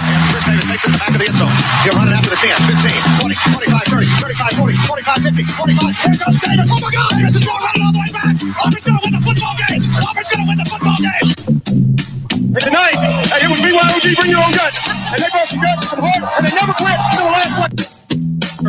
And 0.00 0.22
Chris 0.32 0.44
Davis 0.44 0.66
takes 0.68 0.84
it 0.84 0.90
to 0.90 0.96
the 0.96 1.00
back 1.00 1.12
of 1.12 1.20
the 1.20 1.28
end 1.28 1.38
zone. 1.40 1.52
He'll 1.84 1.96
run 1.96 2.08
it 2.08 2.16
after 2.16 2.30
the 2.32 2.40
10, 2.40 2.52
15, 2.80 3.20
20, 3.20 3.36
25, 3.68 3.84
30, 3.88 4.06
35, 4.20 4.60
40, 4.60 4.76
45, 4.88 5.22
50, 5.30 5.44
45. 5.44 5.96
Here 6.00 6.16
goes 6.20 6.36
Davis. 6.40 6.70
Oh 6.70 6.80
my 6.80 6.90
God! 6.90 7.10
Davis 7.16 7.36
is 7.36 7.44
going 7.44 7.60
running 7.60 7.84
all 7.84 7.92
the 7.94 8.00
way 8.00 8.10
back. 8.12 8.34
Auburn's 8.60 8.84
going 8.84 8.96
to 8.96 9.02
win 9.04 9.12
the 9.16 9.22
football 9.24 9.54
game. 9.68 9.82
Auburn's 10.00 10.28
going 10.30 10.42
to 10.42 10.48
win 10.48 10.58
the 10.60 10.68
football 10.68 10.98
game. 11.00 11.28
And 12.50 12.62
tonight, 12.64 12.98
hey, 13.30 13.46
it 13.46 13.50
was 13.52 13.60
BYOG, 13.62 14.06
bring 14.16 14.32
your 14.32 14.42
own 14.42 14.52
guts. 14.56 14.82
And 14.84 15.18
they 15.20 15.30
brought 15.30 15.46
some 15.46 15.60
guts 15.60 15.86
and 15.86 15.90
some 15.94 16.02
heart, 16.02 16.24
and 16.36 16.42
they 16.44 16.52
never 16.56 16.74
quit 16.74 16.96
until 16.98 17.24
the 17.28 17.34
last 17.36 17.54
play. 17.54 17.70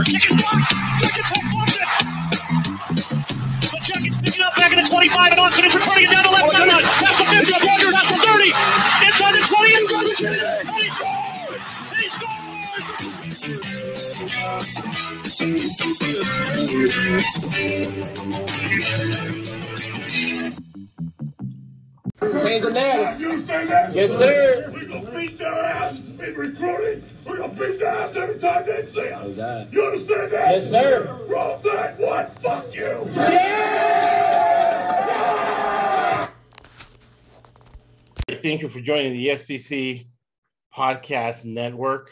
Kick 0.05 0.23
is 0.29 0.35
blocked. 0.37 0.69
Tech 1.01 1.45
wants 1.51 1.75
it. 1.81 1.89
The 3.71 3.79
Jackets 3.81 4.17
picking 4.21 4.43
up 4.43 4.53
back 4.55 4.71
at 4.71 4.77
the 4.83 4.87
25, 4.89 5.31
and 5.31 5.39
Austin 5.41 5.65
is 5.65 5.73
returning 5.75 6.05
it 6.05 6.11
down 6.13 6.23
the 6.23 6.33
left 6.35 6.51
sideline. 6.53 6.85
That's 7.01 7.17
the 7.17 7.25
50, 7.25 7.80
And 10.71 10.83
he 10.83 10.89
scores! 10.89 11.63
He 11.97 12.07
scores! 12.07 12.31
Change 22.41 22.63
the 22.63 22.71
narrative. 22.71 23.95
Yes, 23.95 24.17
sir. 24.17 24.71
We're 24.73 24.85
gonna 24.85 25.11
beat 25.11 25.37
their 25.37 25.53
ass 25.53 25.99
in 25.99 26.17
recruiting. 26.17 27.03
We're 27.25 27.37
gonna 27.37 27.53
beat 27.53 27.79
their 27.79 27.87
ass 27.89 28.15
every 28.15 28.39
time 28.39 28.65
they 28.65 28.87
see 28.91 29.09
us. 29.09 29.35
No. 29.35 29.67
You 29.71 29.85
understand 29.85 30.31
that? 30.31 30.51
Yes, 30.51 30.69
sir. 30.69 31.19
Roll 31.27 31.57
that 31.59 31.99
what? 31.99 32.39
Fuck 32.41 32.73
you. 32.73 33.09
Yeah! 33.15 34.31
Thank 38.41 38.61
you 38.61 38.69
for 38.69 38.79
joining 38.79 39.13
the 39.13 39.27
SBC 39.27 40.05
Podcast 40.75 41.45
Network, 41.45 42.11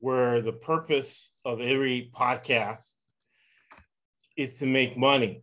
where 0.00 0.40
the 0.40 0.52
purpose 0.52 1.30
of 1.44 1.60
every 1.60 2.10
podcast 2.14 2.92
is 4.36 4.58
to 4.58 4.66
make 4.66 4.96
money. 4.96 5.42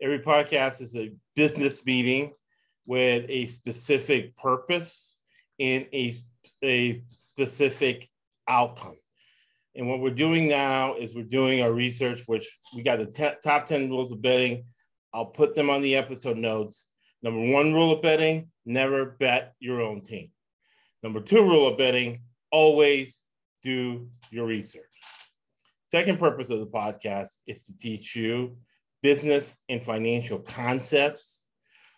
Every 0.00 0.20
podcast 0.20 0.80
is 0.80 0.96
a 0.96 1.12
business 1.36 1.84
meeting 1.84 2.32
with 2.86 3.26
a 3.28 3.46
specific 3.48 4.36
purpose 4.36 5.18
and 5.58 5.86
a, 5.92 6.16
a 6.64 7.02
specific 7.08 8.08
outcome. 8.48 8.96
And 9.74 9.88
what 9.88 10.00
we're 10.00 10.10
doing 10.10 10.48
now 10.48 10.94
is 10.94 11.14
we're 11.14 11.22
doing 11.22 11.62
our 11.62 11.72
research, 11.72 12.22
which 12.26 12.48
we 12.74 12.82
got 12.82 12.98
the 12.98 13.06
te- 13.06 13.38
top 13.44 13.66
10 13.66 13.90
rules 13.90 14.10
of 14.10 14.22
betting. 14.22 14.64
I'll 15.12 15.26
put 15.26 15.54
them 15.54 15.70
on 15.70 15.82
the 15.82 15.96
episode 15.96 16.36
notes. 16.36 16.86
Number 17.22 17.52
one 17.52 17.74
rule 17.74 17.92
of 17.92 18.02
betting 18.02 18.50
never 18.64 19.16
bet 19.20 19.54
your 19.60 19.80
own 19.80 20.00
team. 20.02 20.30
Number 21.02 21.20
two 21.20 21.42
rule 21.42 21.66
of 21.66 21.78
betting 21.78 22.22
always 22.50 23.22
do 23.62 24.08
your 24.30 24.46
research. 24.46 24.84
Second 25.86 26.18
purpose 26.18 26.50
of 26.50 26.60
the 26.60 26.66
podcast 26.66 27.40
is 27.46 27.66
to 27.66 27.76
teach 27.76 28.14
you 28.14 28.56
business 29.02 29.58
and 29.68 29.84
financial 29.84 30.38
concepts 30.38 31.44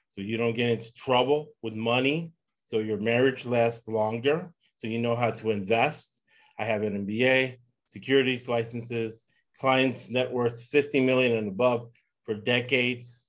so 0.09 0.21
you 0.21 0.37
don't 0.37 0.55
get 0.55 0.71
into 0.71 0.93
trouble 0.93 1.49
with 1.63 1.75
money, 1.75 2.33
so 2.65 2.79
your 2.79 2.99
marriage 2.99 3.47
lasts 3.47 3.89
longer, 3.89 4.53
so 4.77 4.87
you 4.87 4.99
know 4.99 5.17
how 5.17 5.31
to 5.31 5.51
invest. 5.51 6.21
I 6.59 6.65
have 6.65 6.83
an 6.83 7.07
MBA, 7.07 7.59
securities 7.87 8.47
licenses, 8.47 9.23
clients 9.59 10.11
net 10.11 10.31
worth 10.31 10.63
50 10.63 11.01
million 11.01 11.37
and 11.37 11.49
above 11.49 11.89
for 12.25 12.35
decades, 12.35 13.27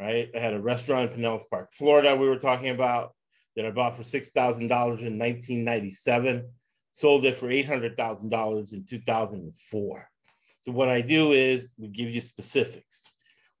right? 0.00 0.30
I 0.34 0.38
had 0.38 0.54
a 0.54 0.60
restaurant 0.60 1.10
in 1.10 1.18
Pinellas 1.18 1.48
Park, 1.50 1.72
Florida, 1.72 2.16
we 2.16 2.28
were 2.28 2.38
talking 2.38 2.70
about 2.70 3.12
that 3.56 3.66
I 3.66 3.70
bought 3.70 3.96
for 3.96 4.02
$6,000 4.02 4.60
in 4.60 4.68
1997, 4.68 6.48
sold 6.92 7.24
it 7.24 7.36
for 7.36 7.48
$800,000 7.48 8.72
in 8.72 8.84
2004. 8.84 10.10
So 10.62 10.72
what 10.72 10.88
I 10.88 11.00
do 11.00 11.32
is 11.32 11.70
we 11.78 11.88
give 11.88 12.10
you 12.10 12.20
specifics. 12.20 13.12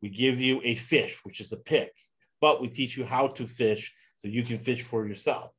We 0.02 0.10
give 0.10 0.38
you 0.38 0.60
a 0.64 0.74
fish, 0.74 1.18
which 1.24 1.40
is 1.40 1.52
a 1.52 1.56
pick, 1.56 1.92
but 2.40 2.60
we 2.60 2.68
teach 2.68 2.96
you 2.96 3.04
how 3.04 3.28
to 3.28 3.46
fish 3.46 3.92
so 4.18 4.28
you 4.28 4.42
can 4.42 4.58
fish 4.58 4.82
for 4.82 5.06
yourself. 5.06 5.52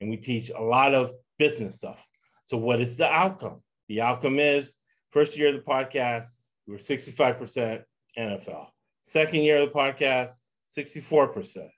And 0.00 0.10
we 0.10 0.16
teach 0.16 0.50
a 0.50 0.62
lot 0.62 0.94
of 0.94 1.12
business 1.38 1.78
stuff. 1.78 2.06
So 2.44 2.56
what 2.56 2.80
is 2.80 2.96
the 2.96 3.08
outcome? 3.08 3.62
The 3.88 4.00
outcome 4.00 4.38
is 4.38 4.76
first 5.10 5.36
year 5.36 5.48
of 5.48 5.54
the 5.54 5.60
podcast, 5.60 6.26
we 6.66 6.74
were 6.74 6.78
65% 6.78 7.82
NFL. 8.18 8.66
Second 9.02 9.40
year 9.42 9.58
of 9.58 9.72
the 9.72 9.74
podcast, 9.74 10.32
64%. 10.76 11.68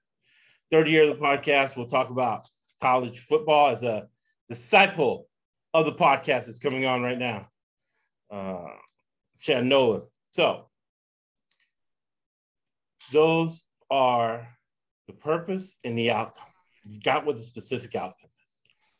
Third 0.74 0.88
year 0.88 1.04
of 1.04 1.16
the 1.16 1.24
podcast, 1.24 1.76
we'll 1.76 1.86
talk 1.86 2.10
about 2.10 2.48
college 2.80 3.20
football 3.20 3.68
as 3.68 3.84
a 3.84 4.08
disciple 4.48 5.28
of 5.72 5.86
the 5.86 5.92
podcast 5.92 6.46
that's 6.46 6.58
coming 6.58 6.84
on 6.84 7.00
right 7.00 7.16
now. 7.16 7.46
Uh, 8.28 8.70
Chad 9.38 9.64
Nolan. 9.66 10.02
So 10.32 10.66
those 13.12 13.66
are 13.88 14.48
the 15.06 15.12
purpose 15.12 15.76
and 15.84 15.96
the 15.96 16.10
outcome. 16.10 16.48
You 16.82 17.00
got 17.00 17.24
what 17.24 17.36
the 17.36 17.44
specific 17.44 17.94
outcome 17.94 18.30
is. 18.44 18.52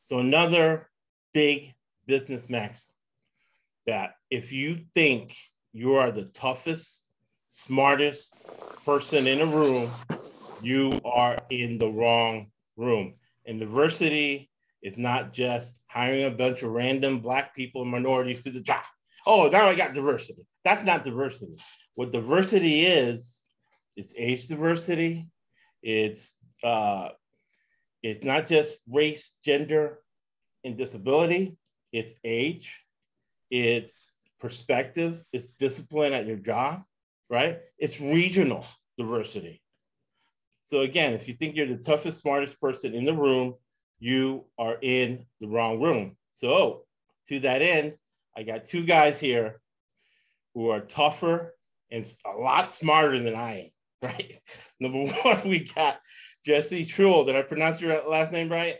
So 0.04 0.20
another 0.20 0.88
big 1.32 1.74
business 2.06 2.48
maxim 2.48 2.94
that 3.88 4.12
if 4.30 4.52
you 4.52 4.84
think 4.94 5.36
you 5.72 5.96
are 5.96 6.12
the 6.12 6.22
toughest, 6.22 7.04
smartest 7.48 8.48
person 8.86 9.26
in 9.26 9.40
a 9.40 9.46
room, 9.46 9.88
you 10.62 11.00
are 11.04 11.38
in 11.50 11.78
the 11.78 11.88
wrong 11.88 12.50
room. 12.76 13.14
And 13.46 13.58
diversity 13.58 14.50
is 14.82 14.96
not 14.96 15.32
just 15.32 15.82
hiring 15.88 16.24
a 16.24 16.30
bunch 16.30 16.62
of 16.62 16.70
random 16.70 17.20
black 17.20 17.54
people 17.54 17.82
and 17.82 17.90
minorities 17.90 18.40
to 18.44 18.50
the 18.50 18.60
job. 18.60 18.84
Oh, 19.26 19.48
now 19.48 19.68
I 19.68 19.74
got 19.74 19.94
diversity. 19.94 20.46
That's 20.64 20.82
not 20.82 21.04
diversity. 21.04 21.56
What 21.94 22.12
diversity 22.12 22.84
is, 22.84 23.42
it's 23.96 24.14
age 24.16 24.48
diversity. 24.48 25.26
It's 25.82 26.36
uh, 26.62 27.10
it's 28.02 28.24
not 28.24 28.46
just 28.46 28.76
race, 28.90 29.36
gender, 29.44 30.00
and 30.64 30.76
disability. 30.76 31.56
It's 31.92 32.14
age. 32.24 32.84
It's 33.50 34.14
perspective. 34.40 35.22
It's 35.32 35.44
discipline 35.58 36.12
at 36.12 36.26
your 36.26 36.36
job, 36.36 36.82
right? 37.30 37.60
It's 37.78 38.00
regional 38.00 38.66
diversity. 38.98 39.62
So 40.64 40.80
again, 40.80 41.12
if 41.12 41.28
you 41.28 41.34
think 41.34 41.54
you're 41.54 41.66
the 41.66 41.76
toughest, 41.76 42.22
smartest 42.22 42.60
person 42.60 42.94
in 42.94 43.04
the 43.04 43.12
room, 43.12 43.54
you 43.98 44.44
are 44.58 44.76
in 44.80 45.26
the 45.40 45.48
wrong 45.48 45.80
room. 45.80 46.16
So 46.30 46.84
to 47.28 47.40
that 47.40 47.62
end, 47.62 47.96
I 48.36 48.42
got 48.42 48.64
two 48.64 48.84
guys 48.84 49.20
here 49.20 49.60
who 50.54 50.70
are 50.70 50.80
tougher 50.80 51.54
and 51.90 52.06
a 52.24 52.38
lot 52.38 52.72
smarter 52.72 53.22
than 53.22 53.34
I 53.34 53.58
am, 53.58 53.70
right? 54.02 54.38
Number 54.80 55.04
one, 55.22 55.48
we 55.48 55.60
got 55.60 56.00
Jesse 56.44 56.84
Schule. 56.84 57.24
Did 57.24 57.36
I 57.36 57.42
pronounce 57.42 57.80
your 57.80 58.08
last 58.08 58.32
name 58.32 58.50
right? 58.50 58.76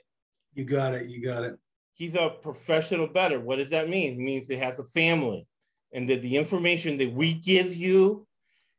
You 0.54 0.64
got 0.64 0.94
it. 0.94 1.06
You 1.06 1.22
got 1.22 1.44
it. 1.44 1.58
He's 1.94 2.16
a 2.16 2.30
professional 2.42 3.06
bettor. 3.06 3.40
What 3.40 3.58
does 3.58 3.70
that 3.70 3.88
mean? 3.88 4.14
It 4.14 4.18
means 4.18 4.48
he 4.48 4.56
has 4.56 4.78
a 4.78 4.84
family 4.84 5.46
and 5.92 6.08
that 6.08 6.22
the 6.22 6.36
information 6.36 6.98
that 6.98 7.12
we 7.12 7.34
give 7.34 7.74
you 7.74 8.26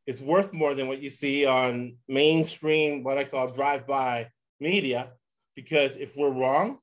is 0.07 0.21
worth 0.21 0.53
more 0.53 0.75
than 0.75 0.87
what 0.87 1.01
you 1.01 1.09
see 1.09 1.45
on 1.45 1.97
mainstream, 2.07 3.03
what 3.03 3.17
I 3.17 3.23
call 3.23 3.47
drive-by 3.47 4.29
media. 4.59 5.09
Because 5.55 5.95
if 5.95 6.15
we're 6.15 6.29
wrong, 6.29 6.79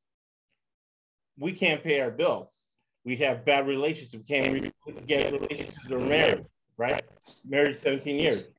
we 1.39 1.53
can't 1.53 1.83
pay 1.83 2.01
our 2.01 2.11
bills. 2.11 2.69
We 3.05 3.17
have 3.17 3.45
bad 3.45 3.67
relationships. 3.67 4.15
We 4.15 4.25
can't 4.25 5.07
get 5.07 5.33
relationships 5.33 5.85
that 5.85 5.95
are 5.95 6.01
married, 6.01 6.45
right? 6.77 7.03
Married 7.47 7.77
17 7.77 8.17
years. 8.17 8.51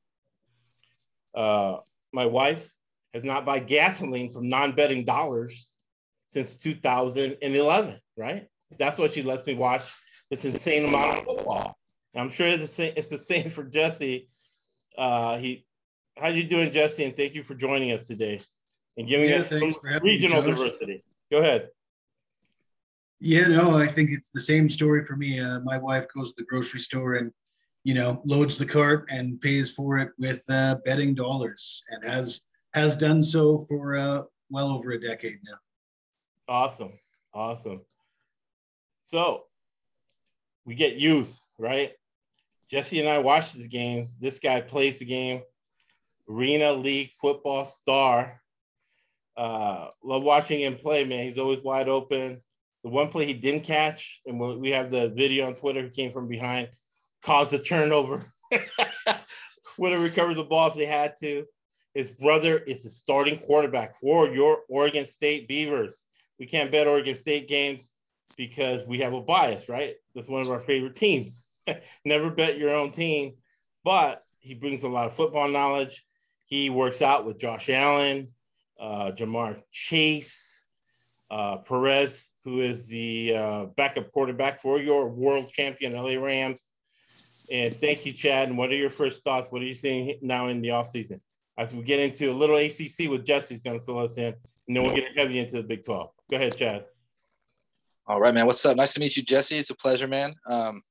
Uh, 1.34 1.78
my 2.12 2.26
wife 2.26 2.70
has 3.12 3.24
not 3.24 3.44
bought 3.44 3.66
gasoline 3.66 4.30
from 4.30 4.48
non-betting 4.48 5.04
dollars 5.04 5.72
since 6.28 6.56
2011, 6.56 7.96
right? 8.16 8.46
That's 8.78 8.98
what 8.98 9.14
she 9.14 9.22
lets 9.22 9.46
me 9.46 9.54
watch 9.54 9.82
this 10.30 10.44
insane 10.44 10.84
amount 10.84 11.18
of 11.18 11.24
football. 11.24 11.76
I'm 12.16 12.30
sure 12.30 12.46
it's 12.46 12.76
the 12.76 13.18
same 13.18 13.50
for 13.50 13.64
Jesse. 13.64 14.28
Uh, 14.96 15.38
he, 15.38 15.66
how 16.16 16.28
you 16.28 16.44
doing, 16.44 16.70
Jesse? 16.70 17.04
And 17.04 17.16
thank 17.16 17.34
you 17.34 17.42
for 17.42 17.54
joining 17.54 17.92
us 17.92 18.06
today 18.06 18.40
and 18.96 19.08
giving 19.08 19.30
Yeah, 19.30 19.40
us 19.40 19.48
some 19.50 19.74
having 19.90 20.06
me, 20.06 20.12
regional 20.12 20.42
diversity. 20.42 21.02
Go 21.30 21.38
ahead. 21.38 21.68
Yeah, 23.20 23.46
no, 23.46 23.76
I 23.76 23.86
think 23.86 24.10
it's 24.10 24.30
the 24.30 24.40
same 24.40 24.68
story 24.68 25.04
for 25.04 25.16
me. 25.16 25.40
Uh, 25.40 25.60
my 25.60 25.78
wife 25.78 26.06
goes 26.14 26.30
to 26.30 26.34
the 26.38 26.44
grocery 26.44 26.80
store 26.80 27.14
and, 27.14 27.32
you 27.82 27.94
know, 27.94 28.20
loads 28.24 28.58
the 28.58 28.66
cart 28.66 29.06
and 29.10 29.40
pays 29.40 29.70
for 29.70 29.98
it 29.98 30.10
with 30.18 30.42
uh, 30.50 30.76
betting 30.84 31.14
dollars, 31.14 31.82
and 31.90 32.04
has 32.04 32.42
has 32.74 32.96
done 32.96 33.22
so 33.22 33.58
for 33.68 33.94
uh, 33.96 34.22
well 34.50 34.68
over 34.70 34.92
a 34.92 35.00
decade 35.00 35.38
now. 35.44 35.56
Awesome. 36.48 36.92
Awesome. 37.32 37.82
So 39.04 39.44
we 40.66 40.74
get 40.74 40.96
youth, 40.96 41.40
right? 41.58 41.92
Jesse 42.74 42.98
and 42.98 43.08
I 43.08 43.18
watch 43.18 43.52
the 43.52 43.68
games. 43.68 44.14
This 44.18 44.40
guy 44.40 44.60
plays 44.60 44.98
the 44.98 45.04
game, 45.04 45.42
Arena 46.28 46.72
League 46.72 47.12
football 47.12 47.64
star. 47.64 48.40
Uh, 49.36 49.90
love 50.02 50.24
watching 50.24 50.60
him 50.60 50.74
play, 50.74 51.04
man. 51.04 51.22
He's 51.24 51.38
always 51.38 51.60
wide 51.60 51.88
open. 51.88 52.42
The 52.82 52.90
one 52.90 53.10
play 53.10 53.26
he 53.26 53.32
didn't 53.32 53.62
catch, 53.62 54.20
and 54.26 54.40
we 54.60 54.70
have 54.70 54.90
the 54.90 55.10
video 55.10 55.46
on 55.46 55.54
Twitter, 55.54 55.84
he 55.84 55.90
came 55.90 56.10
from 56.10 56.26
behind, 56.26 56.68
caused 57.22 57.52
a 57.52 57.60
turnover. 57.60 58.24
Would 59.78 59.92
have 59.92 60.02
recovered 60.02 60.34
the 60.34 60.42
ball 60.42 60.66
if 60.66 60.74
they 60.74 60.86
had 60.86 61.14
to. 61.20 61.44
His 61.94 62.10
brother 62.10 62.58
is 62.58 62.82
the 62.82 62.90
starting 62.90 63.38
quarterback 63.38 64.00
for 64.00 64.26
your 64.26 64.62
Oregon 64.68 65.06
State 65.06 65.46
Beavers. 65.46 66.02
We 66.40 66.46
can't 66.46 66.72
bet 66.72 66.88
Oregon 66.88 67.14
State 67.14 67.46
games 67.46 67.92
because 68.36 68.84
we 68.84 68.98
have 68.98 69.12
a 69.12 69.20
bias, 69.20 69.68
right? 69.68 69.94
That's 70.16 70.26
one 70.26 70.40
of 70.40 70.50
our 70.50 70.58
favorite 70.58 70.96
teams. 70.96 71.50
Never 72.04 72.30
bet 72.30 72.58
your 72.58 72.70
own 72.70 72.92
team, 72.92 73.34
but 73.84 74.22
he 74.40 74.54
brings 74.54 74.82
a 74.82 74.88
lot 74.88 75.06
of 75.06 75.14
football 75.14 75.48
knowledge. 75.48 76.04
He 76.46 76.70
works 76.70 77.02
out 77.02 77.24
with 77.24 77.38
Josh 77.38 77.68
Allen, 77.70 78.28
uh, 78.78 79.12
Ja'Marr 79.16 79.62
Chase, 79.72 80.64
uh, 81.30 81.56
Perez, 81.58 82.32
who 82.44 82.60
is 82.60 82.86
the 82.86 83.34
uh, 83.34 83.64
backup 83.76 84.12
quarterback 84.12 84.60
for 84.60 84.78
your 84.78 85.08
world 85.08 85.50
champion 85.50 85.94
LA 85.94 86.14
Rams. 86.14 86.66
And 87.50 87.74
thank 87.74 88.06
you, 88.06 88.12
Chad. 88.12 88.48
And 88.48 88.58
what 88.58 88.70
are 88.70 88.76
your 88.76 88.90
first 88.90 89.24
thoughts? 89.24 89.50
What 89.50 89.62
are 89.62 89.66
you 89.66 89.74
seeing 89.74 90.18
now 90.22 90.48
in 90.48 90.60
the 90.60 90.68
offseason? 90.68 91.20
As 91.56 91.72
we 91.72 91.82
get 91.82 92.00
into 92.00 92.30
a 92.30 92.32
little 92.32 92.56
ACC 92.56 93.10
with 93.10 93.24
Jesse's 93.24 93.62
going 93.62 93.78
to 93.78 93.84
fill 93.84 93.98
us 93.98 94.18
in, 94.18 94.34
and 94.66 94.76
then 94.76 94.82
we'll 94.82 94.94
get 94.94 95.04
heavy 95.16 95.38
into 95.38 95.56
the 95.56 95.62
Big 95.62 95.84
12. 95.84 96.10
Go 96.30 96.36
ahead, 96.36 96.56
Chad. 96.56 96.84
All 98.06 98.20
right, 98.20 98.34
man. 98.34 98.46
What's 98.46 98.64
up? 98.66 98.76
Nice 98.76 98.94
to 98.94 99.00
meet 99.00 99.16
you, 99.16 99.22
Jesse. 99.22 99.56
It's 99.56 99.70
a 99.70 99.76
pleasure, 99.76 100.08
man. 100.08 100.34
Um, 100.46 100.82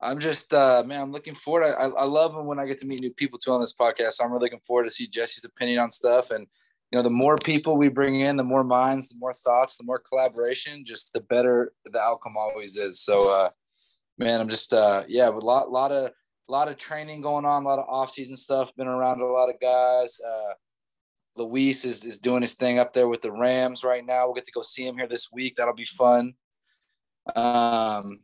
I'm 0.00 0.20
just, 0.20 0.54
uh, 0.54 0.84
man, 0.86 1.00
I'm 1.00 1.12
looking 1.12 1.34
forward. 1.34 1.64
I, 1.64 1.86
I 1.86 2.04
love 2.04 2.32
when 2.46 2.58
I 2.58 2.66
get 2.66 2.78
to 2.78 2.86
meet 2.86 3.00
new 3.00 3.12
people 3.12 3.38
too 3.38 3.52
on 3.52 3.60
this 3.60 3.74
podcast. 3.74 4.12
So 4.12 4.24
I'm 4.24 4.30
really 4.30 4.44
looking 4.44 4.60
forward 4.60 4.84
to 4.84 4.90
see 4.90 5.08
Jesse's 5.08 5.44
opinion 5.44 5.80
on 5.80 5.90
stuff. 5.90 6.30
And, 6.30 6.46
you 6.90 6.96
know, 6.96 7.02
the 7.02 7.10
more 7.10 7.36
people 7.36 7.76
we 7.76 7.88
bring 7.88 8.20
in, 8.20 8.36
the 8.36 8.44
more 8.44 8.62
minds, 8.62 9.08
the 9.08 9.18
more 9.18 9.34
thoughts, 9.34 9.76
the 9.76 9.84
more 9.84 9.98
collaboration, 9.98 10.84
just 10.86 11.12
the 11.12 11.20
better 11.22 11.72
the 11.84 11.98
outcome 11.98 12.36
always 12.38 12.76
is. 12.76 13.00
So, 13.00 13.32
uh, 13.32 13.50
man, 14.18 14.40
I'm 14.40 14.48
just, 14.48 14.72
uh, 14.72 15.02
yeah, 15.08 15.28
with 15.30 15.42
a 15.42 15.46
lot, 15.46 15.70
lot 15.70 15.90
of, 15.90 16.12
lot 16.48 16.68
of 16.68 16.78
training 16.78 17.20
going 17.20 17.44
on, 17.44 17.64
a 17.64 17.68
lot 17.68 17.78
of 17.78 17.84
off-season 17.88 18.36
stuff. 18.36 18.70
Been 18.76 18.86
around 18.86 19.20
a 19.20 19.26
lot 19.26 19.50
of 19.50 19.60
guys. 19.60 20.16
Uh, 20.26 20.54
Luis 21.36 21.84
is, 21.84 22.04
is 22.04 22.18
doing 22.18 22.42
his 22.42 22.54
thing 22.54 22.78
up 22.78 22.92
there 22.92 23.08
with 23.08 23.20
the 23.20 23.32
Rams 23.32 23.84
right 23.84 24.06
now. 24.06 24.24
We'll 24.24 24.34
get 24.34 24.46
to 24.46 24.52
go 24.52 24.62
see 24.62 24.86
him 24.86 24.96
here 24.96 25.08
this 25.08 25.30
week. 25.32 25.56
That'll 25.56 25.74
be 25.74 25.84
fun. 25.84 26.34
Um, 27.36 28.20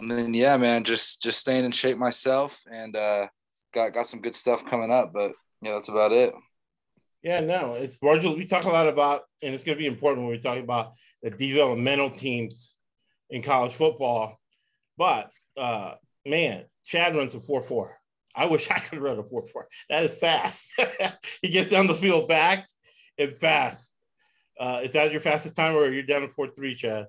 and 0.00 0.10
then 0.10 0.34
yeah, 0.34 0.56
man, 0.56 0.84
just 0.84 1.22
just 1.22 1.38
staying 1.38 1.64
in 1.64 1.72
shape 1.72 1.96
myself 1.96 2.62
and 2.70 2.94
uh, 2.96 3.26
got 3.74 3.94
got 3.94 4.06
some 4.06 4.20
good 4.20 4.34
stuff 4.34 4.64
coming 4.66 4.90
up. 4.90 5.12
But 5.12 5.32
yeah, 5.62 5.74
that's 5.74 5.88
about 5.88 6.12
it. 6.12 6.34
Yeah, 7.22 7.40
no, 7.40 7.74
it's 7.74 8.00
marginal. 8.00 8.36
We 8.36 8.46
talk 8.46 8.64
a 8.64 8.68
lot 8.68 8.88
about, 8.88 9.22
and 9.42 9.54
it's 9.54 9.64
going 9.64 9.76
to 9.76 9.82
be 9.82 9.88
important 9.88 10.24
when 10.24 10.36
we 10.36 10.40
talk 10.40 10.58
about 10.58 10.92
the 11.22 11.30
developmental 11.30 12.10
teams 12.10 12.76
in 13.30 13.42
college 13.42 13.74
football. 13.74 14.38
But 14.96 15.30
uh, 15.56 15.94
man, 16.24 16.64
Chad 16.84 17.16
runs 17.16 17.34
a 17.34 17.40
four 17.40 17.62
four. 17.62 17.98
I 18.38 18.46
wish 18.46 18.70
I 18.70 18.78
could 18.78 19.00
run 19.00 19.18
a 19.18 19.24
4 19.24 19.42
4. 19.48 19.68
That 19.90 20.04
is 20.04 20.16
fast. 20.16 20.68
he 21.42 21.48
gets 21.48 21.70
down 21.70 21.88
the 21.88 21.94
field 21.94 22.28
back 22.28 22.68
and 23.18 23.36
fast. 23.36 23.94
Uh, 24.58 24.80
is 24.84 24.92
that 24.92 25.10
your 25.10 25.20
fastest 25.20 25.56
time 25.56 25.76
or 25.76 25.90
you're 25.90 26.04
down 26.04 26.22
to 26.22 26.28
4 26.28 26.48
3, 26.48 26.74
Chad? 26.76 27.06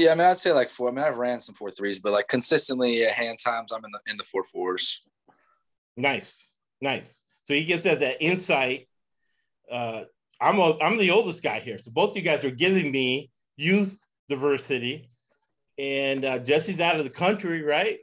Yeah, 0.00 0.12
I 0.12 0.14
mean, 0.14 0.26
I'd 0.26 0.38
say 0.38 0.50
like 0.52 0.70
four. 0.70 0.88
I 0.88 0.92
mean, 0.92 1.04
I've 1.04 1.18
ran 1.18 1.42
some 1.42 1.54
four 1.54 1.70
threes, 1.70 1.98
but 1.98 2.12
like 2.12 2.26
consistently 2.26 3.04
at 3.04 3.12
hand 3.12 3.38
times, 3.38 3.70
I'm 3.70 3.84
in 3.84 3.90
the 3.90 4.00
in 4.10 4.16
the 4.16 4.24
four 4.24 4.44
fours. 4.44 5.02
Nice, 5.94 6.52
nice. 6.80 7.20
So 7.44 7.52
he 7.52 7.66
gives 7.66 7.82
that 7.82 8.00
that 8.00 8.24
insight. 8.24 8.88
Uh, 9.70 10.04
I'm 10.40 10.58
a, 10.58 10.78
I'm 10.78 10.96
the 10.96 11.10
oldest 11.10 11.42
guy 11.42 11.60
here, 11.60 11.78
so 11.78 11.90
both 11.90 12.12
of 12.12 12.16
you 12.16 12.22
guys 12.22 12.46
are 12.46 12.50
giving 12.50 12.90
me 12.90 13.30
youth 13.58 14.00
diversity, 14.30 15.10
and 15.78 16.24
uh, 16.24 16.38
Jesse's 16.38 16.80
out 16.80 16.96
of 16.96 17.04
the 17.04 17.10
country, 17.10 17.62
right? 17.62 17.98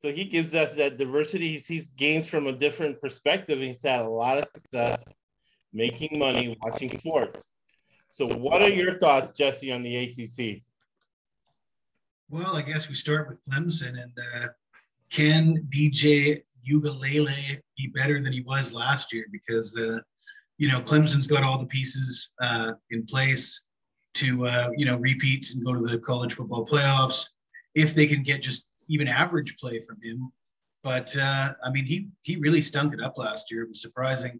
So 0.00 0.12
he 0.12 0.24
gives 0.24 0.54
us 0.54 0.76
that 0.76 0.98
diversity. 0.98 1.48
He 1.48 1.58
sees 1.58 1.90
games 1.90 2.28
from 2.28 2.46
a 2.46 2.52
different 2.52 3.00
perspective. 3.00 3.58
He's 3.58 3.82
had 3.82 4.02
a 4.02 4.08
lot 4.08 4.38
of 4.38 4.46
success 4.54 5.02
making 5.72 6.16
money 6.16 6.56
watching 6.62 6.96
sports. 6.96 7.42
So, 8.08 8.28
what 8.36 8.62
are 8.62 8.70
your 8.70 9.00
thoughts, 9.00 9.36
Jesse, 9.36 9.72
on 9.72 9.82
the 9.82 9.96
ACC? 9.96 10.62
Well, 12.30 12.56
I 12.56 12.62
guess 12.62 12.90
we 12.90 12.94
start 12.94 13.26
with 13.26 13.42
Clemson. 13.48 14.02
And 14.02 14.12
uh, 14.34 14.48
can 15.10 15.66
DJ 15.70 16.42
Uiagalelei 16.70 17.58
be 17.78 17.86
better 17.94 18.20
than 18.22 18.34
he 18.34 18.42
was 18.42 18.74
last 18.74 19.14
year? 19.14 19.24
Because, 19.32 19.74
uh, 19.78 19.98
you 20.58 20.68
know, 20.68 20.82
Clemson's 20.82 21.26
got 21.26 21.42
all 21.42 21.58
the 21.58 21.66
pieces 21.66 22.34
uh, 22.42 22.72
in 22.90 23.06
place 23.06 23.62
to, 24.14 24.46
uh, 24.46 24.68
you 24.76 24.84
know, 24.84 24.96
repeat 24.96 25.50
and 25.54 25.64
go 25.64 25.72
to 25.72 25.80
the 25.80 25.98
college 25.98 26.34
football 26.34 26.66
playoffs 26.66 27.24
if 27.74 27.94
they 27.94 28.06
can 28.06 28.22
get 28.22 28.42
just 28.42 28.66
even 28.88 29.08
average 29.08 29.56
play 29.56 29.80
from 29.80 29.96
him. 30.02 30.30
But 30.82 31.16
uh, 31.16 31.54
I 31.64 31.70
mean, 31.70 31.86
he 31.86 32.08
he 32.22 32.36
really 32.36 32.60
stunk 32.60 32.92
it 32.92 33.00
up 33.00 33.16
last 33.16 33.50
year. 33.50 33.62
It 33.62 33.70
was 33.70 33.80
surprising 33.80 34.38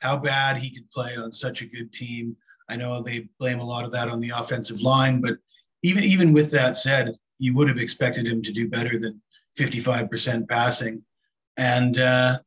how 0.00 0.16
bad 0.16 0.56
he 0.56 0.70
could 0.74 0.90
play 0.90 1.16
on 1.16 1.32
such 1.32 1.62
a 1.62 1.66
good 1.66 1.92
team. 1.92 2.36
I 2.68 2.76
know 2.76 3.00
they 3.00 3.28
blame 3.38 3.60
a 3.60 3.64
lot 3.64 3.84
of 3.84 3.92
that 3.92 4.08
on 4.08 4.20
the 4.20 4.30
offensive 4.30 4.80
line, 4.82 5.20
but 5.20 5.38
even 5.82 6.02
even 6.02 6.32
with 6.32 6.50
that 6.50 6.76
said, 6.76 7.14
you 7.38 7.54
would 7.54 7.68
have 7.68 7.78
expected 7.78 8.26
him 8.26 8.42
to 8.42 8.52
do 8.52 8.68
better 8.68 8.98
than 8.98 9.20
55% 9.58 10.48
passing. 10.48 11.02
And 11.56 11.98
uh, 11.98 12.38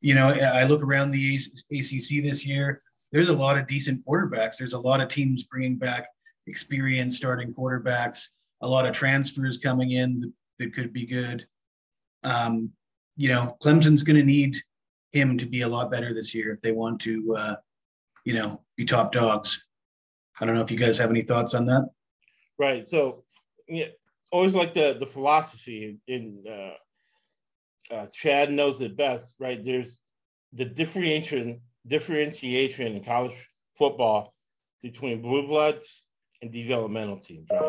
you 0.00 0.14
know, 0.14 0.28
I 0.28 0.64
look 0.64 0.82
around 0.82 1.10
the 1.10 1.36
ACC 1.36 2.22
this 2.22 2.46
year. 2.46 2.82
There's 3.10 3.30
a 3.30 3.32
lot 3.32 3.56
of 3.56 3.66
decent 3.66 4.04
quarterbacks. 4.06 4.58
There's 4.58 4.74
a 4.74 4.78
lot 4.78 5.00
of 5.00 5.08
teams 5.08 5.44
bringing 5.44 5.76
back 5.76 6.08
experienced 6.46 7.16
starting 7.16 7.54
quarterbacks. 7.54 8.26
A 8.60 8.68
lot 8.68 8.86
of 8.86 8.94
transfers 8.94 9.58
coming 9.58 9.92
in 9.92 10.32
that 10.58 10.74
could 10.74 10.92
be 10.92 11.06
good. 11.06 11.46
Um, 12.22 12.70
you 13.16 13.28
know, 13.28 13.56
Clemson's 13.62 14.02
going 14.02 14.16
to 14.16 14.24
need 14.24 14.56
him 15.12 15.38
to 15.38 15.46
be 15.46 15.62
a 15.62 15.68
lot 15.68 15.90
better 15.90 16.12
this 16.12 16.34
year 16.34 16.52
if 16.52 16.60
they 16.60 16.72
want 16.72 17.00
to, 17.02 17.36
uh, 17.36 17.56
you 18.24 18.34
know, 18.34 18.60
be 18.76 18.84
top 18.84 19.12
dogs. 19.12 19.68
I 20.40 20.44
don't 20.44 20.54
know 20.54 20.62
if 20.62 20.70
you 20.70 20.76
guys 20.76 20.98
have 20.98 21.10
any 21.10 21.22
thoughts 21.22 21.54
on 21.54 21.66
that. 21.66 21.88
Right. 22.58 22.86
So, 22.86 23.24
yeah, 23.68 23.86
always 24.34 24.54
like 24.54 24.74
the 24.74 24.96
the 24.98 25.06
philosophy 25.06 25.96
in 26.08 26.44
uh, 26.50 27.94
uh, 27.94 28.06
Chad 28.12 28.50
knows 28.50 28.80
it 28.80 28.96
best. 28.96 29.34
Right. 29.38 29.64
There's 29.64 30.00
the 30.52 30.64
differentiation 30.64 31.60
differentiation 31.86 32.96
in 32.96 33.04
college 33.04 33.36
football 33.78 34.32
between 34.82 35.22
blue 35.22 35.46
bloods 35.46 35.84
and 36.42 36.52
developmental 36.52 37.18
teams. 37.20 37.46
Right. 37.50 37.62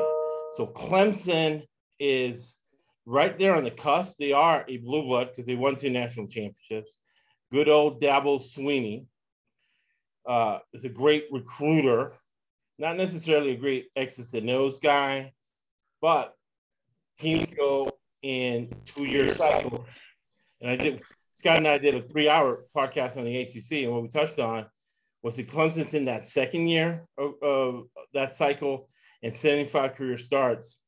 So 0.53 0.67
Clemson 0.67 1.63
is 1.99 2.57
right 3.05 3.37
there 3.37 3.55
on 3.55 3.63
the 3.63 3.71
cusp. 3.71 4.17
They 4.17 4.31
are 4.31 4.65
a 4.67 4.77
blue 4.77 5.03
blood 5.03 5.29
because 5.29 5.45
they 5.45 5.55
won 5.55 5.75
two 5.75 5.91
national 5.91 6.27
championships. 6.27 6.89
Good 7.51 7.69
old 7.69 8.01
Dabo 8.01 8.41
Swinney 8.41 9.05
uh, 10.27 10.59
is 10.73 10.83
a 10.83 10.89
great 10.89 11.25
recruiter, 11.31 12.13
not 12.79 12.97
necessarily 12.97 13.51
a 13.51 13.57
great 13.57 13.89
X's 13.95 14.33
and 14.33 14.49
O's 14.49 14.79
guy, 14.79 15.33
but 16.01 16.33
teams 17.17 17.49
go 17.49 17.89
in 18.21 18.73
two-year 18.85 19.33
cycle. 19.33 19.85
And 20.61 20.71
I 20.71 20.75
did 20.75 21.01
Scott 21.33 21.57
and 21.57 21.67
I 21.67 21.77
did 21.77 21.95
a 21.95 22.01
three-hour 22.01 22.65
podcast 22.75 23.17
on 23.17 23.25
the 23.25 23.37
ACC, 23.37 23.83
and 23.83 23.91
what 23.91 24.01
we 24.01 24.07
touched 24.07 24.39
on 24.39 24.65
was 25.21 25.35
that 25.35 25.47
Clemson's 25.47 25.93
in 25.93 26.05
that 26.05 26.25
second 26.25 26.67
year 26.67 27.05
of, 27.17 27.33
of 27.41 27.83
that 28.13 28.33
cycle 28.33 28.87
and 29.23 29.33
75 29.33 29.95
career 29.95 30.17
starts 30.17 30.79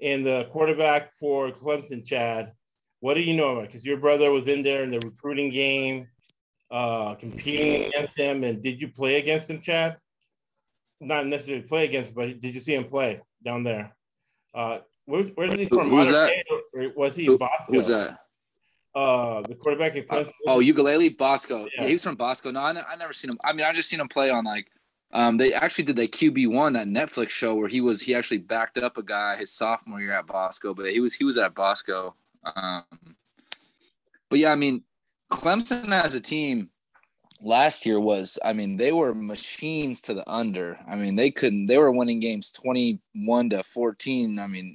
and 0.00 0.24
the 0.24 0.48
quarterback 0.52 1.12
for 1.14 1.50
Clemson, 1.50 2.06
Chad. 2.06 2.52
What 3.00 3.14
do 3.14 3.20
you 3.20 3.34
know 3.34 3.50
about? 3.50 3.66
Because 3.66 3.84
your 3.84 3.96
brother 3.96 4.30
was 4.30 4.48
in 4.48 4.62
there 4.62 4.82
in 4.82 4.90
the 4.90 5.00
recruiting 5.04 5.50
game, 5.50 6.08
uh, 6.70 7.14
competing 7.14 7.86
against 7.86 8.16
him. 8.16 8.44
And 8.44 8.62
did 8.62 8.80
you 8.80 8.88
play 8.88 9.16
against 9.16 9.50
him, 9.50 9.60
Chad? 9.60 9.96
Not 11.00 11.26
necessarily 11.26 11.62
play 11.62 11.84
against, 11.84 12.14
but 12.14 12.40
did 12.40 12.54
you 12.54 12.60
see 12.60 12.74
him 12.74 12.84
play 12.84 13.20
down 13.44 13.62
there? 13.62 13.94
Uh, 14.54 14.78
where, 15.08 15.22
where's 15.34 15.54
he 15.58 15.64
from? 15.66 15.88
Who 15.88 15.96
was 15.96 16.10
that? 16.10 16.32
Was 16.94 17.16
he 17.16 17.24
Who, 17.26 17.38
Bosco? 17.38 17.72
who's 17.72 17.86
that? 17.88 18.18
Uh, 18.94 19.42
the 19.42 19.54
quarterback 19.54 19.96
at 19.96 20.04
Uh, 20.10 20.24
Clemson. 20.24 20.30
oh, 20.46 20.60
Ukulele 20.60 21.08
Bosco. 21.10 21.60
Yeah. 21.60 21.66
Yeah. 21.78 21.86
he 21.86 21.92
was 21.94 22.02
from 22.02 22.16
Bosco. 22.16 22.50
No, 22.50 22.60
I, 22.60 22.70
I 22.70 22.96
never 22.96 23.12
seen 23.12 23.30
him. 23.30 23.38
I 23.44 23.52
mean, 23.52 23.64
I 23.64 23.72
just 23.72 23.88
seen 23.88 24.00
him 24.00 24.08
play 24.08 24.28
on 24.30 24.44
like, 24.44 24.70
um, 25.12 25.36
they 25.38 25.54
actually 25.54 25.84
did 25.84 25.96
that 25.96 26.12
QB 26.12 26.50
one 26.52 26.74
that 26.74 26.86
Netflix 26.86 27.30
show 27.30 27.54
where 27.54 27.68
he 27.68 27.80
was 27.80 28.02
he 28.02 28.14
actually 28.14 28.38
backed 28.38 28.76
up 28.76 28.98
a 28.98 29.02
guy 29.02 29.36
his 29.36 29.50
sophomore 29.50 30.00
year 30.00 30.12
at 30.12 30.26
Bosco, 30.26 30.74
but 30.74 30.90
he 30.90 31.00
was 31.00 31.14
he 31.14 31.24
was 31.24 31.38
at 31.38 31.54
Bosco. 31.54 32.14
Um, 32.44 32.84
but 34.28 34.38
yeah, 34.38 34.52
I 34.52 34.56
mean, 34.56 34.82
Clemson 35.32 35.90
as 35.92 36.14
a 36.14 36.20
team 36.20 36.68
last 37.40 37.86
year 37.86 37.98
was, 38.00 38.38
I 38.44 38.52
mean, 38.52 38.76
they 38.76 38.92
were 38.92 39.14
machines 39.14 40.02
to 40.02 40.14
the 40.14 40.28
under. 40.28 40.78
I 40.86 40.96
mean, 40.96 41.16
they 41.16 41.30
couldn't. 41.30 41.66
They 41.68 41.78
were 41.78 41.90
winning 41.92 42.20
games 42.20 42.52
twenty 42.52 43.00
one 43.14 43.48
to 43.50 43.62
fourteen. 43.62 44.38
I 44.38 44.46
mean, 44.46 44.74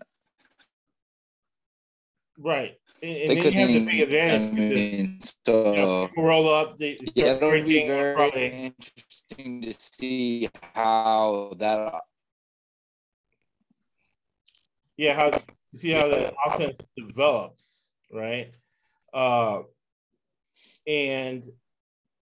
Right. 2.37 2.75
And, 3.01 3.17
and 3.17 3.29
They 3.29 3.35
could 3.41 3.53
have 3.53 3.67
the 3.67 3.85
big 3.85 3.99
I 3.99 4.03
advantage 4.03 4.51
because 4.51 4.69
mean, 4.69 5.19
you 5.65 5.75
know, 5.75 6.01
so 6.01 6.07
people 6.07 6.23
roll 6.23 6.53
up, 6.53 6.77
they 6.77 6.95
start 7.07 7.15
yeah, 7.15 7.33
it'll 7.33 7.63
be 7.63 7.85
very 7.87 8.15
Friday. 8.15 8.65
interesting 8.65 9.61
to 9.61 9.73
see 9.73 10.49
how 10.73 11.53
that. 11.57 12.01
yeah, 14.97 15.13
how 15.15 15.27
you 15.27 15.79
see 15.79 15.91
how 15.91 16.07
the 16.07 16.33
offense 16.45 16.77
develops, 16.95 17.89
right? 18.11 18.51
Uh, 19.13 19.63
and 20.87 21.43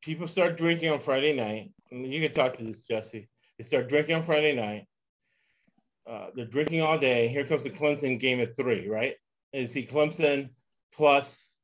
people 0.02 0.26
start 0.26 0.56
drinking 0.56 0.90
on 0.90 1.00
Friday 1.00 1.32
night. 1.34 1.72
You 1.90 2.20
can 2.20 2.32
talk 2.32 2.56
to 2.58 2.64
this, 2.64 2.80
Jesse. 2.80 3.28
They 3.58 3.64
start 3.64 3.88
drinking 3.88 4.16
on 4.16 4.22
Friday 4.22 4.54
night. 4.54 4.86
Uh, 6.06 6.28
they're 6.34 6.46
drinking 6.46 6.80
all 6.80 6.98
day. 6.98 7.28
Here 7.28 7.44
comes 7.44 7.64
the 7.64 7.70
Clemson 7.70 8.18
game 8.18 8.40
at 8.40 8.56
three, 8.56 8.88
right? 8.88 9.14
And 9.52 9.62
you 9.62 9.68
see 9.68 9.86
Clemson 9.86 10.50
plus 10.92 11.56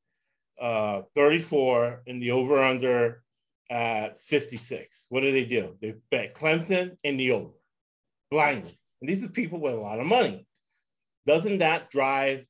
uh, 0.61 1.03
34 1.15 2.03
in 2.07 2.21
the 2.21 2.33
over 2.33 2.63
under 2.63 3.23
at 3.71 4.19
56. 4.21 5.07
What 5.09 5.21
do 5.21 5.33
they 5.33 5.45
do? 5.45 5.77
They 5.81 5.95
bet 6.11 6.35
Clemson 6.35 6.97
in 7.05 7.17
the 7.17 7.33
over 7.33 7.51
blindly. 8.31 8.79
And 9.01 9.09
these 9.09 9.25
are 9.25 9.29
people 9.29 9.61
with 9.61 9.75
a 9.75 9.79
lot 9.79 10.01
of 10.01 10.07
money. 10.07 10.47
Doesn't 11.27 11.59
that 11.59 11.91
drive 11.91 12.47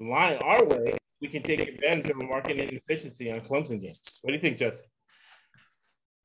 the 0.00 0.06
line 0.06 0.38
our 0.38 0.64
way? 0.64 0.96
We 1.20 1.28
can 1.28 1.42
take 1.42 1.60
advantage 1.60 2.10
of 2.10 2.20
a 2.20 2.24
market 2.24 2.58
inefficiency 2.58 3.32
on 3.32 3.40
Clemson 3.40 3.80
games. 3.80 4.20
What 4.22 4.30
do 4.30 4.34
you 4.34 4.40
think, 4.40 4.58
Jesse? 4.58 4.84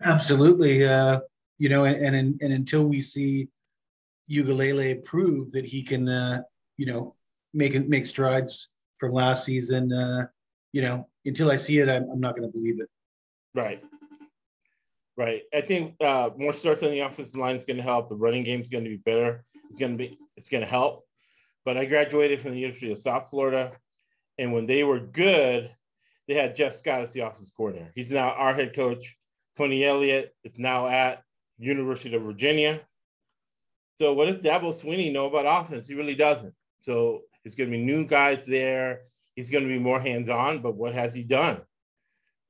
Absolutely. 0.03 0.85
Uh, 0.85 1.21
you 1.59 1.69
know, 1.69 1.85
and, 1.85 2.15
and 2.15 2.41
and 2.41 2.53
until 2.53 2.87
we 2.87 3.01
see 3.01 3.47
Ugalele 4.29 5.03
prove 5.03 5.51
that 5.51 5.63
he 5.63 5.83
can, 5.83 6.09
uh, 6.09 6.41
you 6.77 6.87
know, 6.87 7.15
make 7.53 7.87
make 7.87 8.05
strides 8.05 8.69
from 8.97 9.13
last 9.13 9.45
season, 9.45 9.91
uh, 9.91 10.27
you 10.71 10.81
know, 10.81 11.07
until 11.25 11.51
I 11.51 11.57
see 11.57 11.79
it, 11.79 11.89
I'm, 11.89 12.09
I'm 12.09 12.19
not 12.19 12.35
going 12.35 12.49
to 12.49 12.57
believe 12.57 12.79
it. 12.79 12.89
Right. 13.53 13.83
Right. 15.17 15.43
I 15.53 15.61
think 15.61 15.95
uh, 16.01 16.29
more 16.37 16.53
starts 16.53 16.83
on 16.83 16.91
the 16.91 17.01
offensive 17.01 17.35
line 17.35 17.55
is 17.55 17.65
going 17.65 17.77
to 17.77 17.83
help. 17.83 18.09
The 18.09 18.15
running 18.15 18.43
game 18.43 18.61
is 18.61 18.69
going 18.69 18.83
to 18.85 18.89
be 18.89 18.97
better. 18.97 19.43
It's 19.69 19.79
going 19.79 19.91
to 19.93 19.97
be. 19.97 20.17
It's 20.37 20.49
going 20.49 20.61
to 20.61 20.69
help. 20.69 21.05
But 21.65 21.77
I 21.77 21.85
graduated 21.85 22.41
from 22.41 22.51
the 22.51 22.59
University 22.59 22.91
of 22.91 22.97
South 22.97 23.29
Florida, 23.29 23.73
and 24.37 24.51
when 24.53 24.65
they 24.65 24.83
were 24.83 24.99
good, 24.99 25.69
they 26.27 26.33
had 26.33 26.55
Jeff 26.55 26.75
Scott 26.75 27.01
as 27.01 27.13
the 27.13 27.19
offensive 27.21 27.53
coordinator. 27.55 27.91
He's 27.93 28.09
now 28.09 28.29
our 28.31 28.53
head 28.53 28.73
coach. 28.75 29.17
Tony 29.57 29.83
Elliott 29.83 30.33
is 30.43 30.57
now 30.57 30.87
at 30.87 31.23
University 31.59 32.15
of 32.15 32.23
Virginia. 32.23 32.81
So 33.97 34.13
what 34.13 34.25
does 34.25 34.37
Dabo 34.37 34.73
Swinney 34.73 35.11
know 35.11 35.25
about 35.25 35.63
offense? 35.65 35.85
He 35.87 35.93
really 35.93 36.15
doesn't. 36.15 36.53
So 36.81 37.21
there's 37.43 37.55
going 37.55 37.69
to 37.71 37.77
be 37.77 37.83
new 37.83 38.05
guys 38.05 38.45
there. 38.45 39.01
He's 39.35 39.49
going 39.49 39.63
to 39.63 39.69
be 39.69 39.79
more 39.79 39.99
hands-on, 39.99 40.59
but 40.59 40.75
what 40.75 40.93
has 40.93 41.13
he 41.13 41.23
done? 41.23 41.61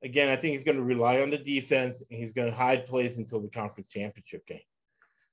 Again, 0.04 0.28
I 0.28 0.36
think 0.36 0.54
he's 0.54 0.64
going 0.64 0.76
to 0.76 0.82
rely 0.82 1.22
on 1.22 1.30
the 1.30 1.38
defense 1.38 2.02
and 2.10 2.18
he's 2.18 2.32
going 2.32 2.50
to 2.50 2.56
hide 2.56 2.86
plays 2.86 3.18
until 3.18 3.40
the 3.40 3.48
conference 3.48 3.90
championship 3.90 4.46
game. 4.46 4.60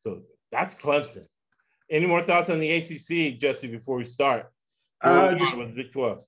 So 0.01 0.22
that's 0.51 0.75
Clemson. 0.75 1.25
Any 1.89 2.06
more 2.06 2.22
thoughts 2.22 2.50
on 2.50 2.60
the 2.60 2.72
ACC, 2.72 3.39
Jesse, 3.39 3.68
before 3.68 3.98
we 3.98 4.06
start? 4.06 4.51
Uh, 5.01 5.34
just- 5.36 5.58
with 5.58 5.75
Big 5.75 5.92
12. 5.92 6.20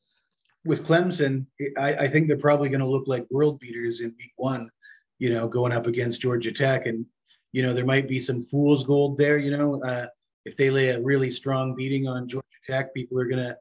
With 0.64 0.86
Clemson, 0.86 1.48
I, 1.78 1.96
I 1.96 2.08
think 2.08 2.28
they're 2.28 2.38
probably 2.38 2.70
going 2.70 2.82
to 2.82 2.88
look 2.88 3.08
like 3.08 3.26
world 3.32 3.60
beaters 3.60 4.00
in 4.00 4.14
week 4.20 4.32
one, 4.36 4.70
you 5.18 5.32
know, 5.32 5.48
going 5.48 5.72
up 5.72 5.88
against 5.88 6.22
Georgia 6.22 6.52
Tech. 6.52 6.86
And, 6.86 7.04
you 7.52 7.64
know, 7.64 7.74
there 7.74 7.86
might 7.86 8.08
be 8.08 8.20
some 8.20 8.44
fool's 8.44 8.84
gold 8.86 9.18
there, 9.18 9.40
you 9.40 9.56
know, 9.56 9.82
uh, 9.82 10.06
if 10.46 10.56
they 10.58 10.70
lay 10.70 10.90
a 10.90 11.02
really 11.02 11.32
strong 11.32 11.76
beating 11.76 12.08
on 12.08 12.28
Georgia 12.28 12.46
Tech, 12.72 12.94
people 12.94 13.20
are 13.20 13.26
going 13.26 13.44
to, 13.44 13.58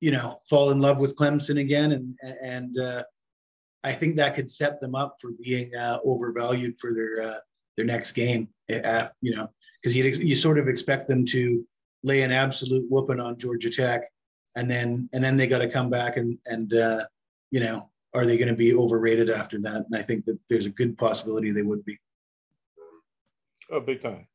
you 0.00 0.10
know, 0.10 0.40
fall 0.48 0.70
in 0.70 0.80
love 0.80 1.00
with 1.00 1.16
Clemson 1.16 1.60
again. 1.60 1.92
And, 1.92 2.18
and, 2.42 2.78
uh, 2.78 3.02
I 3.84 3.92
think 3.92 4.16
that 4.16 4.34
could 4.34 4.50
set 4.50 4.80
them 4.80 4.94
up 4.94 5.16
for 5.20 5.32
being 5.42 5.74
uh, 5.76 5.98
overvalued 6.04 6.80
for 6.80 6.94
their 6.94 7.20
uh, 7.20 7.38
their 7.76 7.84
next 7.84 8.12
game. 8.12 8.48
Uh, 8.72 9.08
you 9.20 9.36
know, 9.36 9.48
because 9.80 9.94
you 9.94 10.04
you 10.04 10.34
sort 10.34 10.58
of 10.58 10.68
expect 10.68 11.06
them 11.06 11.26
to 11.26 11.64
lay 12.02 12.22
an 12.22 12.32
absolute 12.32 12.90
whooping 12.90 13.20
on 13.20 13.38
Georgia 13.38 13.70
Tech, 13.70 14.10
and 14.56 14.70
then 14.70 15.08
and 15.12 15.22
then 15.22 15.36
they 15.36 15.46
got 15.46 15.58
to 15.58 15.68
come 15.68 15.90
back 15.90 16.16
and 16.16 16.38
and 16.46 16.72
uh, 16.72 17.04
you 17.50 17.60
know 17.60 17.90
are 18.14 18.24
they 18.24 18.38
going 18.38 18.48
to 18.48 18.54
be 18.54 18.74
overrated 18.74 19.28
after 19.28 19.60
that? 19.60 19.84
And 19.84 19.96
I 19.96 20.02
think 20.02 20.24
that 20.24 20.38
there's 20.48 20.66
a 20.66 20.70
good 20.70 20.96
possibility 20.96 21.50
they 21.50 21.62
would 21.62 21.84
be. 21.84 21.98
Oh, 23.70 23.80
big 23.80 24.00
time. 24.00 24.26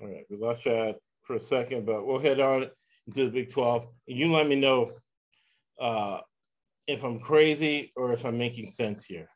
All 0.00 0.08
right, 0.08 0.26
we 0.28 0.36
lost 0.36 0.62
Chad 0.62 0.96
for 1.26 1.34
a 1.34 1.40
second, 1.40 1.84
but 1.84 2.06
we'll 2.06 2.20
head 2.20 2.40
on 2.40 2.70
into 3.06 3.24
the 3.24 3.30
Big 3.30 3.52
12. 3.52 3.86
You 4.06 4.30
let 4.30 4.46
me 4.46 4.56
know 4.56 4.92
uh, 5.80 6.20
if 6.86 7.04
I'm 7.04 7.18
crazy 7.18 7.92
or 7.96 8.12
if 8.12 8.24
I'm 8.24 8.38
making 8.38 8.66
sense 8.68 9.04
here. 9.04 9.28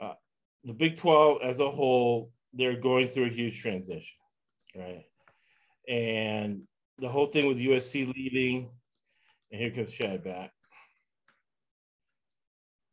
Uh, 0.00 0.14
the 0.64 0.72
Big 0.72 0.96
12 0.96 1.38
as 1.42 1.60
a 1.60 1.70
whole, 1.70 2.30
they're 2.54 2.80
going 2.80 3.08
through 3.08 3.26
a 3.26 3.30
huge 3.30 3.60
transition, 3.60 4.16
right? 4.76 5.04
And 5.88 6.62
the 6.98 7.08
whole 7.08 7.26
thing 7.26 7.46
with 7.46 7.58
USC 7.58 8.12
leaving, 8.14 8.70
and 9.50 9.60
here 9.60 9.70
comes 9.70 9.90
Chad 9.90 10.22
back. 10.22 10.52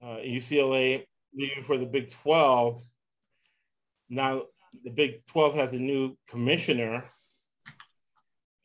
Uh, 0.01 0.17
UCLA 0.17 1.05
leaving 1.35 1.63
for 1.63 1.77
the 1.77 1.85
Big 1.85 2.09
12. 2.09 2.81
Now, 4.09 4.43
the 4.83 4.89
Big 4.89 5.25
12 5.27 5.55
has 5.55 5.73
a 5.73 5.79
new 5.79 6.17
commissioner. 6.27 6.99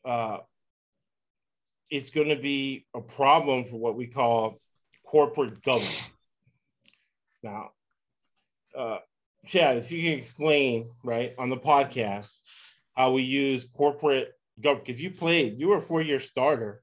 Uh, 0.05 0.37
it's 1.89 2.09
going 2.09 2.29
to 2.29 2.35
be 2.35 2.85
a 2.95 3.01
problem 3.01 3.65
for 3.65 3.77
what 3.77 3.95
we 3.95 4.07
call 4.07 4.55
corporate 5.05 5.61
governance. 5.63 6.11
Now, 7.43 7.71
uh, 8.77 8.97
Chad, 9.45 9.77
if 9.77 9.91
you 9.91 10.01
can 10.01 10.17
explain, 10.17 10.89
right, 11.03 11.33
on 11.37 11.49
the 11.49 11.57
podcast, 11.57 12.35
how 12.95 13.11
we 13.11 13.21
use 13.23 13.65
corporate 13.75 14.33
government, 14.61 14.85
because 14.85 15.01
you 15.01 15.11
played, 15.11 15.59
you 15.59 15.67
were 15.67 15.77
a 15.77 15.81
four 15.81 16.01
year 16.01 16.19
starter, 16.19 16.81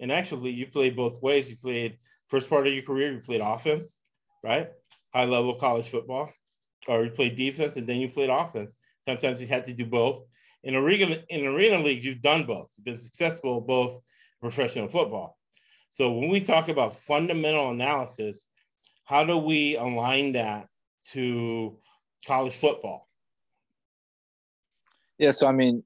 and 0.00 0.10
actually 0.10 0.50
you 0.50 0.66
played 0.66 0.96
both 0.96 1.20
ways. 1.22 1.48
You 1.50 1.56
played 1.56 1.98
first 2.28 2.48
part 2.48 2.66
of 2.66 2.72
your 2.72 2.82
career, 2.82 3.12
you 3.12 3.20
played 3.20 3.40
offense, 3.42 3.98
right? 4.42 4.68
High 5.12 5.24
level 5.24 5.54
college 5.56 5.88
football, 5.88 6.32
or 6.86 7.04
you 7.04 7.10
played 7.10 7.36
defense 7.36 7.76
and 7.76 7.86
then 7.86 7.96
you 7.96 8.08
played 8.08 8.30
offense. 8.30 8.78
Sometimes 9.04 9.40
you 9.40 9.46
had 9.46 9.66
to 9.66 9.74
do 9.74 9.86
both. 9.86 10.22
In 10.68 10.76
arena, 10.76 11.16
in 11.30 11.46
arena 11.46 11.82
league, 11.82 12.04
you've 12.04 12.20
done 12.20 12.44
both. 12.44 12.70
You've 12.76 12.84
been 12.84 12.98
successful 12.98 13.58
both 13.62 14.02
professional 14.38 14.86
football. 14.86 15.38
So 15.88 16.12
when 16.12 16.28
we 16.28 16.40
talk 16.40 16.68
about 16.68 16.94
fundamental 16.94 17.70
analysis, 17.70 18.44
how 19.04 19.24
do 19.24 19.38
we 19.38 19.78
align 19.78 20.32
that 20.32 20.68
to 21.12 21.78
college 22.26 22.54
football? 22.54 23.08
Yeah, 25.16 25.30
so 25.30 25.48
I 25.48 25.52
mean, 25.52 25.84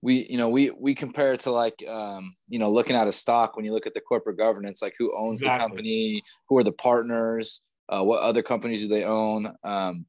we 0.00 0.26
you 0.30 0.38
know 0.38 0.48
we 0.48 0.70
we 0.70 0.94
compare 0.94 1.34
it 1.34 1.40
to 1.40 1.50
like 1.50 1.84
um, 1.86 2.34
you 2.48 2.58
know 2.58 2.70
looking 2.70 2.96
at 2.96 3.08
a 3.08 3.12
stock 3.12 3.56
when 3.56 3.66
you 3.66 3.74
look 3.74 3.86
at 3.86 3.92
the 3.92 4.00
corporate 4.00 4.38
governance, 4.38 4.80
like 4.80 4.94
who 4.98 5.14
owns 5.14 5.42
Exactly. 5.42 5.58
the 5.58 5.68
company, 5.68 6.22
who 6.48 6.56
are 6.56 6.64
the 6.64 6.72
partners, 6.72 7.60
uh, 7.90 8.02
what 8.02 8.22
other 8.22 8.42
companies 8.42 8.80
do 8.80 8.88
they 8.88 9.04
own, 9.04 9.54
um, 9.64 10.06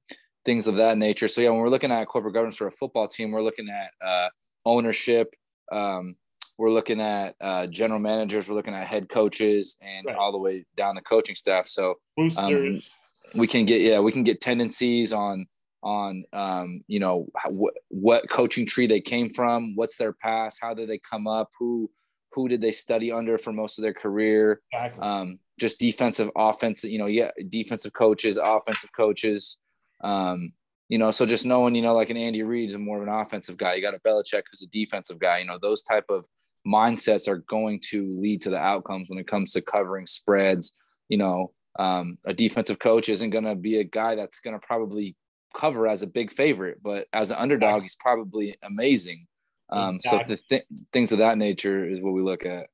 things 0.50 0.66
of 0.66 0.78
that 0.78 0.98
nature. 0.98 1.28
So 1.28 1.42
yeah, 1.42 1.52
when 1.52 1.60
we're 1.60 1.70
looking 1.70 1.92
at 1.92 2.08
corporate 2.08 2.34
governance 2.34 2.58
for 2.58 2.66
a 2.66 2.72
football 2.72 3.08
team, 3.08 3.30
we're 3.30 3.44
looking 3.44 3.70
at 3.70 3.92
uh, 4.04 4.30
ownership. 4.66 5.36
Um, 5.72 6.16
we're 6.58 6.72
looking 6.72 7.00
at 7.00 7.36
uh, 7.40 7.68
general 7.68 8.00
managers. 8.00 8.50
We're 8.50 8.56
looking 8.56 8.74
at 8.74 8.88
head 8.88 9.10
coaches 9.10 9.78
and 9.80 10.08
Right. 10.08 10.16
all 10.16 10.32
the 10.32 10.40
way 10.40 10.66
down 10.76 10.96
the 10.96 11.04
coaching 11.04 11.36
staff. 11.36 11.68
So 11.68 12.00
Boosters. 12.18 12.90
we 13.36 13.46
can 13.46 13.66
get 13.66 13.82
yeah 13.82 14.00
we 14.00 14.12
can 14.12 14.24
get 14.24 14.42
tendencies 14.42 15.14
on 15.14 15.46
on 15.84 16.24
um 16.34 16.82
you 16.88 17.00
know 17.00 17.28
what 17.48 17.76
what 17.90 18.30
coaching 18.32 18.66
tree 18.66 18.88
they 18.88 19.00
came 19.00 19.30
from 19.30 19.76
what's 19.76 19.98
their 19.98 20.14
past 20.14 20.58
how 20.60 20.74
did 20.74 20.90
they 20.90 20.98
come 20.98 21.28
up 21.28 21.48
who 21.60 21.90
who 22.34 22.50
did 22.50 22.60
they 22.60 22.72
study 22.72 23.12
under 23.12 23.38
for 23.38 23.54
most 23.54 23.78
of 23.78 23.84
their 23.84 23.94
career 23.94 24.62
exactly. 24.74 25.02
um 25.02 25.40
just 25.60 25.80
defensive 25.80 26.30
offensive 26.36 26.90
you 26.90 26.98
know 26.98 27.06
yeah 27.06 27.30
defensive 27.50 27.94
coaches 27.94 28.36
offensive 28.38 28.90
coaches 28.98 29.60
um 30.02 30.54
you 30.88 30.98
know 30.98 31.12
so 31.12 31.26
just 31.26 31.46
knowing 31.46 31.76
you 31.76 31.82
know 31.82 31.94
like 31.94 32.10
an 32.10 32.18
Andy 32.18 32.44
Reid 32.44 32.70
is 32.70 32.78
more 32.78 33.02
of 33.02 33.08
an 33.08 33.14
offensive 33.14 33.58
guy 33.58 33.76
you 33.76 33.82
got 33.82 33.96
a 33.96 34.00
Belichick 34.00 34.44
who's 34.50 34.64
a 34.64 34.68
defensive 34.68 35.20
guy 35.20 35.40
you 35.40 35.46
know 35.46 35.60
those 35.62 35.84
type 35.84 36.06
of 36.10 36.26
mindsets 36.68 37.28
are 37.28 37.38
going 37.38 37.80
to 37.90 38.08
lead 38.20 38.42
to 38.42 38.50
the 38.50 38.58
outcomes 38.58 39.10
when 39.10 39.20
it 39.20 39.28
comes 39.28 39.52
to 39.52 39.62
covering 39.62 40.06
spreads 40.06 40.74
you 41.08 41.18
know 41.18 41.52
um, 41.78 42.18
a 42.26 42.34
defensive 42.34 42.80
coach 42.80 43.08
isn't 43.08 43.30
going 43.30 43.46
to 43.46 43.56
be 43.56 43.78
a 43.78 43.86
guy 43.86 44.16
that's 44.16 44.40
going 44.40 44.60
to 44.60 44.66
probably 44.66 45.16
cover 45.54 45.88
as 45.88 46.02
a 46.02 46.08
big 46.08 46.32
favorite, 46.32 46.82
but 46.84 47.08
as 47.14 47.32
an 47.32 47.38
underdog, 47.38 47.82
he's 47.82 47.96
probably 47.96 48.56
amazing. 48.64 49.28
Um, 49.72 50.00
So 50.04 50.20
the 50.26 50.38
th- 50.38 50.66
things 50.92 51.12
of 51.12 51.20
that 51.20 51.38
nature 51.38 51.88
is 51.88 52.02
what 52.02 52.14
we 52.14 52.22
look 52.22 52.46
at. 52.46 52.68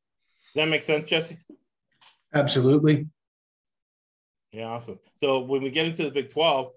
Does 0.54 0.56
that 0.56 0.70
make 0.70 0.84
sense, 0.84 1.06
Jesse? 1.06 1.38
Absolutely. 2.34 3.08
Yeah, 4.52 4.66
awesome. 4.68 5.00
So 5.16 5.40
when 5.40 5.62
we 5.62 5.70
get 5.70 5.86
into 5.86 6.04
the 6.04 6.12
Big 6.12 6.30
12, 6.30 6.72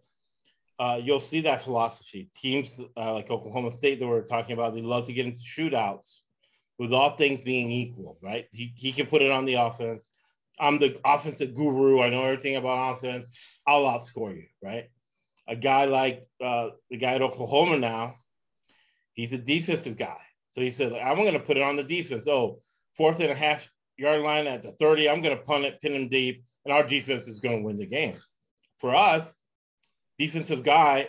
uh, 0.79 1.01
you'll 1.03 1.21
see 1.21 1.41
that 1.41 1.61
philosophy. 1.61 2.31
Teams 2.37 2.81
uh, 2.97 3.15
like 3.15 3.31
Oklahoma 3.31 3.71
State 3.71 3.99
that 4.01 4.07
we're 4.07 4.23
talking 4.23 4.53
about, 4.53 4.75
they 4.75 4.81
love 4.81 5.07
to 5.07 5.13
get 5.13 5.27
into 5.27 5.41
shootouts 5.41 6.21
with 6.79 6.93
all 6.93 7.17
things 7.17 7.41
being 7.41 7.71
equal, 7.71 8.19
right? 8.23 8.47
He, 8.53 8.73
he 8.77 8.93
can 8.93 9.07
put 9.07 9.23
it 9.23 9.31
on 9.31 9.45
the 9.45 9.55
offense. 9.55 10.11
I'm 10.61 10.79
the 10.79 10.99
offensive 11.05 11.55
guru. 11.55 12.01
I 12.01 12.11
know 12.11 12.25
everything 12.25 12.57
about 12.57 12.93
offense. 12.97 13.61
I'll 13.67 13.85
outscore 13.85 14.37
you, 14.37 14.47
right? 14.63 14.89
A 15.49 15.57
guy 15.57 15.87
like 15.87 16.27
uh, 16.43 16.71
the 16.91 16.97
guy 16.97 17.15
at 17.15 17.23
Oklahoma 17.23 17.79
now, 17.79 18.15
he's 19.15 19.33
a 19.33 19.39
defensive 19.39 19.97
guy. 19.97 20.19
So 20.51 20.61
he 20.61 20.71
said, 20.71 20.93
I'm 20.93 21.17
going 21.17 21.33
to 21.33 21.41
put 21.41 21.57
it 21.57 21.63
on 21.63 21.77
the 21.77 21.83
defense. 21.83 22.29
Oh, 22.29 22.61
fourth 22.97 23.21
and 23.21 23.31
a 23.31 23.35
half 23.35 23.69
yard 23.97 24.23
line 24.23 24.47
at 24.47 24.63
the 24.63 24.73
30, 24.73 25.09
I'm 25.09 25.23
going 25.23 25.37
to 25.37 25.43
punt 25.43 25.65
it, 25.65 25.81
pin 25.81 25.95
him 25.95 26.09
deep, 26.09 26.45
and 26.65 26.73
our 26.73 26.83
defense 26.83 27.27
is 27.27 27.41
going 27.41 27.59
to 27.59 27.65
win 27.65 27.79
the 27.79 27.87
game. 27.87 28.17
For 28.79 28.95
us, 28.95 29.43
defensive 30.19 30.63
guy 30.63 31.09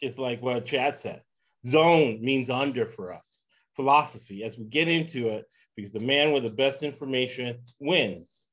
is 0.00 0.18
like 0.18 0.42
what 0.42 0.66
Chad 0.66 0.98
said. 0.98 1.22
Zone 1.66 2.18
means 2.22 2.50
under 2.50 2.86
for 2.86 3.12
us. 3.12 3.42
Philosophy, 3.74 4.44
as 4.44 4.56
we 4.56 4.64
get 4.64 4.88
into 4.88 5.28
it, 5.28 5.46
because 5.76 5.92
the 5.92 6.00
man 6.00 6.32
with 6.32 6.44
the 6.44 6.50
best 6.50 6.82
information 6.82 7.58
wins. 7.80 8.44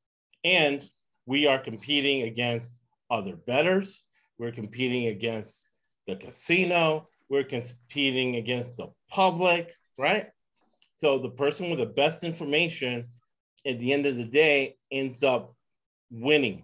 And 0.43 0.83
we 1.25 1.45
are 1.45 1.59
competing 1.59 2.23
against 2.23 2.75
other 3.09 3.35
bettors. 3.35 4.03
We're 4.39 4.51
competing 4.51 5.07
against 5.07 5.69
the 6.07 6.15
casino. 6.15 7.07
We're 7.29 7.43
competing 7.43 8.37
against 8.37 8.75
the 8.77 8.87
public, 9.09 9.71
right? 9.97 10.27
So 10.97 11.19
the 11.19 11.29
person 11.29 11.69
with 11.69 11.79
the 11.79 11.85
best 11.85 12.23
information 12.23 13.07
at 13.65 13.79
the 13.79 13.93
end 13.93 14.05
of 14.05 14.17
the 14.17 14.25
day 14.25 14.77
ends 14.91 15.23
up 15.23 15.55
winning. 16.09 16.63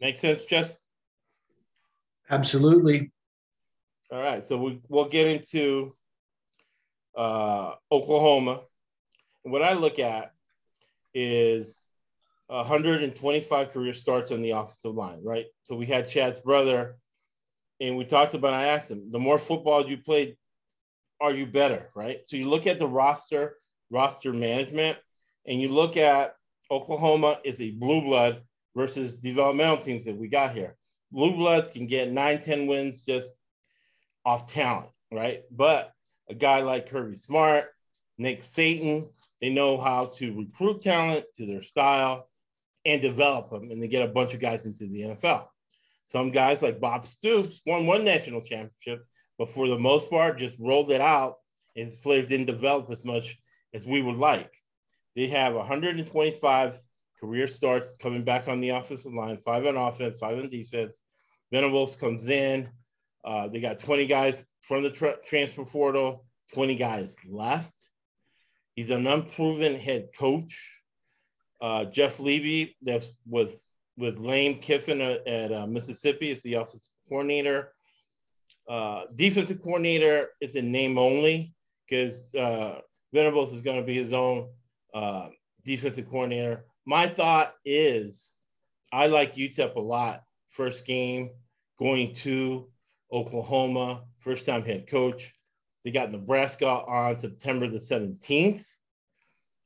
Make 0.00 0.18
sense, 0.18 0.44
Jess? 0.44 0.81
Absolutely. 2.32 3.12
All 4.10 4.22
right, 4.22 4.42
so 4.42 4.56
we, 4.56 4.80
we'll 4.88 5.08
get 5.08 5.26
into 5.26 5.92
uh, 7.14 7.74
Oklahoma. 7.90 8.60
And 9.44 9.52
what 9.52 9.62
I 9.62 9.74
look 9.74 9.98
at 9.98 10.32
is 11.12 11.82
125 12.46 13.72
career 13.72 13.92
starts 13.92 14.30
on 14.30 14.40
the 14.40 14.52
offensive 14.52 14.94
line, 14.94 15.20
right? 15.22 15.44
So 15.64 15.76
we 15.76 15.84
had 15.84 16.08
Chad's 16.08 16.38
brother, 16.38 16.96
and 17.80 17.98
we 17.98 18.06
talked 18.06 18.32
about. 18.32 18.54
I 18.54 18.68
asked 18.68 18.90
him, 18.90 19.10
the 19.12 19.18
more 19.18 19.38
football 19.38 19.86
you 19.86 19.98
played, 19.98 20.36
are 21.20 21.34
you 21.34 21.44
better, 21.44 21.90
right? 21.94 22.20
So 22.26 22.38
you 22.38 22.48
look 22.48 22.66
at 22.66 22.78
the 22.78 22.88
roster, 22.88 23.58
roster 23.90 24.32
management, 24.32 24.96
and 25.46 25.60
you 25.60 25.68
look 25.68 25.98
at 25.98 26.34
Oklahoma 26.70 27.40
is 27.44 27.60
a 27.60 27.72
blue 27.72 28.00
blood 28.00 28.40
versus 28.74 29.16
developmental 29.16 29.76
teams 29.76 30.06
that 30.06 30.16
we 30.16 30.28
got 30.28 30.54
here. 30.54 30.76
Blue 31.12 31.36
bloods 31.36 31.70
can 31.70 31.86
get 31.86 32.10
nine, 32.10 32.40
10 32.40 32.66
wins 32.66 33.02
just 33.02 33.34
off 34.24 34.50
talent, 34.50 34.88
right? 35.12 35.42
But 35.50 35.92
a 36.28 36.34
guy 36.34 36.62
like 36.62 36.88
Kirby 36.88 37.16
Smart, 37.16 37.66
Nick 38.16 38.40
Saban, 38.40 39.08
they 39.40 39.50
know 39.50 39.78
how 39.78 40.06
to 40.16 40.34
recruit 40.36 40.80
talent 40.80 41.26
to 41.36 41.46
their 41.46 41.62
style 41.62 42.28
and 42.86 43.02
develop 43.02 43.50
them, 43.50 43.70
and 43.70 43.82
they 43.82 43.88
get 43.88 44.02
a 44.08 44.12
bunch 44.12 44.32
of 44.32 44.40
guys 44.40 44.64
into 44.64 44.86
the 44.86 45.02
NFL. 45.02 45.46
Some 46.04 46.30
guys 46.30 46.62
like 46.62 46.80
Bob 46.80 47.06
Stoops 47.06 47.60
won 47.66 47.86
one 47.86 48.04
national 48.04 48.40
championship, 48.40 49.04
but 49.38 49.50
for 49.50 49.68
the 49.68 49.78
most 49.78 50.10
part, 50.10 50.38
just 50.38 50.56
rolled 50.58 50.90
it 50.90 51.00
out, 51.00 51.36
his 51.74 51.96
players 51.96 52.26
didn't 52.26 52.46
develop 52.46 52.90
as 52.90 53.04
much 53.04 53.38
as 53.74 53.86
we 53.86 54.02
would 54.02 54.16
like. 54.16 54.50
They 55.14 55.28
have 55.28 55.54
125 55.54 56.80
career 57.22 57.46
starts 57.46 57.94
coming 58.00 58.24
back 58.24 58.48
on 58.48 58.60
the 58.60 58.70
offensive 58.70 59.14
line, 59.14 59.38
five 59.38 59.64
on 59.64 59.76
offense, 59.76 60.18
five 60.18 60.38
on 60.38 60.50
defense. 60.50 61.00
Venables 61.52 61.94
comes 61.94 62.26
in. 62.28 62.68
Uh, 63.24 63.46
they 63.46 63.60
got 63.60 63.78
20 63.78 64.06
guys 64.06 64.46
from 64.62 64.82
the 64.82 64.90
tra- 64.90 65.18
transfer 65.24 65.64
portal, 65.64 66.26
20 66.52 66.74
guys 66.74 67.16
left. 67.28 67.74
He's 68.74 68.90
an 68.90 69.06
unproven 69.06 69.78
head 69.78 70.08
coach. 70.18 70.80
Uh, 71.60 71.84
Jeff 71.84 72.16
Lebby, 72.16 72.74
that's 72.82 73.06
with 73.26 73.56
with 73.96 74.18
Lane 74.18 74.58
Kiffin 74.58 75.00
at, 75.00 75.26
at 75.28 75.52
uh, 75.52 75.66
Mississippi, 75.66 76.30
is 76.30 76.42
the 76.42 76.54
offensive 76.54 76.90
coordinator. 77.08 77.72
Uh, 78.68 79.02
defensive 79.14 79.62
coordinator 79.62 80.30
is 80.40 80.56
in 80.56 80.72
name 80.72 80.98
only 80.98 81.54
because 81.88 82.34
uh, 82.34 82.80
Venables 83.12 83.52
is 83.52 83.60
going 83.60 83.76
to 83.76 83.86
be 83.86 83.94
his 83.94 84.12
own 84.12 84.48
uh, 84.94 85.28
defensive 85.64 86.08
coordinator. 86.08 86.64
My 86.86 87.08
thought 87.08 87.54
is 87.64 88.32
I 88.92 89.06
like 89.06 89.36
UTEP 89.36 89.74
a 89.76 89.80
lot. 89.80 90.22
First 90.50 90.84
game 90.84 91.30
going 91.78 92.14
to 92.14 92.68
Oklahoma, 93.12 94.04
first 94.20 94.46
time 94.46 94.62
head 94.62 94.86
coach. 94.86 95.32
They 95.84 95.90
got 95.90 96.12
Nebraska 96.12 96.66
on 96.66 97.18
September 97.18 97.68
the 97.68 97.78
17th. 97.78 98.64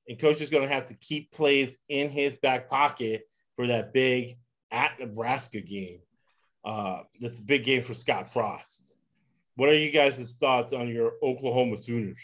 And 0.09 0.19
coach 0.19 0.41
is 0.41 0.51
going 0.51 0.67
to 0.67 0.73
have 0.73 0.87
to 0.87 0.95
keep 0.95 1.33
plays 1.33 1.79
in 1.89 2.11
his 2.11 2.37
back 2.37 2.71
pocket 2.71 3.23
for 3.57 3.67
that 3.67 3.93
big 3.93 4.39
at 4.71 4.99
Nebraska 4.99 5.61
game. 5.61 6.01
Uh, 6.65 7.01
that's 7.21 7.39
a 7.39 7.43
big 7.43 7.65
game 7.65 7.83
for 7.83 7.95
Scott 7.95 8.33
Frost. 8.33 8.93
What 9.57 9.69
are 9.69 9.77
you 9.77 9.91
guys' 9.91 10.35
thoughts 10.35 10.73
on 10.73 10.89
your 10.89 11.13
Oklahoma 11.23 11.83
Sooners? 11.83 12.21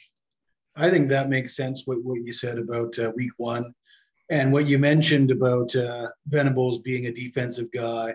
I 0.76 0.90
think 0.90 1.08
that 1.08 1.28
makes 1.28 1.56
sense. 1.56 1.82
What, 1.86 2.02
what 2.02 2.24
you 2.24 2.32
said 2.32 2.58
about 2.58 2.98
uh, 2.98 3.10
week 3.14 3.32
one, 3.36 3.74
and 4.30 4.52
what 4.52 4.66
you 4.66 4.78
mentioned 4.78 5.30
about 5.30 5.74
uh, 5.76 6.08
Venables 6.26 6.78
being 6.80 7.06
a 7.06 7.12
defensive 7.12 7.70
guy. 7.72 8.14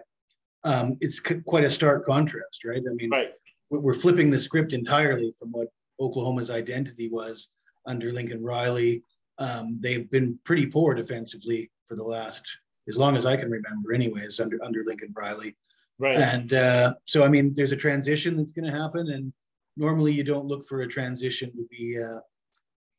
Um, 0.63 0.95
it's 0.99 1.21
c- 1.25 1.41
quite 1.45 1.63
a 1.63 1.69
stark 1.69 2.05
contrast, 2.05 2.65
right? 2.65 2.81
I 2.89 2.93
mean, 2.93 3.09
Right. 3.11 3.29
we're 3.69 3.93
flipping 3.93 4.29
the 4.29 4.39
script 4.39 4.73
entirely 4.73 5.31
from 5.37 5.51
what 5.51 5.67
Oklahoma's 5.99 6.49
identity 6.49 7.09
was 7.09 7.49
under 7.85 8.11
Lincoln 8.11 8.43
Riley. 8.43 9.03
Um, 9.37 9.77
they've 9.79 10.09
been 10.09 10.39
pretty 10.43 10.65
poor 10.65 10.93
defensively 10.93 11.69
for 11.85 11.95
the 11.95 12.03
last, 12.03 12.43
as 12.87 12.97
long 12.97 13.15
as 13.15 13.25
I 13.25 13.37
can 13.37 13.49
remember, 13.51 13.93
anyways, 13.93 14.39
under 14.39 14.61
under 14.63 14.83
Lincoln 14.83 15.13
Riley. 15.15 15.55
Right. 15.99 16.15
And 16.15 16.53
uh, 16.53 16.95
so, 17.05 17.23
I 17.23 17.27
mean, 17.27 17.53
there's 17.53 17.71
a 17.71 17.75
transition 17.77 18.37
that's 18.37 18.51
going 18.51 18.71
to 18.71 18.77
happen, 18.77 19.11
and 19.11 19.31
normally 19.77 20.11
you 20.11 20.23
don't 20.23 20.45
look 20.45 20.67
for 20.67 20.81
a 20.81 20.87
transition 20.87 21.51
to 21.51 21.65
be 21.71 21.99
uh, 22.01 22.19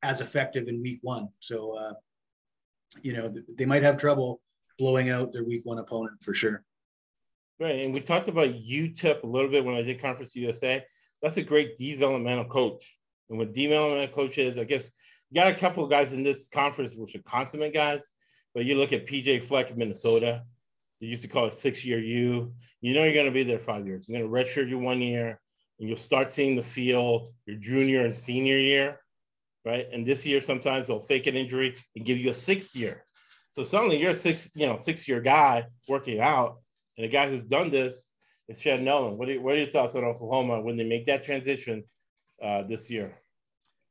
as 0.02 0.20
effective 0.20 0.68
in 0.68 0.80
week 0.82 1.00
one. 1.02 1.28
So, 1.40 1.76
uh, 1.76 1.94
you 3.02 3.12
know, 3.12 3.32
they 3.56 3.66
might 3.66 3.82
have 3.82 3.96
trouble 3.96 4.40
blowing 4.78 5.10
out 5.10 5.32
their 5.32 5.44
week 5.44 5.62
one 5.64 5.78
opponent 5.78 6.22
for 6.22 6.34
sure. 6.34 6.62
Right. 7.60 7.84
And 7.84 7.92
we 7.92 8.00
talked 8.00 8.28
about 8.28 8.50
UTEP 8.50 9.22
a 9.24 9.26
little 9.26 9.50
bit 9.50 9.64
when 9.64 9.74
I 9.74 9.82
did 9.82 10.00
Conference 10.00 10.36
USA. 10.36 10.84
That's 11.20 11.36
a 11.36 11.42
great 11.42 11.76
developmental 11.76 12.44
coach. 12.44 12.96
And 13.28 13.38
what 13.38 13.52
developmental 13.52 14.14
coach 14.14 14.38
is, 14.38 14.58
I 14.58 14.64
guess 14.64 14.92
you 15.30 15.40
got 15.40 15.50
a 15.50 15.54
couple 15.54 15.84
of 15.84 15.90
guys 15.90 16.12
in 16.12 16.22
this 16.22 16.48
conference 16.48 16.94
which 16.94 17.14
are 17.14 17.22
consummate 17.22 17.74
guys, 17.74 18.12
but 18.54 18.64
you 18.64 18.76
look 18.76 18.92
at 18.92 19.06
PJ 19.06 19.42
Fleck 19.42 19.70
of 19.70 19.76
Minnesota. 19.76 20.44
They 21.00 21.06
used 21.06 21.22
to 21.22 21.28
call 21.28 21.46
it 21.46 21.54
six 21.54 21.84
year 21.84 21.98
U. 21.98 22.52
You 22.80 22.94
know 22.94 23.04
you're 23.04 23.14
going 23.14 23.26
to 23.26 23.32
be 23.32 23.44
there 23.44 23.58
five 23.58 23.86
years. 23.86 24.08
You're 24.08 24.20
going 24.20 24.30
to 24.30 24.50
redshirt 24.50 24.68
you 24.68 24.78
one 24.78 25.02
year, 25.02 25.40
and 25.78 25.88
you'll 25.88 25.96
start 25.96 26.30
seeing 26.30 26.56
the 26.56 26.62
field 26.62 27.32
your 27.46 27.56
junior 27.56 28.04
and 28.04 28.14
senior 28.14 28.58
year, 28.58 29.00
right? 29.68 29.86
And 29.92 30.04
this 30.06 30.24
year 30.24 30.40
sometimes 30.40 30.86
they'll 30.86 30.98
fake 30.98 31.26
an 31.26 31.36
injury 31.36 31.76
and 31.94 32.04
give 32.04 32.18
you 32.18 32.30
a 32.30 32.34
sixth 32.34 32.74
year. 32.74 33.04
So 33.52 33.62
suddenly 33.62 33.98
you're 33.98 34.10
a 34.10 34.14
six, 34.14 34.50
you 34.54 34.66
know, 34.66 34.78
six 34.78 35.06
year 35.06 35.20
guy 35.20 35.66
working 35.88 36.20
out, 36.20 36.56
and 36.96 37.04
the 37.04 37.08
guy 37.08 37.28
who's 37.28 37.42
done 37.42 37.70
this 37.70 38.10
is 38.48 38.58
Chad 38.60 38.82
Nolan. 38.82 39.18
What 39.18 39.28
are, 39.28 39.40
what 39.40 39.54
are 39.54 39.58
your 39.58 39.70
thoughts 39.70 39.94
on 39.94 40.04
Oklahoma 40.04 40.60
when 40.60 40.76
they 40.76 40.84
make 40.84 41.04
that 41.06 41.24
transition 41.24 41.84
uh, 42.42 42.62
this 42.62 42.88
year? 42.88 43.20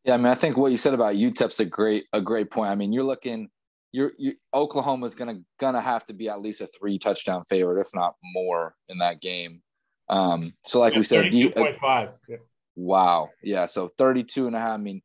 Yeah, 0.03 0.15
I 0.15 0.17
mean, 0.17 0.27
I 0.27 0.35
think 0.35 0.57
what 0.57 0.71
you 0.71 0.77
said 0.77 0.95
about 0.95 1.15
UTEP's 1.15 1.59
a 1.59 1.65
great 1.65 2.05
a 2.11 2.21
great 2.21 2.49
point. 2.49 2.71
I 2.71 2.75
mean, 2.75 2.91
you're 2.91 3.03
looking, 3.03 3.49
you're 3.91 4.13
you, 4.17 4.33
Oklahoma's 4.53 5.13
gonna 5.13 5.41
gonna 5.59 5.81
have 5.81 6.05
to 6.05 6.13
be 6.13 6.27
at 6.27 6.41
least 6.41 6.61
a 6.61 6.67
three 6.67 6.97
touchdown 6.97 7.43
favorite, 7.49 7.79
if 7.79 7.89
not 7.93 8.15
more, 8.33 8.73
in 8.89 8.97
that 8.99 9.21
game. 9.21 9.61
Um, 10.09 10.53
so 10.63 10.79
like 10.79 10.95
we 10.95 11.03
said, 11.03 11.29
do 11.29 11.37
you- 11.37 11.51
32.5. 11.51 12.13
Yeah. 12.29 12.37
Wow. 12.77 13.31
Yeah. 13.43 13.65
So 13.65 13.89
32 13.97 14.47
and 14.47 14.55
a 14.55 14.59
half. 14.59 14.75
I 14.75 14.77
mean, 14.77 15.01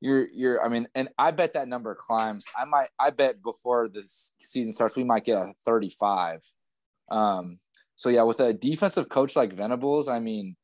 you're, 0.00 0.28
you're, 0.32 0.64
I 0.64 0.68
mean, 0.68 0.86
and 0.94 1.08
I 1.18 1.30
bet 1.30 1.54
that 1.54 1.68
number 1.68 1.94
climbs. 1.94 2.46
I 2.56 2.64
might, 2.64 2.88
I 2.98 3.10
bet 3.10 3.42
before 3.42 3.88
this 3.88 4.34
season 4.40 4.72
starts, 4.72 4.96
we 4.96 5.04
might 5.04 5.24
get 5.24 5.36
a 5.36 5.52
35. 5.64 6.40
Um, 7.10 7.58
so 7.96 8.08
yeah, 8.08 8.22
with 8.22 8.40
a 8.40 8.52
defensive 8.52 9.08
coach 9.08 9.34
like 9.34 9.52
Venables, 9.52 10.08
I 10.08 10.20
mean, 10.20 10.56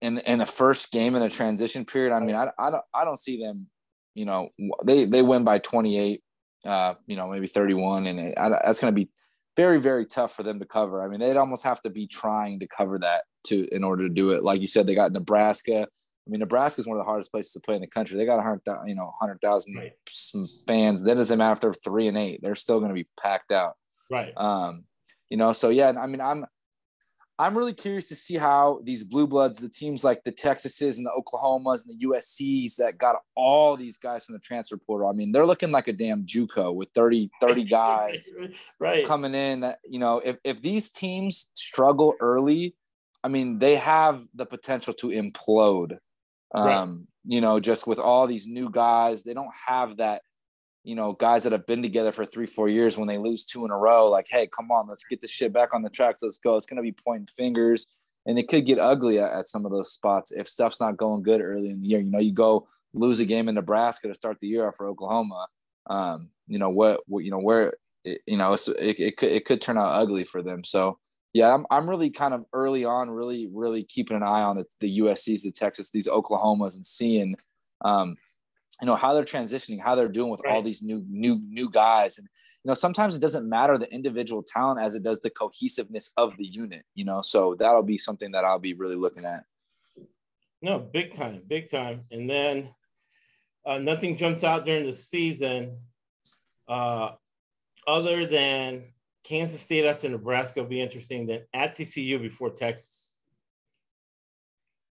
in, 0.00 0.18
in 0.20 0.38
the 0.38 0.46
first 0.46 0.90
game 0.90 1.14
in 1.14 1.22
the 1.22 1.28
transition 1.28 1.84
period, 1.84 2.12
I 2.12 2.20
mean, 2.20 2.34
I, 2.34 2.48
I 2.58 2.70
don't, 2.70 2.84
I 2.94 3.04
don't 3.04 3.18
see 3.18 3.40
them, 3.40 3.68
you 4.14 4.24
know, 4.24 4.48
they, 4.84 5.04
they 5.04 5.22
win 5.22 5.44
by 5.44 5.58
28, 5.58 6.22
uh, 6.64 6.94
you 7.06 7.16
know, 7.16 7.28
maybe 7.28 7.46
31. 7.46 8.06
And 8.06 8.18
it, 8.18 8.38
I, 8.38 8.48
that's 8.48 8.80
going 8.80 8.92
to 8.92 8.98
be 8.98 9.10
very, 9.56 9.80
very 9.80 10.06
tough 10.06 10.34
for 10.34 10.42
them 10.42 10.58
to 10.58 10.64
cover. 10.64 11.04
I 11.04 11.08
mean, 11.08 11.20
they'd 11.20 11.36
almost 11.36 11.64
have 11.64 11.80
to 11.82 11.90
be 11.90 12.06
trying 12.06 12.60
to 12.60 12.66
cover 12.66 12.98
that 13.00 13.24
to 13.44 13.68
in 13.74 13.84
order 13.84 14.08
to 14.08 14.14
do 14.14 14.30
it. 14.30 14.42
Like 14.42 14.60
you 14.60 14.66
said, 14.66 14.86
they 14.86 14.94
got 14.94 15.12
Nebraska. 15.12 15.86
I 16.26 16.30
mean, 16.30 16.40
Nebraska 16.40 16.80
is 16.80 16.86
one 16.86 16.96
of 16.96 17.00
the 17.00 17.08
hardest 17.08 17.32
places 17.32 17.52
to 17.52 17.60
play 17.60 17.74
in 17.74 17.80
the 17.80 17.86
country. 17.88 18.16
They 18.16 18.24
got 18.24 18.38
a 18.38 18.42
hundred, 18.42 18.62
you 18.86 18.94
know, 18.94 19.12
hundred 19.20 19.40
thousand 19.40 19.74
Right. 19.74 19.92
fans. 20.66 21.02
That 21.02 21.16
doesn't 21.16 21.38
matter 21.38 21.54
if 21.54 21.60
they're 21.60 21.74
three 21.74 22.06
and 22.06 22.16
eight; 22.16 22.40
they're 22.42 22.54
still 22.54 22.78
going 22.78 22.90
to 22.90 22.94
be 22.94 23.08
packed 23.20 23.50
out. 23.50 23.74
Right. 24.10 24.32
Um, 24.36 24.84
you 25.30 25.36
know, 25.36 25.52
so 25.52 25.70
yeah, 25.70 25.92
I 25.98 26.06
mean, 26.06 26.20
I'm, 26.20 26.44
I'm 27.38 27.56
really 27.56 27.72
curious 27.72 28.08
to 28.10 28.14
see 28.14 28.36
how 28.36 28.80
these 28.84 29.02
blue 29.02 29.26
bloods, 29.26 29.58
the 29.58 29.68
teams 29.68 30.04
like 30.04 30.22
the 30.22 30.30
Texases 30.30 30.98
and 30.98 31.06
the 31.06 31.10
Oklahomas 31.10 31.84
and 31.84 31.98
the 31.98 32.06
USCs 32.06 32.76
that 32.76 32.98
got 32.98 33.16
all 33.34 33.76
these 33.76 33.98
guys 33.98 34.24
from 34.24 34.34
the 34.34 34.40
transfer 34.40 34.76
portal. 34.76 35.08
I 35.08 35.12
mean, 35.12 35.32
they're 35.32 35.46
looking 35.46 35.72
like 35.72 35.88
a 35.88 35.92
damn 35.92 36.24
JUCO 36.24 36.74
with 36.74 36.90
30, 36.94 37.30
30 37.40 37.64
guys 37.70 38.30
right. 38.78 39.06
coming 39.06 39.34
in 39.34 39.60
that, 39.60 39.78
you 39.88 39.98
know, 39.98 40.20
if, 40.22 40.36
if 40.44 40.60
these 40.60 40.90
teams 40.90 41.50
struggle 41.54 42.14
early, 42.20 42.76
I 43.24 43.28
mean, 43.28 43.58
they 43.58 43.76
have 43.76 44.26
the 44.34 44.46
potential 44.46 44.92
to 44.94 45.08
implode. 45.08 45.98
Um, 46.54 46.66
right. 46.66 46.88
you 47.24 47.40
know, 47.40 47.60
just 47.60 47.86
with 47.86 47.98
all 47.98 48.26
these 48.26 48.46
new 48.46 48.70
guys, 48.70 49.22
they 49.22 49.34
don't 49.34 49.52
have 49.66 49.96
that 49.98 50.22
you 50.84 50.96
know, 50.96 51.12
guys 51.12 51.44
that 51.44 51.52
have 51.52 51.66
been 51.66 51.82
together 51.82 52.12
for 52.12 52.24
three, 52.24 52.46
four 52.46 52.68
years 52.68 52.96
when 52.96 53.06
they 53.06 53.18
lose 53.18 53.44
two 53.44 53.64
in 53.64 53.70
a 53.70 53.76
row, 53.76 54.08
like, 54.10 54.26
hey, 54.28 54.48
come 54.48 54.70
on, 54.70 54.88
let's 54.88 55.04
get 55.04 55.20
this 55.20 55.30
shit 55.30 55.52
back 55.52 55.74
on 55.74 55.82
the 55.82 55.90
tracks. 55.90 56.22
Let's 56.22 56.38
go. 56.38 56.56
It's 56.56 56.66
going 56.66 56.76
to 56.76 56.82
be 56.82 56.92
pointing 56.92 57.28
fingers. 57.28 57.86
And 58.26 58.38
it 58.38 58.48
could 58.48 58.66
get 58.66 58.78
ugly 58.78 59.18
at, 59.18 59.32
at, 59.32 59.48
some 59.48 59.64
of 59.64 59.72
those 59.72 59.92
spots 59.92 60.32
if 60.32 60.48
stuff's 60.48 60.80
not 60.80 60.96
going 60.96 61.22
good 61.22 61.40
early 61.40 61.70
in 61.70 61.80
the 61.80 61.88
year. 61.88 62.00
You 62.00 62.10
know, 62.10 62.18
you 62.18 62.32
go 62.32 62.68
lose 62.94 63.20
a 63.20 63.24
game 63.24 63.48
in 63.48 63.54
Nebraska 63.54 64.08
to 64.08 64.14
start 64.14 64.38
the 64.40 64.48
year 64.48 64.68
off 64.68 64.76
for 64.76 64.86
Oklahoma. 64.86 65.46
Um, 65.86 66.30
you 66.46 66.58
know, 66.58 66.70
what, 66.70 67.00
what 67.06 67.24
you 67.24 67.30
know, 67.30 67.40
where, 67.40 67.74
it, 68.04 68.20
you 68.26 68.36
know, 68.36 68.52
it, 68.52 68.68
it, 68.78 69.16
could, 69.16 69.30
it 69.30 69.44
could 69.44 69.60
turn 69.60 69.78
out 69.78 69.94
ugly 69.94 70.24
for 70.24 70.42
them. 70.42 70.64
So, 70.64 70.98
yeah, 71.32 71.54
I'm, 71.54 71.66
I'm 71.70 71.88
really 71.88 72.10
kind 72.10 72.34
of 72.34 72.44
early 72.52 72.84
on, 72.84 73.10
really, 73.10 73.48
really 73.52 73.84
keeping 73.84 74.16
an 74.16 74.22
eye 74.22 74.42
on 74.42 74.56
the, 74.56 74.64
the 74.80 74.98
USCs, 75.00 75.42
the 75.42 75.50
Texas, 75.50 75.90
these 75.90 76.06
Oklahomas, 76.06 76.76
and 76.76 76.84
seeing, 76.84 77.36
um, 77.84 78.16
you 78.80 78.86
know 78.86 78.96
how 78.96 79.14
they're 79.14 79.24
transitioning 79.24 79.80
how 79.80 79.94
they're 79.94 80.08
doing 80.08 80.30
with 80.30 80.40
right. 80.44 80.54
all 80.54 80.62
these 80.62 80.82
new 80.82 81.04
new 81.08 81.40
new 81.48 81.70
guys. 81.70 82.18
And 82.18 82.26
you 82.64 82.68
know 82.68 82.74
sometimes 82.74 83.14
it 83.14 83.20
doesn't 83.20 83.48
matter 83.48 83.76
the 83.78 83.92
individual 83.92 84.42
talent 84.42 84.80
as 84.80 84.94
it 84.94 85.02
does 85.02 85.20
the 85.20 85.30
cohesiveness 85.30 86.10
of 86.16 86.36
the 86.36 86.44
unit 86.44 86.84
you 86.94 87.04
know? 87.04 87.22
So 87.22 87.54
that'll 87.58 87.82
be 87.82 87.98
something 87.98 88.32
that 88.32 88.44
i'll 88.44 88.58
be 88.58 88.74
really 88.74 88.96
looking 88.96 89.24
at. 89.24 89.44
No 90.62 90.78
big 90.78 91.14
time 91.14 91.42
big 91.46 91.70
time. 91.70 92.04
And 92.10 92.28
then 92.28 92.74
uh, 93.64 93.78
nothing 93.78 94.16
jumps 94.16 94.42
out 94.42 94.64
during 94.64 94.86
the 94.86 94.94
season 94.94 95.78
uh, 96.66 97.12
other 97.86 98.26
than 98.26 98.84
kansas 99.24 99.60
state 99.60 99.84
after 99.84 100.08
nebraska 100.08 100.60
will 100.60 100.68
be 100.68 100.80
interesting 100.80 101.26
then 101.26 101.40
at 101.54 101.76
tcu 101.76 102.20
before 102.20 102.50
texas 102.50 103.14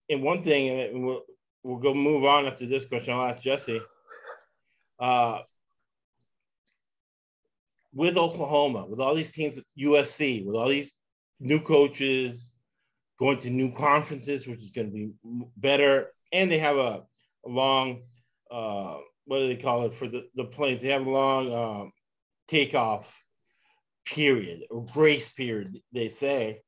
and 0.10 0.22
one 0.22 0.42
thing 0.42 0.70
and 0.70 1.06
we'll, 1.06 1.22
we'll 1.64 1.80
go 1.80 1.94
move 1.94 2.26
on 2.26 2.46
after 2.46 2.66
this 2.66 2.86
question. 2.86 3.14
I'll 3.14 3.26
ask 3.26 3.42
Jesse. 3.42 3.82
Uh, 5.00 5.40
with 7.94 8.18
Oklahoma, 8.18 8.86
with 8.88 9.00
all 9.00 9.16
these 9.16 9.32
teams, 9.32 9.56
with 9.56 9.66
USC, 9.80 10.46
with 10.46 10.56
all 10.56 10.70
these 10.70 10.96
new 11.40 11.60
coaches 11.60 12.52
going 13.20 13.38
to 13.40 13.50
new 13.50 13.72
conferences, 13.72 14.48
which 14.48 14.62
is 14.62 14.72
going 14.72 14.88
to 14.88 14.94
be 14.94 15.12
better, 15.58 16.08
and 16.32 16.52
they 16.52 16.58
have 16.58 16.78
a, 16.78 17.04
a 17.46 17.50
long, 17.50 18.02
uh, 18.50 18.98
what 19.26 19.40
do 19.40 19.48
they 19.48 19.56
call 19.56 19.86
it 19.86 19.94
for 19.94 20.08
the, 20.08 20.26
the 20.36 20.46
planes? 20.46 20.82
They 20.82 20.90
have 20.90 21.06
a 21.06 21.10
long 21.10 21.54
um, 21.54 21.92
takeoff 22.48 23.23
period 24.06 24.64
or 24.70 24.86
grace 24.86 25.32
period, 25.32 25.82
they 25.92 26.10
say. 26.10 26.62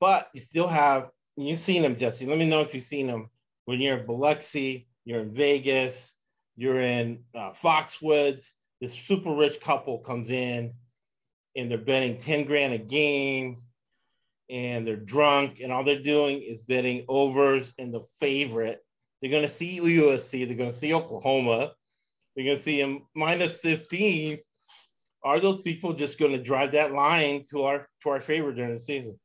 But 0.00 0.28
you 0.34 0.40
still 0.40 0.68
have, 0.68 1.10
you've 1.36 1.58
seen 1.58 1.82
them, 1.82 1.96
Jesse. 1.96 2.26
Let 2.26 2.38
me 2.38 2.48
know 2.48 2.60
if 2.60 2.74
you've 2.74 2.84
seen 2.84 3.06
them 3.06 3.30
when 3.64 3.80
you're 3.80 3.98
in 3.98 4.06
Biloxi, 4.06 4.88
you're 5.04 5.20
in 5.20 5.32
Vegas, 5.32 6.14
you're 6.56 6.80
in 6.80 7.24
uh, 7.34 7.52
Foxwoods, 7.52 8.50
this 8.80 8.94
super 8.94 9.32
rich 9.32 9.60
couple 9.60 9.98
comes 9.98 10.30
in 10.30 10.72
and 11.54 11.70
they're 11.70 11.78
betting 11.78 12.18
10 12.18 12.44
grand 12.44 12.72
a 12.72 12.78
game 12.78 13.56
and 14.50 14.86
they're 14.86 14.96
drunk 14.96 15.60
and 15.62 15.72
all 15.72 15.84
they're 15.84 16.02
doing 16.02 16.42
is 16.42 16.62
betting 16.62 17.04
overs 17.08 17.74
and 17.78 17.94
the 17.94 18.02
favorite. 18.18 18.84
They're 19.20 19.30
going 19.30 19.42
to 19.42 19.48
see 19.48 19.80
USC, 19.80 20.46
they're 20.46 20.56
going 20.56 20.72
to 20.72 20.76
see 20.76 20.92
Oklahoma, 20.92 21.72
they're 22.34 22.44
going 22.44 22.56
to 22.56 22.62
see 22.62 22.80
them 22.80 23.06
minus 23.14 23.58
15. 23.60 24.38
Are 25.24 25.38
those 25.38 25.60
people 25.60 25.92
just 25.92 26.18
going 26.18 26.32
to 26.32 26.42
drive 26.42 26.72
that 26.72 26.92
line 26.92 27.44
to 27.50 27.62
our 27.62 27.88
to 28.02 28.10
our 28.10 28.20
favor 28.20 28.52
during 28.52 28.74
the 28.74 28.80
season? 28.80 29.18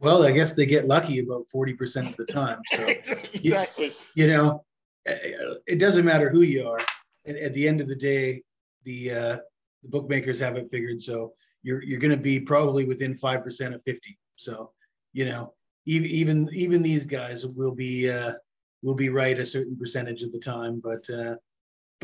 Well, 0.00 0.22
I 0.22 0.32
guess 0.32 0.52
they 0.52 0.66
get 0.66 0.86
lucky 0.86 1.20
about 1.20 1.44
40% 1.54 2.10
of 2.10 2.16
the 2.16 2.26
time. 2.26 2.60
So, 2.72 2.86
exactly. 3.32 3.86
You, 4.14 4.26
you, 4.26 4.28
know, 4.28 4.64
it 5.06 5.78
doesn't 5.78 6.04
matter 6.04 6.28
who 6.28 6.42
you 6.42 6.68
are. 6.68 6.80
At, 7.26 7.36
at 7.36 7.54
the 7.54 7.66
end 7.66 7.80
of 7.80 7.88
the 7.88 7.96
day, 7.96 8.42
the, 8.84 9.10
uh, 9.10 9.36
the 9.82 9.88
bookmakers 9.88 10.38
have 10.40 10.56
it 10.56 10.68
figured. 10.70 11.00
So 11.00 11.32
you're, 11.62 11.82
you're 11.82 12.00
going 12.00 12.10
to 12.10 12.18
be 12.18 12.38
probably 12.38 12.84
within 12.84 13.14
5% 13.14 13.74
of 13.74 13.82
50. 13.82 14.18
So, 14.36 14.72
you 15.14 15.24
know, 15.24 15.54
even, 15.86 16.10
even, 16.10 16.50
even 16.52 16.82
these 16.82 17.06
guys 17.06 17.46
will 17.46 17.74
be, 17.74 18.10
uh, 18.10 18.34
will 18.82 18.94
be 18.94 19.08
right 19.08 19.38
a 19.38 19.46
certain 19.46 19.74
percentage 19.74 20.22
of 20.22 20.32
the 20.32 20.38
time. 20.38 20.82
But, 20.84 21.08
uh, 21.08 21.36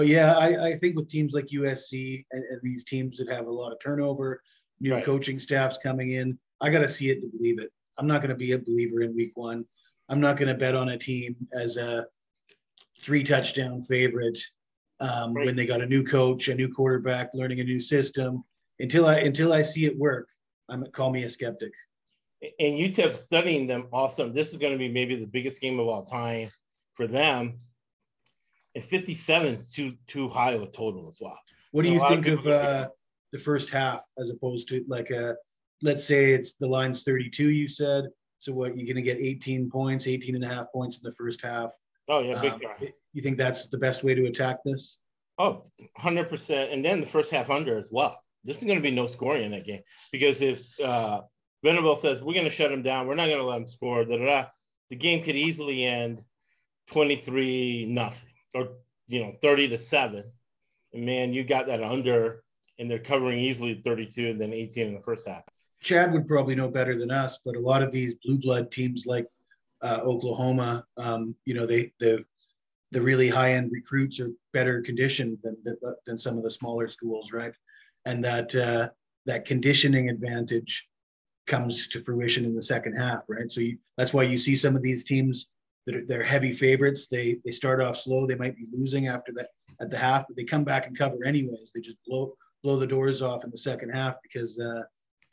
but 0.01 0.07
yeah, 0.07 0.33
I, 0.33 0.69
I 0.69 0.77
think 0.77 0.97
with 0.97 1.11
teams 1.11 1.35
like 1.35 1.49
USC 1.49 2.25
and, 2.33 2.43
and 2.43 2.59
these 2.63 2.85
teams 2.85 3.19
that 3.19 3.29
have 3.29 3.49
a 3.49 3.53
lot 3.53 3.71
of 3.71 3.79
turnover, 3.83 4.41
new 4.81 4.95
right. 4.95 5.05
coaching 5.05 5.39
staffs 5.39 5.77
coming 5.77 6.13
in, 6.13 6.39
I 6.63 6.71
got 6.71 6.79
to 6.79 6.89
see 6.89 7.11
it 7.11 7.21
to 7.21 7.27
believe 7.27 7.61
it. 7.61 7.71
I'm 7.99 8.07
not 8.07 8.23
going 8.23 8.31
to 8.31 8.35
be 8.35 8.53
a 8.53 8.59
believer 8.59 9.03
in 9.03 9.15
week 9.15 9.33
one. 9.35 9.67
I'm 10.09 10.19
not 10.19 10.39
going 10.39 10.49
to 10.49 10.55
bet 10.55 10.75
on 10.75 10.89
a 10.89 10.97
team 10.97 11.37
as 11.53 11.77
a 11.77 12.07
three 12.99 13.23
touchdown 13.23 13.83
favorite 13.83 14.39
um, 15.01 15.35
right. 15.35 15.45
when 15.45 15.55
they 15.55 15.67
got 15.67 15.83
a 15.83 15.87
new 15.87 16.03
coach, 16.03 16.49
a 16.49 16.55
new 16.55 16.73
quarterback, 16.73 17.29
learning 17.35 17.61
a 17.61 17.65
new 17.65 17.79
system. 17.79 18.43
Until 18.79 19.05
I 19.05 19.17
until 19.17 19.53
I 19.53 19.61
see 19.61 19.85
it 19.85 19.99
work, 19.99 20.31
I'm 20.71 20.87
call 20.93 21.11
me 21.11 21.25
a 21.25 21.29
skeptic. 21.29 21.73
And 22.41 22.73
UTEP 22.73 23.17
studying 23.17 23.67
them 23.67 23.89
awesome. 23.93 24.33
This 24.33 24.51
is 24.51 24.57
going 24.57 24.73
to 24.73 24.79
be 24.79 24.89
maybe 24.89 25.17
the 25.17 25.27
biggest 25.27 25.61
game 25.61 25.79
of 25.79 25.89
all 25.89 26.03
time 26.03 26.49
for 26.95 27.07
them. 27.07 27.61
And 28.75 28.85
57 28.85 29.55
is 29.55 29.73
too 29.73 29.93
too 30.07 30.29
high 30.29 30.53
of 30.53 30.63
a 30.63 30.67
total 30.67 31.09
as 31.09 31.19
well. 31.21 31.39
What 31.73 31.83
do 31.83 31.91
you 31.91 32.01
think 32.09 32.27
of, 32.27 32.41
of 32.41 32.47
uh, 32.47 32.89
the 33.33 33.39
first 33.39 33.71
half 33.71 34.03
as 34.19 34.31
opposed 34.31 34.69
to 34.69 34.85
like 34.89 35.11
a 35.11 35.37
let's 35.83 36.05
say 36.05 36.33
it's 36.33 36.55
the 36.55 36.67
line's 36.67 37.03
32, 37.03 37.51
you 37.51 37.67
said. 37.67 38.09
So 38.39 38.53
what, 38.53 38.77
you're 38.77 38.87
going 38.87 38.97
to 38.97 39.03
get 39.03 39.19
18 39.19 39.71
points, 39.71 40.07
18 40.07 40.35
and 40.35 40.45
a 40.45 40.49
half 40.49 40.67
points 40.73 40.99
in 40.99 41.03
the 41.05 41.15
first 41.15 41.43
half. 41.43 41.73
Oh, 42.09 42.21
yeah, 42.21 42.41
big 42.41 42.53
um, 42.53 42.61
You 43.13 43.23
think 43.23 43.39
that's 43.39 43.69
the 43.69 43.79
best 43.79 44.03
way 44.03 44.15
to 44.15 44.27
attack 44.27 44.57
this? 44.65 44.99
Oh, 45.39 45.65
100%. 45.99 46.73
And 46.73 46.85
then 46.85 47.01
the 47.01 47.07
first 47.07 47.31
half 47.31 47.51
under 47.51 47.79
as 47.79 47.91
well. 47.91 48.21
There's 48.45 48.63
going 48.63 48.77
to 48.77 48.83
be 48.83 48.91
no 48.91 49.07
scoring 49.07 49.45
in 49.45 49.51
that 49.53 49.67
game 49.67 49.83
because 50.13 50.41
if 50.41 50.79
uh, 50.81 51.21
Venable 51.63 51.97
says, 51.97 52.23
we're 52.23 52.35
going 52.35 52.45
to 52.45 52.51
shut 52.51 52.73
him 52.73 52.83
down, 52.83 53.07
we're 53.07 53.15
not 53.15 53.27
going 53.27 53.39
to 53.39 53.45
let 53.45 53.59
him 53.59 53.67
score, 53.67 54.05
da, 54.05 54.17
da, 54.17 54.25
da, 54.25 54.45
the 54.89 54.97
game 54.97 55.23
could 55.23 55.37
easily 55.37 55.85
end 55.85 56.25
23 56.91 57.87
nothing 57.87 58.30
or, 58.55 58.69
you 59.09 59.21
know, 59.21 59.33
30 59.43 59.69
to 59.69 59.79
7. 59.79 60.25
And 60.93 61.07
man, 61.07 61.33
you 61.33 61.45
got 61.45 61.67
that 61.67 61.83
under 61.83 62.43
and 62.79 62.91
they're 62.91 62.99
covering 62.99 63.39
easily 63.39 63.75
32 63.75 64.31
and 64.31 64.41
then 64.41 64.53
18 64.53 64.89
in 64.89 64.95
the 64.95 65.01
first 65.01 65.29
half. 65.29 65.43
Chad 65.83 66.13
would 66.13 66.27
probably 66.27 66.55
know 66.55 66.69
better 66.69 66.95
than 66.95 67.11
us, 67.11 67.41
but 67.45 67.57
a 67.57 67.61
lot 67.61 67.83
of 67.83 67.91
these 67.91 68.17
blue 68.17 68.39
blood 68.39 68.71
teams 68.71 69.07
like 69.07 69.27
uh, 69.83 70.01
Oklahoma, 70.03 70.85
um, 70.97 71.35
you 71.47 71.55
know, 71.55 71.67
they 71.67 71.93
the 72.01 72.25
the 72.93 73.01
really 73.01 73.29
high 73.29 73.53
end 73.53 73.71
recruits 73.73 74.19
are 74.19 74.31
better 74.53 74.83
conditioned 74.83 75.39
than, 75.43 75.57
than, 75.63 75.77
than 76.07 76.19
some 76.19 76.37
of 76.37 76.43
the 76.43 76.51
smaller 76.51 76.89
schools, 76.89 77.33
right? 77.33 77.55
And 78.05 78.23
that 78.25 78.55
uh, 78.55 78.91
that 79.27 79.45
conditioning 79.45 80.09
advantage 80.09 80.89
comes 81.47 81.89
to 81.89 82.01
fruition 82.01 82.45
in 82.45 82.55
the 82.55 82.63
second 82.63 82.97
half, 82.97 83.25
right? 83.29 83.51
So 83.51 83.61
you, 83.61 83.79
that's 83.97 84.13
why 84.13 84.25
you 84.25 84.39
see 84.39 84.57
some 84.57 84.77
of 84.77 84.83
these 84.83 85.05
teams 85.05 85.51
that 85.87 86.07
they're 86.07 86.23
heavy 86.23 86.53
favorites. 86.53 87.07
They 87.07 87.39
they 87.45 87.53
start 87.53 87.81
off 87.81 87.97
slow. 87.97 88.27
They 88.27 88.37
might 88.37 88.57
be 88.57 88.67
losing 88.73 89.09
after 89.09 89.33
that 89.37 89.49
at 89.81 89.91
the 89.91 89.97
half, 89.97 90.27
but 90.29 90.37
they 90.37 90.45
come 90.45 90.65
back 90.65 90.87
and 90.87 90.97
cover 90.97 91.25
anyways. 91.25 91.73
They 91.75 91.81
just 91.81 91.99
blow 92.07 92.35
blow 92.63 92.79
the 92.79 92.87
doors 92.87 93.23
off 93.23 93.45
in 93.45 93.51
the 93.51 93.59
second 93.59 93.91
half 93.91 94.17
because 94.23 94.59
uh, 94.59 94.83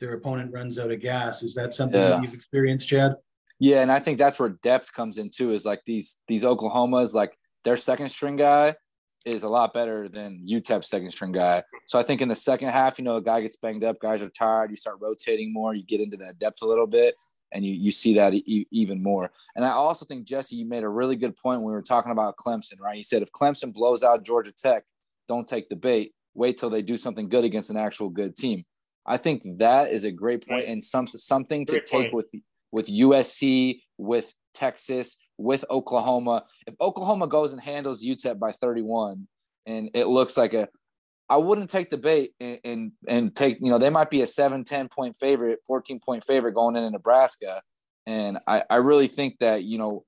their 0.00 0.10
opponent 0.10 0.52
runs 0.52 0.78
out 0.78 0.90
of 0.90 1.00
gas. 1.00 1.42
Is 1.42 1.54
that 1.54 1.72
something 1.72 2.00
yeah. 2.00 2.10
that 2.10 2.22
you've 2.22 2.34
experienced, 2.34 2.88
Chad? 2.88 3.14
Yeah, 3.60 3.82
and 3.82 3.90
I 3.90 3.98
think 3.98 4.18
that's 4.18 4.38
where 4.38 4.50
depth 4.50 4.92
comes 4.92 5.18
in 5.18 5.30
too. 5.30 5.52
Is 5.52 5.66
like 5.66 5.82
these 5.84 6.16
these 6.28 6.44
Oklahomas, 6.44 7.14
like 7.14 7.36
their 7.64 7.76
second 7.76 8.08
string 8.08 8.36
guy 8.36 8.76
is 9.26 9.42
a 9.42 9.48
lot 9.48 9.74
better 9.74 10.08
than 10.08 10.46
UTEP's 10.48 10.88
second 10.88 11.10
string 11.10 11.32
guy. 11.32 11.62
So 11.86 11.98
I 11.98 12.02
think 12.02 12.22
in 12.22 12.28
the 12.28 12.34
second 12.34 12.68
half, 12.68 12.98
you 12.98 13.04
know, 13.04 13.16
a 13.16 13.22
guy 13.22 13.40
gets 13.40 13.56
banged 13.56 13.84
up, 13.84 13.98
guys 14.00 14.22
are 14.22 14.30
tired, 14.30 14.70
you 14.70 14.76
start 14.76 14.98
rotating 15.00 15.52
more, 15.52 15.74
you 15.74 15.84
get 15.84 16.00
into 16.00 16.16
that 16.18 16.38
depth 16.38 16.62
a 16.62 16.66
little 16.66 16.86
bit, 16.86 17.14
and 17.52 17.64
you 17.64 17.72
you 17.72 17.90
see 17.90 18.14
that 18.14 18.34
e- 18.34 18.66
even 18.70 19.02
more. 19.02 19.30
And 19.56 19.64
I 19.64 19.70
also 19.70 20.04
think 20.04 20.26
Jesse, 20.26 20.56
you 20.56 20.66
made 20.66 20.84
a 20.84 20.88
really 20.88 21.16
good 21.16 21.36
point 21.36 21.60
when 21.60 21.68
we 21.68 21.72
were 21.72 21.82
talking 21.82 22.12
about 22.12 22.36
Clemson, 22.36 22.80
right? 22.80 22.96
You 22.96 23.02
said 23.02 23.22
if 23.22 23.32
Clemson 23.32 23.72
blows 23.72 24.02
out 24.02 24.24
Georgia 24.24 24.52
Tech, 24.52 24.84
don't 25.26 25.46
take 25.46 25.68
the 25.68 25.76
bait. 25.76 26.14
Wait 26.34 26.58
till 26.58 26.70
they 26.70 26.82
do 26.82 26.96
something 26.96 27.28
good 27.28 27.44
against 27.44 27.70
an 27.70 27.76
actual 27.76 28.08
good 28.08 28.36
team. 28.36 28.64
I 29.06 29.16
think 29.16 29.42
that 29.58 29.90
is 29.90 30.04
a 30.04 30.10
great 30.10 30.46
point 30.46 30.66
and 30.66 30.84
some 30.84 31.06
something 31.06 31.64
to 31.66 31.80
take 31.80 32.12
with 32.12 32.30
with 32.70 32.88
USC, 32.88 33.80
with 33.96 34.32
Texas, 34.54 35.16
with 35.38 35.64
Oklahoma. 35.70 36.44
If 36.66 36.74
Oklahoma 36.80 37.26
goes 37.26 37.52
and 37.52 37.62
handles 37.62 38.04
UTEP 38.04 38.38
by 38.38 38.52
31, 38.52 39.26
and 39.66 39.90
it 39.94 40.06
looks 40.06 40.36
like 40.36 40.52
a 40.54 40.68
I 41.30 41.36
wouldn't 41.36 41.70
take 41.70 41.90
the 41.90 41.98
bait 41.98 42.32
and, 42.40 42.58
and, 42.64 42.92
and 43.06 43.36
take, 43.36 43.58
you 43.60 43.70
know, 43.70 43.78
they 43.78 43.90
might 43.90 44.10
be 44.10 44.22
a 44.22 44.26
7, 44.26 44.64
10 44.64 44.88
point 44.88 45.16
favorite, 45.18 45.60
14 45.66 46.00
point 46.00 46.24
favorite 46.24 46.54
going 46.54 46.76
into 46.76 46.90
Nebraska. 46.90 47.62
And 48.06 48.38
I, 48.46 48.64
I 48.70 48.76
really 48.76 49.08
think 49.08 49.38
that, 49.40 49.64
you 49.64 49.76
know, 49.76 50.04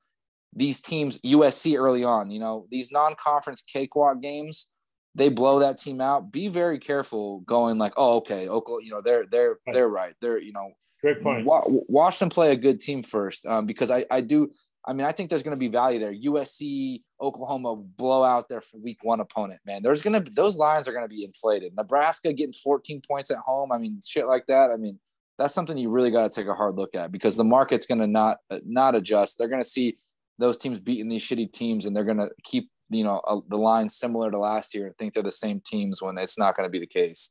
these 0.54 0.80
teams, 0.80 1.18
USC 1.20 1.78
early 1.78 2.04
on, 2.04 2.30
you 2.30 2.40
know, 2.40 2.66
these 2.70 2.90
non 2.90 3.14
conference 3.22 3.62
cakewalk 3.62 4.22
games, 4.22 4.68
they 5.14 5.28
blow 5.28 5.58
that 5.58 5.76
team 5.76 6.00
out. 6.00 6.32
Be 6.32 6.48
very 6.48 6.78
careful 6.78 7.40
going 7.40 7.78
like, 7.78 7.92
oh, 7.96 8.16
okay, 8.18 8.48
Oklahoma, 8.48 8.84
you 8.84 8.90
know, 8.90 9.02
they're, 9.02 9.26
they're, 9.30 9.58
they're 9.66 9.88
right. 9.88 10.14
They're, 10.22 10.40
you 10.40 10.52
know, 10.52 10.70
Great 11.02 11.22
point. 11.22 11.46
watch 11.46 12.18
them 12.18 12.28
play 12.28 12.52
a 12.52 12.56
good 12.56 12.80
team 12.80 13.02
first 13.02 13.46
um, 13.46 13.66
because 13.66 13.90
I, 13.90 14.04
I 14.10 14.20
do, 14.20 14.50
I 14.86 14.94
mean, 14.94 15.06
I 15.06 15.12
think 15.12 15.28
there's 15.28 15.42
going 15.42 15.56
to 15.56 15.60
be 15.60 15.68
value 15.68 15.98
there. 15.98 16.14
USC, 16.14 17.02
Oklahoma 17.20 17.76
blow 17.76 18.24
out 18.24 18.48
their 18.48 18.62
week 18.74 18.98
one 19.02 19.20
opponent, 19.20 19.60
man. 19.66 19.82
There's 19.82 20.00
going 20.00 20.24
to 20.24 20.30
those 20.30 20.56
lines 20.56 20.88
are 20.88 20.92
going 20.92 21.04
to 21.04 21.14
be 21.14 21.24
inflated. 21.24 21.74
Nebraska 21.76 22.32
getting 22.32 22.54
14 22.54 23.02
points 23.06 23.30
at 23.30 23.38
home. 23.38 23.72
I 23.72 23.78
mean, 23.78 24.00
shit 24.04 24.26
like 24.26 24.46
that. 24.46 24.70
I 24.70 24.76
mean, 24.76 24.98
that's 25.38 25.54
something 25.54 25.76
you 25.76 25.90
really 25.90 26.10
got 26.10 26.30
to 26.30 26.34
take 26.34 26.48
a 26.48 26.54
hard 26.54 26.76
look 26.76 26.94
at 26.94 27.12
because 27.12 27.36
the 27.36 27.44
market's 27.44 27.86
going 27.86 28.00
to 28.00 28.06
not 28.06 28.38
not 28.64 28.94
adjust. 28.94 29.36
They're 29.36 29.48
going 29.48 29.62
to 29.62 29.68
see 29.68 29.98
those 30.38 30.56
teams 30.56 30.80
beating 30.80 31.08
these 31.08 31.22
shitty 31.22 31.52
teams, 31.52 31.84
and 31.84 31.94
they're 31.94 32.04
going 32.04 32.18
to 32.18 32.30
keep 32.42 32.70
you 32.88 33.04
know 33.04 33.20
a, 33.26 33.38
the 33.48 33.58
lines 33.58 33.96
similar 33.96 34.30
to 34.30 34.38
last 34.38 34.74
year 34.74 34.86
and 34.86 34.96
think 34.96 35.12
they're 35.12 35.22
the 35.22 35.30
same 35.30 35.60
teams 35.64 36.00
when 36.00 36.16
it's 36.16 36.38
not 36.38 36.56
going 36.56 36.66
to 36.66 36.70
be 36.70 36.80
the 36.80 36.86
case. 36.86 37.30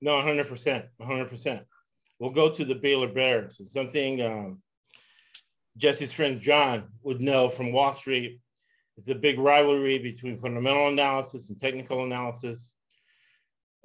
No, 0.00 0.16
100 0.16 0.48
percent, 0.48 0.86
100 0.96 1.28
percent. 1.28 1.62
We'll 2.18 2.30
go 2.30 2.50
to 2.50 2.64
the 2.64 2.74
Baylor 2.74 3.08
Bears. 3.08 3.58
It's 3.60 3.72
something 3.72 4.22
um, 4.22 4.62
Jesse's 5.76 6.12
friend 6.12 6.40
John 6.40 6.88
would 7.02 7.20
know 7.20 7.48
from 7.48 7.72
Wall 7.72 7.92
Street. 7.92 8.40
A 9.08 9.14
big 9.14 9.38
rivalry 9.38 9.98
between 9.98 10.36
fundamental 10.36 10.88
analysis 10.88 11.48
and 11.48 11.58
technical 11.58 12.04
analysis. 12.04 12.74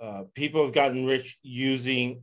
Uh, 0.02 0.23
people 0.36 0.63
have 0.63 0.73
gotten 0.73 1.06
rich 1.06 1.39
using 1.41 2.21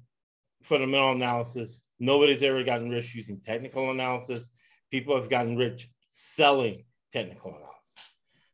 fundamental 0.62 1.12
analysis. 1.12 1.82
Nobody's 1.98 2.42
ever 2.42 2.62
gotten 2.62 2.90
rich 2.90 3.14
using 3.14 3.40
technical 3.40 3.90
analysis. 3.90 4.52
People 4.90 5.16
have 5.16 5.30
gotten 5.30 5.56
rich 5.56 5.88
selling 6.06 6.84
technical 7.12 7.50
analysis. 7.50 7.94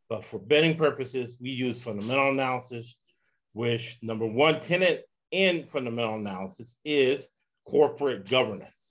But 0.08 0.24
for 0.24 0.38
betting 0.38 0.76
purposes, 0.76 1.36
we 1.40 1.50
use 1.50 1.82
fundamental 1.82 2.30
analysis, 2.30 2.94
which 3.52 3.98
number 4.00 4.26
one 4.26 4.60
tenet 4.60 5.04
in 5.32 5.66
fundamental 5.66 6.14
analysis 6.14 6.78
is 6.84 7.30
corporate 7.68 8.28
governance 8.28 8.89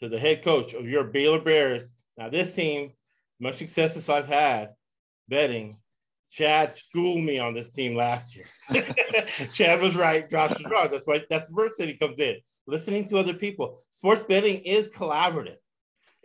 to 0.00 0.08
the 0.08 0.18
head 0.18 0.42
coach 0.44 0.74
of 0.74 0.88
your 0.88 1.04
Baylor 1.04 1.40
Bears. 1.40 1.90
Now, 2.16 2.28
this 2.28 2.54
team, 2.54 2.86
as 2.86 2.92
much 3.40 3.56
success 3.56 3.96
as 3.96 4.08
I've 4.08 4.26
had 4.26 4.70
betting, 5.28 5.78
Chad 6.30 6.72
schooled 6.72 7.22
me 7.22 7.38
on 7.38 7.54
this 7.54 7.72
team 7.72 7.94
last 7.94 8.36
year. 8.36 8.46
Chad 9.52 9.80
was 9.80 9.96
right, 9.96 10.28
Josh 10.28 10.50
was 10.50 10.70
wrong. 10.70 10.88
That's 10.90 11.06
why 11.06 11.22
that's 11.30 11.48
that 11.48 11.88
he 11.88 11.96
comes 11.96 12.18
in. 12.18 12.36
Listening 12.66 13.04
to 13.08 13.16
other 13.16 13.34
people. 13.34 13.80
Sports 13.90 14.22
betting 14.24 14.58
is 14.58 14.88
collaborative. 14.88 15.56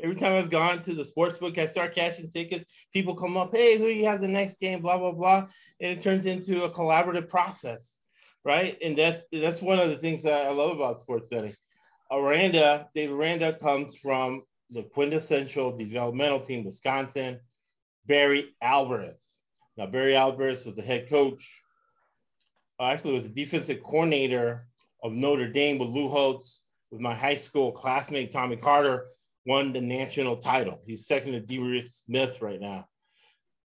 Every 0.01 0.15
time 0.15 0.33
I've 0.33 0.49
gone 0.49 0.81
to 0.81 0.93
the 0.93 1.05
sports 1.05 1.37
book, 1.37 1.57
I 1.57 1.67
start 1.67 1.95
cashing 1.95 2.29
tickets. 2.29 2.65
People 2.91 3.15
come 3.15 3.37
up, 3.37 3.55
hey, 3.55 3.77
who 3.77 3.85
do 3.85 3.93
you 3.93 4.05
have 4.05 4.19
the 4.19 4.27
next 4.27 4.59
game? 4.59 4.81
Blah 4.81 4.97
blah 4.97 5.13
blah, 5.13 5.47
and 5.79 5.97
it 5.97 6.01
turns 6.01 6.25
into 6.25 6.63
a 6.63 6.69
collaborative 6.69 7.29
process, 7.29 8.01
right? 8.43 8.77
And 8.81 8.97
that's 8.97 9.23
that's 9.31 9.61
one 9.61 9.79
of 9.79 9.89
the 9.89 9.97
things 9.97 10.25
I 10.25 10.49
love 10.49 10.75
about 10.75 10.97
sports 10.97 11.27
betting. 11.29 11.53
Aranda, 12.13 12.87
David 12.93 13.13
Aranda 13.13 13.53
comes 13.53 13.95
from 13.95 14.43
the 14.69 14.83
quintessential 14.83 15.75
developmental 15.75 16.39
team, 16.39 16.63
Wisconsin, 16.63 17.39
Barry 18.05 18.49
Alvarez. 18.61 19.39
Now, 19.77 19.87
Barry 19.87 20.15
Alvarez 20.15 20.65
was 20.65 20.75
the 20.75 20.81
head 20.81 21.09
coach, 21.09 21.61
uh, 22.79 22.85
actually 22.85 23.13
was 23.13 23.23
the 23.23 23.29
defensive 23.29 23.81
coordinator 23.83 24.67
of 25.03 25.13
Notre 25.13 25.47
Dame 25.47 25.79
with 25.79 25.89
Lou 25.89 26.07
Holtz, 26.07 26.63
with 26.91 27.01
my 27.01 27.13
high 27.13 27.35
school 27.35 27.71
classmate, 27.71 28.31
Tommy 28.31 28.57
Carter, 28.57 29.07
won 29.45 29.73
the 29.73 29.81
national 29.81 30.37
title. 30.37 30.79
He's 30.85 31.07
second 31.07 31.33
to 31.33 31.41
DeMaurice 31.41 32.03
Smith 32.05 32.41
right 32.41 32.61
now. 32.61 32.87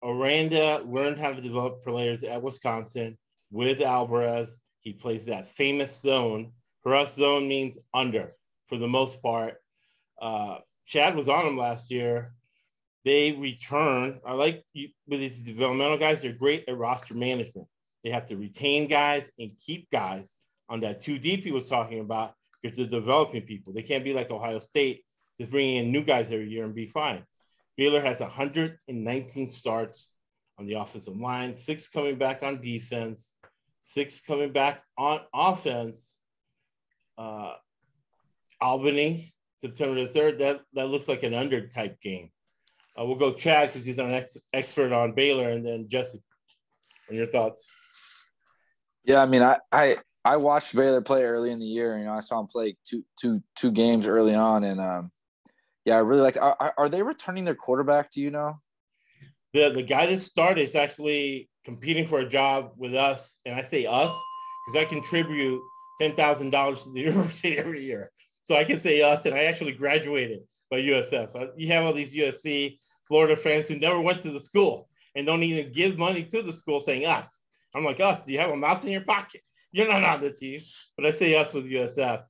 Aranda 0.02 0.82
learned 0.84 1.18
how 1.18 1.32
to 1.32 1.40
develop 1.40 1.82
players 1.82 2.22
at 2.22 2.42
Wisconsin 2.42 3.16
with 3.50 3.80
Alvarez. 3.80 4.60
He 4.80 4.92
plays 4.92 5.24
that 5.26 5.48
famous 5.48 5.98
zone 5.98 6.52
for 6.84 6.94
us, 6.94 7.16
zone 7.16 7.48
means 7.48 7.76
under 7.92 8.36
for 8.68 8.76
the 8.76 8.86
most 8.86 9.20
part. 9.20 9.56
Uh, 10.20 10.58
Chad 10.86 11.16
was 11.16 11.28
on 11.28 11.46
them 11.46 11.58
last 11.58 11.90
year. 11.90 12.34
They 13.04 13.32
return. 13.32 14.20
I 14.24 14.34
like 14.34 14.64
you, 14.74 14.90
with 15.08 15.20
these 15.20 15.40
developmental 15.40 15.98
guys, 15.98 16.22
they're 16.22 16.32
great 16.32 16.64
at 16.68 16.76
roster 16.76 17.14
management. 17.14 17.66
They 18.04 18.10
have 18.10 18.26
to 18.26 18.36
retain 18.36 18.86
guys 18.86 19.30
and 19.38 19.50
keep 19.58 19.90
guys 19.90 20.38
on 20.68 20.80
that 20.80 21.00
two 21.00 21.18
deep 21.18 21.42
he 21.42 21.52
was 21.52 21.68
talking 21.68 22.00
about 22.00 22.34
because 22.62 22.76
they're 22.76 22.86
developing 22.86 23.42
people. 23.42 23.72
They 23.72 23.82
can't 23.82 24.04
be 24.04 24.12
like 24.12 24.30
Ohio 24.30 24.58
State, 24.58 25.04
just 25.38 25.50
bringing 25.50 25.76
in 25.76 25.92
new 25.92 26.02
guys 26.02 26.30
every 26.30 26.48
year 26.48 26.64
and 26.64 26.74
be 26.74 26.86
fine. 26.86 27.24
Baylor 27.76 28.00
has 28.00 28.20
119 28.20 29.50
starts 29.50 30.12
on 30.58 30.66
the 30.66 30.74
offensive 30.74 31.16
line, 31.16 31.56
six 31.56 31.88
coming 31.88 32.16
back 32.16 32.42
on 32.42 32.60
defense, 32.60 33.34
six 33.80 34.20
coming 34.20 34.52
back 34.52 34.82
on 34.96 35.20
offense, 35.34 36.18
uh, 37.18 37.54
Albany, 38.60 39.32
September 39.56 40.06
the 40.06 40.12
3rd. 40.12 40.38
That, 40.38 40.60
that 40.74 40.88
looks 40.88 41.08
like 41.08 41.22
an 41.22 41.34
under 41.34 41.68
type 41.68 42.00
game. 42.00 42.30
Uh, 42.98 43.04
we'll 43.04 43.16
go 43.16 43.32
Chad 43.32 43.68
because 43.68 43.84
he's 43.84 43.98
an 43.98 44.12
ex- 44.12 44.36
expert 44.52 44.92
on 44.92 45.14
Baylor, 45.14 45.50
and 45.50 45.66
then 45.66 45.88
Jesse. 45.88 46.22
And 47.08 47.18
your 47.18 47.26
thoughts? 47.26 47.68
Yeah, 49.04 49.22
I 49.22 49.26
mean, 49.26 49.42
I, 49.42 49.58
I 49.72 49.96
I 50.24 50.36
watched 50.36 50.74
Baylor 50.74 51.02
play 51.02 51.24
early 51.24 51.50
in 51.50 51.58
the 51.58 51.66
year. 51.66 51.98
You 51.98 52.04
know, 52.04 52.12
I 52.12 52.20
saw 52.20 52.40
him 52.40 52.46
play 52.46 52.76
two 52.84 53.04
two 53.18 53.42
two 53.56 53.70
games 53.70 54.06
early 54.06 54.34
on, 54.34 54.64
and 54.64 54.80
um, 54.80 55.10
yeah, 55.84 55.96
I 55.96 55.98
really 55.98 56.22
like. 56.22 56.38
Are, 56.40 56.72
are 56.78 56.88
they 56.88 57.02
returning 57.02 57.44
their 57.44 57.54
quarterback? 57.54 58.10
Do 58.10 58.22
you 58.22 58.30
know? 58.30 58.58
The 59.52 59.70
the 59.70 59.82
guy 59.82 60.06
that 60.06 60.18
started 60.20 60.62
is 60.62 60.74
actually 60.74 61.50
competing 61.64 62.06
for 62.06 62.20
a 62.20 62.28
job 62.28 62.72
with 62.76 62.94
us, 62.94 63.40
and 63.44 63.54
I 63.54 63.62
say 63.62 63.86
us 63.86 64.12
because 64.66 64.82
I 64.82 64.88
contribute 64.88 65.60
ten 66.00 66.14
thousand 66.14 66.50
dollars 66.50 66.84
to 66.84 66.92
the 66.92 67.00
university 67.08 67.58
every 67.58 67.84
year. 67.84 68.10
So 68.44 68.56
I 68.56 68.64
can 68.64 68.76
say 68.76 69.00
us, 69.00 69.26
and 69.26 69.34
I 69.34 69.44
actually 69.44 69.72
graduated 69.72 70.40
by 70.70 70.80
USF. 70.80 71.34
Uh, 71.34 71.46
you 71.56 71.68
have 71.68 71.84
all 71.84 71.92
these 71.92 72.14
USC, 72.14 72.78
Florida 73.08 73.36
fans 73.36 73.68
who 73.68 73.76
never 73.76 74.00
went 74.00 74.20
to 74.20 74.30
the 74.30 74.40
school 74.40 74.88
and 75.14 75.26
don't 75.26 75.42
even 75.42 75.72
give 75.72 75.98
money 75.98 76.24
to 76.24 76.42
the 76.42 76.52
school, 76.52 76.80
saying 76.80 77.06
us. 77.06 77.42
I'm 77.74 77.84
like 77.84 78.00
us. 78.00 78.24
Do 78.24 78.32
you 78.32 78.38
have 78.38 78.50
a 78.50 78.56
mouse 78.56 78.84
in 78.84 78.90
your 78.90 79.02
pocket? 79.02 79.40
You're 79.72 79.88
not 79.88 80.04
on 80.04 80.20
the 80.20 80.30
team, 80.30 80.60
but 80.96 81.06
I 81.06 81.10
say 81.10 81.34
us 81.34 81.52
with 81.52 81.64
USF. 81.64 82.22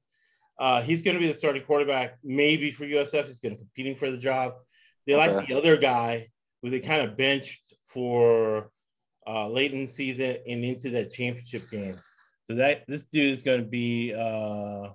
Uh, 0.58 0.80
he's 0.82 1.02
going 1.02 1.14
to 1.14 1.20
be 1.20 1.26
the 1.26 1.34
starting 1.34 1.62
quarterback, 1.62 2.16
maybe 2.22 2.70
for 2.70 2.84
USF. 2.84 3.26
He's 3.26 3.40
going 3.40 3.54
to 3.54 3.58
competing 3.58 3.96
for 3.96 4.10
the 4.10 4.16
job. 4.16 4.54
They 5.06 5.14
okay. 5.14 5.36
like 5.36 5.46
the 5.46 5.54
other 5.54 5.76
guy 5.76 6.28
who 6.62 6.70
they 6.70 6.80
kind 6.80 7.02
of 7.02 7.16
benched 7.16 7.74
for 7.84 8.70
uh, 9.26 9.48
late 9.48 9.72
in 9.72 9.86
the 9.86 9.90
season 9.90 10.36
and 10.48 10.64
into 10.64 10.90
that 10.90 11.12
championship 11.12 11.68
game. 11.70 11.96
So 12.50 12.56
that 12.56 12.84
this 12.86 13.04
dude 13.04 13.32
is 13.32 13.42
going 13.42 13.60
to 13.60 13.66
be 13.66 14.12
uh 14.14 14.90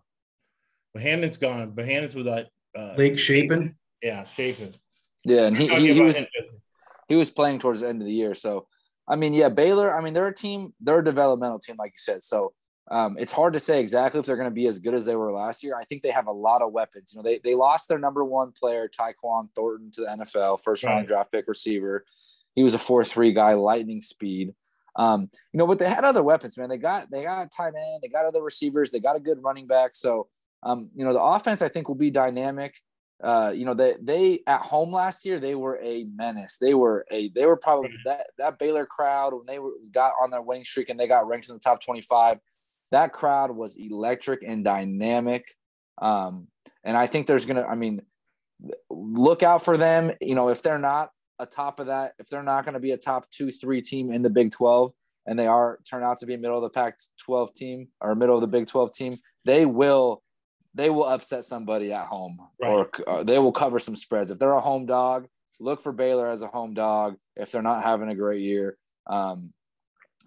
Bohanon's 0.96 1.38
gone. 1.38 1.72
Bohanon's 1.72 2.16
with 2.16 2.26
that 2.26 2.48
uh, 2.78 2.96
Blake 2.96 3.20
Shapen. 3.20 3.78
Yeah, 4.02 4.24
Shapen. 4.24 4.74
Yeah, 5.26 5.48
and 5.48 5.58
he, 5.58 5.68
he, 5.68 5.94
he 5.94 6.02
was 6.02 6.28
he 7.08 7.16
was 7.16 7.30
playing 7.30 7.60
towards 7.60 7.82
the 7.82 7.88
end 7.88 8.02
of 8.02 8.08
the 8.08 8.14
year. 8.14 8.36
So 8.36 8.68
I 9.08 9.16
mean, 9.16 9.34
yeah, 9.34 9.50
Baylor. 9.50 9.96
I 9.96 10.02
mean, 10.02 10.14
they're 10.14 10.28
a 10.28 10.34
team. 10.34 10.74
They're 10.80 11.00
a 11.00 11.04
developmental 11.04 11.60
team, 11.60 11.76
like 11.78 11.92
you 11.92 11.98
said. 11.98 12.24
So 12.24 12.54
um, 12.92 13.18
it's 13.20 13.32
hard 13.32 13.54
to 13.54 13.60
say 13.60 13.80
exactly 13.82 14.20
if 14.20 14.26
they're 14.26 14.38
going 14.38 14.50
to 14.50 14.54
be 14.54 14.68
as 14.68 14.80
good 14.80 14.94
as 14.94 15.06
they 15.06 15.16
were 15.16 15.32
last 15.32 15.64
year. 15.64 15.76
I 15.78 15.84
think 15.84 16.02
they 16.04 16.12
have 16.12 16.28
a 16.28 16.32
lot 16.32 16.62
of 16.62 16.72
weapons. 16.72 17.14
You 17.14 17.22
know, 17.22 17.24
they 17.24 17.40
they 17.44 17.56
lost 17.56 17.90
their 17.90 18.00
number 18.00 18.24
one 18.24 18.52
player, 18.52 18.88
Tyquan 18.88 19.50
Thornton, 19.56 19.92
to 19.92 20.02
the 20.02 20.08
NFL, 20.08 20.62
first 20.62 20.84
round 20.84 21.00
right. 21.00 21.08
draft 21.08 21.32
pick 21.32 21.48
receiver. 21.48 22.06
He 22.56 22.64
was 22.64 22.74
a 22.74 22.80
four 22.80 23.04
three 23.04 23.34
guy, 23.34 23.54
lightning 23.54 24.02
speed. 24.02 24.54
Um, 24.96 25.30
you 25.54 25.58
know, 25.58 25.68
but 25.68 25.80
they 25.80 25.90
had 25.90 26.04
other 26.04 26.24
weapons, 26.24 26.58
man. 26.58 26.70
They 26.70 26.78
got 26.78 27.10
they 27.12 27.24
got 27.24 27.52
tight 27.52 27.74
end, 27.76 28.02
they 28.02 28.10
got 28.10 28.26
other 28.26 28.42
receivers, 28.42 28.92
they 28.92 29.00
got 29.00 29.16
a 29.16 29.20
good 29.20 29.40
running 29.42 29.68
back. 29.68 29.92
So 29.94 30.28
um, 30.64 30.90
you 30.96 31.06
know, 31.06 31.14
the 31.14 31.22
offense 31.22 31.62
I 31.62 31.70
think 31.70 31.88
will 31.88 31.96
be 31.96 32.12
dynamic. 32.12 32.76
Uh, 33.22 33.52
you 33.54 33.66
know, 33.66 33.74
they 33.74 33.96
they 34.02 34.40
at 34.48 34.62
home 34.62 34.94
last 34.94 35.26
year 35.26 35.40
they 35.40 35.56
were 35.56 35.80
a 35.82 36.06
menace. 36.16 36.58
They 36.58 36.74
were 36.74 37.06
a 37.12 37.30
they 37.30 37.46
were 37.46 37.58
probably 37.58 37.92
that 38.06 38.28
that 38.38 38.60
Baylor 38.60 38.86
crowd 38.86 39.34
when 39.34 39.46
they 39.46 39.60
were 39.60 39.72
got 39.92 40.14
on 40.22 40.32
their 40.32 40.42
winning 40.42 40.64
streak 40.64 40.90
and 40.90 41.00
they 41.00 41.08
got 41.08 41.28
ranked 41.28 41.50
in 41.50 41.56
the 41.56 41.60
top 41.60 41.84
25. 41.84 42.38
That 42.92 43.14
crowd 43.14 43.52
was 43.52 43.78
electric 43.78 44.42
and 44.46 44.64
dynamic. 44.64 45.46
Um, 46.02 46.48
and 46.84 46.96
I 46.96 47.08
think 47.08 47.28
there's 47.28 47.46
gonna, 47.46 47.64
I 47.64 47.76
mean, 47.76 48.02
look 48.90 49.44
out 49.44 49.64
for 49.64 49.76
them. 49.76 50.14
You 50.22 50.36
know, 50.36 50.50
if 50.50 50.62
they're 50.62 50.80
not 50.80 51.12
a 51.40 51.46
top 51.46 51.80
of 51.80 51.88
that, 51.88 52.14
if 52.20 52.28
they're 52.28 52.44
not 52.44 52.66
going 52.66 52.74
to 52.74 52.80
be 52.80 52.92
a 52.92 52.98
top 52.98 53.30
two, 53.32 53.52
three 53.52 53.82
team 53.82 54.12
in 54.12 54.22
the 54.22 54.30
Big 54.30 54.52
12, 54.52 54.92
and 55.26 55.40
they 55.40 55.48
are 55.48 55.80
turn 55.90 56.04
out 56.04 56.20
to 56.20 56.26
be 56.26 56.34
a 56.34 56.38
middle 56.38 56.58
of 56.58 56.64
the 56.64 56.70
pack 56.70 56.98
12 57.26 57.54
team 57.54 57.88
or 58.02 58.16
middle 58.16 58.36
of 58.36 58.42
the 58.42 58.48
Big 58.48 58.68
12 58.68 58.94
team, 58.94 59.18
they 59.46 59.66
will 59.66 60.22
they 60.76 60.90
will 60.90 61.06
upset 61.06 61.46
somebody 61.46 61.92
at 61.92 62.06
home 62.06 62.38
right. 62.62 62.70
or 62.70 62.90
uh, 63.08 63.24
they 63.24 63.40
will 63.40 63.52
cover 63.52 63.80
some 63.80 63.96
spreads. 63.96 64.30
If 64.30 64.38
they're 64.38 64.52
a 64.52 64.62
home 64.62 64.86
dog, 64.86 65.28
look 65.60 65.82
for 65.82 65.92
Baylor 65.92 66.28
as 66.28 66.42
a 66.42 66.48
home 66.48 66.74
dog. 66.74 67.16
If 67.36 67.52
they're 67.52 67.62
not 67.62 67.84
having 67.84 68.10
a 68.10 68.16
great 68.16 68.42
year, 68.42 68.78
um, 69.08 69.54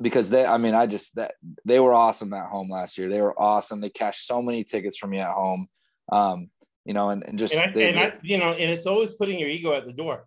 because 0.00 0.30
they 0.30 0.44
I 0.44 0.56
mean 0.56 0.74
I 0.74 0.86
just 0.86 1.16
that 1.16 1.34
they 1.64 1.78
were 1.78 1.94
awesome 1.94 2.32
at 2.32 2.48
home 2.48 2.70
last 2.70 2.98
year. 2.98 3.08
They 3.08 3.20
were 3.20 3.38
awesome. 3.40 3.80
They 3.80 3.90
cashed 3.90 4.26
so 4.26 4.42
many 4.42 4.64
tickets 4.64 4.96
for 4.96 5.06
me 5.06 5.18
at 5.18 5.30
home. 5.30 5.68
Um, 6.10 6.50
you 6.84 6.94
know, 6.94 7.10
and, 7.10 7.22
and 7.22 7.38
just 7.38 7.54
And 7.54 7.70
I, 7.70 7.72
they- 7.72 7.88
and 7.90 7.98
I, 7.98 8.12
you 8.22 8.38
know, 8.38 8.52
and 8.52 8.70
it's 8.70 8.86
always 8.86 9.14
putting 9.14 9.38
your 9.38 9.48
ego 9.48 9.72
at 9.72 9.86
the 9.86 9.92
door. 9.92 10.26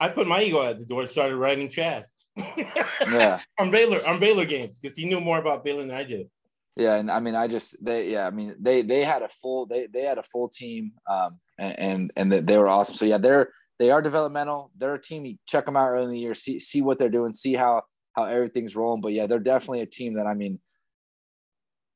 I 0.00 0.08
put 0.08 0.26
my 0.26 0.42
ego 0.42 0.62
at 0.62 0.78
the 0.78 0.84
door 0.84 1.02
and 1.02 1.10
started 1.10 1.36
writing 1.36 1.68
Chad. 1.68 2.06
yeah. 2.36 3.40
on 3.58 3.70
Baylor 3.70 4.00
on 4.06 4.18
Baylor 4.18 4.44
games 4.44 4.78
because 4.78 4.96
he 4.96 5.06
knew 5.06 5.20
more 5.20 5.38
about 5.38 5.64
Baylor 5.64 5.82
than 5.82 5.92
I 5.92 6.04
did. 6.04 6.28
Yeah, 6.76 6.96
and 6.96 7.10
I 7.10 7.20
mean, 7.20 7.36
I 7.36 7.46
just 7.46 7.84
they 7.84 8.10
yeah, 8.10 8.26
I 8.26 8.30
mean 8.30 8.56
they 8.58 8.82
they 8.82 9.04
had 9.04 9.22
a 9.22 9.28
full 9.28 9.66
they 9.66 9.86
they 9.86 10.02
had 10.02 10.18
a 10.18 10.24
full 10.24 10.48
team, 10.48 10.92
um, 11.08 11.38
and 11.58 11.78
and, 11.78 12.32
and 12.32 12.48
they, 12.48 12.56
were 12.56 12.68
awesome. 12.68 12.96
So 12.96 13.04
yeah, 13.04 13.18
they're 13.18 13.50
they 13.78 13.92
are 13.92 14.02
developmental. 14.02 14.72
They're 14.76 14.94
a 14.94 15.00
team. 15.00 15.24
You 15.24 15.36
check 15.46 15.66
them 15.66 15.76
out 15.76 15.88
early 15.88 16.04
in 16.06 16.10
the 16.10 16.18
year, 16.18 16.34
see 16.34 16.58
see 16.58 16.82
what 16.82 16.98
they're 16.98 17.08
doing, 17.08 17.32
see 17.32 17.54
how 17.54 17.82
how 18.14 18.24
everything's 18.24 18.74
rolling. 18.74 19.02
But 19.02 19.12
yeah, 19.12 19.26
they're 19.26 19.38
definitely 19.38 19.82
a 19.82 19.86
team 19.86 20.14
that 20.14 20.26
I 20.26 20.34
mean, 20.34 20.58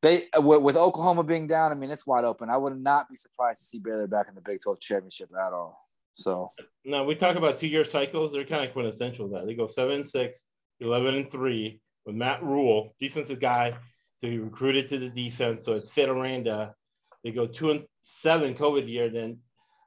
they 0.02 0.28
with, 0.36 0.62
with 0.62 0.76
Oklahoma 0.76 1.24
being 1.24 1.48
down, 1.48 1.72
I 1.72 1.74
mean 1.74 1.90
it's 1.90 2.06
wide 2.06 2.24
open. 2.24 2.48
I 2.48 2.56
would 2.56 2.76
not 2.76 3.08
be 3.08 3.16
surprised 3.16 3.58
to 3.60 3.64
see 3.64 3.80
Baylor 3.80 4.06
back 4.06 4.28
in 4.28 4.36
the 4.36 4.40
Big 4.40 4.60
Twelve 4.60 4.78
championship 4.78 5.30
at 5.34 5.52
all. 5.52 5.87
So 6.18 6.52
Now 6.84 7.04
we 7.04 7.14
talk 7.14 7.36
about 7.36 7.58
two 7.58 7.68
year 7.68 7.84
cycles. 7.84 8.32
They're 8.32 8.44
kind 8.44 8.64
of 8.64 8.72
quintessential. 8.72 9.28
That 9.28 9.46
they 9.46 9.54
go 9.54 9.66
seven 9.66 9.96
and 9.96 10.08
six, 10.08 10.46
11 10.80 11.14
and 11.14 11.30
three 11.30 11.80
with 12.04 12.16
Matt 12.16 12.42
Rhule, 12.42 12.94
defensive 12.98 13.40
guy. 13.40 13.76
So 14.16 14.26
he 14.26 14.38
recruited 14.38 14.88
to 14.88 14.98
the 14.98 15.08
defense. 15.08 15.64
So 15.64 15.74
it's 15.74 15.90
Fit 15.90 16.08
Aranda. 16.08 16.74
They 17.22 17.30
go 17.30 17.46
two 17.46 17.70
and 17.70 17.84
seven 18.00 18.54
COVID 18.54 18.88
year, 18.88 19.10
then 19.10 19.38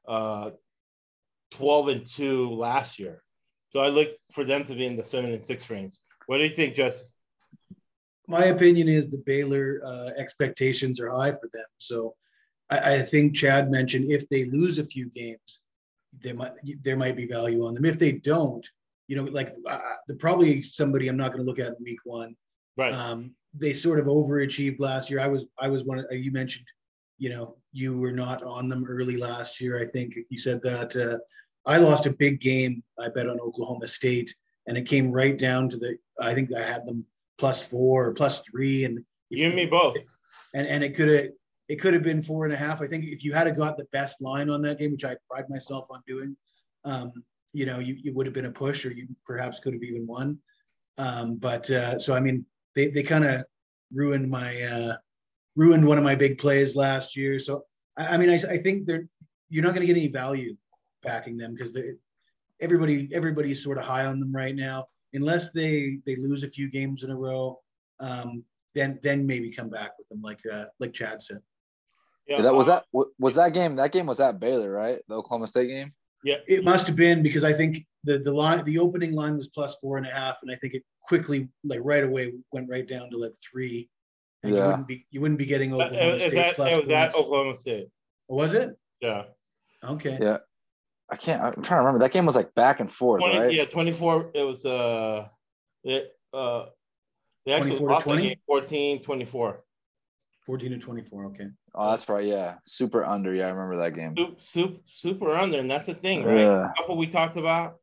uh, 0.07 0.51
12 1.51 1.87
and 1.89 2.05
two 2.05 2.49
last 2.51 2.97
year. 2.97 3.23
So 3.71 3.79
I 3.79 3.89
look 3.89 4.09
for 4.33 4.43
them 4.43 4.63
to 4.65 4.75
be 4.75 4.85
in 4.85 4.95
the 4.95 5.03
seven 5.03 5.33
and 5.33 5.45
six 5.45 5.69
range. 5.69 5.93
What 6.27 6.37
do 6.37 6.43
you 6.43 6.49
think, 6.49 6.75
Justin? 6.75 7.07
my 8.31 8.45
opinion 8.45 8.87
is 8.87 9.09
the 9.09 9.21
Baylor 9.25 9.81
uh, 9.83 10.11
expectations 10.17 11.01
are 11.01 11.09
high 11.09 11.31
for 11.31 11.49
them. 11.51 11.65
So 11.77 12.15
I, 12.69 12.95
I 12.95 13.01
think 13.01 13.35
Chad 13.35 13.69
mentioned 13.69 14.09
if 14.09 14.29
they 14.29 14.45
lose 14.45 14.79
a 14.79 14.85
few 14.85 15.09
games, 15.09 15.60
there 16.19 16.35
might 16.35 16.51
there 16.83 16.97
might 16.97 17.15
be 17.15 17.25
value 17.25 17.65
on 17.65 17.73
them. 17.73 17.85
If 17.85 17.99
they 17.99 18.13
don't, 18.13 18.67
you 19.07 19.15
know, 19.15 19.23
like 19.23 19.55
uh, 19.67 19.79
the 20.07 20.15
probably 20.15 20.61
somebody 20.61 21.07
I'm 21.07 21.17
not 21.17 21.31
going 21.31 21.43
to 21.43 21.49
look 21.49 21.59
at 21.59 21.77
in 21.77 21.83
week 21.83 21.99
one. 22.03 22.35
Right. 22.77 22.93
Um, 22.93 23.35
they 23.53 23.73
sort 23.73 23.99
of 23.99 24.05
overachieved 24.05 24.79
last 24.79 25.09
year. 25.09 25.19
I 25.19 25.27
was 25.27 25.45
I 25.59 25.67
was 25.67 25.83
one. 25.83 25.99
Of, 25.99 26.05
uh, 26.11 26.15
you 26.15 26.31
mentioned, 26.31 26.65
you 27.17 27.29
know, 27.29 27.57
you 27.71 27.97
were 27.99 28.11
not 28.11 28.43
on 28.43 28.69
them 28.69 28.85
early 28.87 29.17
last 29.17 29.59
year. 29.59 29.81
I 29.81 29.85
think 29.85 30.15
you 30.29 30.37
said 30.37 30.61
that. 30.63 30.95
Uh, 30.95 31.17
I 31.65 31.77
lost 31.77 32.07
a 32.07 32.11
big 32.11 32.41
game. 32.41 32.83
I 32.99 33.09
bet 33.09 33.29
on 33.29 33.39
Oklahoma 33.39 33.87
State, 33.87 34.33
and 34.67 34.77
it 34.77 34.87
came 34.87 35.11
right 35.11 35.37
down 35.37 35.69
to 35.69 35.77
the. 35.77 35.97
I 36.19 36.33
think 36.33 36.53
I 36.53 36.63
had 36.63 36.85
them 36.85 37.05
plus 37.37 37.61
four 37.61 38.07
or 38.07 38.13
plus 38.13 38.41
three, 38.41 38.85
and 38.85 39.03
you 39.29 39.45
and 39.47 39.55
me 39.55 39.65
both. 39.65 39.97
And 40.53 40.67
and 40.67 40.83
it 40.83 40.95
could 40.95 41.09
have 41.09 41.27
it 41.71 41.79
could 41.79 41.93
have 41.93 42.03
been 42.03 42.21
four 42.21 42.43
and 42.43 42.53
a 42.53 42.57
half. 42.57 42.81
I 42.81 42.87
think 42.87 43.05
if 43.05 43.23
you 43.23 43.31
had 43.31 43.55
got 43.55 43.77
the 43.77 43.87
best 43.93 44.21
line 44.21 44.49
on 44.49 44.61
that 44.63 44.77
game, 44.77 44.91
which 44.91 45.05
I 45.05 45.15
pride 45.29 45.49
myself 45.49 45.85
on 45.89 46.01
doing, 46.05 46.35
um, 46.83 47.13
you 47.53 47.65
know, 47.65 47.79
you, 47.79 47.95
you 48.03 48.13
would 48.13 48.25
have 48.25 48.35
been 48.35 48.47
a 48.47 48.51
push, 48.51 48.85
or 48.85 48.91
you 48.91 49.07
perhaps 49.25 49.59
could 49.59 49.71
have 49.71 49.81
even 49.81 50.05
won. 50.05 50.37
Um, 50.97 51.37
but 51.37 51.71
uh, 51.71 51.97
so 51.97 52.13
I 52.13 52.19
mean, 52.19 52.45
they 52.75 52.89
they 52.89 53.03
kind 53.03 53.23
of 53.23 53.45
ruined 53.93 54.29
my 54.29 54.61
uh, 54.61 54.97
ruined 55.55 55.85
one 55.85 55.97
of 55.97 56.03
my 56.03 56.13
big 56.13 56.37
plays 56.37 56.75
last 56.75 57.15
year. 57.15 57.39
So 57.39 57.63
I, 57.97 58.15
I 58.15 58.17
mean, 58.17 58.29
I, 58.29 58.39
I 58.49 58.57
think 58.57 58.85
they're 58.85 59.07
you're 59.47 59.63
not 59.63 59.73
going 59.73 59.87
to 59.87 59.93
get 59.93 59.95
any 59.95 60.09
value 60.09 60.57
backing 61.03 61.37
them 61.37 61.53
because 61.53 61.73
everybody 62.59 63.07
everybody's 63.13 63.63
sort 63.63 63.77
of 63.77 63.85
high 63.85 64.05
on 64.05 64.19
them 64.19 64.35
right 64.35 64.57
now 64.57 64.87
unless 65.13 65.51
they 65.51 65.99
they 66.05 66.17
lose 66.17 66.43
a 66.43 66.49
few 66.49 66.69
games 66.69 67.05
in 67.05 67.11
a 67.11 67.15
row 67.15 67.57
um, 68.01 68.43
then 68.75 68.99
then 69.03 69.25
maybe 69.25 69.49
come 69.49 69.69
back 69.69 69.91
with 69.97 70.09
them 70.09 70.21
like 70.21 70.41
uh, 70.51 70.65
like 70.81 70.91
chad 70.93 71.21
said 71.21 71.39
yeah, 72.37 72.41
that 72.43 72.55
was 72.55 72.67
that 72.67 72.85
was 73.19 73.35
that 73.35 73.53
game 73.53 73.75
that 73.75 73.91
game 73.91 74.05
was 74.05 74.19
at 74.19 74.39
baylor 74.39 74.71
right 74.71 74.99
the 75.07 75.15
oklahoma 75.15 75.47
state 75.47 75.67
game 75.67 75.93
yeah 76.23 76.35
it 76.47 76.63
must 76.63 76.87
have 76.87 76.95
been 76.95 77.21
because 77.23 77.43
i 77.43 77.53
think 77.53 77.85
the 78.03 78.17
the 78.19 78.33
line 78.33 78.63
the 78.65 78.77
opening 78.79 79.13
line 79.13 79.37
was 79.37 79.47
plus 79.47 79.75
four 79.79 79.97
and 79.97 80.05
a 80.07 80.11
half 80.11 80.39
and 80.41 80.51
i 80.51 80.55
think 80.55 80.73
it 80.73 80.83
quickly 81.01 81.49
like 81.63 81.79
right 81.83 82.03
away 82.03 82.33
went 82.51 82.69
right 82.69 82.87
down 82.87 83.09
to 83.09 83.17
like 83.17 83.33
three 83.41 83.89
and 84.43 84.53
yeah. 84.53 84.59
you 84.61 84.67
wouldn't 84.69 84.87
be 84.87 85.05
you 85.11 85.21
wouldn't 85.21 85.37
be 85.39 85.45
getting 85.45 85.73
Uh, 85.73 85.77
oklahoma 85.85 86.15
is 86.15 86.21
state 86.23 86.33
that, 86.35 86.55
plus 86.55 86.73
it 86.73 86.75
was 86.77 86.89
points. 86.89 87.15
at 87.15 87.19
Oklahoma 87.19 87.55
State. 87.55 87.87
was 88.27 88.53
it 88.53 88.77
Yeah. 89.01 89.23
okay 89.83 90.17
yeah 90.21 90.37
i 91.09 91.15
can't 91.15 91.41
i'm 91.41 91.53
trying 91.61 91.79
to 91.79 91.85
remember 91.85 91.99
that 91.99 92.11
game 92.11 92.25
was 92.25 92.35
like 92.35 92.53
back 92.55 92.79
and 92.79 92.89
forth 92.89 93.21
20, 93.21 93.39
right 93.39 93.53
Yeah, 93.53 93.65
24. 93.65 94.31
It 94.33 94.43
was 94.43 94.65
uh 94.65 95.27
it 95.83 96.11
uh 96.33 96.65
they 97.45 97.53
actually 97.53 97.77
24 97.79 97.87
to 97.87 97.93
lost 97.93 98.05
that 98.05 98.11
20? 98.13 98.27
game 98.29 98.37
14, 98.45 99.01
24. 99.01 99.63
14 100.45 100.71
to 100.71 100.77
24 100.79 101.25
okay 101.25 101.47
oh 101.75 101.91
that's 101.91 102.09
right 102.09 102.25
yeah 102.25 102.55
super 102.63 103.05
under 103.05 103.33
yeah 103.33 103.45
i 103.45 103.49
remember 103.49 103.77
that 103.77 103.95
game 103.95 104.15
Super, 104.17 104.35
super, 104.37 104.79
super 104.85 105.35
under, 105.35 105.59
and 105.59 105.69
that's 105.69 105.85
the 105.85 105.93
thing, 105.93 106.23
right? 106.23 106.37
Yeah. 106.39 106.69
A 106.69 106.73
couple 106.77 106.97
we 106.97 107.07
talked 107.07 107.37
about, 107.37 107.77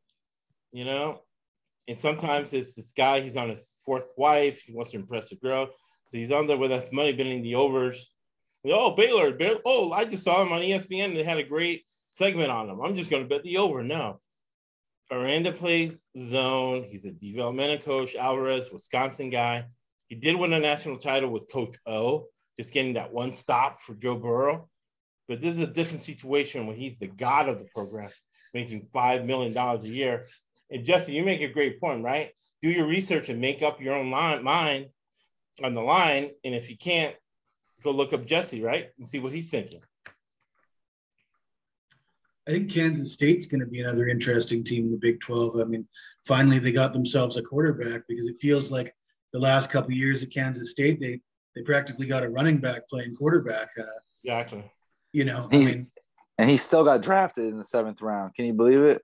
you 0.71 0.85
know, 0.85 1.21
and 1.87 1.97
sometimes 1.97 2.53
it's 2.53 2.75
this 2.75 2.91
guy, 2.91 3.21
he's 3.21 3.37
on 3.37 3.49
his 3.49 3.75
fourth 3.85 4.11
wife, 4.17 4.61
he 4.61 4.73
wants 4.73 4.91
to 4.91 4.97
impress 4.97 5.31
a 5.31 5.35
girl. 5.35 5.69
So 6.09 6.17
he's 6.17 6.31
on 6.31 6.47
there 6.47 6.57
with 6.57 6.71
us 6.71 6.91
money 6.91 7.13
betting 7.13 7.41
the 7.43 7.55
overs. 7.55 8.13
Oh, 8.65 8.91
Baylor, 8.91 9.31
Baylor. 9.31 9.59
Oh, 9.65 9.91
I 9.91 10.05
just 10.05 10.23
saw 10.23 10.41
him 10.41 10.51
on 10.51 10.61
ESPN. 10.61 11.15
They 11.15 11.23
had 11.23 11.37
a 11.37 11.43
great 11.43 11.83
segment 12.11 12.51
on 12.51 12.69
him. 12.69 12.81
I'm 12.81 12.95
just 12.95 13.09
going 13.09 13.23
to 13.23 13.29
bet 13.29 13.43
the 13.43 13.57
over. 13.57 13.83
No. 13.83 14.19
Aranda 15.11 15.51
plays 15.51 16.05
zone. 16.27 16.85
He's 16.89 17.05
a 17.05 17.11
developmental 17.11 17.77
coach. 17.77 18.15
Alvarez, 18.15 18.69
Wisconsin 18.71 19.29
guy. 19.29 19.65
He 20.07 20.15
did 20.15 20.35
win 20.35 20.53
a 20.53 20.59
national 20.59 20.97
title 20.97 21.29
with 21.29 21.51
Coach 21.51 21.75
O, 21.85 22.25
just 22.59 22.73
getting 22.73 22.95
that 22.95 23.13
one 23.13 23.31
stop 23.31 23.79
for 23.79 23.93
Joe 23.93 24.17
Burrow. 24.17 24.67
But 25.29 25.39
this 25.39 25.55
is 25.55 25.61
a 25.61 25.67
different 25.67 26.03
situation 26.03 26.67
when 26.67 26.75
he's 26.75 26.97
the 26.97 27.07
god 27.07 27.47
of 27.47 27.57
the 27.57 27.63
program, 27.73 28.09
making 28.53 28.89
$5 28.93 29.25
million 29.25 29.57
a 29.57 29.77
year. 29.83 30.25
And 30.69 30.83
Jesse, 30.83 31.13
you 31.13 31.23
make 31.23 31.39
a 31.39 31.47
great 31.47 31.79
point, 31.79 32.03
right? 32.03 32.31
Do 32.61 32.69
your 32.69 32.85
research 32.85 33.29
and 33.29 33.39
make 33.39 33.61
up 33.61 33.79
your 33.79 33.95
own 33.95 34.11
line, 34.11 34.43
mind 34.43 34.87
on 35.63 35.71
the 35.71 35.79
line. 35.79 36.31
And 36.43 36.53
if 36.53 36.69
you 36.69 36.77
can't, 36.77 37.15
go 37.81 37.91
look 37.91 38.11
up 38.11 38.25
Jesse, 38.25 38.61
right? 38.61 38.89
And 38.97 39.07
see 39.07 39.19
what 39.19 39.31
he's 39.31 39.49
thinking. 39.49 39.79
I 42.45 42.51
think 42.51 42.69
Kansas 42.69 43.13
State's 43.13 43.47
going 43.47 43.61
to 43.61 43.67
be 43.67 43.79
another 43.79 44.09
interesting 44.09 44.65
team 44.65 44.87
in 44.87 44.91
the 44.91 44.97
Big 44.97 45.21
12. 45.21 45.61
I 45.61 45.63
mean, 45.63 45.87
finally 46.25 46.59
they 46.59 46.73
got 46.73 46.91
themselves 46.91 47.37
a 47.37 47.41
quarterback 47.41 48.01
because 48.09 48.27
it 48.27 48.35
feels 48.35 48.69
like 48.69 48.93
the 49.31 49.39
last 49.39 49.69
couple 49.69 49.93
years 49.93 50.23
at 50.23 50.33
Kansas 50.33 50.71
State 50.71 50.99
they 50.99 51.21
they 51.59 51.63
practically 51.63 52.07
got 52.07 52.23
a 52.23 52.29
running 52.29 52.57
back 52.57 52.87
playing 52.89 53.15
quarterback. 53.15 53.69
Uh, 53.77 53.83
Exactly. 54.23 54.63
you 55.13 55.25
know, 55.25 55.47
He's- 55.51 55.73
I 55.73 55.77
mean, 55.77 55.91
and 56.37 56.49
he 56.49 56.57
still 56.57 56.83
got 56.85 57.01
drafted 57.01 57.45
in 57.45 57.57
the 57.57 57.63
seventh 57.63 58.01
round 58.01 58.33
can 58.35 58.45
you 58.45 58.53
believe 58.53 58.81
it 58.81 59.01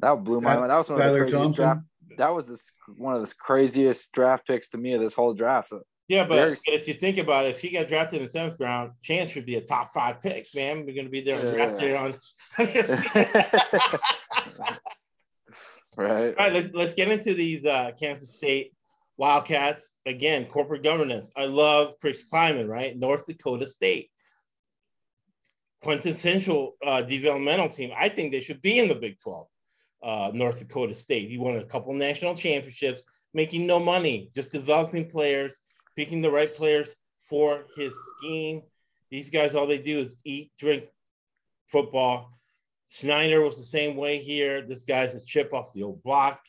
that 0.00 0.14
blew 0.24 0.40
my 0.40 0.56
mind 0.56 0.70
that 0.70 0.76
was 0.76 0.90
one 0.90 1.00
of 1.00 1.12
the 1.12 1.18
craziest 1.18 1.36
Thompson. 1.44 1.54
draft 1.54 1.80
that 2.16 2.34
was 2.34 2.46
this 2.48 2.72
one 2.96 3.14
of 3.16 3.26
the 3.28 3.34
craziest 3.38 4.12
draft 4.12 4.46
picks 4.46 4.68
to 4.70 4.78
me 4.78 4.94
of 4.94 5.00
this 5.00 5.14
whole 5.14 5.34
draft 5.34 5.68
so, 5.68 5.82
Yeah, 6.08 6.24
but 6.26 6.34
Very- 6.36 6.56
if 6.78 6.88
you 6.88 6.94
think 6.94 7.18
about 7.18 7.46
it, 7.46 7.50
if 7.50 7.60
he 7.60 7.70
got 7.70 7.86
drafted 7.88 8.18
in 8.18 8.24
the 8.26 8.30
seventh 8.30 8.58
round, 8.60 8.92
chance 9.02 9.30
should 9.30 9.46
be 9.46 9.54
a 9.56 9.60
top 9.60 9.92
five 9.92 10.20
pick, 10.20 10.46
man. 10.54 10.84
We're 10.84 10.94
going 10.94 11.06
to 11.06 11.10
be 11.10 11.22
there 11.22 11.42
Yeah. 11.44 11.52
drafted 11.54 11.94
on. 11.94 12.14
right 15.96 16.28
All 16.28 16.34
right, 16.46 16.52
let's 16.52 16.72
let's 16.74 16.94
get 16.94 17.08
into 17.08 17.34
these 17.34 17.64
uh, 17.66 17.90
Kansas 17.98 18.36
State 18.36 18.72
Wildcats 19.22 19.92
again. 20.04 20.46
Corporate 20.46 20.82
governance. 20.82 21.30
I 21.36 21.44
love 21.44 21.94
Chris 22.00 22.28
Klieman, 22.28 22.66
right? 22.66 22.98
North 22.98 23.24
Dakota 23.24 23.68
State, 23.68 24.10
quintessential 25.80 26.76
uh, 26.84 27.02
developmental 27.02 27.68
team. 27.68 27.92
I 27.96 28.08
think 28.08 28.32
they 28.32 28.40
should 28.40 28.60
be 28.62 28.80
in 28.80 28.88
the 28.88 28.96
Big 28.96 29.20
Twelve. 29.20 29.46
Uh, 30.02 30.32
North 30.34 30.58
Dakota 30.58 30.92
State. 30.92 31.30
He 31.30 31.38
won 31.38 31.56
a 31.58 31.64
couple 31.64 31.92
national 31.92 32.34
championships, 32.34 33.04
making 33.32 33.64
no 33.64 33.78
money, 33.78 34.28
just 34.34 34.50
developing 34.50 35.08
players, 35.08 35.60
picking 35.94 36.20
the 36.20 36.34
right 36.38 36.52
players 36.52 36.96
for 37.30 37.66
his 37.76 37.94
scheme. 38.18 38.62
These 39.12 39.30
guys, 39.30 39.54
all 39.54 39.68
they 39.68 39.78
do 39.78 40.00
is 40.00 40.16
eat, 40.24 40.50
drink 40.58 40.86
football. 41.68 42.28
Snyder 42.88 43.40
was 43.40 43.56
the 43.56 43.72
same 43.78 43.94
way 43.96 44.18
here. 44.18 44.66
This 44.66 44.82
guy's 44.82 45.14
a 45.14 45.24
chip 45.24 45.54
off 45.54 45.72
the 45.72 45.84
old 45.84 46.02
block. 46.02 46.40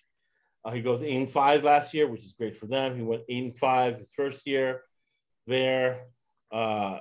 Uh, 0.65 0.71
he 0.71 0.81
goes 0.81 1.01
eight 1.01 1.15
and 1.15 1.29
five 1.29 1.63
last 1.63 1.93
year, 1.93 2.07
which 2.07 2.23
is 2.23 2.33
great 2.33 2.55
for 2.55 2.67
them. 2.67 2.95
He 2.95 3.01
went 3.01 3.23
eight 3.29 3.43
and 3.43 3.57
five 3.57 3.99
his 3.99 4.11
first 4.15 4.47
year 4.47 4.81
there. 5.45 6.05
Uh, 6.51 6.99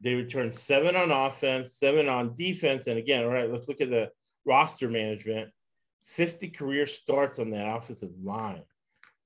they 0.00 0.14
returned 0.14 0.54
seven 0.54 0.96
on 0.96 1.10
offense, 1.10 1.74
seven 1.74 2.08
on 2.08 2.34
defense. 2.36 2.86
And 2.86 2.98
again, 2.98 3.24
all 3.24 3.30
right, 3.30 3.50
let's 3.50 3.68
look 3.68 3.80
at 3.80 3.90
the 3.90 4.10
roster 4.46 4.88
management 4.88 5.50
50 6.06 6.48
career 6.50 6.86
starts 6.86 7.38
on 7.38 7.50
that 7.50 7.66
offensive 7.66 8.10
line. 8.22 8.62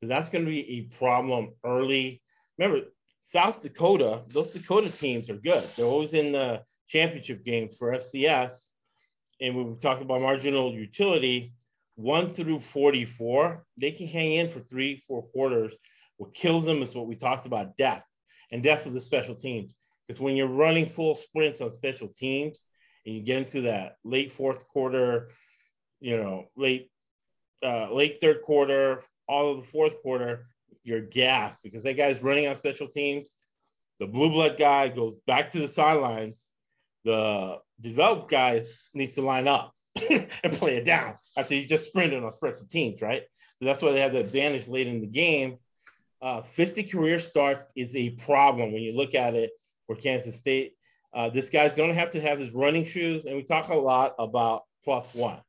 So 0.01 0.09
that's 0.09 0.29
going 0.29 0.45
to 0.45 0.51
be 0.51 0.69
a 0.71 0.83
problem 0.97 1.53
early. 1.65 2.21
Remember, 2.59 2.87
South 3.21 3.61
Dakota, 3.61 4.23
those 4.29 4.51
Dakota 4.51 4.91
teams 4.91 5.31
are 5.31 5.37
good. 5.37 5.65
They're 5.77 5.87
always 5.87 6.15
in 6.15 6.33
the 6.33 6.63
championship 6.89 7.45
game 7.45 7.71
for 7.71 7.93
FCS. 7.93 8.67
And 9.41 9.57
when 9.57 9.71
we 9.71 9.77
talk 9.77 10.01
about 10.01 10.21
marginal 10.21 10.73
utility, 10.75 11.55
one 11.97 12.35
through 12.35 12.61
44, 12.61 13.65
they 13.81 13.93
can 13.93 14.07
hang 14.07 14.33
in 14.33 14.49
for 14.49 14.61
three, 14.61 15.03
four 15.07 15.23
quarters. 15.23 15.75
What 16.17 16.35
kills 16.35 16.65
them 16.65 16.83
is 16.83 16.95
what 16.95 17.07
we 17.07 17.17
talked 17.17 17.47
about 17.47 17.77
depth 17.77 18.07
and 18.51 18.63
depth 18.63 18.87
of 18.87 18.93
the 18.93 19.01
special 19.01 19.35
teams. 19.35 19.75
Because 20.07 20.21
when 20.21 20.37
you're 20.37 20.47
running 20.47 20.87
full 20.87 21.15
sprints 21.15 21.61
on 21.61 21.71
special 21.71 22.09
teams 22.09 22.63
and 23.07 23.15
you 23.15 23.23
get 23.23 23.39
into 23.39 23.63
that 23.63 23.97
late 24.05 24.33
fourth 24.33 24.67
quarter, 24.69 25.31
you 26.01 26.17
know, 26.17 26.47
late 26.57 26.91
uh, 27.65 27.91
late 27.93 28.19
third 28.21 28.43
quarter, 28.43 29.03
all 29.27 29.53
of 29.53 29.57
the 29.59 29.67
fourth 29.67 30.03
quarter, 30.03 30.47
you're 30.83 31.01
gassed 31.01 31.63
because 31.63 31.83
that 31.85 31.97
guy's 31.97 32.23
running 32.23 32.47
on 32.47 32.55
special 32.55 32.87
teams. 32.87 33.31
The 34.01 34.07
blue 34.07 34.31
blood 34.31 34.59
guy 34.59 34.89
goes 34.89 35.17
back 35.27 35.51
to 35.53 35.61
the 35.61 35.69
sidelines. 35.69 36.51
The 37.05 37.59
developed 37.81 38.31
guy 38.31 38.63
needs 38.93 39.15
to 39.15 39.23
line 39.23 39.49
up 39.49 39.73
and 40.11 40.53
play 40.53 40.77
it 40.77 40.85
down 40.85 41.15
after 41.37 41.55
you 41.55 41.67
just 41.67 41.89
sprinted 41.89 42.23
on 42.23 42.33
special 42.33 42.67
teams, 42.67 43.01
right? 43.01 43.23
So 43.59 43.65
that's 43.65 43.83
why 43.83 43.93
they 43.93 44.01
have 44.01 44.13
the 44.13 44.21
advantage 44.21 44.69
late 44.69 44.87
in 44.87 45.01
the 45.01 45.07
game. 45.07 45.59
Uh, 46.21 46.43
50 46.43 46.85
career 46.85 47.19
start 47.19 47.69
is 47.77 47.95
a 47.95 48.11
problem 48.11 48.73
when 48.73 48.83
you 48.83 48.97
look 48.97 49.15
at 49.15 49.35
it 49.35 49.51
for 49.87 49.95
Kansas 49.95 50.37
State. 50.39 50.75
Uh, 51.13 51.29
this 51.29 51.49
guy's 51.49 51.75
going 51.75 51.91
to 51.91 51.95
have 51.95 52.11
to 52.11 52.21
have 52.21 52.41
his 52.41 52.51
running 52.51 52.85
shoes, 52.85 53.25
and 53.25 53.37
we 53.37 53.45
talk 53.45 53.69
a 53.69 53.75
lot 53.75 54.15
about 54.19 54.65
plus 54.85 55.15
one. 55.15 55.41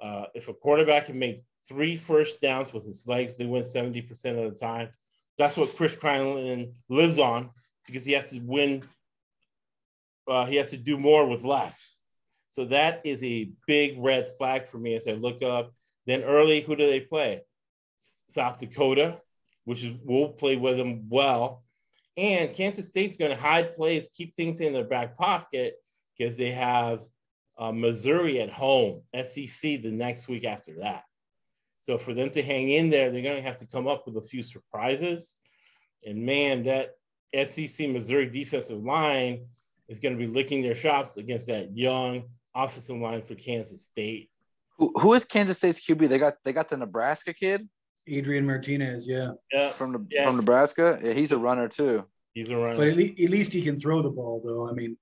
Uh, 0.00 0.26
if 0.34 0.48
a 0.48 0.54
quarterback 0.54 1.06
can 1.06 1.18
make 1.18 1.44
three 1.66 1.96
first 1.96 2.40
downs 2.40 2.72
with 2.72 2.84
his 2.84 3.06
legs, 3.06 3.36
they 3.36 3.46
win 3.46 3.62
70% 3.62 4.44
of 4.44 4.52
the 4.52 4.58
time. 4.58 4.88
That's 5.38 5.56
what 5.56 5.74
Chris 5.76 5.96
Klieman 5.96 6.72
lives 6.88 7.18
on 7.18 7.50
because 7.86 8.04
he 8.04 8.12
has 8.12 8.26
to 8.26 8.40
win. 8.40 8.82
Uh, 10.28 10.44
he 10.44 10.56
has 10.56 10.70
to 10.70 10.76
do 10.76 10.98
more 10.98 11.26
with 11.26 11.44
less. 11.44 11.91
So 12.52 12.66
that 12.66 13.00
is 13.04 13.22
a 13.24 13.50
big 13.66 13.96
red 13.98 14.28
flag 14.36 14.68
for 14.68 14.78
me 14.78 14.94
as 14.94 15.08
I 15.08 15.12
look 15.12 15.42
up. 15.42 15.72
Then 16.06 16.22
early, 16.22 16.60
who 16.60 16.76
do 16.76 16.86
they 16.86 17.00
play? 17.00 17.42
South 18.28 18.58
Dakota, 18.58 19.18
which 19.64 19.82
is 19.82 19.96
will 20.04 20.28
play 20.28 20.56
with 20.56 20.76
them 20.76 21.08
well. 21.08 21.64
And 22.16 22.54
Kansas 22.54 22.88
State's 22.88 23.16
going 23.16 23.30
to 23.30 23.36
hide 23.36 23.74
plays, 23.74 24.10
keep 24.14 24.36
things 24.36 24.60
in 24.60 24.74
their 24.74 24.84
back 24.84 25.16
pocket 25.16 25.76
because 26.16 26.36
they 26.36 26.50
have 26.50 27.00
uh, 27.58 27.72
Missouri 27.72 28.40
at 28.40 28.50
home, 28.50 29.02
SEC 29.14 29.82
the 29.82 29.90
next 29.90 30.28
week 30.28 30.44
after 30.44 30.74
that. 30.80 31.04
So 31.80 31.96
for 31.96 32.12
them 32.12 32.30
to 32.30 32.42
hang 32.42 32.70
in 32.70 32.90
there, 32.90 33.10
they're 33.10 33.22
going 33.22 33.42
to 33.42 33.48
have 33.48 33.56
to 33.58 33.66
come 33.66 33.88
up 33.88 34.06
with 34.06 34.16
a 34.16 34.28
few 34.28 34.42
surprises. 34.42 35.38
And 36.04 36.26
man, 36.26 36.64
that 36.64 36.90
SEC 37.46 37.88
Missouri 37.88 38.28
defensive 38.28 38.82
line 38.82 39.46
is 39.88 40.00
going 40.00 40.16
to 40.16 40.18
be 40.18 40.32
licking 40.32 40.62
their 40.62 40.74
chops 40.74 41.16
against 41.16 41.46
that 41.46 41.76
young 41.76 42.24
offensive 42.54 42.96
line 42.96 43.22
for 43.22 43.34
Kansas 43.34 43.86
State. 43.86 44.30
Who, 44.78 44.92
who 45.00 45.14
is 45.14 45.24
Kansas 45.24 45.58
State's 45.58 45.80
QB? 45.80 46.08
They 46.08 46.18
got 46.18 46.34
they 46.44 46.52
got 46.52 46.68
the 46.68 46.76
Nebraska 46.76 47.32
kid. 47.34 47.68
Adrian 48.08 48.44
Martinez, 48.46 49.06
yeah. 49.06 49.32
Yeah, 49.52 49.70
from 49.70 49.92
the 49.92 50.06
Yeah. 50.10 50.24
from 50.26 50.36
Nebraska. 50.36 50.98
Yeah, 51.02 51.12
he's 51.12 51.32
a 51.32 51.38
runner 51.38 51.68
too. 51.68 52.04
he's 52.34 52.48
a 52.50 52.56
runner. 52.56 52.76
But 52.76 52.88
at, 52.88 52.96
le- 52.96 53.02
at 53.24 53.30
least 53.30 53.52
he 53.52 53.62
can 53.62 53.78
throw 53.78 54.02
the 54.02 54.10
ball, 54.10 54.40
though. 54.44 54.68
I 54.68 54.72
mean, 54.72 54.96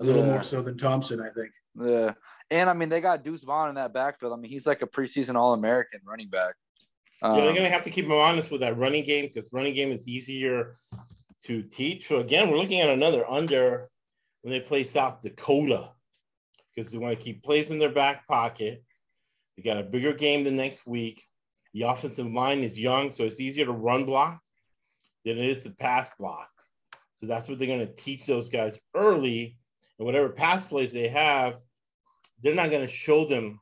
a 0.00 0.04
little 0.04 0.22
Yeah. 0.24 0.30
more 0.32 0.42
so 0.42 0.62
than 0.62 0.78
Thompson, 0.78 1.20
I 1.20 1.28
think. 1.30 1.50
Yeah, 1.74 2.14
and 2.50 2.70
I 2.70 2.72
mean 2.72 2.88
they 2.88 3.00
got 3.00 3.22
Deuce 3.24 3.42
Vaughn 3.44 3.68
in 3.68 3.74
that 3.74 3.92
backfield. 3.92 4.32
I 4.32 4.36
mean 4.36 4.50
he's 4.50 4.66
like 4.66 4.80
a 4.82 4.86
preseason 4.86 5.34
All 5.34 5.52
American 5.54 6.00
running 6.04 6.28
back. 6.30 6.54
yeah, 7.22 7.32
they're 7.34 7.48
Um, 7.48 7.54
going 7.54 7.64
to 7.68 7.70
have 7.70 7.84
to 7.84 7.90
keep 7.90 8.04
him 8.06 8.12
honest 8.12 8.50
with 8.50 8.60
that 8.62 8.78
running 8.78 9.04
game 9.04 9.26
because 9.26 9.48
running 9.52 9.74
game 9.74 9.90
is 9.92 10.06
easier 10.08 10.76
to 11.44 11.62
teach. 11.64 12.08
So 12.08 12.18
again, 12.18 12.50
we're 12.50 12.58
looking 12.58 12.80
at 12.80 12.88
another 12.90 13.28
under 13.30 13.88
when 14.42 14.52
they 14.52 14.60
play 14.60 14.84
South 14.84 15.20
Dakota 15.20 15.90
because 16.78 16.92
they 16.92 16.98
want 16.98 17.18
to 17.18 17.24
keep 17.24 17.42
plays 17.42 17.72
in 17.72 17.78
their 17.80 17.90
back 17.90 18.28
pocket. 18.28 18.84
They 19.56 19.64
got 19.64 19.78
a 19.78 19.82
bigger 19.82 20.12
game 20.12 20.44
the 20.44 20.52
next 20.52 20.86
week. 20.86 21.24
The 21.74 21.82
offensive 21.82 22.32
line 22.32 22.60
is 22.60 22.78
young, 22.78 23.10
so 23.10 23.24
it's 23.24 23.40
easier 23.40 23.66
to 23.66 23.72
run 23.72 24.04
block 24.04 24.40
than 25.24 25.38
it 25.38 25.44
is 25.44 25.64
to 25.64 25.70
pass 25.70 26.08
block. 26.20 26.48
So 27.16 27.26
that's 27.26 27.48
what 27.48 27.58
they're 27.58 27.66
going 27.66 27.84
to 27.84 27.94
teach 27.94 28.26
those 28.26 28.48
guys 28.48 28.78
early. 28.94 29.58
And 29.98 30.06
whatever 30.06 30.28
pass 30.28 30.64
plays 30.64 30.92
they 30.92 31.08
have, 31.08 31.58
they're 32.44 32.54
not 32.54 32.70
going 32.70 32.86
to 32.86 32.92
show 32.92 33.24
them 33.24 33.58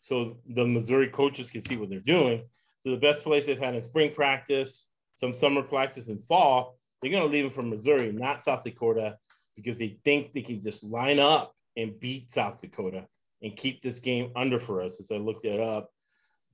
so 0.00 0.36
the 0.46 0.66
Missouri 0.66 1.08
coaches 1.08 1.50
can 1.50 1.64
see 1.64 1.76
what 1.76 1.88
they're 1.88 2.00
doing. 2.00 2.44
So 2.80 2.90
the 2.90 2.98
best 2.98 3.22
plays 3.22 3.46
they've 3.46 3.58
had 3.58 3.76
in 3.76 3.82
spring 3.82 4.12
practice, 4.12 4.88
some 5.14 5.32
summer 5.32 5.62
practice, 5.62 6.10
and 6.10 6.22
fall, 6.22 6.78
they're 7.00 7.10
going 7.10 7.22
to 7.22 7.30
leave 7.30 7.44
them 7.44 7.52
for 7.52 7.62
Missouri, 7.62 8.12
not 8.12 8.44
South 8.44 8.62
Dakota, 8.62 9.16
because 9.56 9.78
they 9.78 9.98
think 10.04 10.34
they 10.34 10.42
can 10.42 10.60
just 10.60 10.84
line 10.84 11.18
up 11.18 11.54
and 11.78 11.98
beat 11.98 12.30
South 12.30 12.60
Dakota 12.60 13.06
and 13.42 13.56
keep 13.56 13.80
this 13.80 14.00
game 14.00 14.32
under 14.36 14.58
for 14.58 14.82
us. 14.82 15.00
As 15.00 15.10
I 15.10 15.16
looked 15.16 15.46
it 15.46 15.60
up, 15.60 15.90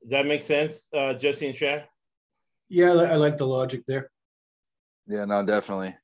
does 0.02 0.10
that 0.10 0.26
make 0.26 0.42
sense, 0.42 0.88
uh, 0.94 1.14
Jesse 1.14 1.46
and 1.46 1.56
Chad? 1.56 1.86
Yeah, 2.68 2.92
I, 2.92 3.16
like 3.16 3.38
the 3.38 3.46
logic 3.46 3.82
there. 3.86 4.10
yeah, 5.08 5.24
no, 5.24 5.44
definitely, 5.44 5.96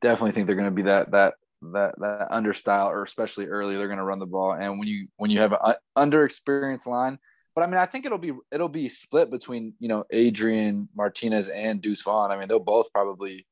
definitely 0.00 0.32
think 0.32 0.46
they're 0.46 0.56
going 0.56 0.70
to 0.70 0.74
be 0.74 0.82
that 0.82 1.10
that 1.10 1.34
that 1.72 1.94
that 1.98 2.28
under 2.30 2.52
style, 2.52 2.88
or 2.88 3.02
especially 3.02 3.46
early, 3.46 3.76
they're 3.76 3.88
going 3.88 3.98
to 3.98 4.04
run 4.04 4.18
the 4.18 4.26
ball. 4.26 4.52
And 4.52 4.78
when 4.78 4.88
you 4.88 5.08
when 5.16 5.30
you 5.30 5.40
have 5.40 5.52
an 5.52 5.74
under 5.96 6.24
experienced 6.24 6.86
line, 6.86 7.18
but 7.54 7.62
I 7.62 7.66
mean, 7.66 7.76
I 7.76 7.86
think 7.86 8.06
it'll 8.06 8.18
be 8.18 8.32
it'll 8.50 8.68
be 8.68 8.88
split 8.88 9.30
between 9.30 9.74
you 9.78 9.88
know 9.88 10.04
Adrian 10.10 10.88
Martinez 10.94 11.48
and 11.48 11.80
Deuce 11.80 12.02
Vaughn. 12.02 12.30
I 12.30 12.38
mean, 12.38 12.48
they'll 12.48 12.58
both 12.58 12.92
probably 12.92 13.46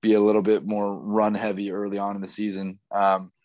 be 0.00 0.14
a 0.14 0.20
little 0.20 0.42
bit 0.42 0.66
more 0.66 1.00
run 1.00 1.34
heavy 1.34 1.70
early 1.70 1.98
on 1.98 2.16
in 2.16 2.22
the 2.22 2.28
season. 2.28 2.78
Um, 2.90 3.30
yeah, 3.32 3.41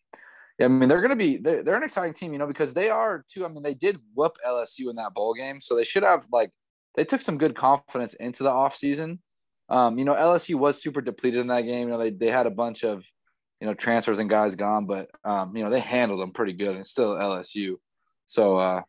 I 0.60 0.68
mean, 0.68 0.90
they're 0.90 1.02
going 1.02 1.12
to 1.12 1.16
be 1.16 1.38
they're, 1.38 1.64
they're 1.64 1.78
an 1.78 1.84
exciting 1.84 2.14
team, 2.14 2.34
you 2.34 2.40
know, 2.40 2.48
because 2.48 2.74
they 2.74 2.90
are 2.90 3.24
too. 3.30 3.46
I 3.46 3.50
mean, 3.50 3.64
they 3.64 3.76
did 3.76 4.00
whoop 4.16 4.38
LSU 4.46 4.90
in 4.90 4.96
that 4.96 5.14
bowl 5.14 5.34
game, 5.34 5.62
so 5.62 5.76
they 5.76 5.84
should 5.84 6.04
have 6.04 6.28
like 6.32 6.52
they 6.96 7.04
took 7.04 7.22
some 7.22 7.38
good 7.38 7.56
confidence 7.56 8.16
into 8.16 8.44
the 8.44 8.50
offseason. 8.50 9.20
Um, 9.70 10.00
you 10.00 10.06
know, 10.06 10.16
LSU 10.16 10.56
was 10.56 10.82
super 10.82 11.02
depleted 11.02 11.42
in 11.42 11.48
that 11.48 11.62
game. 11.62 11.88
You 11.88 11.94
know, 11.94 12.00
they 12.00 12.10
they 12.10 12.32
had 12.32 12.48
a 12.48 12.52
bunch 12.52 12.84
of 12.84 13.06
you 13.62 13.68
know 13.68 13.74
transfers 13.74 14.20
and 14.20 14.30
guys 14.30 14.56
gone, 14.56 14.86
but 14.86 15.10
um, 15.24 15.56
you 15.56 15.64
know 15.64 15.70
they 15.70 15.80
handled 15.80 16.22
them 16.22 16.32
pretty 16.32 16.54
good, 16.54 16.76
and 16.76 16.86
still 16.86 17.16
LSU. 17.16 17.76
So 18.26 18.58
uh, 18.58 18.82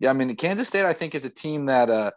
yeah, 0.00 0.10
I 0.10 0.12
mean, 0.14 0.34
Kansas 0.34 0.68
State 0.68 0.84
I 0.84 0.92
think 0.92 1.14
is 1.14 1.24
a 1.24 1.30
team 1.30 1.66
that 1.66 1.88
uh, 1.88 2.10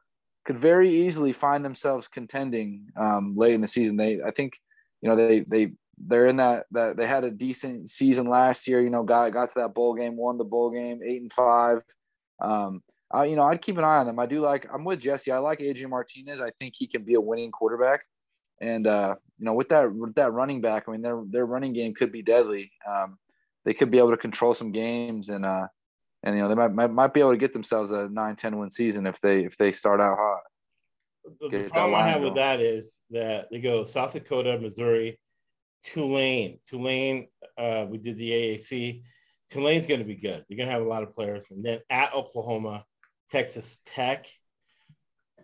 could 0.45 0.57
very 0.57 0.89
easily 0.89 1.31
find 1.31 1.63
themselves 1.63 2.07
contending 2.07 2.87
um, 2.97 3.35
late 3.35 3.53
in 3.53 3.61
the 3.61 3.67
season. 3.67 3.97
They 3.97 4.21
I 4.21 4.31
think 4.31 4.57
you 5.01 5.09
know 5.09 5.15
they 5.15 5.41
they 5.41 5.73
they're 5.97 6.27
in 6.27 6.37
that 6.37 6.65
that 6.71 6.97
they 6.97 7.07
had 7.07 7.23
a 7.23 7.31
decent 7.31 7.89
season 7.89 8.27
last 8.27 8.67
year. 8.67 8.81
You 8.81 8.89
know, 8.89 9.03
got 9.03 9.31
got 9.31 9.49
to 9.49 9.59
that 9.59 9.73
bowl 9.73 9.93
game, 9.93 10.17
won 10.17 10.37
the 10.37 10.43
bowl 10.43 10.71
game, 10.71 10.99
eight 11.05 11.21
and 11.21 11.31
five. 11.31 11.81
Um, 12.39 12.81
I, 13.11 13.25
you 13.25 13.35
know, 13.35 13.43
I'd 13.43 13.61
keep 13.61 13.77
an 13.77 13.83
eye 13.83 13.97
on 13.97 14.07
them. 14.07 14.19
I 14.19 14.25
do 14.25 14.41
like. 14.41 14.67
I'm 14.73 14.83
with 14.83 14.99
Jesse. 14.99 15.31
I 15.31 15.37
like 15.37 15.61
Adrian 15.61 15.89
Martinez. 15.89 16.41
I 16.41 16.51
think 16.51 16.73
he 16.75 16.87
can 16.87 17.03
be 17.03 17.13
a 17.13 17.21
winning 17.21 17.51
quarterback. 17.51 18.01
And 18.61 18.87
uh, 18.87 19.15
you 19.39 19.45
know, 19.45 19.53
with 19.53 19.69
that 19.69 19.93
with 19.93 20.15
that 20.15 20.33
running 20.33 20.61
back, 20.61 20.85
I 20.87 20.91
mean, 20.91 21.01
their 21.01 21.21
their 21.27 21.45
running 21.45 21.73
game 21.73 21.93
could 21.93 22.11
be 22.11 22.21
deadly. 22.21 22.71
Um, 22.87 23.17
they 23.63 23.73
could 23.73 23.91
be 23.91 23.97
able 23.97 24.11
to 24.11 24.17
control 24.17 24.53
some 24.53 24.71
games, 24.71 25.29
and 25.29 25.45
uh, 25.45 25.67
and 26.23 26.35
you 26.35 26.41
know, 26.41 26.49
they 26.49 26.55
might, 26.55 26.73
might 26.73 26.91
might 26.91 27.13
be 27.13 27.19
able 27.19 27.31
to 27.31 27.37
get 27.37 27.53
themselves 27.53 27.91
a 27.91 28.07
9-10 28.07 28.57
win 28.57 28.71
season 28.71 29.05
if 29.05 29.19
they 29.21 29.43
if 29.43 29.57
they 29.57 29.71
start 29.71 30.01
out 30.01 30.17
hot. 30.17 30.41
The, 31.41 31.49
the 31.49 31.69
problem 31.69 31.95
I 31.95 32.07
have 32.07 32.21
with 32.21 32.35
that 32.35 32.59
is 32.59 32.99
that 33.11 33.49
they 33.51 33.59
go 33.59 33.83
South 33.83 34.13
Dakota, 34.13 34.59
Missouri, 34.59 35.19
Tulane. 35.85 36.59
Tulane, 36.67 37.27
uh, 37.57 37.85
we 37.89 37.97
did 37.97 38.17
the 38.17 38.31
AAC. 38.31 39.03
Tulane's 39.51 39.85
going 39.85 39.99
to 39.99 40.05
be 40.05 40.15
good. 40.15 40.43
You're 40.47 40.57
going 40.57 40.67
to 40.67 40.73
have 40.73 40.81
a 40.81 40.89
lot 40.89 41.03
of 41.03 41.13
players. 41.13 41.45
And 41.51 41.63
then 41.63 41.79
at 41.89 42.13
Oklahoma, 42.13 42.83
Texas 43.31 43.81
Tech. 43.85 44.27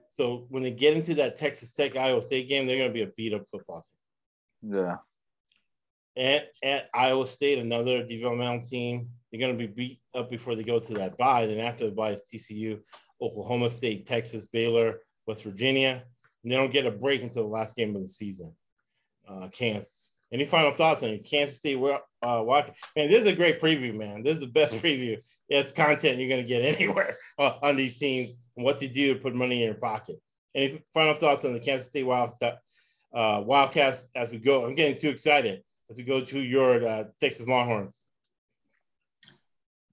So 0.10 0.46
when 0.50 0.64
they 0.64 0.72
get 0.72 0.96
into 0.96 1.16
that 1.16 1.38
Texas 1.38 1.74
Tech 1.74 1.96
Iowa 1.96 2.22
State 2.22 2.50
game, 2.50 2.68
they're 2.68 2.78
going 2.78 2.90
to 2.90 2.94
be 2.94 3.04
a 3.04 3.12
beat 3.16 3.34
up 3.34 3.44
football 3.50 3.86
team. 4.62 4.74
Yeah, 4.74 4.98
At, 6.18 6.50
at 6.62 6.90
Iowa 6.94 7.26
State, 7.28 7.60
another 7.60 8.04
developmental 8.04 8.62
team, 8.62 9.10
they're 9.32 9.40
going 9.40 9.58
to 9.58 9.68
be 9.68 9.74
beat 9.74 10.00
up 10.14 10.30
before 10.30 10.56
they 10.56 10.64
go 10.64 10.80
to 10.80 10.94
that 10.96 11.18
bye. 11.18 11.46
Then 11.46 11.60
after 11.60 11.86
the 11.86 11.92
bye 11.92 12.12
is 12.12 12.24
TCU, 12.32 12.80
Oklahoma 13.22 13.70
State, 13.70 14.06
Texas, 14.06 14.46
Baylor, 14.46 15.00
West 15.26 15.44
Virginia. 15.44 16.04
And 16.44 16.52
they 16.52 16.58
don't 16.58 16.74
get 16.74 16.86
a 16.86 16.92
break 16.92 17.22
until 17.22 17.44
the 17.44 17.50
last 17.50 17.76
game 17.76 17.96
of 17.96 18.02
the 18.02 18.08
season. 18.08 18.54
Uh, 19.28 19.48
Kansas. 19.52 20.11
Any 20.34 20.46
final 20.46 20.74
thoughts 20.74 21.04
on? 21.04 21.20
Kansas 21.20 21.58
State? 21.58 21.78
Uh, 21.78 22.44
Wildcat- 22.44 22.76
man, 22.96 23.10
this 23.10 23.22
is 23.22 23.28
a 23.28 23.36
great 23.36 23.60
preview, 23.60 23.94
man. 23.96 24.24
This 24.24 24.36
is 24.36 24.40
the 24.40 24.48
best 24.48 24.76
preview. 24.76 25.18
It's 25.50 25.72
content 25.72 26.20
you're 26.20 26.30
going 26.30 26.42
to 26.42 26.48
get 26.48 26.64
anywhere 26.80 27.16
uh, 27.38 27.58
on 27.62 27.76
these 27.76 27.98
teams 28.00 28.36
and 28.56 28.64
what 28.64 28.78
to 28.78 28.88
do 28.88 29.14
to 29.14 29.20
put 29.20 29.36
money 29.36 29.62
in 29.62 29.66
your 29.66 29.74
pocket. 29.76 30.18
Any 30.56 30.82
final 30.94 31.16
thoughts 31.16 31.44
on 31.46 31.54
the 31.54 31.60
Kansas 31.60 31.88
State 31.88 32.04
Wild, 32.04 32.34
uh, 32.42 33.44
Wildcats 33.46 34.08
as 34.16 34.32
we 34.32 34.38
go? 34.38 34.66
I'm 34.66 34.76
getting 34.76 34.96
too 34.96 35.10
excited 35.10 35.62
as 35.90 35.98
we 35.98 36.04
go 36.04 36.22
to 36.22 36.40
your 36.40 36.88
uh, 36.88 37.04
Texas 37.20 37.48
Longhorns. 37.48 38.04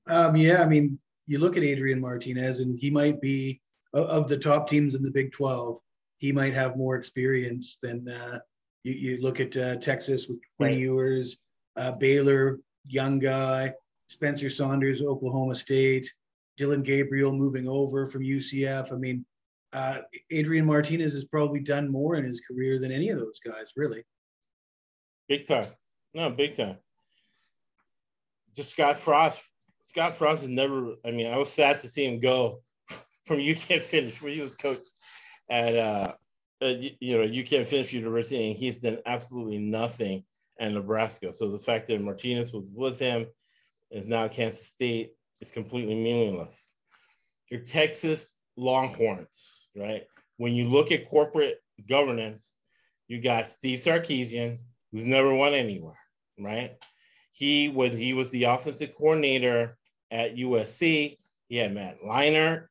Um, 0.07 0.37
yeah, 0.37 0.63
I 0.63 0.67
mean, 0.67 0.99
you 1.27 1.39
look 1.39 1.57
at 1.57 1.63
Adrian 1.63 2.01
Martinez, 2.01 2.61
and 2.61 2.79
he 2.79 2.91
might 2.91 3.21
be 3.21 3.61
of, 3.93 4.07
of 4.07 4.29
the 4.29 4.39
top 4.39 4.69
teams 4.69 4.95
in 4.95 5.03
the 5.03 5.11
Big 5.11 5.33
12. 5.33 5.79
He 6.19 6.33
might 6.33 6.55
have 6.55 6.77
more 6.77 6.97
experience 6.97 7.79
than 7.83 8.09
uh, 8.09 8.39
you, 8.89 9.17
you 9.17 9.23
look 9.23 9.41
at 9.41 9.57
uh, 9.57 9.77
Texas 9.77 10.29
with 10.29 10.39
Quinn 10.57 10.73
Right. 10.73 10.79
Ewers, 10.79 11.39
uh, 11.77 11.93
Baylor, 11.93 12.59
young 12.87 13.19
guy, 13.19 13.73
Spencer 14.09 14.51
Sanders, 14.51 15.03
Oklahoma 15.03 15.55
State, 15.55 16.11
Dillon 16.57 16.83
Gabriel 16.83 17.33
moving 17.33 17.69
over 17.69 18.07
from 18.07 18.23
UCF. 18.23 18.93
I 18.93 18.97
mean, 18.97 19.25
uh, 19.73 20.01
Adrian 20.31 20.67
Martinez 20.67 21.13
has 21.13 21.25
probably 21.25 21.61
done 21.61 21.91
more 21.91 22.17
in 22.17 22.25
his 22.25 22.41
career 22.41 22.79
than 22.79 22.91
any 22.91 23.11
of 23.11 23.19
those 23.19 23.39
guys, 23.45 23.67
really. 23.77 24.03
Big 25.29 25.47
time. 25.47 25.67
No, 26.15 26.31
big 26.31 26.57
time. 26.57 26.77
Just 28.57 28.73
Scott 28.73 28.97
Frost. 28.97 29.41
Scott 29.83 30.15
Frost 30.15 30.43
has 30.43 30.51
never, 30.51 30.95
I 31.05 31.11
mean, 31.11 31.31
I 31.31 31.37
was 31.37 31.53
sad 31.53 31.79
to 31.81 31.89
see 31.89 32.07
him 32.07 32.19
go 32.19 32.63
from 33.27 33.41
you 33.41 33.55
can't 33.55 33.83
finish 33.83 34.21
where 34.21 34.33
he 34.33 34.41
was 34.41 34.57
coach 34.57 34.87
at 35.51 35.77
uh, 35.77 36.15
uh 36.63 36.75
you 37.01 37.19
know, 37.19 37.25
you 37.25 37.45
can't 37.45 37.67
finish 37.67 37.93
university 37.93 38.49
and 38.49 38.57
he's 38.57 38.83
done 38.83 38.99
absolutely 39.07 39.59
nothing 39.59 40.25
at 40.59 40.73
Nebraska. 40.73 41.33
So 41.33 41.51
the 41.51 41.59
fact 41.59 41.87
that 41.89 42.01
Martinez 42.01 42.53
was 42.53 42.65
with 42.73 42.99
him 42.99 43.27
is 43.91 44.07
now 44.07 44.29
Kansas 44.29 44.67
State 44.67 45.13
is 45.41 45.51
completely 45.51 45.95
meaningless. 45.95 46.71
Your 47.51 47.61
Texas 47.61 48.37
Longhorns, 48.57 49.69
right? 49.77 50.05
When 50.37 50.55
you 50.55 50.69
look 50.69 50.93
at 50.93 51.09
corporate 51.09 51.59
governance, 51.89 52.53
you 53.07 53.21
got 53.21 53.49
Steve 53.49 53.79
Sarkisian, 53.79 54.59
who's 54.93 55.05
never 55.05 55.33
won 55.33 55.55
anywhere, 55.55 55.99
right? 56.39 56.73
He 57.33 57.69
was 57.69 57.95
he 57.95 58.13
was 58.13 58.31
the 58.31 58.45
offensive 58.45 58.95
coordinator 58.97 59.79
at 60.11 60.37
USC. 60.37 61.17
He 61.49 61.57
had 61.57 61.73
Matt 61.73 62.03
Leinart, 62.05 62.67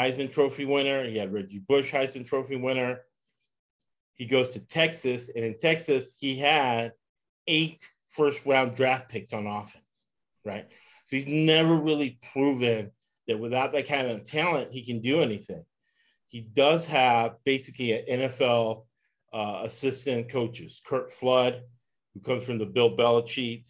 Heisman 0.00 0.32
Trophy 0.32 0.64
winner. 0.64 1.04
He 1.04 1.18
had 1.18 1.32
Reggie 1.32 1.58
Bush, 1.58 1.92
Heisman 1.92 2.26
Trophy 2.26 2.56
winner. 2.56 3.00
He 4.14 4.24
goes 4.24 4.50
to 4.50 4.66
Texas, 4.66 5.30
and 5.34 5.44
in 5.44 5.58
Texas, 5.58 6.16
he 6.18 6.36
had 6.36 6.92
eight 7.46 7.80
first 8.08 8.46
round 8.46 8.74
draft 8.74 9.08
picks 9.08 9.32
on 9.32 9.46
offense, 9.46 10.06
right? 10.44 10.66
So 11.04 11.16
he's 11.16 11.26
never 11.26 11.74
really 11.74 12.18
proven 12.32 12.90
that 13.26 13.38
without 13.38 13.72
that 13.72 13.86
kind 13.86 14.08
of 14.08 14.24
talent, 14.24 14.70
he 14.70 14.82
can 14.82 15.00
do 15.00 15.20
anything. 15.20 15.64
He 16.28 16.40
does 16.40 16.86
have 16.86 17.36
basically 17.44 17.92
an 17.92 18.20
NFL 18.20 18.84
uh, 19.32 19.62
assistant 19.64 20.28
coaches, 20.28 20.80
Kurt 20.86 21.12
Flood, 21.12 21.62
who 22.14 22.20
comes 22.20 22.44
from 22.44 22.58
the 22.58 22.66
Bill 22.66 22.96
Belichick, 22.96 23.68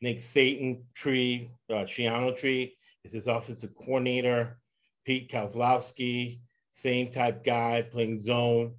Nick 0.00 0.18
Saban 0.18 0.82
tree, 0.94 1.50
uh, 1.70 1.84
Schiano 1.84 2.36
tree 2.36 2.74
is 3.04 3.12
his 3.12 3.26
offensive 3.26 3.74
coordinator. 3.74 4.58
Pete 5.08 5.32
Kozlowski, 5.32 6.38
same 6.68 7.08
type 7.08 7.42
guy 7.42 7.80
playing 7.80 8.20
zone, 8.20 8.74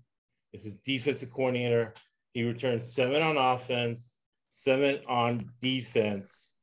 This 0.54 0.64
is 0.64 0.76
defensive 0.76 1.32
coordinator. 1.32 1.96
He 2.34 2.44
returns 2.44 2.94
seven 2.94 3.24
on 3.24 3.36
offense, 3.36 4.14
seven 4.50 5.00
on 5.08 5.50
defense. 5.60 6.54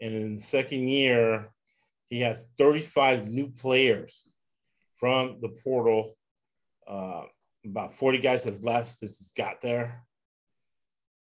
And 0.00 0.14
in 0.14 0.36
the 0.36 0.40
second 0.40 0.86
year, 0.86 1.50
he 2.08 2.20
has 2.20 2.44
35 2.56 3.26
new 3.26 3.48
players 3.48 4.32
from 4.94 5.40
the 5.40 5.48
portal. 5.64 6.16
Uh, 6.86 7.22
about 7.66 7.92
40 7.92 8.18
guys 8.18 8.44
has 8.44 8.62
left 8.62 8.90
since 8.90 9.18
he's 9.18 9.32
got 9.32 9.60
there. 9.60 10.04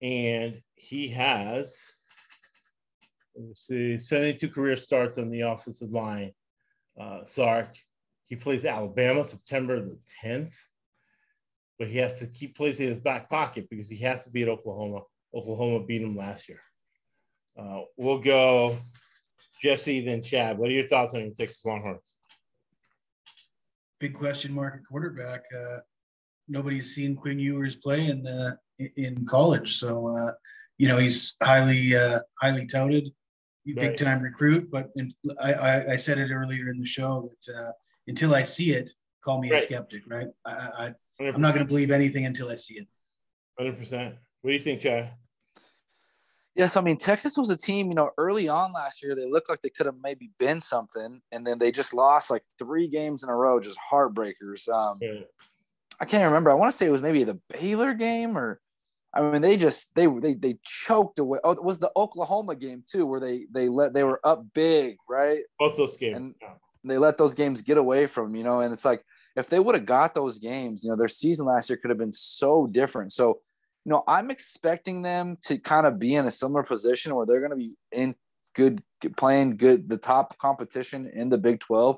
And 0.01 0.61
he 0.75 1.09
has, 1.09 1.77
let's 3.35 3.67
see, 3.67 3.99
72 3.99 4.47
career 4.47 4.77
starts 4.77 5.17
on 5.17 5.29
the 5.29 5.41
offensive 5.41 5.91
line. 5.91 6.31
Uh, 6.99 7.23
Sark, 7.23 7.69
he 8.25 8.35
plays 8.35 8.65
Alabama 8.65 9.23
September 9.23 9.79
the 9.79 9.97
10th, 10.23 10.53
but 11.79 11.87
he 11.87 11.97
has 11.97 12.19
to 12.19 12.27
keep 12.27 12.55
plays 12.55 12.79
in 12.79 12.89
his 12.89 12.99
back 12.99 13.29
pocket 13.29 13.67
because 13.69 13.89
he 13.89 13.97
has 13.97 14.23
to 14.25 14.31
beat 14.31 14.47
Oklahoma. 14.47 15.01
Oklahoma 15.35 15.83
beat 15.85 16.01
him 16.01 16.15
last 16.15 16.47
year. 16.47 16.59
Uh, 17.57 17.81
we'll 17.97 18.19
go 18.19 18.75
Jesse, 19.61 20.01
then 20.01 20.21
Chad. 20.21 20.57
What 20.57 20.69
are 20.69 20.73
your 20.73 20.87
thoughts 20.87 21.13
on 21.13 21.21
your 21.21 21.33
Texas 21.33 21.63
Longhorns? 21.65 22.15
Big 23.99 24.13
question 24.13 24.53
mark 24.53 24.75
at 24.75 24.85
quarterback. 24.85 25.43
Uh, 25.55 25.79
nobody's 26.47 26.93
seen 26.93 27.15
Quinn 27.15 27.39
Ewers 27.39 27.75
play 27.75 28.07
in 28.07 28.23
the 28.23 28.57
in 28.97 29.25
college, 29.25 29.77
so 29.77 30.07
uh, 30.07 30.33
you 30.77 30.87
know 30.87 30.97
he's 30.97 31.35
highly 31.41 31.95
uh, 31.95 32.19
highly 32.41 32.65
touted, 32.65 33.09
big 33.65 33.77
right. 33.77 33.97
time 33.97 34.21
recruit. 34.21 34.69
But 34.69 34.89
in, 34.95 35.13
I, 35.41 35.53
I, 35.53 35.91
I, 35.93 35.95
said 35.95 36.17
it 36.17 36.31
earlier 36.31 36.69
in 36.69 36.79
the 36.79 36.85
show 36.85 37.29
that 37.45 37.55
uh, 37.55 37.71
until 38.07 38.35
I 38.35 38.43
see 38.43 38.71
it, 38.71 38.91
call 39.23 39.39
me 39.39 39.51
right. 39.51 39.61
a 39.61 39.63
skeptic, 39.63 40.03
right? 40.07 40.27
I, 40.45 40.51
I 40.51 40.93
I'm 41.19 41.41
not 41.41 41.53
going 41.53 41.65
to 41.65 41.67
believe 41.67 41.91
anything 41.91 42.25
until 42.25 42.49
I 42.49 42.55
see 42.55 42.75
it. 42.75 42.87
Hundred 43.57 43.77
percent. 43.77 44.15
What 44.41 44.49
do 44.49 44.53
you 44.53 44.59
think, 44.59 44.81
Chad? 44.81 45.13
Yes, 46.55 46.77
I 46.77 46.81
mean 46.81 46.97
Texas 46.97 47.37
was 47.37 47.49
a 47.49 47.57
team. 47.57 47.87
You 47.87 47.95
know, 47.95 48.11
early 48.17 48.47
on 48.47 48.73
last 48.73 49.01
year, 49.01 49.15
they 49.15 49.25
looked 49.25 49.49
like 49.49 49.61
they 49.61 49.69
could 49.69 49.85
have 49.85 49.95
maybe 50.03 50.31
been 50.37 50.59
something, 50.59 51.21
and 51.31 51.47
then 51.47 51.57
they 51.57 51.71
just 51.71 51.93
lost 51.93 52.29
like 52.29 52.43
three 52.59 52.87
games 52.87 53.23
in 53.23 53.29
a 53.29 53.35
row, 53.35 53.59
just 53.59 53.79
heartbreakers. 53.91 54.69
Um, 54.69 54.97
yeah. 55.01 55.21
I 55.99 56.05
can't 56.05 56.25
remember. 56.25 56.51
I 56.51 56.55
want 56.55 56.71
to 56.71 56.77
say 56.77 56.85
it 56.85 56.91
was 56.91 57.01
maybe 57.01 57.23
the 57.23 57.39
Baylor 57.49 57.93
game, 57.93 58.37
or 58.37 58.59
I 59.15 59.21
mean, 59.21 59.41
they 59.41 59.57
just 59.57 59.93
they 59.95 60.07
they 60.07 60.33
they 60.33 60.57
choked 60.63 61.19
away. 61.19 61.39
Oh, 61.43 61.51
it 61.51 61.63
was 61.63 61.79
the 61.79 61.91
Oklahoma 61.95 62.55
game 62.55 62.83
too, 62.87 63.05
where 63.05 63.19
they 63.19 63.45
they 63.51 63.69
let 63.69 63.93
they 63.93 64.03
were 64.03 64.19
up 64.23 64.45
big, 64.53 64.97
right? 65.07 65.39
Both 65.59 65.77
those 65.77 65.97
games, 65.97 66.17
and 66.17 66.35
yeah. 66.41 66.53
they 66.83 66.97
let 66.97 67.17
those 67.17 67.35
games 67.35 67.61
get 67.61 67.77
away 67.77 68.07
from 68.07 68.35
you 68.35 68.43
know. 68.43 68.61
And 68.61 68.73
it's 68.73 68.85
like 68.85 69.03
if 69.35 69.49
they 69.49 69.59
would 69.59 69.75
have 69.75 69.85
got 69.85 70.15
those 70.15 70.39
games, 70.39 70.83
you 70.83 70.89
know, 70.89 70.95
their 70.95 71.07
season 71.07 71.45
last 71.45 71.69
year 71.69 71.77
could 71.77 71.89
have 71.89 71.97
been 71.97 72.13
so 72.13 72.67
different. 72.67 73.13
So 73.13 73.39
you 73.85 73.89
know, 73.91 74.03
I'm 74.07 74.31
expecting 74.31 75.01
them 75.01 75.37
to 75.43 75.57
kind 75.57 75.85
of 75.85 75.99
be 75.99 76.15
in 76.15 76.25
a 76.25 76.31
similar 76.31 76.63
position 76.63 77.13
where 77.13 77.25
they're 77.25 77.39
going 77.39 77.51
to 77.51 77.57
be 77.57 77.73
in 77.91 78.15
good, 78.55 78.81
playing 79.17 79.57
good, 79.57 79.89
the 79.89 79.97
top 79.97 80.37
competition 80.37 81.09
in 81.13 81.29
the 81.29 81.37
Big 81.37 81.59
12, 81.59 81.97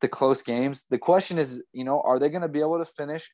the 0.00 0.08
close 0.08 0.42
games. 0.42 0.84
The 0.88 0.98
question 0.98 1.38
is, 1.38 1.62
you 1.72 1.84
know, 1.84 2.00
are 2.00 2.18
they 2.18 2.30
going 2.30 2.42
to 2.42 2.48
be 2.48 2.60
able 2.60 2.78
to 2.78 2.84
finish? 2.84 3.30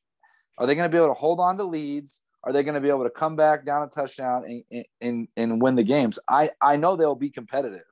Are 0.59 0.66
they 0.66 0.74
going 0.74 0.91
to 0.91 0.93
be 0.93 0.99
able 0.99 1.14
to 1.14 1.20
hold 1.20 1.39
on 1.39 1.57
to 1.59 1.64
leads? 1.64 2.22
Are 2.45 2.53
they 2.53 2.62
going 2.62 2.74
to 2.74 2.80
be 2.80 2.88
able 2.88 3.05
to 3.05 3.11
come 3.11 3.36
back 3.36 3.64
down 3.64 3.82
a 3.82 3.88
touchdown 3.88 4.45
and, 4.70 4.84
and, 5.01 5.28
and 5.36 5.62
win 5.62 5.76
the 5.76 5.84
games? 5.84 6.18
I, 6.28 6.51
I 6.61 6.76
know 6.76 6.97
they'll 6.97 7.14
be 7.14 7.30
competitive. 7.30 7.82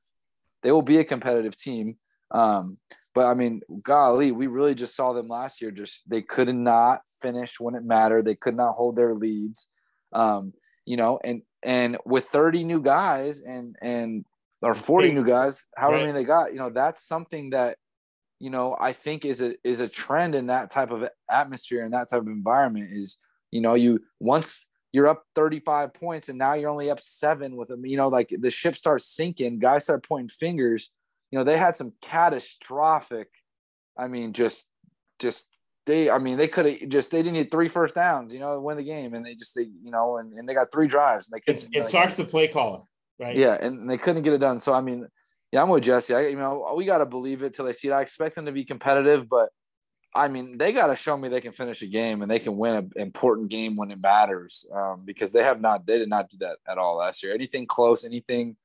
They 0.62 0.72
will 0.72 0.82
be 0.82 0.98
a 0.98 1.04
competitive 1.04 1.56
team. 1.56 1.96
Um, 2.32 2.78
but 3.14 3.26
I 3.26 3.34
mean, 3.34 3.60
golly, 3.82 4.32
we 4.32 4.46
really 4.46 4.74
just 4.74 4.94
saw 4.94 5.12
them 5.12 5.28
last 5.28 5.60
year. 5.60 5.70
Just 5.70 6.08
they 6.08 6.22
could 6.22 6.52
not 6.54 7.00
finish 7.20 7.58
when 7.58 7.74
it 7.74 7.84
mattered. 7.84 8.24
They 8.24 8.36
could 8.36 8.56
not 8.56 8.74
hold 8.74 8.96
their 8.96 9.14
leads. 9.14 9.68
Um, 10.12 10.52
you 10.84 10.96
know, 10.96 11.18
and 11.24 11.42
and 11.62 11.96
with 12.06 12.24
30 12.26 12.64
new 12.64 12.80
guys 12.80 13.40
and 13.40 13.76
and 13.82 14.24
or 14.62 14.74
40 14.74 15.12
new 15.12 15.24
guys, 15.24 15.66
however 15.76 15.96
right. 15.96 16.06
many 16.06 16.12
they 16.12 16.24
got, 16.24 16.52
you 16.52 16.58
know, 16.58 16.70
that's 16.70 17.02
something 17.02 17.50
that 17.50 17.78
you 18.38 18.50
know 18.50 18.76
I 18.80 18.92
think 18.92 19.24
is 19.24 19.40
a 19.42 19.54
is 19.64 19.80
a 19.80 19.88
trend 19.88 20.34
in 20.34 20.46
that 20.46 20.70
type 20.70 20.90
of 20.90 21.04
atmosphere 21.30 21.84
and 21.84 21.92
that 21.94 22.10
type 22.10 22.20
of 22.20 22.28
environment 22.28 22.90
is 22.92 23.18
you 23.50 23.60
know 23.60 23.74
you 23.74 24.00
once 24.18 24.68
you're 24.92 25.08
up 25.08 25.24
35 25.34 25.94
points 25.94 26.28
and 26.28 26.38
now 26.38 26.54
you're 26.54 26.70
only 26.70 26.90
up 26.90 27.00
seven 27.00 27.56
with 27.56 27.68
them 27.68 27.84
you 27.86 27.96
know 27.96 28.08
like 28.08 28.28
the 28.38 28.50
ship 28.50 28.76
starts 28.76 29.06
sinking 29.06 29.58
guys 29.58 29.84
start 29.84 30.06
pointing 30.06 30.28
fingers 30.28 30.90
you 31.30 31.38
know 31.38 31.44
they 31.44 31.56
had 31.56 31.74
some 31.74 31.92
catastrophic 32.02 33.28
i 33.96 34.08
mean 34.08 34.32
just 34.32 34.70
just 35.18 35.46
they, 35.86 36.10
I 36.10 36.18
mean, 36.18 36.36
they 36.36 36.48
could 36.48 36.66
have 36.66 36.88
just 36.88 37.10
they 37.10 37.18
didn't 37.18 37.34
need 37.34 37.50
three 37.50 37.68
first 37.68 37.94
downs, 37.94 38.32
you 38.32 38.38
know, 38.38 38.60
win 38.60 38.76
the 38.76 38.82
game, 38.82 39.14
and 39.14 39.24
they 39.24 39.34
just 39.34 39.54
they, 39.54 39.62
you 39.62 39.90
know, 39.90 40.18
and, 40.18 40.32
and 40.32 40.48
they 40.48 40.54
got 40.54 40.70
three 40.72 40.86
drives, 40.86 41.28
and 41.28 41.36
they 41.36 41.40
couldn't. 41.40 41.74
It, 41.74 41.80
it 41.80 41.84
starts 41.84 42.16
the 42.16 42.24
play 42.24 42.48
caller, 42.48 42.82
right? 43.18 43.36
Yeah, 43.36 43.56
and 43.60 43.88
they 43.88 43.96
couldn't 43.96 44.22
get 44.22 44.32
it 44.32 44.38
done. 44.38 44.60
So 44.60 44.72
I 44.72 44.82
mean, 44.82 45.08
yeah, 45.52 45.62
I'm 45.62 45.68
with 45.68 45.84
Jesse. 45.84 46.14
I, 46.14 46.28
you 46.28 46.36
know, 46.36 46.74
we 46.76 46.84
got 46.84 46.98
to 46.98 47.06
believe 47.06 47.42
it 47.42 47.54
till 47.54 47.64
they 47.64 47.72
see 47.72 47.88
it. 47.88 47.92
I 47.92 48.02
expect 48.02 48.34
them 48.34 48.46
to 48.46 48.52
be 48.52 48.64
competitive, 48.64 49.28
but 49.28 49.48
I 50.14 50.28
mean, 50.28 50.58
they 50.58 50.72
got 50.72 50.88
to 50.88 50.96
show 50.96 51.16
me 51.16 51.28
they 51.28 51.40
can 51.40 51.52
finish 51.52 51.82
a 51.82 51.86
game 51.86 52.22
and 52.22 52.30
they 52.30 52.40
can 52.40 52.56
win 52.56 52.74
an 52.74 52.90
important 52.96 53.48
game 53.48 53.76
when 53.76 53.90
it 53.90 54.00
matters, 54.02 54.66
um, 54.74 55.02
because 55.04 55.32
they 55.32 55.44
have 55.44 55.60
not, 55.60 55.86
they 55.86 55.98
did 55.98 56.08
not 56.08 56.28
do 56.28 56.36
that 56.40 56.56
at 56.68 56.78
all 56.78 56.96
last 56.96 57.22
year. 57.22 57.32
Anything 57.32 57.66
close, 57.66 58.04
anything 58.04 58.56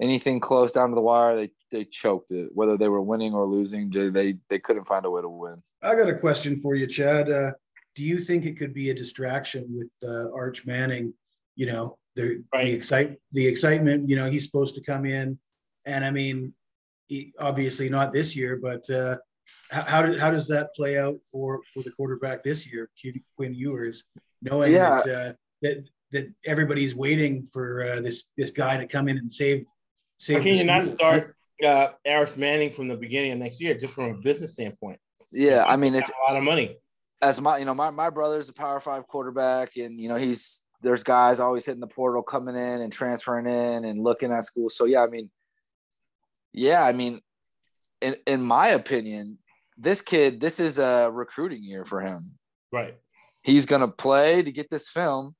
anything 0.00 0.40
close 0.40 0.72
down 0.72 0.90
to 0.90 0.94
the 0.94 1.00
wire, 1.00 1.36
they 1.36 1.50
they 1.70 1.84
choked 1.84 2.30
it. 2.30 2.48
Whether 2.52 2.76
they 2.76 2.88
were 2.88 3.02
winning 3.02 3.34
or 3.34 3.46
losing, 3.46 3.90
they 3.90 4.36
they 4.48 4.58
couldn't 4.58 4.84
find 4.84 5.04
a 5.04 5.10
way 5.10 5.22
to 5.22 5.28
win. 5.28 5.62
I 5.82 5.94
got 5.94 6.08
a 6.08 6.18
question 6.18 6.56
for 6.56 6.74
you, 6.74 6.86
Chad. 6.86 7.30
Uh, 7.30 7.52
do 7.94 8.04
you 8.04 8.18
think 8.18 8.44
it 8.44 8.58
could 8.58 8.74
be 8.74 8.90
a 8.90 8.94
distraction 8.94 9.66
with 9.70 9.90
uh, 10.08 10.32
Arch 10.32 10.66
Manning? 10.66 11.12
You 11.56 11.66
know, 11.66 11.98
the 12.16 12.42
right. 12.52 12.64
the 12.64 12.72
excite 12.72 13.16
the 13.32 13.46
excitement. 13.46 14.08
You 14.08 14.16
know, 14.16 14.30
he's 14.30 14.44
supposed 14.44 14.74
to 14.76 14.80
come 14.80 15.06
in, 15.06 15.38
and 15.86 16.04
I 16.04 16.10
mean, 16.10 16.54
he, 17.06 17.32
obviously 17.38 17.88
not 17.88 18.12
this 18.12 18.34
year, 18.34 18.58
but 18.60 18.88
uh, 18.90 19.18
how 19.70 19.82
how, 19.82 20.02
do, 20.02 20.18
how 20.18 20.30
does 20.30 20.48
that 20.48 20.74
play 20.74 20.98
out 20.98 21.16
for 21.30 21.60
for 21.72 21.82
the 21.82 21.90
quarterback 21.90 22.42
this 22.42 22.70
year, 22.70 22.90
Quinn 23.36 23.54
Ewers, 23.54 24.04
knowing 24.42 24.72
yeah. 24.72 25.00
that 25.04 25.14
uh, 25.14 25.32
that 25.62 25.84
that 26.12 26.32
everybody's 26.44 26.94
waiting 26.94 27.42
for 27.42 27.82
uh, 27.82 28.00
this 28.00 28.24
this 28.36 28.50
guy 28.50 28.76
to 28.76 28.86
come 28.86 29.08
in 29.08 29.18
and 29.18 29.30
save 29.30 29.64
Save 30.18 30.42
can 30.42 30.56
you 30.56 30.64
not 30.64 30.86
start 30.86 31.34
uh, 31.64 31.88
Arch 32.06 32.36
Manning 32.36 32.70
from 32.70 32.88
the 32.88 32.96
beginning 32.96 33.32
of 33.32 33.38
next 33.38 33.60
year, 33.60 33.74
just 33.74 33.94
from 33.94 34.04
a 34.10 34.14
business 34.14 34.54
standpoint? 34.54 34.98
Yeah, 35.32 35.64
I 35.66 35.76
mean 35.76 35.94
it's 35.94 36.10
a 36.10 36.30
lot 36.30 36.36
of 36.36 36.42
money. 36.42 36.76
As 37.20 37.40
my, 37.40 37.58
you 37.58 37.64
know, 37.64 37.74
my 37.74 37.90
my 37.90 38.10
brother's 38.10 38.48
a 38.48 38.52
Power 38.52 38.80
Five 38.80 39.06
quarterback, 39.06 39.76
and 39.76 40.00
you 40.00 40.08
know 40.08 40.16
he's 40.16 40.64
there's 40.82 41.02
guys 41.02 41.40
always 41.40 41.66
hitting 41.66 41.80
the 41.80 41.86
portal, 41.86 42.22
coming 42.22 42.56
in 42.56 42.80
and 42.80 42.92
transferring 42.92 43.46
in 43.46 43.84
and 43.84 44.02
looking 44.02 44.32
at 44.32 44.44
school. 44.44 44.68
So 44.68 44.84
yeah, 44.84 45.02
I 45.02 45.08
mean, 45.08 45.30
yeah, 46.52 46.82
I 46.82 46.92
mean, 46.92 47.20
in 48.04 48.16
in 48.26 48.42
my 48.42 48.68
opinion, 48.68 49.38
this 49.76 50.00
kid, 50.00 50.40
this 50.40 50.60
is 50.60 50.78
a 50.78 51.10
recruiting 51.12 51.62
year 51.62 51.84
for 51.84 52.00
him. 52.00 52.38
Right. 52.72 52.96
He's 53.42 53.66
gonna 53.66 53.88
play 53.88 54.42
to 54.42 54.52
get 54.52 54.70
this 54.70 54.88
film 54.88 55.34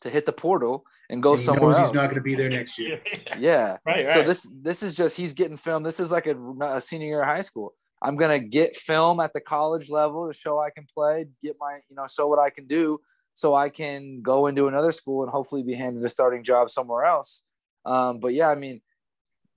to 0.00 0.10
hit 0.10 0.26
the 0.26 0.32
portal 0.32 0.84
and 1.10 1.22
go 1.22 1.32
And 1.32 1.40
he 1.40 1.44
somewhere 1.44 1.70
knows 1.70 1.78
else. 1.78 1.88
he's 1.88 1.94
not 1.94 2.04
going 2.04 2.14
to 2.16 2.20
be 2.20 2.34
there 2.34 2.50
next 2.50 2.78
year. 2.78 3.00
yeah. 3.38 3.78
Right, 3.86 4.06
right. 4.06 4.10
So 4.12 4.22
this 4.22 4.48
this 4.62 4.82
is 4.82 4.94
just 4.94 5.16
he's 5.16 5.32
getting 5.32 5.56
film. 5.56 5.82
This 5.82 6.00
is 6.00 6.12
like 6.12 6.26
a, 6.26 6.36
a 6.62 6.80
senior 6.80 7.06
year 7.06 7.22
of 7.22 7.28
high 7.28 7.40
school. 7.40 7.74
I'm 8.02 8.16
gonna 8.16 8.38
get 8.38 8.76
film 8.76 9.20
at 9.20 9.32
the 9.32 9.40
college 9.40 9.90
level 9.90 10.28
to 10.30 10.32
show 10.36 10.60
I 10.60 10.70
can 10.70 10.86
play, 10.92 11.26
get 11.42 11.56
my 11.58 11.80
you 11.88 11.96
know 11.96 12.06
show 12.06 12.26
what 12.28 12.38
I 12.38 12.50
can 12.50 12.66
do, 12.66 13.00
so 13.34 13.54
I 13.54 13.70
can 13.70 14.22
go 14.22 14.46
into 14.46 14.68
another 14.68 14.92
school 14.92 15.22
and 15.22 15.32
hopefully 15.32 15.62
be 15.62 15.74
handed 15.74 16.04
a 16.04 16.08
starting 16.08 16.44
job 16.44 16.70
somewhere 16.70 17.04
else. 17.04 17.44
Um, 17.84 18.20
but 18.20 18.34
yeah, 18.34 18.48
I 18.48 18.54
mean 18.54 18.80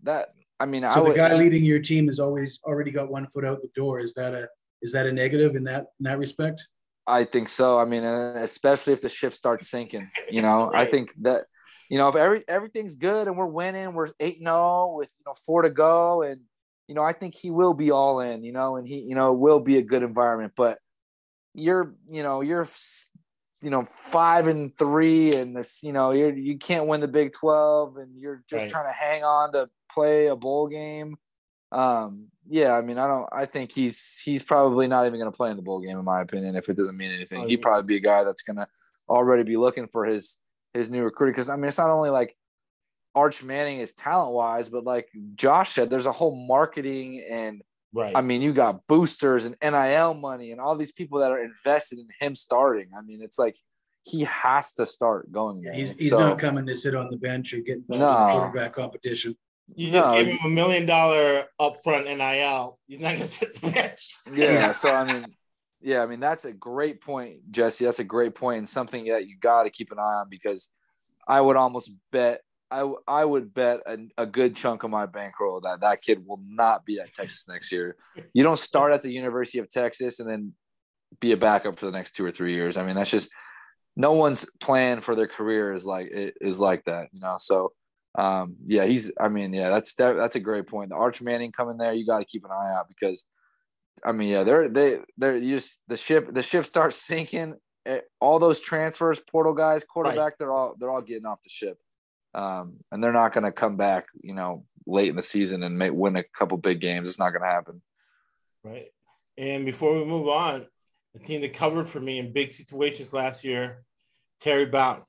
that. 0.04 0.30
I 0.62 0.66
mean, 0.68 0.84
I 0.84 0.94
So 0.94 1.06
the 1.06 1.16
guy 1.16 1.34
leading 1.34 1.64
your 1.64 1.80
team 1.80 2.06
has 2.08 2.20
always 2.20 2.60
already 2.64 2.92
got 2.92 3.10
one 3.10 3.26
foot 3.26 3.46
out 3.46 3.62
the 3.62 3.70
door. 3.76 4.00
Is 4.00 4.14
that 4.14 4.36
a 4.36 4.48
is 4.84 4.92
that 4.92 5.08
a 5.08 5.12
negative 5.12 5.56
in 5.56 5.64
that 5.64 5.88
in 6.00 6.04
that 6.04 6.20
respect? 6.20 6.68
I 7.08 7.24
think 7.24 7.50
so. 7.50 7.80
I 7.80 7.86
mean, 7.86 8.04
uh, 8.04 8.36
especially 8.38 8.94
if 8.94 9.02
the 9.02 9.10
ship 9.10 9.34
starts 9.34 9.70
sinking, 9.70 10.08
you 10.30 10.44
know, 10.44 10.72
I 10.72 10.86
think 10.86 11.12
that, 11.22 11.46
you 11.90 11.98
know, 11.98 12.10
if 12.10 12.16
every 12.16 12.44
everything's 12.48 12.94
good 12.94 13.28
and 13.28 13.36
we're 13.36 13.48
winning, 13.48 13.94
we're 13.94 14.10
eight 14.20 14.38
and 14.38 14.46
zero 14.46 14.94
with 14.96 15.12
you 15.18 15.24
know 15.26 15.34
four 15.34 15.64
to 15.64 15.72
go, 15.72 16.22
and 16.22 16.42
you 16.88 16.94
know, 16.94 17.04
I 17.04 17.14
think 17.14 17.34
he 17.34 17.50
will 17.50 17.74
be 17.74 17.90
all 17.90 18.20
in, 18.20 18.44
you 18.44 18.52
know, 18.52 18.76
and 18.76 18.88
he, 18.88 19.00
you 19.00 19.16
know, 19.16 19.34
will 19.34 19.62
be 19.62 19.78
a 19.78 19.82
good 19.82 20.04
environment. 20.04 20.54
But 20.56 20.78
you're, 21.56 21.96
you 22.10 22.22
know, 22.22 22.42
you're, 22.42 22.68
you 23.62 23.70
know, 23.70 23.86
five 23.86 24.48
and 24.48 24.76
three, 24.78 25.36
and 25.36 25.56
this, 25.56 25.84
you 25.84 25.94
know, 25.94 26.12
you're 26.12 26.34
you 26.36 26.58
can't 26.58 26.88
win 26.88 27.00
the 27.02 27.08
Big 27.08 27.32
Twelve, 27.32 27.98
and 27.98 28.18
you're 28.20 28.44
just 28.50 28.64
Right. 28.64 28.72
trying 28.72 28.86
to 28.88 28.92
hang 28.94 29.24
on 29.24 29.52
to 29.54 29.70
play 29.92 30.28
a 30.28 30.36
bowl 30.36 30.68
game. 30.68 31.16
Um, 31.72 32.28
yeah, 32.48 32.74
I 32.74 32.82
mean, 32.82 32.98
I 32.98 33.08
don't. 33.08 33.30
I 33.32 33.46
think 33.46 33.72
he's 33.72 34.20
he's 34.24 34.44
probably 34.44 34.88
not 34.88 35.06
even 35.06 35.20
going 35.20 35.32
to 35.32 35.36
play 35.36 35.52
in 35.52 35.56
the 35.58 35.62
bowl 35.64 35.80
game, 35.80 35.98
in 35.98 36.04
my 36.06 36.22
opinion. 36.22 36.56
If 36.56 36.70
it 36.70 36.76
doesn't 36.78 36.98
mean 36.98 37.12
anything, 37.12 37.44
Oh, 37.44 37.48
he'd 37.48 37.60
yeah. 37.60 37.62
probably 37.62 37.88
be 37.88 37.96
a 37.98 38.02
guy 38.02 38.24
that's 38.24 38.42
going 38.42 38.58
to 38.58 38.68
already 39.08 39.44
be 39.44 39.58
looking 39.58 39.88
for 39.88 40.06
his 40.06 40.38
his 40.74 40.90
new 40.90 41.04
recruiting. 41.04 41.34
Because 41.34 41.50
I 41.50 41.56
mean, 41.56 41.66
it's 41.66 41.78
not 41.78 41.90
only 41.90 42.10
like 42.10 42.36
Arch 43.16 43.44
Manning 43.44 43.80
is 43.80 43.94
talent 43.94 44.34
wise, 44.34 44.70
but 44.70 44.84
like 44.86 45.08
Josh 45.36 45.72
said, 45.72 45.90
there's 45.90 46.08
a 46.08 46.12
whole 46.12 46.36
marketing 46.48 47.24
and 47.30 47.62
right. 47.94 48.16
I 48.16 48.22
mean, 48.22 48.42
you 48.42 48.54
got 48.54 48.86
boosters 48.88 49.46
and 49.46 49.56
NIL 49.62 50.14
money 50.14 50.52
and 50.52 50.60
all 50.62 50.76
these 50.76 50.92
people 50.92 51.20
that 51.20 51.32
are 51.32 51.44
invested 51.44 52.00
in 52.00 52.08
him 52.20 52.36
starting. 52.36 52.90
I 52.98 53.02
mean, 53.02 53.22
it's 53.22 53.38
like 53.40 53.58
he 54.04 54.22
has 54.24 54.74
to 54.74 54.86
start 54.86 55.32
going 55.32 55.62
there. 55.62 55.74
He's 55.74 55.92
he's 55.92 56.10
So- 56.10 56.20
not 56.20 56.40
coming 56.40 56.66
to 56.68 56.76
sit 56.76 56.96
on 56.96 57.10
the 57.10 57.18
bench 57.18 57.54
or 57.54 57.58
get 57.60 57.78
involved 57.78 57.94
in 57.96 58.00
No. 58.00 58.28
the 58.36 58.40
quarterback 58.40 58.74
competition. 58.74 59.36
you 59.76 59.92
just 59.92 60.08
no, 60.10 60.16
gave 60.16 60.28
him 60.28 60.40
a 60.44 60.50
million 60.50 60.86
dollar 60.86 61.46
upfront 61.60 62.06
NIL. 62.06 62.80
He's 62.88 63.00
not 63.00 63.14
gonna 63.16 63.28
sit 63.28 63.54
the 63.62 63.72
bench. 63.72 64.10
yeah, 64.34 64.52
Yeah. 64.52 64.72
so 64.72 64.92
I 64.92 65.04
mean 65.12 65.26
yeah 65.84 66.04
i 66.04 66.06
mean 66.06 66.20
that's 66.20 66.46
a 66.46 66.54
great 66.54 67.02
point 67.02 67.40
jesse 67.50 67.86
that's 67.86 67.98
a 67.98 68.04
great 68.04 68.36
point 68.36 68.60
and 68.60 68.70
something 68.70 69.06
that 69.06 69.26
you 69.28 69.36
got 69.40 69.64
to 69.64 69.72
keep 69.72 69.92
an 69.92 69.98
eye 69.98 70.20
on 70.22 70.30
because 70.30 70.70
i 71.28 71.42
would 71.42 71.56
almost 71.58 71.90
bet 72.12 72.42
i, 72.72 72.92
I 73.08 73.26
would 73.26 73.54
bet 73.54 73.82
a, 73.86 73.98
a 74.18 74.26
good 74.26 74.56
chunk 74.56 74.84
of 74.84 74.90
my 74.90 75.06
bankroll 75.06 75.62
that 75.62 75.82
that 75.82 76.02
kid 76.02 76.26
will 76.26 76.42
not 76.48 76.86
be 76.86 77.00
at 77.00 77.14
texas 77.14 77.48
next 77.48 77.72
year. 77.72 77.96
You 78.34 78.44
don't 78.44 78.60
start 78.60 78.94
at 78.94 79.02
the 79.02 79.12
university 79.12 79.60
of 79.60 79.70
texas 79.70 80.20
and 80.20 80.30
then 80.30 80.54
be 81.20 81.32
a 81.34 81.38
backup 81.38 81.78
for 81.78 81.86
the 81.86 81.92
next 81.92 82.12
two 82.16 82.26
or 82.26 82.32
three 82.32 82.54
years. 82.54 82.78
I 82.78 82.86
mean 82.86 82.96
that's 82.96 83.12
just 83.12 83.32
no 83.96 84.14
one's 84.14 84.50
plan 84.62 85.02
for 85.02 85.16
their 85.16 85.28
career 85.28 85.74
is 85.74 85.86
like 85.86 86.08
is 86.12 86.60
like 86.60 86.86
that 86.86 87.10
you 87.12 87.20
know? 87.20 87.36
So 87.38 87.74
um 88.16 88.56
yeah 88.66 88.86
he's 88.86 89.12
i 89.20 89.28
mean 89.30 89.54
yeah 89.54 89.70
that's 89.70 89.94
that, 89.96 90.14
that's 90.18 90.36
a 90.36 90.40
great 90.40 90.68
point. 90.68 90.90
The 90.90 90.96
arch 90.96 91.22
manning 91.22 91.52
coming 91.52 91.78
there 91.78 91.94
you 91.94 92.06
got 92.06 92.20
to 92.20 92.26
keep 92.26 92.46
an 92.46 92.52
eye 92.52 92.74
out 92.78 92.88
because 92.88 93.26
I 94.04 94.14
mean, 94.14 94.30
yeah, 94.30 94.44
they're 94.44 94.68
they 94.68 95.00
they're 95.18 95.38
you 95.38 95.58
just 95.58 95.80
the 95.88 95.98
ship 95.98 96.34
the 96.34 96.42
ship 96.42 96.66
starts 96.66 96.98
sinking. 96.98 97.56
eh, 97.86 98.00
All 98.20 98.40
those 98.40 98.60
transfers, 98.60 99.20
portal 99.20 99.54
guys, 99.54 99.84
quarterback, 99.84 100.38
they're 100.40 100.52
all 100.52 100.74
they're 100.80 100.90
all 100.90 101.02
getting 101.02 101.26
off 101.28 101.40
the 101.44 101.50
ship, 101.50 101.78
um, 102.34 102.78
and 102.92 103.04
they're 103.04 103.12
not 103.14 103.34
going 103.34 103.44
to 103.44 103.52
come 103.52 103.78
back. 103.78 104.06
You 104.22 104.34
know, 104.34 104.66
late 104.86 105.10
in 105.10 105.16
the 105.16 105.24
season 105.24 105.64
and 105.64 105.98
win 105.98 106.16
a 106.16 106.24
couple 106.24 106.58
big 106.58 106.80
games. 106.80 107.08
It's 107.08 107.20
not 107.20 107.32
going 107.32 107.44
to 107.44 107.48
happen. 107.48 107.82
Right. 108.64 108.92
And 109.38 109.66
before 109.66 109.98
we 109.98 110.06
move 110.06 110.28
on, 110.28 110.66
the 111.14 111.20
team 111.20 111.42
that 111.42 111.54
covered 111.54 111.90
for 111.90 112.00
me 112.00 112.20
in 112.20 112.34
big 112.34 112.52
situations 112.52 113.14
last 113.14 113.44
year, 113.44 113.84
Terry 114.40 114.66
Bowden, 114.66 115.04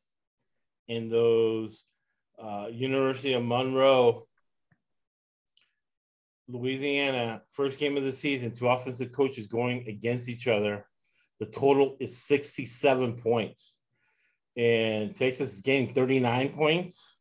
in 0.89 1.09
those 1.09 1.85
uh, 2.43 2.68
University 2.70 3.35
of 3.35 3.45
Monroe, 3.45 4.27
Louisiana, 6.49 7.43
first 7.53 7.79
game 7.79 7.97
of 7.97 8.03
the 8.03 8.12
season, 8.12 8.53
two 8.53 8.68
offensive 8.68 9.12
coaches 9.12 9.47
going 9.47 9.87
against 9.89 10.29
each 10.29 10.49
other. 10.49 10.87
The 11.39 11.47
total 11.47 11.97
is 12.01 12.25
67 12.25 13.16
points. 13.20 13.79
And 14.57 15.16
Texas 15.16 15.55
is 15.55 15.61
getting 15.61 15.95
39 15.95 16.51
points, 16.51 17.12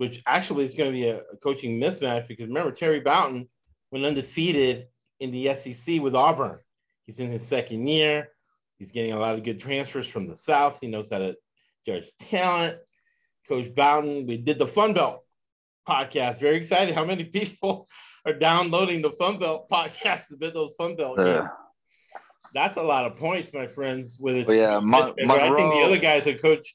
which 0.00 0.22
actually 0.24 0.64
is 0.64 0.74
going 0.74 0.90
to 0.90 0.96
be 0.96 1.08
a, 1.08 1.18
a 1.30 1.36
coaching 1.42 1.78
mismatch 1.78 2.26
because 2.26 2.48
remember, 2.48 2.70
Terry 2.72 3.00
Bowden 3.00 3.46
went 3.92 4.06
undefeated 4.06 4.86
in 5.20 5.30
the 5.30 5.54
SEC 5.54 6.00
with 6.00 6.14
Auburn. 6.14 6.58
He's 7.04 7.18
in 7.18 7.30
his 7.30 7.46
second 7.46 7.86
year. 7.86 8.30
He's 8.78 8.92
getting 8.92 9.12
a 9.12 9.18
lot 9.18 9.34
of 9.34 9.44
good 9.44 9.60
transfers 9.60 10.08
from 10.08 10.26
the 10.26 10.38
South. 10.38 10.78
He 10.80 10.86
knows 10.86 11.10
how 11.10 11.18
to 11.18 11.36
judge 11.84 12.04
talent. 12.18 12.78
Coach 13.46 13.74
Bowden, 13.74 14.26
we 14.26 14.38
did 14.38 14.58
the 14.58 14.66
Fun 14.66 14.94
Belt 14.94 15.22
podcast. 15.86 16.40
Very 16.40 16.56
excited. 16.56 16.94
How 16.94 17.04
many 17.04 17.24
people 17.38 17.86
are 18.24 18.32
downloading 18.32 19.02
the 19.02 19.10
Fun 19.10 19.38
Belt 19.38 19.68
podcast 19.68 20.28
to 20.28 20.38
bet 20.38 20.54
those 20.54 20.72
Fun 20.78 20.96
Belt 20.96 21.18
games? 21.18 21.40
Uh, 21.40 21.48
That's 22.54 22.78
a 22.78 22.82
lot 22.82 23.04
of 23.04 23.16
points, 23.16 23.52
my 23.52 23.66
friends. 23.66 24.18
With 24.18 24.36
its 24.36 24.48
Well, 24.48 24.56
yeah, 24.56 24.78
Mon- 24.82 25.12
I 25.30 25.54
think 25.54 25.74
the 25.74 25.82
other 25.84 25.98
guys 25.98 26.24
that 26.24 26.40
coach 26.40 26.72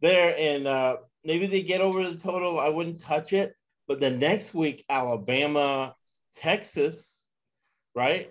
there, 0.00 0.34
and 0.38 0.66
uh, 0.66 0.96
maybe 1.24 1.46
they 1.46 1.62
get 1.62 1.80
over 1.80 2.08
the 2.08 2.16
total. 2.16 2.60
I 2.60 2.68
wouldn't 2.68 3.00
touch 3.00 3.32
it. 3.32 3.54
But 3.88 4.00
the 4.00 4.10
next 4.10 4.54
week, 4.54 4.84
Alabama, 4.88 5.94
Texas, 6.34 7.26
right? 7.94 8.30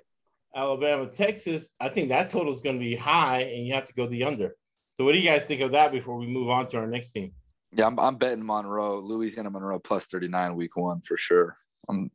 Alabama, 0.55 1.07
Texas. 1.07 1.75
I 1.79 1.89
think 1.89 2.09
that 2.09 2.29
total 2.29 2.53
is 2.53 2.61
going 2.61 2.77
to 2.77 2.83
be 2.83 2.95
high, 2.95 3.41
and 3.41 3.65
you 3.65 3.73
have 3.73 3.85
to 3.85 3.93
go 3.93 4.07
the 4.07 4.23
under. 4.23 4.55
So, 4.97 5.05
what 5.05 5.13
do 5.13 5.19
you 5.19 5.29
guys 5.29 5.43
think 5.43 5.61
of 5.61 5.71
that 5.71 5.91
before 5.91 6.17
we 6.17 6.27
move 6.27 6.49
on 6.49 6.67
to 6.67 6.77
our 6.77 6.87
next 6.87 7.11
team? 7.11 7.33
yeah, 7.71 7.87
I'm, 7.87 7.99
I'm 7.99 8.15
betting 8.15 8.45
Monroe, 8.45 8.99
Louisiana 8.99 9.49
Monroe 9.49 9.79
plus 9.79 10.05
39 10.07 10.55
week 10.55 10.75
one 10.75 11.01
for 11.01 11.17
sure. 11.17 11.57
I'm, 11.89 12.11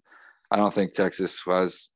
I 0.51 0.57
don't 0.57 0.73
think 0.73 0.93
Texas 0.93 1.47
was. 1.47 1.91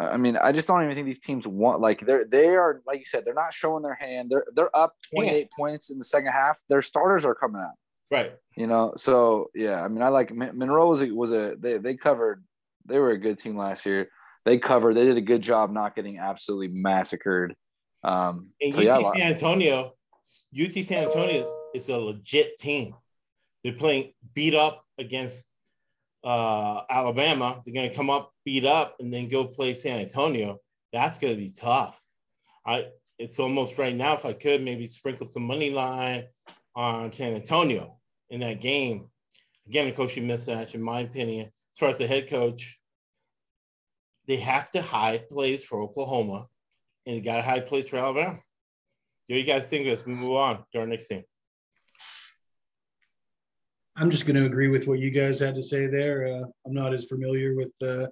I 0.00 0.16
mean, 0.16 0.36
I 0.36 0.52
just 0.52 0.66
don't 0.66 0.82
even 0.82 0.94
think 0.94 1.06
these 1.06 1.20
teams 1.20 1.46
want 1.46 1.80
like 1.80 2.00
they're 2.00 2.24
they 2.24 2.48
are 2.48 2.80
like 2.86 2.98
you 2.98 3.04
said 3.04 3.24
they're 3.24 3.34
not 3.34 3.52
showing 3.52 3.82
their 3.82 3.94
hand. 3.94 4.30
They're 4.30 4.46
they're 4.54 4.74
up 4.74 4.94
28 5.14 5.50
points 5.56 5.90
in 5.90 5.98
the 5.98 6.04
second 6.04 6.32
half. 6.32 6.58
Their 6.68 6.82
starters 6.82 7.24
are 7.24 7.34
coming 7.34 7.60
out. 7.60 7.74
Right. 8.12 8.32
You 8.58 8.66
know, 8.66 8.92
so 8.98 9.50
yeah, 9.54 9.82
I 9.82 9.88
mean, 9.88 10.02
I 10.02 10.08
like 10.08 10.34
Mon- 10.34 10.58
Monroe 10.58 10.86
was 10.86 11.00
a, 11.00 11.10
was 11.10 11.32
a 11.32 11.56
they 11.58 11.78
they 11.78 11.96
covered. 11.96 12.44
They 12.84 12.98
were 12.98 13.12
a 13.12 13.18
good 13.18 13.38
team 13.38 13.56
last 13.56 13.86
year. 13.86 14.08
They 14.44 14.58
covered. 14.58 14.94
They 14.94 15.04
did 15.04 15.16
a 15.16 15.22
good 15.22 15.40
job 15.40 15.70
not 15.70 15.96
getting 15.96 16.18
absolutely 16.18 16.68
massacred. 16.68 17.56
Um, 18.04 18.50
And 18.60 18.74
so 18.74 18.80
UT 18.80 18.84
yeah, 18.84 19.12
San 19.12 19.32
Antonio, 19.32 19.94
UT 20.60 20.72
San 20.84 21.04
Antonio 21.04 21.50
is 21.74 21.88
a 21.88 21.96
legit 21.96 22.58
team. 22.58 22.94
They're 23.64 23.72
playing 23.72 24.12
beat 24.34 24.54
up 24.54 24.84
against 24.98 25.46
uh, 26.22 26.82
Alabama. 26.90 27.62
They're 27.64 27.72
going 27.72 27.88
to 27.88 27.96
come 27.96 28.10
up 28.10 28.32
beat 28.44 28.66
up 28.66 28.96
and 29.00 29.10
then 29.10 29.28
go 29.28 29.46
play 29.46 29.72
San 29.72 30.00
Antonio. 30.00 30.58
That's 30.92 31.18
going 31.18 31.32
to 31.32 31.40
be 31.40 31.50
tough. 31.50 31.98
I 32.66 32.88
it's 33.18 33.38
almost 33.38 33.78
right 33.78 33.96
now. 33.96 34.14
If 34.14 34.26
I 34.26 34.34
could, 34.34 34.62
maybe 34.62 34.86
sprinkle 34.86 35.26
some 35.26 35.44
money 35.44 35.70
line 35.70 36.24
on 36.74 37.10
San 37.10 37.32
Antonio 37.34 37.98
in 38.32 38.40
that 38.40 38.60
game. 38.60 39.08
Again, 39.68 39.86
a 39.86 39.92
coaching 39.92 40.26
mismatch, 40.26 40.74
in 40.74 40.82
my 40.82 41.00
opinion. 41.00 41.46
As 41.46 41.78
far 41.78 41.90
as 41.90 41.98
the 41.98 42.06
head 42.06 42.28
coach, 42.28 42.80
they 44.26 44.36
have 44.36 44.70
to 44.72 44.82
hide 44.82 45.28
plays 45.28 45.62
for 45.62 45.80
Oklahoma, 45.80 46.48
and 47.06 47.16
they 47.16 47.20
got 47.20 47.36
to 47.36 47.42
hide 47.42 47.66
plays 47.66 47.88
for 47.88 47.98
Alabama. 47.98 48.32
What 48.32 48.40
do 49.28 49.36
you 49.36 49.44
guys 49.44 49.66
think 49.66 49.86
of 49.86 49.96
this? 49.96 50.06
We 50.06 50.14
move 50.14 50.32
on 50.32 50.64
to 50.72 50.80
our 50.80 50.86
next 50.86 51.08
team. 51.08 51.22
I'm 53.96 54.10
just 54.10 54.26
going 54.26 54.36
to 54.36 54.46
agree 54.46 54.68
with 54.68 54.88
what 54.88 54.98
you 54.98 55.10
guys 55.10 55.38
had 55.38 55.54
to 55.54 55.62
say 55.62 55.86
there. 55.86 56.26
Uh, 56.26 56.44
I'm 56.66 56.74
not 56.74 56.94
as 56.94 57.04
familiar 57.04 57.54
with 57.54 57.72
uh, 57.82 58.06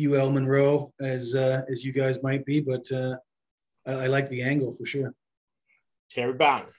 UL 0.00 0.30
Monroe 0.30 0.92
as 1.00 1.34
uh, 1.34 1.64
as 1.68 1.84
you 1.84 1.92
guys 1.92 2.22
might 2.22 2.44
be, 2.44 2.60
but 2.60 2.90
uh, 2.92 3.16
I, 3.86 4.04
I 4.04 4.06
like 4.06 4.28
the 4.28 4.42
angle 4.42 4.72
for 4.72 4.86
sure. 4.86 5.12
Terry 6.10 6.32
Bowden. 6.32 6.72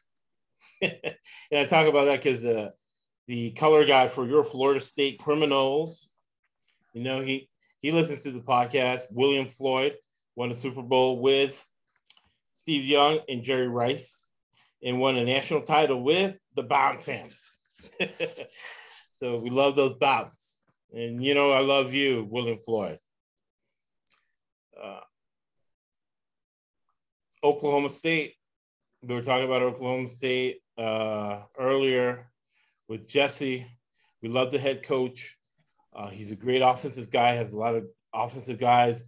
and 0.82 1.16
I 1.52 1.66
talk 1.66 1.88
about 1.88 2.06
that 2.06 2.24
because 2.24 2.46
uh, 2.46 2.70
the 3.28 3.52
color 3.52 3.86
guy 3.86 4.08
for 4.08 4.26
your 4.26 4.44
Florida 4.44 4.80
State 4.80 5.20
Criminals, 5.20 6.10
you 6.94 7.04
know, 7.04 7.22
he 7.22 7.50
he 7.82 7.92
listens 7.92 8.24
to 8.24 8.32
the 8.32 8.40
podcast. 8.40 9.02
William 9.12 9.46
Floyd 9.46 9.96
won 10.36 10.52
a 10.52 10.56
Super 10.56 10.82
Bowl 10.82 11.20
with 11.20 11.66
Steve 12.54 12.86
Young 12.86 13.20
and 13.28 13.44
Jerry 13.44 13.68
Rice, 13.68 14.30
and 14.84 15.00
won 15.00 15.18
a 15.18 15.24
national 15.24 15.62
title 15.62 16.02
with 16.02 16.36
the 16.56 16.64
Bowden 16.64 17.02
family. 17.02 17.36
so 19.20 19.38
we 19.38 19.50
love 19.50 19.76
those 19.76 19.98
Bowdens, 19.98 20.60
and 20.94 21.24
you 21.24 21.36
know 21.36 21.52
I 21.52 21.60
love 21.60 21.94
you, 21.94 22.28
William 22.30 22.58
Floyd. 22.58 23.00
Uh, 24.82 25.02
Oklahoma 27.44 27.90
State. 27.90 28.36
We 29.02 29.14
were 29.14 29.22
talking 29.22 29.46
about 29.46 29.62
Oklahoma 29.62 30.08
State 30.10 30.62
uh, 30.80 31.44
earlier 31.58 32.32
with 32.88 33.08
Jesse. 33.08 33.68
We 34.22 34.30
love 34.30 34.52
the 34.52 34.60
head 34.60 34.84
coach. 34.84 35.38
Uh, 35.94 36.08
he's 36.08 36.32
a 36.32 36.36
great 36.36 36.62
offensive 36.62 37.12
guy, 37.12 37.36
has 37.36 37.54
a 37.54 37.58
lot 37.58 37.76
of 37.76 37.86
offensive 38.14 38.60
guys 38.60 39.04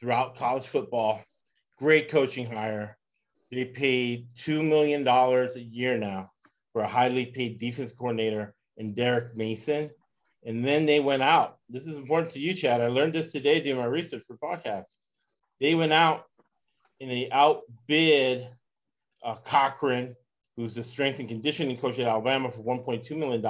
throughout 0.00 0.36
college 0.36 0.66
football. 0.66 1.22
Great 1.78 2.10
coaching 2.10 2.50
hire. 2.50 2.96
They 3.50 3.66
paid 3.66 4.28
$2 4.38 4.66
million 4.66 5.06
a 5.06 5.58
year 5.58 5.98
now 5.98 6.30
for 6.72 6.82
a 6.82 6.88
highly 6.88 7.26
paid 7.26 7.58
defense 7.58 7.92
coordinator 7.96 8.54
and 8.78 8.96
Derek 8.96 9.36
Mason. 9.36 9.90
And 10.44 10.64
then 10.64 10.86
they 10.86 11.00
went 11.00 11.22
out. 11.22 11.58
This 11.68 11.86
is 11.86 11.96
important 11.96 12.30
to 12.32 12.40
you, 12.40 12.54
Chad. 12.54 12.80
I 12.80 12.88
learned 12.88 13.12
this 13.12 13.32
today 13.32 13.60
doing 13.60 13.78
my 13.78 13.84
research 13.84 14.22
for 14.26 14.36
podcast. 14.36 14.84
They 15.60 15.74
went 15.74 15.92
out 15.92 16.24
and 17.00 17.10
they 17.10 17.28
outbid 17.30 18.48
uh, 19.22 19.36
Cochran, 19.36 20.16
who's 20.56 20.74
the 20.74 20.82
strength 20.82 21.18
and 21.18 21.28
conditioning 21.28 21.76
coach 21.76 21.98
at 21.98 22.06
Alabama, 22.06 22.50
for 22.50 22.62
$1.2 22.62 23.16
million. 23.16 23.44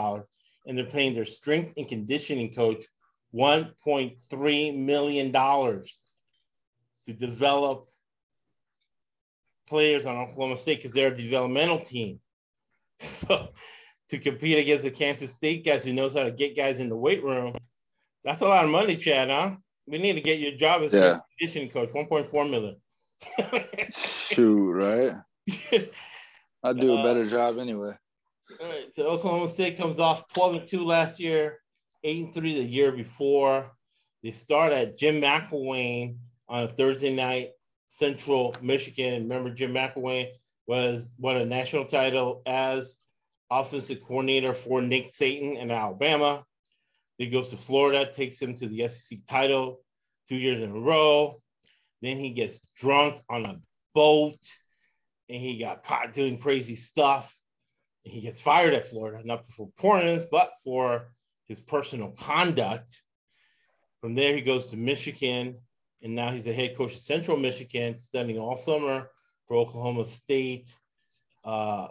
And 0.66 0.76
they're 0.76 0.84
paying 0.84 1.14
their 1.14 1.24
strength 1.24 1.74
and 1.76 1.88
conditioning 1.88 2.52
coach 2.52 2.84
$1.3 3.34 4.76
million 4.76 5.32
to 5.32 7.12
develop 7.12 7.88
players 9.68 10.06
on 10.06 10.16
Oklahoma 10.16 10.56
State 10.56 10.78
because 10.78 10.92
they're 10.92 11.12
a 11.12 11.16
developmental 11.16 11.78
team. 11.78 12.20
So 12.98 13.50
to 14.08 14.18
compete 14.18 14.58
against 14.58 14.84
the 14.84 14.90
Kansas 14.90 15.32
State 15.32 15.66
guys 15.66 15.84
who 15.84 15.92
knows 15.92 16.14
how 16.14 16.22
to 16.22 16.30
get 16.30 16.56
guys 16.56 16.80
in 16.80 16.88
the 16.88 16.96
weight 16.96 17.22
room, 17.22 17.54
that's 18.24 18.40
a 18.40 18.48
lot 18.48 18.64
of 18.64 18.70
money, 18.70 18.96
Chad. 18.96 19.28
Huh? 19.28 19.56
We 19.86 19.98
need 19.98 20.14
to 20.14 20.20
get 20.22 20.38
your 20.38 20.52
job 20.52 20.82
as 20.82 20.94
yeah. 20.94 21.18
conditioning 21.38 21.70
coach, 21.70 21.90
1.4 21.90 22.50
million. 22.50 22.76
Shoot, 23.90 24.72
right? 24.72 25.16
I'd 26.66 26.80
do 26.80 26.98
a 26.98 27.02
better 27.02 27.22
uh, 27.22 27.28
job 27.28 27.58
anyway. 27.58 27.92
All 28.60 28.68
right, 28.68 28.94
so 28.94 29.06
Oklahoma 29.06 29.48
State 29.48 29.76
comes 29.76 30.00
off 30.00 30.26
12 30.32 30.54
and 30.54 30.68
2 30.68 30.80
last 30.80 31.20
year, 31.20 31.60
8 32.02 32.24
and 32.24 32.34
3 32.34 32.54
the 32.54 32.64
year 32.64 32.90
before. 32.90 33.70
They 34.22 34.32
start 34.32 34.72
at 34.72 34.98
Jim 34.98 35.20
McElwain 35.20 36.16
on 36.48 36.64
a 36.64 36.68
Thursday 36.68 37.14
night, 37.14 37.50
Central 37.86 38.54
Michigan. 38.60 39.22
Remember, 39.22 39.50
Jim 39.50 39.72
McElwain 39.72 40.28
was 40.66 41.14
won 41.18 41.36
a 41.36 41.44
national 41.44 41.84
title 41.84 42.42
as 42.46 42.96
offensive 43.50 44.02
coordinator 44.02 44.52
for 44.52 44.82
Nick 44.82 45.06
Saban 45.06 45.58
in 45.58 45.70
Alabama. 45.70 46.44
He 47.18 47.28
goes 47.28 47.48
to 47.48 47.56
Florida, 47.56 48.10
takes 48.10 48.42
him 48.42 48.54
to 48.56 48.66
the 48.66 48.88
SEC 48.88 49.20
title 49.28 49.80
two 50.28 50.36
years 50.36 50.58
in 50.58 50.70
a 50.70 50.80
row. 50.80 51.40
Then 52.02 52.18
he 52.18 52.30
gets 52.30 52.58
drunk 52.76 53.22
on 53.30 53.46
a 53.46 53.60
boat 53.94 54.36
and 55.28 55.40
he 55.40 55.58
got 55.58 55.84
caught 55.84 56.12
doing 56.12 56.38
crazy 56.38 56.76
stuff. 56.76 57.32
He 58.02 58.20
gets 58.20 58.40
fired 58.40 58.74
at 58.74 58.86
Florida, 58.86 59.20
not 59.24 59.46
for 59.48 59.66
performance, 59.68 60.24
but 60.30 60.52
for 60.62 61.08
his 61.46 61.60
personal 61.60 62.10
conduct. 62.10 63.02
From 64.00 64.14
there, 64.14 64.34
he 64.34 64.42
goes 64.42 64.66
to 64.66 64.76
Michigan, 64.76 65.56
and 66.02 66.14
now 66.14 66.30
he's 66.30 66.44
the 66.44 66.52
head 66.52 66.76
coach 66.76 66.94
of 66.94 67.00
Central 67.00 67.36
Michigan, 67.36 67.98
studying 67.98 68.38
all 68.38 68.56
summer 68.56 69.10
for 69.46 69.56
Oklahoma 69.56 70.06
State. 70.06 70.72
Uh, 71.44 71.88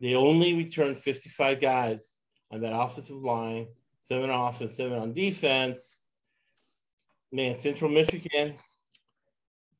they 0.00 0.14
only 0.14 0.54
returned 0.54 0.98
55 0.98 1.60
guys 1.60 2.16
on 2.50 2.60
that 2.60 2.76
offensive 2.76 3.16
line, 3.16 3.68
seven 4.02 4.30
off 4.30 4.60
and 4.60 4.70
seven 4.70 4.98
on 4.98 5.14
defense. 5.14 6.00
Man, 7.30 7.54
Central 7.54 7.90
Michigan. 7.90 8.54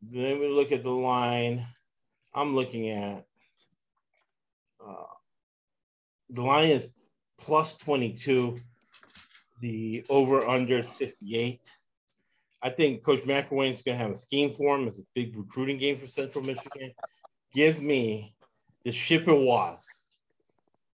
Then 0.01 0.41
we 0.41 0.49
look 0.49 0.73
at 0.73 0.83
the 0.83 0.91
line. 0.91 1.66
I'm 2.35 2.55
looking 2.55 2.91
at 2.91 3.24
uh, 4.85 5.05
the 6.30 6.43
line 6.43 6.70
is 6.70 6.89
plus 7.39 7.76
22. 7.76 8.59
The 9.61 10.05
over 10.09 10.47
under 10.49 10.83
58. 10.83 11.70
I 12.62 12.70
think 12.70 13.05
Coach 13.05 13.20
McElwain 13.20 13.72
is 13.72 13.83
going 13.83 13.99
to 13.99 14.03
have 14.03 14.12
a 14.12 14.16
scheme 14.16 14.51
for 14.51 14.76
him. 14.76 14.89
It's 14.89 14.99
a 14.99 15.05
big 15.14 15.37
recruiting 15.37 15.78
game 15.78 15.97
for 15.97 16.07
Central 16.07 16.45
Michigan. 16.45 16.93
Give 17.53 17.80
me 17.83 18.35
the 18.85 18.93
Chippewas 18.93 19.87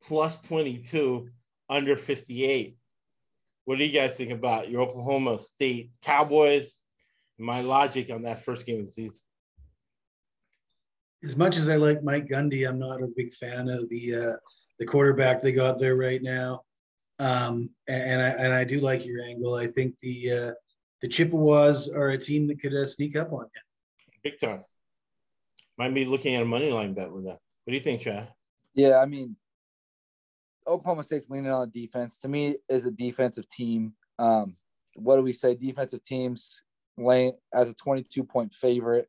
plus 0.02 0.40
22 0.42 1.28
under 1.68 1.96
58. 1.96 2.76
What 3.64 3.78
do 3.78 3.84
you 3.84 3.92
guys 3.92 4.16
think 4.16 4.30
about 4.30 4.70
your 4.70 4.82
Oklahoma 4.82 5.38
State 5.38 5.90
Cowboys? 6.02 6.78
My 7.38 7.62
logic 7.62 8.10
on 8.10 8.22
that 8.22 8.44
first 8.44 8.66
game 8.66 8.80
of 8.80 8.86
the 8.86 8.92
season. 8.92 9.23
As 11.24 11.36
much 11.36 11.56
as 11.56 11.68
I 11.68 11.76
like 11.76 12.02
Mike 12.02 12.26
Gundy, 12.26 12.68
I'm 12.68 12.78
not 12.78 13.02
a 13.02 13.08
big 13.16 13.32
fan 13.34 13.68
of 13.68 13.88
the 13.88 14.14
uh, 14.14 14.36
the 14.78 14.86
quarterback 14.86 15.40
they 15.40 15.52
got 15.52 15.78
there 15.78 15.96
right 15.96 16.22
now. 16.22 16.62
Um, 17.18 17.70
and 17.88 18.20
I 18.20 18.28
and 18.28 18.52
I 18.52 18.64
do 18.64 18.80
like 18.80 19.06
your 19.06 19.22
angle. 19.22 19.54
I 19.54 19.66
think 19.66 19.94
the 20.00 20.30
uh, 20.30 20.52
the 21.00 21.08
Chippewas 21.08 21.88
are 21.88 22.10
a 22.10 22.18
team 22.18 22.46
that 22.48 22.60
could 22.60 22.74
uh, 22.74 22.86
sneak 22.86 23.16
up 23.16 23.32
on 23.32 23.46
you. 23.54 23.60
Big 24.22 24.38
time. 24.38 24.64
Might 25.78 25.94
be 25.94 26.04
looking 26.04 26.34
at 26.34 26.42
a 26.42 26.46
money 26.46 26.70
line 26.70 26.94
bet 26.94 27.10
with 27.10 27.24
that. 27.24 27.38
What 27.64 27.70
do 27.70 27.74
you 27.74 27.80
think, 27.80 28.00
Chad? 28.00 28.28
Yeah, 28.74 28.98
I 28.98 29.06
mean, 29.06 29.36
Oklahoma 30.66 31.02
State's 31.02 31.28
leaning 31.28 31.50
on 31.50 31.70
the 31.72 31.86
defense. 31.86 32.18
To 32.18 32.28
me, 32.28 32.56
is 32.68 32.86
a 32.86 32.90
defensive 32.90 33.48
team. 33.48 33.94
Um, 34.18 34.56
what 34.96 35.16
do 35.16 35.22
we 35.22 35.32
say? 35.32 35.54
Defensive 35.54 36.02
teams 36.02 36.62
lane 36.96 37.32
as 37.52 37.70
a 37.70 37.74
22 37.74 38.24
point 38.24 38.52
favorite. 38.52 39.08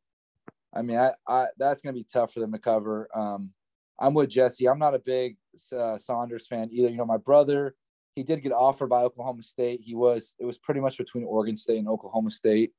I 0.75 0.81
mean, 0.81 0.97
I, 0.97 1.11
I 1.27 1.47
that's 1.57 1.81
going 1.81 1.95
to 1.95 1.99
be 1.99 2.07
tough 2.11 2.33
for 2.33 2.39
them 2.39 2.51
to 2.51 2.59
cover. 2.59 3.07
Um, 3.13 3.53
I'm 3.99 4.13
with 4.13 4.29
Jesse. 4.29 4.67
I'm 4.67 4.79
not 4.79 4.93
a 4.93 4.99
big 4.99 5.37
uh, 5.75 5.97
Sanders 5.97 6.47
fan 6.47 6.69
either. 6.71 6.89
You 6.89 6.97
know, 6.97 7.05
my 7.05 7.17
brother, 7.17 7.75
he 8.15 8.23
did 8.23 8.43
get 8.43 8.51
offered 8.51 8.87
by 8.87 9.03
Oklahoma 9.03 9.43
State. 9.43 9.81
He 9.81 9.95
was 9.95 10.35
it 10.39 10.45
was 10.45 10.57
pretty 10.57 10.81
much 10.81 10.97
between 10.97 11.23
Oregon 11.23 11.55
State 11.55 11.79
and 11.79 11.87
Oklahoma 11.87 12.31
State. 12.31 12.73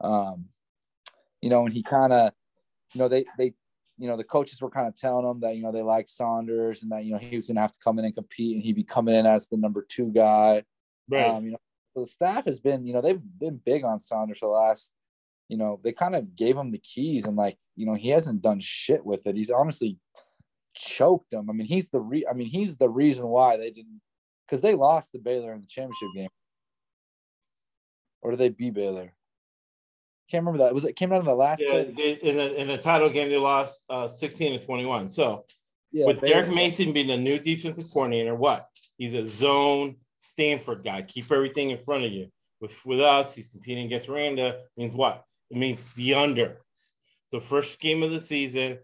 Um, 0.00 0.46
you 1.40 1.50
know, 1.50 1.64
and 1.64 1.72
he 1.72 1.82
kind 1.82 2.12
of, 2.12 2.32
you 2.94 3.00
know, 3.00 3.08
they 3.08 3.24
they 3.38 3.52
you 3.98 4.08
know, 4.08 4.16
the 4.16 4.24
coaches 4.24 4.60
were 4.60 4.70
kind 4.70 4.88
of 4.88 4.96
telling 4.96 5.24
him 5.24 5.40
that, 5.40 5.54
you 5.54 5.62
know, 5.62 5.70
they 5.70 5.82
liked 5.82 6.08
Sanders 6.08 6.82
and 6.82 6.90
that, 6.90 7.04
you 7.04 7.12
know, 7.12 7.18
he 7.18 7.36
was 7.36 7.46
going 7.46 7.56
to 7.56 7.60
have 7.60 7.72
to 7.72 7.78
come 7.78 7.98
in 7.98 8.04
and 8.04 8.14
compete 8.14 8.56
and 8.56 8.64
he'd 8.64 8.74
be 8.74 8.82
coming 8.82 9.14
in 9.14 9.26
as 9.26 9.46
the 9.48 9.56
number 9.56 9.86
two 9.88 10.10
guy. 10.10 10.64
Right. 11.08 11.26
Um, 11.26 11.44
you 11.44 11.50
know, 11.52 11.58
the 11.94 12.06
staff 12.06 12.46
has 12.46 12.58
been, 12.58 12.84
you 12.84 12.94
know, 12.94 13.00
they've 13.00 13.20
been 13.38 13.60
big 13.64 13.84
on 13.84 14.00
Sanders 14.00 14.38
for 14.38 14.46
the 14.46 14.52
last, 14.52 14.92
you 15.52 15.58
know, 15.58 15.78
they 15.84 15.92
kind 15.92 16.16
of 16.16 16.34
gave 16.34 16.56
him 16.56 16.70
the 16.70 16.78
keys 16.78 17.26
and 17.26 17.36
like, 17.36 17.58
you 17.76 17.84
know, 17.84 17.92
he 17.92 18.08
hasn't 18.08 18.40
done 18.40 18.58
shit 18.58 19.04
with 19.04 19.26
it. 19.26 19.36
He's 19.36 19.50
honestly 19.50 19.98
choked 20.74 21.30
them. 21.30 21.50
I 21.50 21.52
mean, 21.52 21.66
he's 21.66 21.90
the 21.90 22.00
re, 22.00 22.24
I 22.28 22.32
mean, 22.32 22.46
he's 22.48 22.78
the 22.78 22.88
reason 22.88 23.26
why 23.28 23.58
they 23.58 23.68
didn't, 23.70 24.00
because 24.46 24.62
they 24.62 24.74
lost 24.74 25.12
to 25.12 25.18
Baylor 25.18 25.52
in 25.52 25.60
the 25.60 25.66
championship 25.66 26.08
game. 26.14 26.30
Or 28.22 28.30
did 28.30 28.40
they 28.40 28.48
beat 28.48 28.72
Baylor? 28.72 29.12
Can't 30.30 30.42
remember 30.42 30.64
that. 30.64 30.72
Was 30.72 30.86
it 30.86 30.96
came 30.96 31.10
down 31.10 31.18
to 31.18 31.26
the 31.26 31.34
last? 31.34 31.60
Yeah, 31.60 31.82
they, 31.94 32.12
in 32.22 32.38
the 32.38 32.58
in 32.58 32.68
the 32.68 32.78
title 32.78 33.10
game 33.10 33.28
they 33.28 33.36
lost 33.36 33.84
uh, 33.90 34.08
16 34.08 34.58
to 34.58 34.64
21. 34.64 35.10
So 35.10 35.44
yeah, 35.90 36.06
with 36.06 36.22
Derek 36.22 36.48
Mason 36.48 36.94
being 36.94 37.08
the 37.08 37.18
new 37.18 37.38
defensive 37.38 37.90
coordinator, 37.92 38.34
what? 38.34 38.68
He's 38.96 39.12
a 39.12 39.28
zone 39.28 39.96
Stanford 40.20 40.82
guy. 40.82 41.02
Keep 41.02 41.30
everything 41.30 41.72
in 41.72 41.76
front 41.76 42.04
of 42.04 42.12
you. 42.12 42.28
With 42.62 42.80
with 42.86 43.00
us, 43.00 43.34
he's 43.34 43.50
competing 43.50 43.84
against 43.84 44.08
Randa. 44.08 44.60
Means 44.78 44.94
what? 44.94 45.26
It 45.52 45.58
means 45.58 45.86
the 45.96 46.14
under. 46.14 46.62
So 47.30 47.38
first 47.38 47.78
game 47.78 48.02
of 48.02 48.10
the 48.10 48.20
season, 48.20 48.78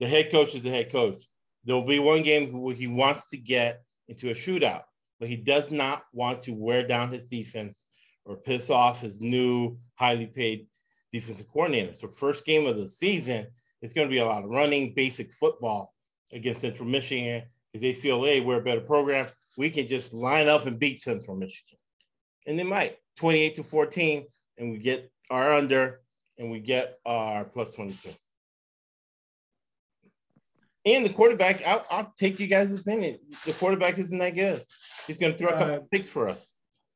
the 0.00 0.08
head 0.08 0.30
coach 0.30 0.54
is 0.54 0.62
the 0.62 0.70
head 0.70 0.90
coach. 0.90 1.22
There 1.64 1.74
will 1.74 1.84
be 1.84 1.98
one 1.98 2.22
game 2.22 2.50
where 2.62 2.74
he 2.74 2.86
wants 2.86 3.28
to 3.28 3.36
get 3.36 3.82
into 4.08 4.30
a 4.30 4.34
shootout, 4.34 4.84
but 5.20 5.28
he 5.28 5.36
does 5.36 5.70
not 5.70 6.02
want 6.14 6.40
to 6.42 6.52
wear 6.52 6.86
down 6.86 7.12
his 7.12 7.24
defense 7.24 7.86
or 8.24 8.36
piss 8.36 8.70
off 8.70 9.02
his 9.02 9.20
new 9.20 9.76
highly 9.96 10.24
paid 10.24 10.66
defensive 11.12 11.46
coordinator. 11.52 11.94
So 11.94 12.08
first 12.08 12.46
game 12.46 12.66
of 12.66 12.78
the 12.78 12.86
season, 12.86 13.46
it's 13.82 13.92
going 13.92 14.08
to 14.08 14.12
be 14.12 14.18
a 14.20 14.26
lot 14.26 14.44
of 14.44 14.50
running, 14.50 14.94
basic 14.94 15.30
football 15.34 15.92
against 16.32 16.62
Central 16.62 16.88
Michigan 16.88 17.42
because 17.70 17.82
they 17.82 17.92
feel, 17.92 18.24
hey, 18.24 18.40
we're 18.40 18.60
a 18.60 18.64
better 18.64 18.80
program. 18.80 19.26
We 19.58 19.68
can 19.68 19.86
just 19.86 20.14
line 20.14 20.48
up 20.48 20.64
and 20.64 20.78
beat 20.78 21.02
Central 21.02 21.36
Michigan. 21.36 21.78
And 22.46 22.58
they 22.58 22.64
might 22.64 22.96
28 23.18 23.56
to 23.56 23.62
14, 23.62 24.24
and 24.56 24.72
we 24.72 24.78
get 24.78 25.10
our 25.30 25.52
under 25.52 26.00
and 26.38 26.50
we 26.50 26.60
get 26.60 26.98
our 27.04 27.44
plus 27.44 27.74
22. 27.74 28.10
And 30.86 31.04
the 31.04 31.12
quarterback, 31.12 31.66
I'll, 31.66 31.84
I'll 31.90 32.12
take 32.18 32.38
you 32.38 32.46
guys' 32.46 32.78
opinion. 32.78 33.18
The 33.46 33.52
quarterback 33.52 33.98
isn't 33.98 34.18
that 34.18 34.34
good. 34.34 34.62
He's 35.06 35.18
going 35.18 35.32
to 35.32 35.38
throw 35.38 35.48
a 35.48 35.52
couple 35.52 35.74
uh, 35.74 35.80
picks 35.90 36.08
for 36.08 36.28
us. 36.28 36.52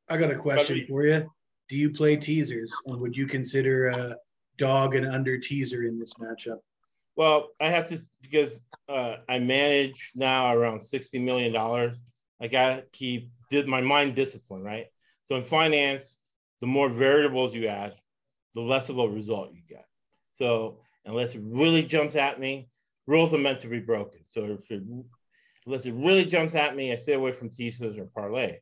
I 0.07 0.17
got 0.17 0.31
a 0.31 0.35
question 0.35 0.85
for 0.87 1.05
you 1.05 1.27
do 1.69 1.77
you 1.77 1.91
play 1.91 2.17
teasers 2.17 2.73
and 2.87 2.99
would 2.99 3.15
you 3.15 3.27
consider 3.27 3.87
a 3.87 4.17
dog 4.57 4.95
and 4.95 5.05
under 5.05 5.37
teaser 5.37 5.83
in 5.83 5.99
this 5.99 6.15
matchup? 6.15 6.57
Well, 7.15 7.49
I 7.61 7.69
have 7.69 7.87
to 7.89 7.97
because 8.21 8.59
uh, 8.89 9.17
I 9.29 9.39
manage 9.39 10.11
now 10.15 10.53
around 10.53 10.81
sixty 10.81 11.19
million 11.19 11.53
dollars. 11.53 12.01
I 12.41 12.47
got 12.47 12.75
to 12.75 12.83
keep 12.91 13.29
did 13.49 13.67
my 13.67 13.81
mind 13.81 14.15
discipline 14.15 14.63
right. 14.63 14.87
So 15.25 15.35
in 15.35 15.43
finance, 15.43 16.17
the 16.59 16.67
more 16.67 16.89
variables 16.89 17.53
you 17.53 17.67
add, 17.67 17.93
the 18.59 18.65
less 18.65 18.89
of 18.89 18.97
a 18.97 19.07
result 19.07 19.53
you 19.53 19.61
get. 19.67 19.85
So 20.31 20.79
unless 21.05 21.35
it 21.35 21.41
really 21.43 21.83
jumps 21.83 22.15
at 22.15 22.39
me, 22.39 22.69
rules 23.07 23.33
are 23.33 23.37
meant 23.37 23.61
to 23.61 23.67
be 23.67 23.79
broken. 23.79 24.21
So 24.25 24.43
if 24.59 24.69
it, 24.69 24.83
unless 25.65 25.85
it 25.85 25.93
really 25.93 26.25
jumps 26.25 26.55
at 26.55 26.75
me, 26.75 26.91
I 26.91 26.95
stay 26.95 27.13
away 27.13 27.31
from 27.31 27.49
teasers 27.49 27.97
or 27.97 28.05
parlay. 28.05 28.59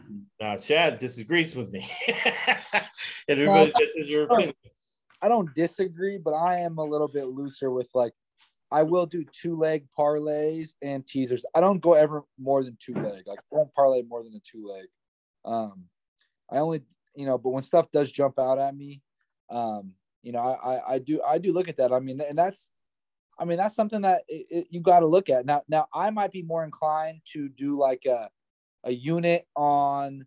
Mm-hmm. 0.00 0.18
Now, 0.40 0.56
Chad 0.56 0.98
disagrees 0.98 1.54
with 1.54 1.70
me. 1.70 1.88
and 3.28 3.40
everybody, 3.40 3.72
this 3.78 3.94
is 3.96 4.08
your 4.08 4.24
opinion. 4.24 4.54
I 5.20 5.28
don't 5.28 5.54
disagree, 5.54 6.18
but 6.18 6.34
I 6.34 6.58
am 6.58 6.78
a 6.78 6.84
little 6.84 7.08
bit 7.08 7.26
looser 7.26 7.70
with 7.70 7.88
like 7.94 8.12
I 8.70 8.82
will 8.82 9.06
do 9.06 9.24
two 9.32 9.56
leg 9.56 9.86
parlays 9.96 10.74
and 10.82 11.06
teasers. 11.06 11.44
I 11.54 11.60
don't 11.60 11.80
go 11.80 11.92
ever 11.92 12.24
more 12.38 12.64
than 12.64 12.76
two 12.80 12.94
leg. 12.94 13.22
Like 13.26 13.38
I 13.38 13.42
won't 13.50 13.72
parlay 13.74 14.02
more 14.02 14.24
than 14.24 14.34
a 14.34 14.40
two 14.40 14.66
leg. 14.66 14.86
Um, 15.44 15.84
I 16.50 16.56
only 16.56 16.82
you 17.14 17.26
know, 17.26 17.38
but 17.38 17.50
when 17.50 17.62
stuff 17.62 17.90
does 17.92 18.10
jump 18.10 18.38
out 18.38 18.58
at 18.58 18.74
me, 18.74 19.02
um, 19.52 19.92
you 20.22 20.32
know, 20.32 20.40
I, 20.40 20.74
I, 20.74 20.94
I 20.94 20.98
do 20.98 21.22
I 21.22 21.38
do 21.38 21.52
look 21.52 21.68
at 21.68 21.76
that. 21.76 21.92
I 21.92 22.00
mean, 22.00 22.20
and 22.20 22.36
that's 22.36 22.70
I 23.38 23.44
mean 23.44 23.58
that's 23.58 23.76
something 23.76 24.02
that 24.02 24.22
it, 24.28 24.46
it, 24.50 24.66
you 24.70 24.80
got 24.80 25.00
to 25.00 25.06
look 25.06 25.28
at 25.28 25.46
now. 25.46 25.62
Now 25.68 25.86
I 25.92 26.10
might 26.10 26.32
be 26.32 26.42
more 26.42 26.64
inclined 26.64 27.20
to 27.32 27.48
do 27.48 27.78
like 27.78 28.04
a 28.06 28.30
a 28.84 28.90
unit 28.90 29.46
on 29.54 30.26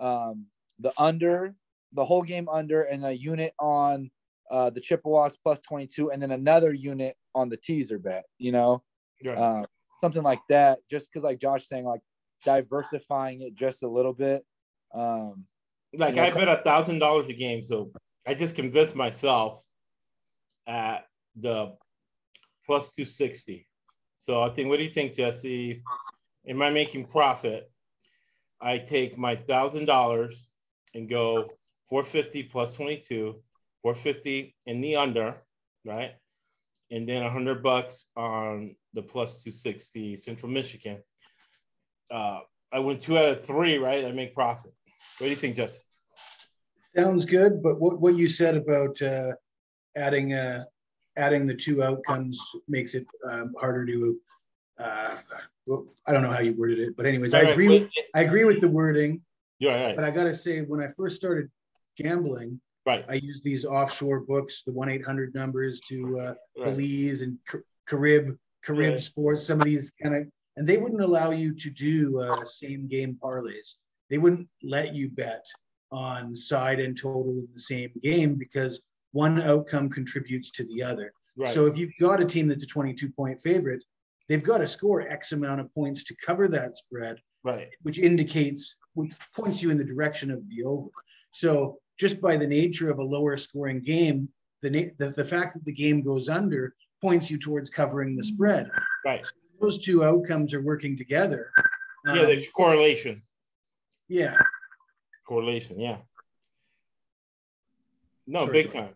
um, 0.00 0.46
the 0.78 0.92
under 0.96 1.54
the 1.92 2.04
whole 2.04 2.22
game 2.22 2.48
under 2.48 2.82
and 2.82 3.04
a 3.04 3.16
unit 3.16 3.52
on 3.58 4.10
uh, 4.50 4.70
the 4.70 4.80
Chippewas 4.80 5.36
plus 5.36 5.60
22 5.60 6.10
and 6.10 6.22
then 6.22 6.30
another 6.30 6.72
unit 6.72 7.16
on 7.34 7.48
the 7.48 7.56
teaser 7.56 7.98
bet, 7.98 8.24
you 8.38 8.52
know, 8.52 8.82
yeah. 9.20 9.32
uh, 9.32 9.64
something 10.02 10.22
like 10.22 10.40
that. 10.48 10.78
Just 10.90 11.10
because, 11.10 11.22
like 11.22 11.38
Josh 11.38 11.66
saying, 11.66 11.84
like 11.84 12.00
diversifying 12.44 13.42
it 13.42 13.54
just 13.54 13.82
a 13.82 13.88
little 13.88 14.12
bit. 14.12 14.44
Um, 14.94 15.46
like 15.94 16.14
you 16.14 16.22
know, 16.22 16.28
I 16.28 16.30
bet 16.34 16.48
a 16.48 16.62
thousand 16.64 16.98
dollars 16.98 17.28
a 17.28 17.34
game, 17.34 17.62
so 17.62 17.90
I 18.26 18.34
just 18.34 18.54
convinced 18.54 18.94
myself 18.94 19.60
at 20.66 21.06
the 21.36 21.74
plus 22.64 22.92
260. 22.94 23.66
So 24.20 24.40
I 24.40 24.50
think, 24.50 24.68
what 24.68 24.78
do 24.78 24.84
you 24.84 24.92
think, 24.92 25.14
Jesse? 25.14 25.82
Am 26.46 26.62
I 26.62 26.70
making 26.70 27.06
profit? 27.06 27.70
I 28.60 28.78
take 28.78 29.18
my 29.18 29.34
thousand 29.34 29.86
dollars 29.86 30.48
and 30.94 31.08
go 31.08 31.48
450 31.88 32.44
plus 32.44 32.74
22, 32.74 33.42
450 33.82 34.54
in 34.66 34.80
the 34.80 34.96
under, 34.96 35.42
right? 35.84 36.12
And 36.90 37.08
then 37.08 37.22
100 37.22 37.62
bucks 37.62 38.06
on 38.16 38.76
the 38.92 39.02
plus 39.02 39.42
260 39.42 40.16
Central 40.16 40.52
Michigan. 40.52 41.02
Uh, 42.10 42.40
I 42.72 42.78
went 42.78 43.00
two 43.00 43.18
out 43.18 43.30
of 43.30 43.44
three, 43.44 43.78
right? 43.78 44.04
I 44.04 44.12
make 44.12 44.34
profit. 44.34 44.72
What 45.18 45.26
do 45.26 45.30
you 45.30 45.36
think, 45.36 45.56
Justin? 45.56 45.82
Sounds 46.96 47.24
good, 47.24 47.62
but 47.62 47.80
what, 47.80 48.00
what 48.00 48.16
you 48.16 48.28
said 48.28 48.56
about 48.56 49.00
uh, 49.00 49.32
adding 49.96 50.34
uh, 50.34 50.64
adding 51.16 51.46
the 51.46 51.54
two 51.54 51.82
outcomes 51.82 52.38
makes 52.68 52.94
it 52.94 53.06
um, 53.30 53.54
harder 53.58 53.86
to. 53.86 54.18
Uh, 54.78 55.16
well, 55.66 55.86
I 56.06 56.12
don't 56.12 56.22
know 56.22 56.30
how 56.30 56.40
you 56.40 56.54
worded 56.54 56.80
it, 56.80 56.96
but 56.96 57.06
anyways, 57.06 57.34
I 57.34 57.42
agree. 57.42 57.68
With, 57.68 57.88
I 58.14 58.22
agree 58.22 58.44
with 58.44 58.60
the 58.60 58.68
wording. 58.68 59.22
Yeah, 59.58 59.80
right. 59.80 59.96
But 59.96 60.04
I 60.04 60.10
got 60.10 60.24
to 60.24 60.34
say, 60.34 60.60
when 60.60 60.80
I 60.80 60.88
first 60.88 61.16
started 61.16 61.50
gambling, 61.96 62.60
right, 62.84 63.04
I 63.08 63.14
used 63.14 63.44
these 63.44 63.64
offshore 63.64 64.20
books, 64.20 64.62
the 64.66 64.72
one 64.72 64.90
eight 64.90 65.04
hundred 65.04 65.34
numbers 65.34 65.80
to 65.88 66.18
uh, 66.18 66.34
right. 66.58 66.76
Belize 66.76 67.22
and 67.22 67.38
Carib 67.86 68.36
Carib 68.64 68.92
right. 68.92 69.02
Sports. 69.02 69.46
Some 69.46 69.60
of 69.60 69.64
these 69.66 69.92
kind 70.02 70.14
of, 70.14 70.26
and 70.56 70.68
they 70.68 70.76
wouldn't 70.76 71.00
allow 71.00 71.30
you 71.30 71.54
to 71.54 71.70
do 71.70 72.20
uh, 72.20 72.44
same 72.44 72.86
game 72.86 73.18
parlays. 73.22 73.76
They 74.10 74.18
wouldn't 74.18 74.48
let 74.62 74.94
you 74.94 75.08
bet 75.08 75.46
on 75.92 76.36
side 76.36 76.80
and 76.80 76.98
total 76.98 77.30
in 77.32 77.48
the 77.52 77.60
same 77.60 77.90
game 78.02 78.34
because 78.34 78.82
one 79.12 79.40
outcome 79.42 79.88
contributes 79.88 80.50
to 80.52 80.64
the 80.64 80.82
other. 80.82 81.12
Right. 81.36 81.50
So 81.50 81.66
if 81.66 81.78
you've 81.78 81.92
got 82.00 82.20
a 82.20 82.24
team 82.24 82.48
that's 82.48 82.64
a 82.64 82.66
22 82.66 83.10
point 83.10 83.40
favorite, 83.40 83.84
they've 84.28 84.42
got 84.42 84.58
to 84.58 84.66
score 84.66 85.02
X 85.02 85.32
amount 85.32 85.60
of 85.60 85.72
points 85.74 86.04
to 86.04 86.16
cover 86.24 86.48
that 86.48 86.76
spread, 86.76 87.18
right? 87.44 87.68
Which 87.82 87.98
indicates, 87.98 88.76
which 88.94 89.12
points 89.36 89.62
you 89.62 89.70
in 89.70 89.78
the 89.78 89.84
direction 89.84 90.30
of 90.30 90.48
the 90.48 90.64
over. 90.64 90.88
So 91.32 91.78
just 91.98 92.20
by 92.20 92.36
the 92.36 92.46
nature 92.46 92.90
of 92.90 92.98
a 92.98 93.04
lower 93.04 93.36
scoring 93.36 93.80
game, 93.80 94.28
the, 94.62 94.92
the, 94.98 95.10
the 95.10 95.24
fact 95.24 95.54
that 95.54 95.64
the 95.64 95.72
game 95.72 96.02
goes 96.02 96.28
under 96.28 96.74
points 97.00 97.30
you 97.30 97.38
towards 97.38 97.68
covering 97.68 98.16
the 98.16 98.24
spread. 98.24 98.70
Right. 99.04 99.26
Those 99.60 99.78
two 99.78 100.04
outcomes 100.04 100.54
are 100.54 100.62
working 100.62 100.96
together. 100.96 101.50
Um, 102.06 102.16
yeah, 102.16 102.24
there's 102.24 102.46
correlation. 102.54 103.22
Yeah. 104.08 104.36
Correlation, 105.24 105.78
yeah. 105.78 105.98
No, 108.26 108.46
Sorry. 108.46 108.62
big 108.62 108.72
time. 108.72 108.94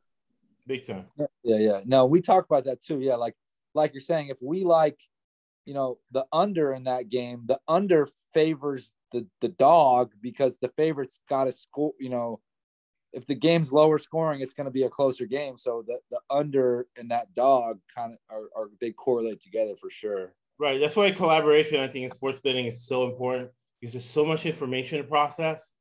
Big 0.66 0.86
time. 0.86 1.06
Yeah, 1.42 1.56
yeah. 1.58 1.80
No, 1.84 2.06
we 2.06 2.20
talk 2.20 2.44
about 2.44 2.64
that 2.64 2.80
too. 2.80 3.00
Yeah, 3.00 3.16
like 3.16 3.34
like 3.74 3.92
you're 3.94 4.00
saying, 4.00 4.28
if 4.28 4.38
we 4.42 4.64
like, 4.64 4.98
you 5.64 5.74
know, 5.74 5.98
the 6.10 6.26
under 6.32 6.72
in 6.72 6.84
that 6.84 7.08
game, 7.08 7.42
the 7.46 7.60
under 7.68 8.08
favors 8.34 8.92
the 9.12 9.26
the 9.40 9.48
dog 9.48 10.12
because 10.20 10.58
the 10.58 10.68
favorite's 10.70 11.20
got 11.28 11.44
to 11.44 11.52
score. 11.52 11.92
You 12.00 12.10
know, 12.10 12.40
if 13.12 13.26
the 13.26 13.34
game's 13.34 13.72
lower 13.72 13.98
scoring, 13.98 14.40
it's 14.40 14.52
going 14.52 14.64
to 14.64 14.72
be 14.72 14.82
a 14.82 14.90
closer 14.90 15.26
game. 15.26 15.56
So 15.56 15.84
the 15.86 15.98
the 16.10 16.20
under 16.30 16.86
and 16.96 17.10
that 17.10 17.34
dog 17.34 17.78
kind 17.94 18.12
of 18.12 18.18
are, 18.28 18.48
are 18.56 18.70
they 18.80 18.90
correlate 18.90 19.40
together 19.40 19.76
for 19.80 19.90
sure. 19.90 20.34
Right. 20.58 20.80
That's 20.80 20.96
why 20.96 21.10
collaboration, 21.10 21.80
I 21.80 21.86
think, 21.86 22.04
in 22.06 22.10
sports 22.10 22.40
betting 22.42 22.66
is 22.66 22.86
so 22.86 23.04
important 23.04 23.50
because 23.80 23.92
there's 23.92 24.04
so 24.04 24.24
much 24.24 24.46
information 24.46 24.98
to 24.98 25.04
process. 25.04 25.74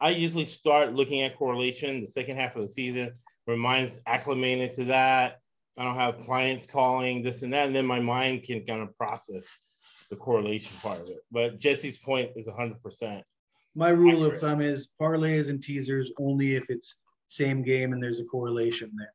I 0.00 0.10
usually 0.10 0.44
start 0.44 0.94
looking 0.94 1.22
at 1.22 1.36
correlation 1.36 2.00
the 2.00 2.06
second 2.06 2.36
half 2.36 2.56
of 2.56 2.62
the 2.62 2.68
season, 2.68 3.12
where 3.46 3.56
mine's 3.56 3.98
acclimated 4.06 4.72
to 4.72 4.84
that. 4.86 5.40
I 5.78 5.84
don't 5.84 5.94
have 5.94 6.24
clients 6.24 6.66
calling 6.66 7.22
this 7.22 7.42
and 7.42 7.52
that, 7.52 7.66
and 7.66 7.74
then 7.74 7.86
my 7.86 8.00
mind 8.00 8.44
can 8.44 8.64
kind 8.64 8.82
of 8.82 8.96
process 8.96 9.46
the 10.10 10.16
correlation 10.16 10.76
part 10.82 11.00
of 11.00 11.08
it. 11.08 11.20
But 11.30 11.58
Jesse's 11.58 11.96
point 11.96 12.30
is 12.36 12.46
100%. 12.46 13.22
My 13.74 13.90
rule 13.90 14.24
accurate. 14.24 14.34
of 14.34 14.40
thumb 14.40 14.60
is 14.60 14.88
parlays 15.00 15.50
and 15.50 15.62
teasers 15.62 16.12
only 16.18 16.56
if 16.56 16.70
it's 16.70 16.96
same 17.26 17.62
game 17.62 17.92
and 17.92 18.02
there's 18.02 18.20
a 18.20 18.24
correlation 18.24 18.90
there. 18.96 19.12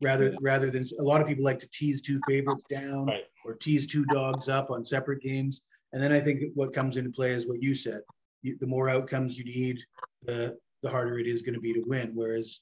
Rather, 0.00 0.30
yeah. 0.30 0.38
rather 0.40 0.70
than 0.70 0.84
a 0.98 1.02
lot 1.02 1.20
of 1.20 1.26
people 1.26 1.44
like 1.44 1.58
to 1.60 1.68
tease 1.72 2.02
two 2.02 2.18
favorites 2.26 2.64
down 2.68 3.06
right. 3.06 3.24
or 3.44 3.54
tease 3.54 3.86
two 3.86 4.04
dogs 4.06 4.48
up 4.48 4.70
on 4.70 4.84
separate 4.84 5.22
games. 5.22 5.60
And 5.92 6.02
then 6.02 6.10
I 6.10 6.20
think 6.20 6.42
what 6.54 6.72
comes 6.72 6.96
into 6.96 7.10
play 7.10 7.32
is 7.32 7.46
what 7.46 7.62
you 7.62 7.74
said. 7.74 8.00
You, 8.42 8.56
the 8.60 8.66
more 8.66 8.88
outcomes 8.88 9.36
you 9.36 9.44
need, 9.44 9.80
the 10.22 10.56
the 10.82 10.90
harder 10.90 11.18
it 11.18 11.26
is 11.26 11.42
going 11.42 11.54
to 11.54 11.60
be 11.60 11.72
to 11.74 11.82
win. 11.86 12.12
Whereas 12.14 12.60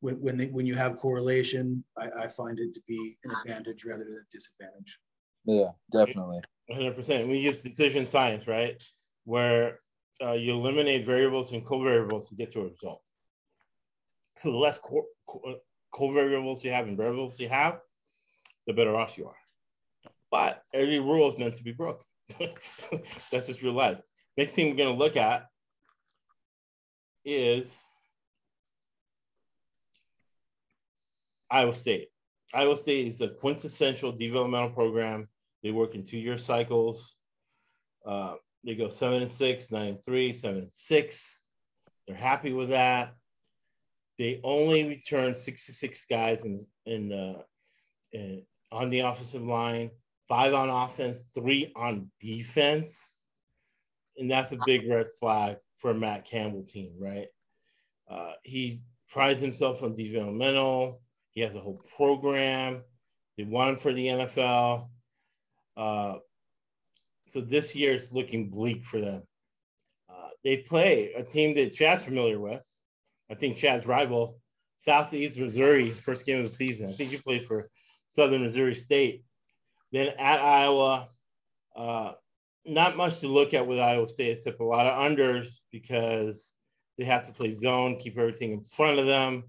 when 0.00 0.20
when, 0.20 0.36
they, 0.36 0.46
when 0.46 0.66
you 0.66 0.74
have 0.74 0.96
correlation, 0.96 1.84
I, 1.96 2.24
I 2.24 2.26
find 2.28 2.58
it 2.58 2.74
to 2.74 2.80
be 2.86 3.16
an 3.24 3.32
advantage 3.32 3.84
rather 3.84 4.04
than 4.04 4.14
a 4.14 4.32
disadvantage. 4.32 4.98
Yeah, 5.44 5.70
definitely. 5.90 6.40
100%. 6.70 7.28
We 7.28 7.38
use 7.38 7.62
decision 7.62 8.06
science, 8.06 8.46
right? 8.46 8.80
Where 9.24 9.80
uh, 10.24 10.32
you 10.32 10.52
eliminate 10.52 11.06
variables 11.06 11.52
and 11.52 11.64
covariables 11.64 12.28
to 12.28 12.34
get 12.34 12.52
to 12.52 12.60
a 12.60 12.68
result. 12.68 13.02
So 14.36 14.50
the 14.50 14.56
less 14.56 14.78
co- 14.78 15.06
co- 15.28 15.58
covariables 15.92 16.62
you 16.62 16.70
have 16.70 16.86
and 16.86 16.96
variables 16.96 17.40
you 17.40 17.48
have, 17.48 17.80
the 18.66 18.72
better 18.72 18.96
off 18.96 19.18
you 19.18 19.26
are. 19.26 19.36
But 20.30 20.62
every 20.72 21.00
rule 21.00 21.32
is 21.32 21.38
meant 21.38 21.56
to 21.56 21.62
be 21.64 21.72
broken. 21.72 22.04
That's 23.32 23.48
just 23.48 23.62
real 23.62 23.72
life. 23.72 23.98
Next 24.40 24.54
thing 24.54 24.70
we're 24.70 24.76
going 24.76 24.96
to 24.96 24.98
look 24.98 25.18
at 25.18 25.48
is 27.26 27.78
Iowa 31.50 31.74
State. 31.74 32.08
Iowa 32.54 32.74
State 32.78 33.08
is 33.08 33.20
a 33.20 33.28
quintessential 33.28 34.12
developmental 34.12 34.70
program. 34.70 35.28
They 35.62 35.72
work 35.72 35.94
in 35.94 36.06
two-year 36.06 36.38
cycles. 36.38 37.16
Uh, 38.06 38.36
they 38.64 38.76
go 38.76 38.88
seven 38.88 39.20
and 39.20 39.30
six, 39.30 39.70
nine 39.70 39.88
and 39.88 40.04
three, 40.06 40.32
seven 40.32 40.60
and 40.60 40.72
six. 40.72 41.42
They're 42.06 42.16
happy 42.16 42.54
with 42.54 42.70
that. 42.70 43.12
They 44.16 44.40
only 44.42 44.84
return 44.84 45.34
66 45.34 46.06
guys 46.06 46.44
in, 46.46 46.64
in 46.86 47.10
the 47.10 47.44
in, 48.12 48.46
on 48.72 48.88
the 48.88 49.00
offensive 49.00 49.42
line, 49.42 49.90
five 50.30 50.54
on 50.54 50.70
offense, 50.70 51.26
three 51.34 51.72
on 51.76 52.10
defense. 52.22 53.19
And 54.20 54.30
that's 54.30 54.52
a 54.52 54.58
big 54.66 54.88
red 54.88 55.06
flag 55.18 55.56
for 55.78 55.90
a 55.90 55.94
Matt 55.94 56.26
Campbell 56.26 56.62
team, 56.62 56.92
right? 57.00 57.26
Uh, 58.08 58.32
he 58.44 58.82
prides 59.08 59.40
himself 59.40 59.82
on 59.82 59.96
developmental. 59.96 61.00
He 61.30 61.40
has 61.40 61.54
a 61.54 61.60
whole 61.60 61.82
program. 61.96 62.84
They 63.36 63.44
want 63.44 63.70
him 63.70 63.76
for 63.78 63.92
the 63.94 64.06
NFL. 64.06 64.88
Uh, 65.76 66.16
so 67.26 67.40
this 67.40 67.74
year 67.74 67.94
is 67.94 68.12
looking 68.12 68.50
bleak 68.50 68.84
for 68.84 69.00
them. 69.00 69.22
Uh, 70.10 70.28
they 70.44 70.58
play 70.58 71.12
a 71.14 71.22
team 71.22 71.54
that 71.54 71.72
Chad's 71.72 72.02
familiar 72.02 72.38
with. 72.38 72.66
I 73.30 73.34
think 73.34 73.56
Chad's 73.56 73.86
rival, 73.86 74.38
Southeast 74.76 75.38
Missouri, 75.38 75.90
first 75.90 76.26
game 76.26 76.40
of 76.40 76.44
the 76.44 76.54
season. 76.54 76.90
I 76.90 76.92
think 76.92 77.10
he 77.10 77.16
played 77.16 77.46
for 77.46 77.70
Southern 78.08 78.42
Missouri 78.42 78.74
State. 78.74 79.24
Then 79.92 80.08
at 80.18 80.40
Iowa, 80.40 81.08
uh, 81.76 82.12
not 82.64 82.96
much 82.96 83.20
to 83.20 83.28
look 83.28 83.54
at 83.54 83.66
with 83.66 83.78
Iowa 83.78 84.08
State 84.08 84.32
except 84.32 84.60
a 84.60 84.64
lot 84.64 84.86
of 84.86 84.92
unders 85.10 85.46
because 85.72 86.52
they 86.98 87.04
have 87.04 87.24
to 87.24 87.32
play 87.32 87.50
zone, 87.50 87.96
keep 87.98 88.18
everything 88.18 88.52
in 88.52 88.64
front 88.64 88.98
of 88.98 89.06
them. 89.06 89.44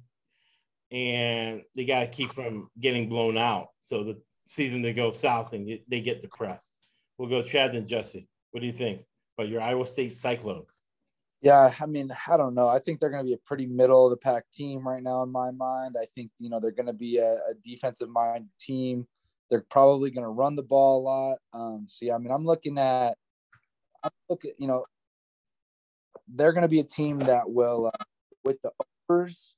and 0.92 1.62
they 1.76 1.86
got 1.86 2.02
to 2.02 2.08
keep 2.08 2.32
from 2.32 2.70
getting 2.80 3.08
blown 3.08 3.38
out. 3.38 3.68
So 3.80 4.04
the 4.04 4.22
season 4.48 4.82
they 4.82 4.94
go 4.94 5.12
south 5.12 5.54
and 5.54 5.80
they 5.88 6.02
get 6.02 6.22
depressed. 6.22 6.74
We'll 7.18 7.30
go 7.30 7.42
Chad 7.42 7.76
and 7.76 7.88
Jesse. 7.88 8.28
What 8.52 8.60
do 8.60 8.66
you 8.66 8.74
think 8.74 9.02
about 9.38 9.50
your 9.50 9.62
Iowa 9.62 9.86
State 9.86 10.14
Cyclones? 10.14 10.80
Yeah, 11.42 11.74
I 11.80 11.86
mean, 11.88 12.12
I 12.28 12.38
don't 12.38 12.54
know. 12.54 12.68
I 12.68 12.80
think 12.80 13.00
they're 13.00 13.10
going 13.10 13.24
to 13.24 13.30
be 13.30 13.34
a 13.34 13.48
pretty 13.48 13.66
middle 13.66 14.06
of 14.06 14.12
the 14.12 14.18
pack 14.18 14.44
team 14.54 14.88
right 14.88 15.02
now 15.02 15.24
in 15.24 15.32
my 15.32 15.50
mind. 15.52 15.96
I 16.00 16.06
think 16.14 16.32
you 16.38 16.50
know 16.50 16.60
they're 16.60 16.72
going 16.72 16.88
to 16.88 16.94
be 16.94 17.18
a, 17.18 17.32
a 17.32 17.54
defensive 17.64 18.10
minded 18.10 18.50
team. 18.60 19.08
They're 19.52 19.66
probably 19.70 20.10
going 20.10 20.24
to 20.24 20.30
run 20.30 20.56
the 20.56 20.64
ball 20.64 21.02
a 21.02 21.04
lot. 21.04 21.38
Um, 21.54 21.86
so 21.88 22.06
yeah, 22.06 22.16
I 22.16 22.18
mean, 22.18 22.32
I'm 22.32 22.46
looking 22.46 22.80
at, 22.80 23.18
I'm 24.02 24.10
looking, 24.30 24.54
you 24.58 24.66
know, 24.66 24.86
they're 26.34 26.54
going 26.54 26.64
to 26.64 26.70
be 26.70 26.80
a 26.80 26.84
team 26.84 27.20
that 27.20 27.52
will, 27.52 27.88
uh, 27.88 28.04
with 28.46 28.62
the 28.62 28.72
overs, 29.10 29.56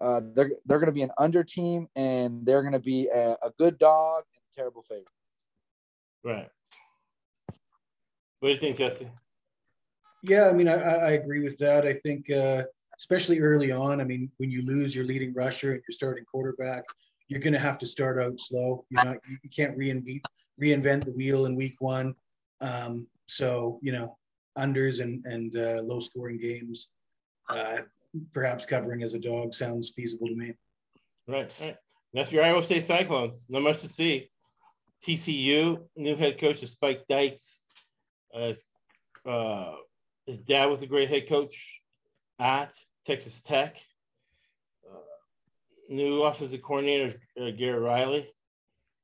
uh, 0.00 0.20
they're 0.34 0.52
they're 0.64 0.78
going 0.78 0.86
to 0.86 0.92
be 0.92 1.02
an 1.02 1.10
under 1.18 1.44
team, 1.44 1.86
and 1.94 2.44
they're 2.44 2.62
going 2.62 2.72
to 2.72 2.80
be 2.80 3.08
a, 3.08 3.32
a 3.42 3.50
good 3.58 3.78
dog 3.78 4.24
and 4.34 4.42
terrible 4.54 4.82
favorite. 4.82 5.06
Right. 6.24 6.48
What 8.40 8.48
do 8.48 8.54
you 8.54 8.58
think, 8.58 8.78
Jesse? 8.78 9.10
Yeah, 10.22 10.48
I 10.48 10.52
mean, 10.52 10.68
I, 10.68 10.74
I 10.74 11.10
agree 11.12 11.42
with 11.42 11.56
that. 11.58 11.86
I 11.86 11.92
think, 11.92 12.30
uh, 12.30 12.64
especially 12.98 13.40
early 13.40 13.70
on, 13.70 14.00
I 14.00 14.04
mean, 14.04 14.30
when 14.38 14.50
you 14.50 14.62
lose 14.62 14.94
your 14.94 15.04
leading 15.04 15.32
rusher 15.34 15.72
and 15.72 15.82
your 15.86 15.94
starting 15.94 16.24
quarterback, 16.24 16.84
you're 17.28 17.40
going 17.40 17.52
to 17.52 17.58
have 17.58 17.78
to 17.78 17.86
start 17.86 18.22
out 18.22 18.38
slow. 18.38 18.84
You're 18.90 19.04
not, 19.04 19.16
you 19.42 19.50
can't 19.54 19.76
reinvent 19.76 20.22
reinvent 20.60 21.04
the 21.04 21.12
wheel 21.12 21.46
in 21.46 21.54
week 21.54 21.76
one. 21.80 22.14
Um, 22.60 23.06
so 23.26 23.78
you 23.82 23.92
know, 23.92 24.16
unders 24.56 25.00
and 25.00 25.24
and 25.26 25.56
uh, 25.56 25.82
low 25.82 26.00
scoring 26.00 26.38
games, 26.38 26.88
uh, 27.48 27.78
perhaps 28.32 28.64
covering 28.64 29.02
as 29.02 29.14
a 29.14 29.18
dog 29.18 29.54
sounds 29.54 29.90
feasible 29.90 30.28
to 30.28 30.34
me. 30.34 30.54
Right, 31.28 31.52
right. 31.60 31.76
That's 32.14 32.32
your 32.32 32.44
Iowa 32.44 32.62
State 32.62 32.84
Cyclones. 32.84 33.46
Not 33.48 33.62
much 33.62 33.80
to 33.80 33.88
see. 33.88 34.30
TCU 35.06 35.82
new 35.96 36.16
head 36.16 36.38
coach 36.38 36.62
is 36.62 36.72
Spike 36.72 37.04
Dykes. 37.08 37.64
Uh, 38.34 38.52
uh, 39.28 39.74
his 40.26 40.38
dad 40.38 40.66
was 40.66 40.82
a 40.82 40.86
great 40.86 41.08
head 41.08 41.28
coach 41.28 41.80
at 42.38 42.72
Texas 43.04 43.42
Tech. 43.42 43.76
New 45.88 46.22
offensive 46.22 46.62
coordinator, 46.62 47.18
uh, 47.40 47.50
Garrett 47.50 47.82
Riley. 47.82 48.28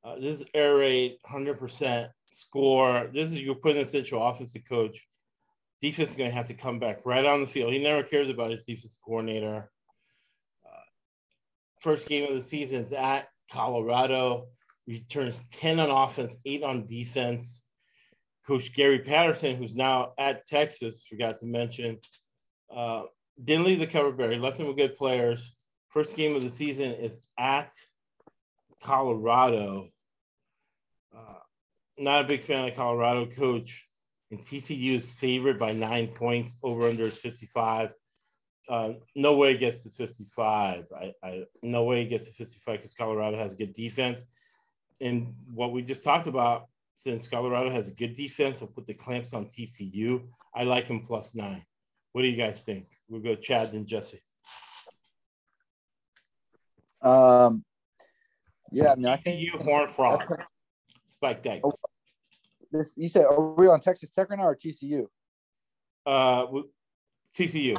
Uh, 0.04 0.16
this 0.16 0.40
is 0.40 0.46
air 0.52 0.76
raid, 0.76 1.16
100% 1.26 2.08
score. 2.28 3.08
This 3.12 3.30
is 3.30 3.38
you're 3.38 3.54
putting 3.54 3.78
this 3.78 3.94
into 3.94 4.16
offensive 4.16 4.62
coach. 4.68 5.06
Defense 5.80 6.10
is 6.10 6.16
going 6.16 6.30
to 6.30 6.36
have 6.36 6.48
to 6.48 6.54
come 6.54 6.78
back 6.78 7.00
right 7.04 7.24
on 7.24 7.40
the 7.40 7.46
field. 7.46 7.72
He 7.72 7.82
never 7.82 8.02
cares 8.02 8.28
about 8.28 8.50
his 8.50 8.64
defensive 8.64 9.00
coordinator. 9.04 9.70
Uh, 10.64 10.80
first 11.80 12.08
game 12.08 12.28
of 12.28 12.34
the 12.34 12.40
season 12.40 12.84
is 12.84 12.92
at 12.92 13.28
Colorado. 13.50 14.46
Returns 14.88 15.42
10 15.52 15.78
on 15.78 15.90
offense, 15.90 16.36
eight 16.44 16.64
on 16.64 16.86
defense. 16.86 17.64
Coach 18.46 18.74
Gary 18.74 18.98
Patterson, 18.98 19.56
who's 19.56 19.76
now 19.76 20.14
at 20.18 20.44
Texas, 20.46 21.04
forgot 21.08 21.38
to 21.38 21.46
mention, 21.46 21.98
uh, 22.74 23.02
didn't 23.42 23.64
leave 23.64 23.78
the 23.78 23.86
cover 23.86 24.10
bear. 24.10 24.32
He 24.32 24.38
left 24.38 24.58
them 24.58 24.66
with 24.66 24.76
good 24.76 24.96
players. 24.96 25.54
First 25.92 26.16
game 26.16 26.34
of 26.34 26.42
the 26.42 26.50
season 26.50 26.92
is 26.92 27.20
at 27.38 27.70
Colorado. 28.82 29.90
Uh, 31.14 31.40
not 31.98 32.24
a 32.24 32.28
big 32.28 32.42
fan 32.42 32.66
of 32.66 32.74
Colorado 32.74 33.26
coach. 33.26 33.86
And 34.30 34.40
TCU 34.40 34.94
is 34.94 35.12
favored 35.12 35.58
by 35.58 35.72
nine 35.72 36.08
points. 36.08 36.56
Over 36.62 36.88
under 36.88 37.02
is 37.02 37.18
55. 37.18 37.92
Uh, 38.70 38.92
no 39.14 39.36
way 39.36 39.52
it 39.52 39.58
gets 39.58 39.82
to 39.82 39.90
55. 39.90 40.86
I, 40.98 41.12
I 41.22 41.44
no 41.62 41.84
way 41.84 42.02
it 42.02 42.06
gets 42.06 42.24
to 42.24 42.32
55 42.32 42.78
because 42.78 42.94
Colorado 42.94 43.36
has 43.36 43.52
a 43.52 43.56
good 43.56 43.74
defense. 43.74 44.24
And 45.02 45.34
what 45.52 45.72
we 45.72 45.82
just 45.82 46.02
talked 46.02 46.26
about, 46.26 46.68
since 46.96 47.28
Colorado 47.28 47.68
has 47.68 47.88
a 47.88 47.92
good 47.92 48.16
defense, 48.16 48.62
we'll 48.62 48.70
put 48.70 48.86
the 48.86 48.94
clamps 48.94 49.34
on 49.34 49.44
TCU. 49.44 50.22
I 50.54 50.64
like 50.64 50.86
him 50.86 51.00
plus 51.00 51.34
nine. 51.34 51.66
What 52.12 52.22
do 52.22 52.28
you 52.28 52.36
guys 52.36 52.62
think? 52.62 52.86
We'll 53.10 53.20
go 53.20 53.34
Chad 53.34 53.74
and 53.74 53.86
Jesse. 53.86 54.22
Um, 57.02 57.64
yeah, 58.70 58.92
I 58.92 58.94
mean, 58.94 59.06
I 59.06 59.16
think 59.16 59.40
you 59.40 59.52
Horn 59.58 59.88
Frog, 59.88 60.22
Spike 61.04 61.42
Dykes. 61.42 61.60
Oh, 61.64 61.72
this 62.70 62.94
you 62.96 63.08
said 63.08 63.24
are 63.24 63.52
we 63.54 63.68
on 63.68 63.80
Texas 63.80 64.10
Tech 64.10 64.30
right 64.30 64.38
now 64.38 64.46
or 64.46 64.56
TCU? 64.56 65.06
Uh, 66.06 66.46
TCU. 67.36 67.76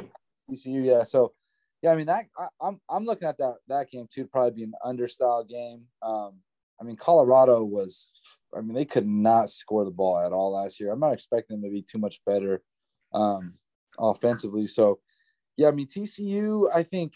TCU, 0.50 0.84
yeah. 0.84 1.02
So, 1.02 1.32
yeah, 1.82 1.92
I 1.92 1.96
mean 1.96 2.06
that 2.06 2.26
I, 2.38 2.46
I'm 2.60 2.80
I'm 2.88 3.04
looking 3.04 3.28
at 3.28 3.38
that 3.38 3.56
that 3.68 3.90
game 3.90 4.06
too. 4.12 4.26
Probably 4.26 4.52
be 4.52 4.62
an 4.64 4.72
understyle 4.84 5.48
game. 5.48 5.84
Um, 6.02 6.40
I 6.80 6.84
mean 6.84 6.96
Colorado 6.96 7.62
was, 7.64 8.10
I 8.56 8.60
mean 8.60 8.74
they 8.74 8.84
could 8.84 9.06
not 9.06 9.50
score 9.50 9.84
the 9.84 9.90
ball 9.90 10.20
at 10.20 10.32
all 10.32 10.52
last 10.52 10.80
year. 10.80 10.92
I'm 10.92 11.00
not 11.00 11.12
expecting 11.12 11.60
them 11.60 11.68
to 11.68 11.74
be 11.74 11.82
too 11.82 11.98
much 11.98 12.20
better, 12.24 12.62
um, 13.12 13.54
offensively. 13.98 14.66
So, 14.66 15.00
yeah, 15.56 15.68
I 15.68 15.72
mean 15.72 15.86
TCU, 15.86 16.68
I 16.74 16.82
think, 16.82 17.14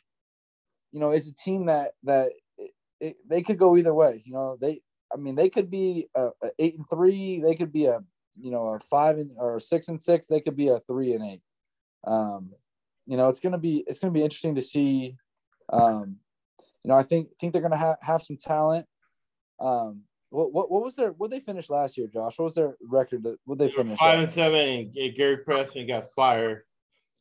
you 0.93 1.01
know, 1.01 1.13
is 1.13 1.29
a 1.29 1.35
team 1.35 1.67
that 1.67 1.93
that 2.05 2.31
it, 2.57 2.71
it, 3.01 3.17
they 3.29 3.43
could 3.43 3.59
go 3.59 3.77
either 3.77 3.95
way. 3.95 4.23
You 4.25 4.33
know, 4.33 4.57
they 4.61 4.81
I 5.13 5.17
mean, 5.17 5.35
they 5.35 5.49
could 5.49 5.71
be 5.71 6.09
a, 6.15 6.29
a 6.43 6.51
eight 6.59 6.77
and 6.77 6.89
three. 6.89 7.41
They 7.41 7.55
could 7.55 7.73
be 7.73 7.87
a 7.87 8.01
you 8.41 8.51
know 8.51 8.67
a 8.67 8.81
five 8.81 9.19
and 9.19 9.33
or 9.37 9.61
six 9.61 9.89
and 9.89 10.01
six. 10.01 10.27
They 10.27 10.41
could 10.41 10.57
be 10.57 10.69
a 10.69 10.81
three 10.81 11.13
and 11.15 11.25
eight. 11.25 11.43
Um, 12.07 12.53
you 13.07 13.17
know, 13.17 13.29
it's 13.29 13.41
gonna 13.41 13.59
be 13.59 13.85
it's 13.87 13.99
gonna 13.99 14.13
be 14.13 14.23
interesting 14.23 14.55
to 14.57 14.63
see. 14.63 15.17
Um, 15.73 16.19
you 16.85 16.91
know, 16.91 16.97
I 16.97 17.03
think 17.03 17.29
think 17.41 17.53
they're 17.53 17.63
gonna 17.63 17.77
have 17.77 17.97
have 18.03 18.23
some 18.23 18.37
talent. 18.37 18.87
Um, 19.61 20.05
what 20.31 20.53
what 20.53 20.71
what 20.71 20.83
was 20.83 20.95
their 20.95 21.13
what 21.13 21.31
they 21.31 21.41
finished 21.41 21.71
last 21.71 21.97
year, 21.97 22.07
Josh? 22.07 22.39
What 22.39 22.47
was 22.47 22.55
their 22.55 22.77
record? 22.83 23.27
What 23.45 23.59
they 23.59 23.71
finished? 23.71 24.01
Five 24.01 24.21
and 24.21 24.31
seven, 24.31 24.93
and 24.97 25.17
Gary 25.17 25.39
Pressman 25.39 25.89
got 25.89 26.11
fired. 26.13 26.65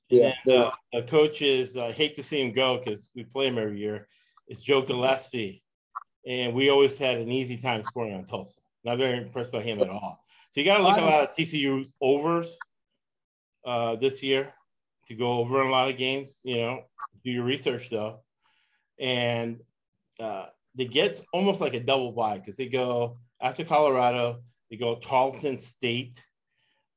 Yeah, 0.10 0.34
and 0.45 0.53
uh, 0.53 0.72
the 0.93 1.03
coach 1.03 1.41
is 1.41 1.76
I 1.76 1.91
hate 1.91 2.16
to 2.16 2.24
see 2.24 2.41
him 2.41 2.53
go 2.53 2.78
because 2.78 3.10
we 3.16 3.24
play 3.24 3.47
him 3.47 3.58
every 3.58 3.80
year. 3.80 4.08
It's 4.47 4.62
Joe 4.62 4.82
Gillespie 4.82 5.62
and 6.28 6.53
we 6.53 6.70
always 6.70 6.97
had 6.97 7.18
an 7.18 7.32
easy 7.32 7.58
time 7.58 7.82
scoring 7.84 8.14
on 8.14 8.26
Tulsa. 8.26 8.60
Not 8.84 8.97
very 8.97 9.18
impressed 9.18 9.51
by 9.51 9.62
him 9.62 9.82
at 9.82 9.89
all. 9.89 10.24
So 10.51 10.60
you 10.60 10.66
got 10.66 10.78
to 10.78 10.84
look 10.84 10.97
at 10.97 11.03
a 11.03 11.05
lot 11.05 11.30
of 11.30 11.36
TCU's 11.36 11.93
overs 12.01 12.58
uh, 13.66 13.95
this 13.95 14.22
year 14.22 14.53
to 15.08 15.16
go 15.16 15.39
over 15.39 15.62
in 15.62 15.68
a 15.68 15.72
lot 15.72 15.89
of 15.89 15.97
games. 15.97 16.39
You 16.43 16.58
know, 16.58 16.80
do 17.24 17.32
your 17.32 17.45
research 17.45 17.89
though, 17.89 18.20
and 18.99 19.62
uh, 20.20 20.47
they 20.76 20.86
get 20.86 21.22
almost 21.34 21.62
like 21.62 21.74
a 21.74 21.80
double 21.80 22.12
bye 22.12 22.38
because 22.38 22.58
they 22.58 22.68
go 22.68 23.18
after 23.41 23.64
Colorado, 23.64 24.41
they 24.70 24.76
go 24.76 24.95
Tarleton 24.95 25.58
State, 25.58 26.24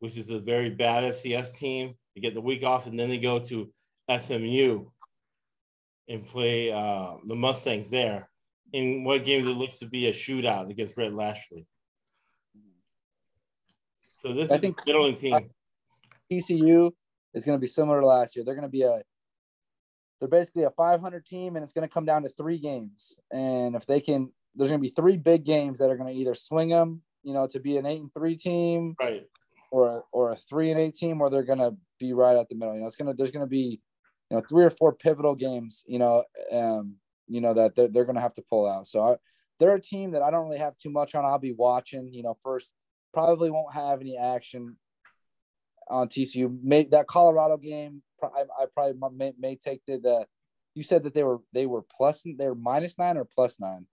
which 0.01 0.17
is 0.17 0.31
a 0.31 0.41
very 0.41 0.71
bad 0.71 1.05
FCS 1.15 1.57
team. 1.57 1.95
They 2.15 2.21
get 2.21 2.35
the 2.35 2.41
week 2.41 2.63
off, 2.65 2.87
and 2.87 2.99
then 2.99 3.09
they 3.09 3.19
go 3.19 3.39
to 3.39 3.71
SMU 4.17 4.87
and 6.09 6.27
play 6.27 6.73
uh, 6.73 7.15
the 7.27 7.37
Mustangs 7.37 7.89
there 7.91 8.29
in 8.73 9.05
what 9.05 9.25
game 9.25 9.45
that 9.45 9.53
looks 9.53 9.79
to 9.81 9.87
be 9.87 10.07
a 10.09 10.13
shootout 10.13 10.71
against 10.71 10.97
Rhett 10.97 11.13
Lashlee. 11.13 11.67
So 14.15 14.33
this 14.33 14.51
I 14.51 14.57
is 14.57 14.61
think- 14.61 14.79
middling 14.87 15.15
team. 15.15 15.51
TCU 16.31 16.93
is 17.35 17.45
going 17.45 17.57
to 17.59 17.61
be 17.61 17.67
similar 17.67 18.01
to 18.01 18.07
last 18.07 18.37
year. 18.37 18.45
They're 18.45 18.55
going 18.55 18.63
to 18.63 18.69
be 18.69 18.83
a 18.83 19.03
they're 20.21 20.29
basically 20.29 20.65
a 20.65 20.71
500 20.71 21.25
team, 21.25 21.57
and 21.57 21.63
it's 21.63 21.73
going 21.73 21.89
to 21.89 21.93
come 21.93 22.05
down 22.05 22.23
to 22.25 22.29
three 22.29 22.59
games. 22.59 23.19
And 23.33 23.75
if 23.75 23.87
they 23.87 24.01
can, 24.01 24.31
there's 24.55 24.69
going 24.69 24.79
to 24.79 24.83
be 24.83 24.93
three 24.95 25.17
big 25.17 25.45
games 25.45 25.79
that 25.79 25.89
are 25.91 25.97
going 25.97 26.13
to 26.13 26.21
either 26.21 26.35
swing 26.35 26.69
them, 26.69 27.01
you 27.23 27.33
know, 27.33 27.47
to 27.49 27.59
be 27.59 27.79
an 27.79 27.87
eight 27.87 28.01
and 28.03 28.13
three 28.13 28.37
team, 28.37 28.95
Right. 29.01 29.27
or 29.73 29.89
a, 29.89 30.01
or 30.13 30.33
a 30.33 30.37
three 30.37 30.71
and 30.71 30.79
eight 30.79 30.95
team, 30.95 31.23
or 31.23 31.31
they're 31.31 31.43
going 31.43 31.59
to 31.61 31.75
be 32.01 32.13
right 32.13 32.37
at 32.37 32.49
the 32.49 32.57
middle. 32.57 32.75
You 32.75 32.81
know, 32.81 32.87
it's 32.87 32.97
gonna 32.97 33.15
there's 33.15 33.31
to 33.45 33.47
be, 33.47 33.81
you 34.31 34.37
know, 34.37 34.43
three 34.49 34.65
or 34.65 34.71
four 34.71 34.93
pivotal 34.93 35.37
games. 35.37 35.85
You 35.87 36.01
know, 36.01 36.25
um, 36.53 36.97
you 37.29 37.41
know 37.41 37.55
that 37.55 37.77
they're, 37.77 37.89
they're 37.89 38.05
to 38.17 38.21
have 38.21 38.35
to 38.35 38.43
pull 38.51 38.69
out. 38.69 38.89
So 38.89 39.05
I, 39.05 39.17
they're 39.61 39.75
a 39.75 39.81
team 39.81 40.13
that 40.13 40.23
I 40.23 40.31
don't 40.31 40.47
really 40.47 40.59
have 40.59 40.77
too 40.79 40.91
much 40.91 41.15
on. 41.15 41.25
I'll 41.25 41.39
be 41.39 41.53
watching. 41.53 42.13
You 42.13 42.25
know, 42.25 42.37
first 42.43 42.73
probably 43.13 43.51
won't 43.51 43.75
have 43.75 44.01
any 44.01 44.17
action 44.17 44.77
on 45.89 46.09
TCU. 46.09 46.59
May, 46.63 46.85
that 46.85 47.07
Colorado 47.07 47.57
game, 47.57 48.03
I, 48.23 48.45
I 48.59 48.67
probably 48.75 49.17
may, 49.17 49.33
may 49.39 49.57
take 49.57 49.83
the, 49.87 49.99
the. 49.99 50.27
You 50.75 50.83
said 50.83 51.03
that 51.05 51.15
they 51.15 51.25
were 51.25 51.39
they 51.53 51.67
were 51.67 51.83
plus 51.97 52.23
they 52.25 52.47
were 52.47 52.55
minus 52.55 52.99
nine 52.99 53.17
or 53.17 53.25
plus 53.25 53.61
nine. 53.61 53.87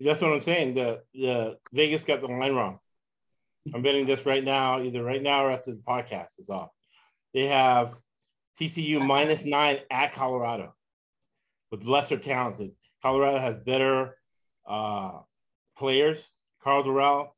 That's 0.00 0.22
what 0.22 0.32
I'm 0.32 0.40
saying. 0.40 0.74
The 0.74 1.02
the 1.12 1.58
Vegas 1.72 2.04
got 2.04 2.20
the 2.20 2.28
line 2.28 2.54
wrong. 2.54 2.78
I'm 3.74 3.82
betting 3.82 4.06
this 4.06 4.24
right 4.24 4.42
now, 4.42 4.80
either 4.80 5.02
right 5.02 5.22
now 5.22 5.44
or 5.44 5.50
after 5.50 5.72
the 5.72 5.82
podcast 5.86 6.38
is 6.38 6.48
off. 6.48 6.70
They 7.34 7.46
have 7.46 7.92
TCU 8.60 9.04
minus 9.04 9.44
nine 9.44 9.78
at 9.90 10.12
Colorado 10.12 10.74
with 11.70 11.84
lesser 11.84 12.18
talented. 12.18 12.72
Colorado 13.02 13.38
has 13.38 13.56
better 13.56 14.16
uh, 14.66 15.12
players. 15.76 16.34
Karl 16.62 16.82
Dorrell 16.82 17.28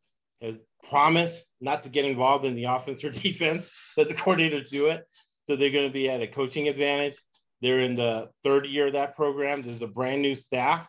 has 0.41 0.57
promised 0.89 1.53
not 1.61 1.83
to 1.83 1.89
get 1.89 2.05
involved 2.05 2.45
in 2.45 2.55
the 2.55 2.65
offense 2.65 3.05
or 3.05 3.11
defense, 3.11 3.71
let 3.97 4.09
the 4.09 4.15
coordinators 4.15 4.71
do 4.71 4.87
it. 4.87 5.05
So 5.45 5.57
they're 5.57 5.71
going 5.71 5.87
to 5.87 5.93
be 5.93 6.09
at 6.09 6.23
a 6.23 6.27
coaching 6.27 6.69
advantage. 6.69 7.17
They're 7.61 7.81
in 7.81 7.95
the 7.95 8.31
third 8.43 8.67
year 8.67 8.87
of 8.87 8.95
that 8.95 9.17
program. 9.17 9.61
There's 9.63 9.83
a 9.83 9.87
brand 9.87 10.23
new 10.23 10.35
staff. 10.35 10.89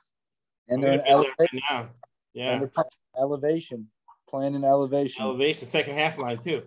And 0.69 0.81
they're 0.81 0.93
in 0.93 0.99
gonna 0.99 1.03
be 1.03 1.09
there 1.09 1.15
elevation. 1.15 1.35
right 1.39 1.61
now. 1.69 1.89
Yeah, 2.33 2.51
And 2.53 2.61
they're 2.61 2.85
elevation, 3.19 3.87
playing 4.29 4.55
in 4.55 4.63
elevation. 4.63 5.21
elevation, 5.23 5.67
second 5.67 5.95
half 5.95 6.17
line 6.17 6.37
too. 6.37 6.63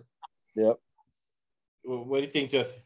Yep. 0.55 0.77
Wh- 1.85 2.07
What 2.07 2.17
do 2.17 2.23
you 2.23 2.29
think, 2.29 2.49
Jesse? 2.49 2.81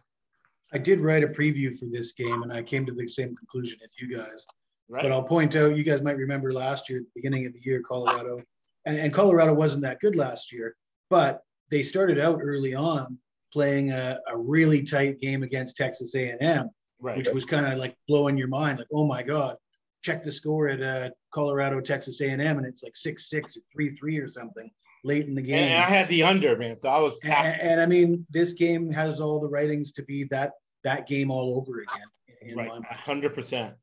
I 0.72 0.78
did 0.78 1.00
write 1.00 1.24
a 1.24 1.28
preview 1.28 1.76
for 1.78 1.86
this 1.86 2.14
game, 2.14 2.44
and 2.44 2.54
I 2.54 2.62
came 2.62 2.86
to 2.86 2.92
the 2.92 3.08
same 3.08 3.36
conclusion 3.36 3.80
as 3.84 3.90
you 4.00 4.16
guys. 4.16 4.46
Right? 4.88 5.04
But 5.04 5.12
I'll 5.12 5.24
point 5.24 5.56
out, 5.56 5.76
you 5.76 5.84
guys 5.84 6.02
might 6.02 6.18
remember 6.18 6.54
last 6.54 6.90
year, 6.90 7.00
the 7.00 7.08
beginning 7.16 7.46
of 7.46 7.54
the 7.54 7.60
year, 7.62 7.82
Colorado, 7.82 8.42
and, 8.86 8.98
and 8.98 9.14
Colorado 9.14 9.54
wasn't 9.54 9.84
that 9.84 10.00
good 10.00 10.16
last 10.16 10.52
year, 10.52 10.76
but 11.10 11.42
they 11.70 11.84
started 11.84 12.20
out 12.20 12.40
early 12.42 12.74
on 12.74 13.18
playing 13.52 13.92
a, 13.92 14.20
a 14.32 14.38
really 14.38 14.84
tight 14.84 15.20
game 15.20 15.44
against 15.44 15.78
Texas 15.78 16.16
A&M, 16.16 16.70
right. 17.00 17.18
which 17.18 17.30
was 17.30 17.46
kind 17.46 17.72
of 17.72 17.78
like 17.78 17.96
blowing 18.08 18.38
your 18.38 18.48
mind, 18.48 18.80
like, 18.80 18.88
oh 18.94 19.06
my 19.06 19.24
God, 19.24 19.58
check 20.02 20.24
the 20.24 20.32
score 20.32 20.70
at 20.70 20.82
uh, 20.82 21.10
Colorado, 21.32 21.82
Texas 21.82 22.22
A&M, 22.22 22.40
and 22.40 22.66
it's 22.66 22.84
like 22.84 22.96
six 22.96 23.30
six 23.30 23.58
or 23.58 23.62
three 23.74 23.92
three 23.96 24.18
or 24.18 24.28
something 24.28 24.70
late 25.04 25.26
in 25.28 25.36
the 25.36 25.42
game. 25.42 25.72
and 25.72 25.84
I 25.84 25.90
had 25.90 26.08
the 26.10 26.24
under, 26.24 26.58
man. 26.58 26.78
So 26.80 26.90
I 26.90 27.00
was 27.00 27.22
And, 27.24 27.34
happy. 27.34 27.60
and 27.62 27.80
I 27.82 27.86
mean, 27.86 28.26
this 28.30 28.54
game 28.54 28.90
has 28.92 29.20
all 29.22 29.40
the 29.40 29.50
writings 29.50 29.92
to 29.94 30.04
be 30.04 30.24
that 30.26 30.54
that 30.84 31.08
game 31.08 31.30
all 31.32 31.56
over 31.58 31.82
again. 31.82 32.08
In 32.42 32.58
right, 32.58 32.72
hundred 32.86 33.34
percent, 33.34 33.76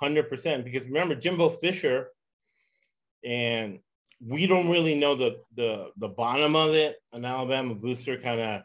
hundred 0.00 0.28
percent. 0.28 0.64
Because 0.64 0.84
remember, 0.86 1.14
Jimbo 1.14 1.50
Fisher, 1.50 2.08
and 3.24 3.80
we 4.24 4.46
don't 4.46 4.70
really 4.70 4.94
know 4.94 5.14
the 5.14 5.40
the 5.56 5.90
the 5.96 6.08
bottom 6.08 6.54
of 6.56 6.74
it. 6.74 6.96
An 7.12 7.24
Alabama 7.24 7.74
booster 7.74 8.16
kind 8.18 8.40
of 8.40 8.62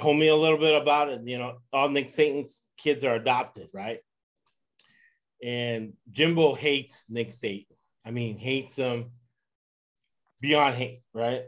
told 0.00 0.16
me 0.18 0.28
a 0.28 0.36
little 0.36 0.58
bit 0.58 0.80
about 0.80 1.08
it. 1.10 1.22
You 1.24 1.38
know, 1.38 1.58
all 1.72 1.88
Nick 1.88 2.08
Saban's 2.08 2.64
kids 2.76 3.04
are 3.04 3.14
adopted, 3.14 3.68
right? 3.72 4.00
And 5.46 5.92
Jimbo 6.10 6.54
hates 6.54 7.06
Nick 7.08 7.30
Saban. 7.30 7.66
I 8.04 8.10
mean, 8.10 8.36
hates 8.36 8.74
him 8.74 9.12
beyond 10.40 10.74
hate, 10.74 11.02
right? 11.14 11.44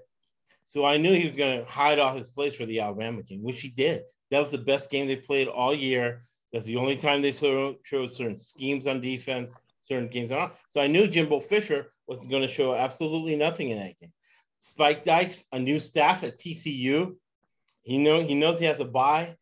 So 0.64 0.84
I 0.84 0.98
knew 0.98 1.12
he 1.12 1.26
was 1.26 1.34
going 1.34 1.58
to 1.58 1.64
hide 1.64 1.98
off 1.98 2.16
his 2.16 2.30
place 2.30 2.54
for 2.54 2.64
the 2.64 2.78
Alabama 2.78 3.22
game, 3.24 3.42
which 3.42 3.60
he 3.60 3.70
did. 3.70 4.02
That 4.30 4.38
was 4.38 4.52
the 4.52 4.58
best 4.58 4.90
game 4.90 5.08
they 5.08 5.16
played 5.16 5.48
all 5.48 5.74
year. 5.74 6.22
That's 6.52 6.66
the 6.66 6.76
only 6.76 6.94
time 6.94 7.22
they 7.22 7.32
showed, 7.32 7.78
certain 7.84 8.38
schemes 8.38 8.86
on 8.86 9.00
defense, 9.00 9.58
certain 9.82 10.08
games 10.08 10.30
on. 10.30 10.52
So 10.68 10.80
I 10.80 10.86
knew 10.86 11.08
Jimbo 11.08 11.40
Fisher 11.40 11.92
was 12.06 12.20
going 12.20 12.42
to 12.42 12.48
show 12.48 12.74
absolutely 12.74 13.34
nothing 13.34 13.70
in 13.70 13.78
that 13.78 13.98
game. 13.98 14.12
Spike 14.60 15.02
Dykes, 15.02 15.46
a 15.52 15.58
new 15.58 15.80
staff 15.80 16.22
at 16.22 16.38
TCU. 16.38 17.16
He 17.82 17.98
know 17.98 18.22
he 18.22 18.36
knows 18.36 18.60
he 18.60 18.66
has 18.66 18.80
a 18.80 18.84
bye, 18.84 19.36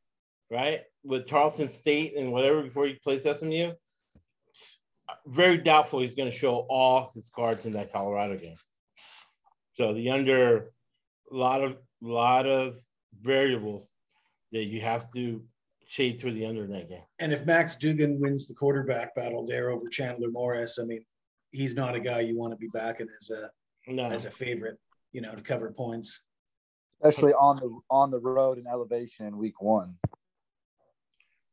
right, 0.50 0.80
with 1.04 1.28
Tarleton 1.28 1.68
State 1.68 2.16
and 2.16 2.32
whatever 2.32 2.62
before 2.62 2.86
he 2.86 2.94
plays 2.94 3.24
SMU. 3.24 3.72
Very 5.26 5.58
doubtful 5.58 6.00
he's 6.00 6.14
going 6.14 6.30
to 6.30 6.36
show 6.36 6.66
all 6.68 7.10
his 7.14 7.30
cards 7.34 7.66
in 7.66 7.72
that 7.74 7.92
Colorado 7.92 8.36
game. 8.36 8.56
So 9.74 9.92
the 9.92 10.10
under 10.10 10.72
a 11.30 11.36
lot 11.36 11.62
of 11.62 11.76
lot 12.00 12.46
of 12.46 12.76
variables 13.20 13.92
that 14.52 14.70
you 14.70 14.80
have 14.80 15.10
to 15.12 15.42
shade 15.86 16.18
to 16.18 16.30
the 16.30 16.46
under 16.46 16.64
in 16.64 16.70
that 16.72 16.88
game. 16.88 17.02
And 17.18 17.32
if 17.32 17.46
Max 17.46 17.76
Duggan 17.76 18.20
wins 18.20 18.46
the 18.46 18.54
quarterback 18.54 19.14
battle 19.14 19.46
there 19.46 19.70
over 19.70 19.88
Chandler 19.88 20.30
Morris, 20.30 20.78
I 20.80 20.84
mean, 20.84 21.04
he's 21.52 21.74
not 21.74 21.94
a 21.94 22.00
guy 22.00 22.20
you 22.20 22.36
want 22.36 22.52
to 22.52 22.56
be 22.56 22.68
backing 22.72 23.08
as 23.20 23.30
a 23.30 23.50
No, 23.86 24.04
as 24.04 24.24
a 24.24 24.30
favorite, 24.30 24.78
you 25.12 25.20
know, 25.20 25.34
to 25.34 25.42
cover 25.42 25.72
points. 25.72 26.20
Especially 27.02 27.34
on 27.34 27.56
the 27.56 27.78
on 27.90 28.10
the 28.10 28.20
road 28.20 28.58
in 28.58 28.66
elevation 28.66 29.26
in 29.26 29.36
week 29.36 29.60
one. 29.60 29.96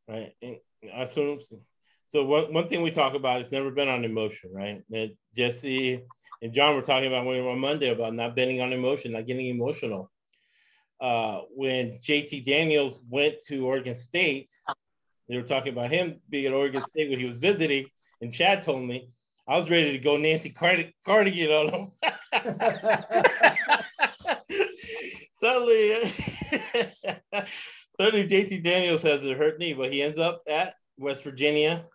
right? 0.07 0.33
And 0.41 0.57
I 0.93 1.05
so 1.05 1.37
so 2.13 2.23
one, 2.23 2.53
one 2.53 2.67
thing 2.67 2.83
we 2.83 2.91
talk 2.91 3.15
about 3.15 3.41
is 3.41 3.51
never 3.51 3.71
been 3.71 3.89
on 3.89 4.05
emotion, 4.05 4.51
right? 4.53 4.83
And 4.93 5.13
Jesse 5.35 5.99
and 6.43 6.53
John 6.53 6.75
were 6.75 6.83
talking 6.83 7.07
about 7.07 7.25
when 7.25 7.37
we 7.37 7.41
were 7.41 7.49
on 7.49 7.57
Monday 7.57 7.89
about 7.89 8.13
not 8.13 8.35
betting 8.35 8.61
on 8.61 8.71
emotion, 8.71 9.13
not 9.13 9.25
getting 9.25 9.47
emotional. 9.47 10.11
Uh, 11.01 11.39
when 11.55 11.97
JT 12.03 12.45
Daniels 12.45 13.01
went 13.09 13.39
to 13.47 13.65
Oregon 13.65 13.95
State, 13.95 14.51
they 15.27 15.37
were 15.37 15.41
talking 15.41 15.73
about 15.73 15.89
him 15.89 16.21
being 16.29 16.45
at 16.45 16.53
Oregon 16.53 16.83
State 16.83 17.09
when 17.09 17.19
he 17.19 17.25
was 17.25 17.39
visiting, 17.39 17.87
and 18.21 18.31
Chad 18.31 18.61
told 18.61 18.83
me 18.83 19.09
I 19.47 19.57
was 19.57 19.71
ready 19.71 19.93
to 19.93 19.97
go 19.97 20.15
Nancy 20.15 20.51
Card- 20.51 20.93
Kerrigan 21.07 21.49
on 21.49 21.67
him. 21.67 21.91
suddenly, 25.33 25.95
suddenly 27.97 28.27
JT 28.27 28.63
Daniels 28.63 29.01
has 29.01 29.25
a 29.25 29.33
hurt 29.33 29.57
knee, 29.57 29.73
but 29.73 29.91
he 29.91 30.03
ends 30.03 30.19
up 30.19 30.43
at 30.47 30.75
West 30.95 31.23
Virginia. 31.23 31.87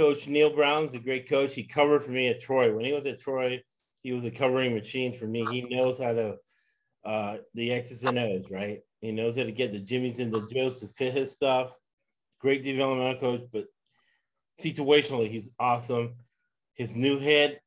Coach 0.00 0.28
Neal 0.28 0.48
Brown's 0.48 0.94
a 0.94 0.98
great 0.98 1.28
coach. 1.28 1.52
He 1.52 1.62
covered 1.62 2.02
for 2.02 2.10
me 2.10 2.28
at 2.28 2.40
Troy. 2.40 2.74
When 2.74 2.86
he 2.86 2.92
was 2.94 3.04
at 3.04 3.20
Troy, 3.20 3.62
he 4.00 4.14
was 4.14 4.24
a 4.24 4.30
covering 4.30 4.72
machine 4.72 5.12
for 5.12 5.26
me. 5.26 5.44
He 5.50 5.60
knows 5.60 5.98
how 5.98 6.14
to 6.14 6.36
uh 7.04 7.36
the 7.52 7.70
X's 7.70 8.02
and 8.04 8.18
O's, 8.18 8.50
right? 8.50 8.80
He 9.02 9.12
knows 9.12 9.36
how 9.36 9.42
to 9.42 9.52
get 9.52 9.72
the 9.72 9.78
Jimmys 9.78 10.18
and 10.18 10.32
the 10.32 10.48
Joes 10.50 10.80
to 10.80 10.86
fit 10.86 11.12
his 11.12 11.32
stuff. 11.32 11.76
Great 12.40 12.64
developmental 12.64 13.20
coach, 13.20 13.42
but 13.52 13.66
situationally, 14.58 15.30
he's 15.30 15.50
awesome. 15.60 16.14
His 16.72 16.96
new 16.96 17.18
head 17.18 17.60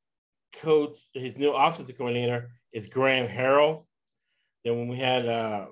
coach, 0.53 0.97
his 1.13 1.37
new 1.37 1.51
offensive 1.51 1.99
coordinator 1.99 2.49
is 2.71 2.87
Graham 2.87 3.27
Harrell. 3.27 3.85
Then 4.65 4.79
when 4.79 4.87
we 4.87 4.97
had 4.97 5.27
uh 5.27 5.67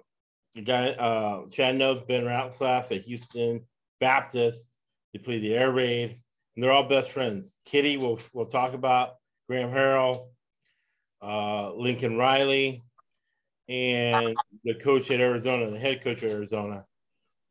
the 0.54 0.62
guy 0.62 0.90
uh 0.90 1.48
Chad 1.52 1.76
knows 1.78 2.04
Ben 2.08 2.24
Ratcliffe 2.24 2.92
at 2.92 3.02
Houston 3.02 3.66
Baptist, 4.00 4.68
they 5.12 5.18
played 5.18 5.42
the 5.42 5.56
air 5.56 5.72
raid, 5.72 6.21
and 6.56 6.64
they're 6.64 6.72
all 6.72 6.88
best 6.88 7.12
friends. 7.12 7.58
Kitty 7.66 7.98
we'll 7.98 8.20
we'll 8.34 8.46
talk 8.46 8.74
about, 8.74 9.16
Graham 9.48 9.72
Harrell, 9.72 10.28
uh 11.22 11.74
Lincoln 11.74 12.18
Riley, 12.18 12.84
and 13.70 14.36
the 14.64 14.74
coach 14.76 15.12
at 15.12 15.22
Arizona, 15.22 15.70
the 15.70 15.80
head 15.80 16.04
coach 16.04 16.24
at 16.24 16.32
Arizona. 16.32 16.86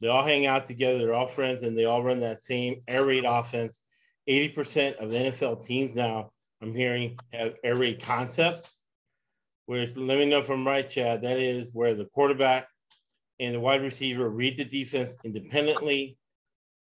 They 0.01 0.09
all 0.09 0.25
hang 0.25 0.47
out 0.47 0.67
together, 0.67 0.99
they're 0.99 1.15
all 1.15 1.29
friends, 1.29 1.63
and 1.63 1.77
they 1.77 1.85
all 1.85 2.03
run 2.03 2.21
that 2.21 2.43
same 2.43 2.81
air 2.89 3.05
raid 3.05 3.25
offense. 3.27 3.83
80% 4.29 4.97
of 4.97 5.11
the 5.11 5.17
NFL 5.17 5.65
teams 5.65 5.95
now, 5.95 6.31
I'm 6.63 6.75
hearing, 6.75 7.19
have 7.33 7.55
air 7.65 7.77
raid 7.77 8.03
concepts. 8.03 8.79
Which 9.67 9.97
let 9.97 10.19
me 10.19 10.27
know 10.27 10.39
if 10.39 10.51
I'm 10.51 10.67
right, 10.67 10.89
Chad. 10.89 11.23
That 11.23 11.39
is 11.39 11.69
where 11.73 11.95
the 11.95 12.07
quarterback 12.07 12.67
and 13.39 13.55
the 13.55 13.61
wide 13.61 13.83
receiver 13.83 14.29
read 14.29 14.57
the 14.57 14.65
defense 14.65 15.17
independently. 15.25 16.19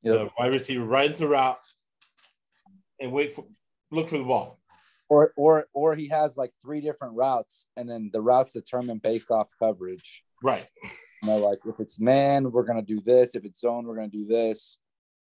Yep. 0.02 0.18
The 0.18 0.30
wide 0.38 0.50
receiver 0.52 0.84
runs 0.84 1.20
a 1.20 1.28
route 1.28 1.58
and 3.02 3.12
wait 3.12 3.32
for 3.32 3.44
look 3.90 4.08
for 4.08 4.16
the 4.18 4.24
ball. 4.24 4.58
Or 5.10 5.34
or 5.36 5.66
or 5.74 5.94
he 5.94 6.08
has 6.08 6.38
like 6.38 6.52
three 6.62 6.80
different 6.80 7.14
routes, 7.14 7.66
and 7.76 7.90
then 7.90 8.08
the 8.12 8.22
routes 8.22 8.52
determined 8.52 9.02
based 9.02 9.30
off 9.30 9.48
coverage. 9.58 10.24
Right. 10.42 10.66
You 11.22 11.28
know, 11.28 11.36
like 11.38 11.58
if 11.66 11.78
it's 11.80 12.00
man, 12.00 12.50
we're 12.50 12.62
gonna 12.62 12.80
do 12.80 13.00
this. 13.00 13.34
If 13.34 13.44
it's 13.44 13.60
zone, 13.60 13.84
we're 13.84 13.96
gonna 13.96 14.08
do 14.08 14.24
this. 14.26 14.78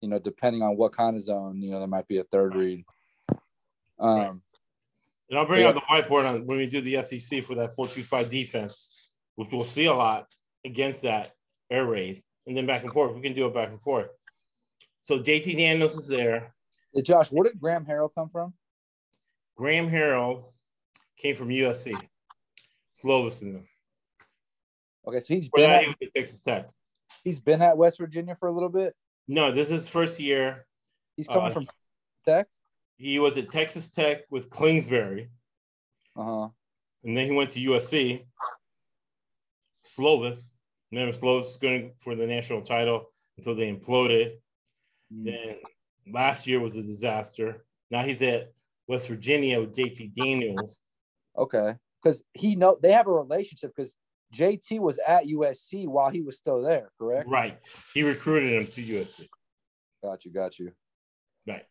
You 0.01 0.09
know, 0.09 0.19
depending 0.19 0.63
on 0.63 0.77
what 0.77 0.93
kind 0.93 1.17
of 1.17 1.23
zone, 1.23 1.61
you 1.63 1.71
know, 1.71 1.79
there 1.79 1.89
might 1.89 2.07
be 2.07 2.19
a 2.19 2.25
third 2.25 2.55
read. 2.55 2.85
Um, 3.99 4.43
And 5.31 5.39
I'll 5.39 5.47
bring 5.47 5.63
Yeah. 5.63 5.69
out 5.69 5.75
the 5.75 5.81
whiteboard 5.81 6.29
on 6.29 6.47
when 6.47 6.59
we 6.59 6.67
do 6.67 6.83
the 6.83 6.97
SEC 6.97 7.41
for 7.41 7.55
that 7.55 7.75
425 7.75 8.29
defense, 8.29 9.13
which 9.37 9.51
we'll 9.51 9.65
see 9.65 9.87
a 9.87 9.95
lot 9.95 10.27
against 10.65 11.03
that 11.03 11.33
air 11.71 11.87
raid. 11.87 12.23
And 12.47 12.57
then 12.57 12.67
back 12.67 12.83
and 12.83 12.93
forth. 12.93 13.15
We 13.15 13.23
can 13.23 13.33
do 13.33 13.47
it 13.47 13.55
back 13.55 13.71
and 13.71 13.81
forth. 13.81 14.11
So 15.01 15.19
JT 15.19 15.57
Daniels 15.57 15.97
is 15.97 16.07
there. 16.07 16.55
Hey, 16.95 17.03
Josh, 17.03 17.31
where 17.31 17.45
did 17.45 17.61
Graham 17.61 17.85
Harrell 17.85 18.11
come 18.15 18.29
from? 18.29 18.55
Graham 19.57 19.89
Harrell 19.91 20.53
came 21.17 21.35
from 21.37 21.49
USC. 21.49 21.95
In 23.05 23.53
them. 23.55 23.67
Okay, 25.07 25.21
so 25.21 25.35
he's 25.35 25.49
been 25.49 25.71
at, 25.71 25.85
at 25.89 26.15
Texas 26.15 26.41
Tech. 26.43 26.69
he's 27.25 27.41
been 27.41 27.63
at 27.63 27.77
West 27.77 27.99
Virginia 27.99 28.37
for 28.37 28.49
a 28.49 28.53
little 28.53 28.69
bit. 28.69 28.95
No, 29.27 29.51
this 29.51 29.71
is 29.71 29.89
first 29.89 30.21
year. 30.21 30.67
He's 31.17 31.27
coming 31.27 31.51
Uh, 31.51 31.51
from 31.51 31.69
Tech. 32.27 32.47
He 32.99 33.19
was 33.19 33.37
at 33.39 33.49
Texas 33.49 33.91
Tech 33.91 34.23
with 34.31 34.51
Kingsbury, 34.51 35.31
Uh 36.17 36.25
huh. 36.25 36.49
and 37.03 37.17
then 37.17 37.27
he 37.27 37.33
went 37.33 37.51
to 37.51 37.61
USC. 37.61 38.25
Slovis. 39.85 40.51
Remember, 40.93 41.17
Slovis 41.17 41.59
going 41.61 41.93
for 41.99 42.15
the 42.15 42.27
national 42.27 42.61
title 42.63 43.07
until 43.39 43.55
they 43.55 43.73
imploded. 43.73 44.35
Mm. 45.13 45.25
Then 45.25 45.57
last 46.11 46.47
year 46.47 46.61
was 46.61 46.77
a 46.77 46.83
disaster. 46.83 47.65
Now 47.91 48.03
he's 48.03 48.23
at 48.23 48.53
West 48.89 49.09
Virginia 49.09 49.61
with 49.61 49.75
JT 49.77 50.15
Daniels. 50.15 50.81
Okay, 51.37 51.75
because 52.03 52.23
he 52.35 52.57
know 52.57 52.79
they 52.83 52.93
have 52.93 53.07
a 53.07 53.13
relationship 53.13 53.73
because 53.75 53.97
JT 54.35 54.81
was 54.81 54.99
at 55.07 55.27
USC 55.27 55.87
while 55.87 56.11
he 56.11 56.23
was 56.23 56.37
still 56.37 56.63
there. 56.63 56.91
Correct. 56.99 57.29
Right. 57.29 57.63
He 57.95 58.03
recruited 58.03 58.53
him 58.53 58.67
to 58.67 58.83
USC. 58.83 59.29
Got 60.03 60.25
you. 60.25 60.33
Got 60.33 60.59
you. 60.59 60.73
Right. 61.47 61.65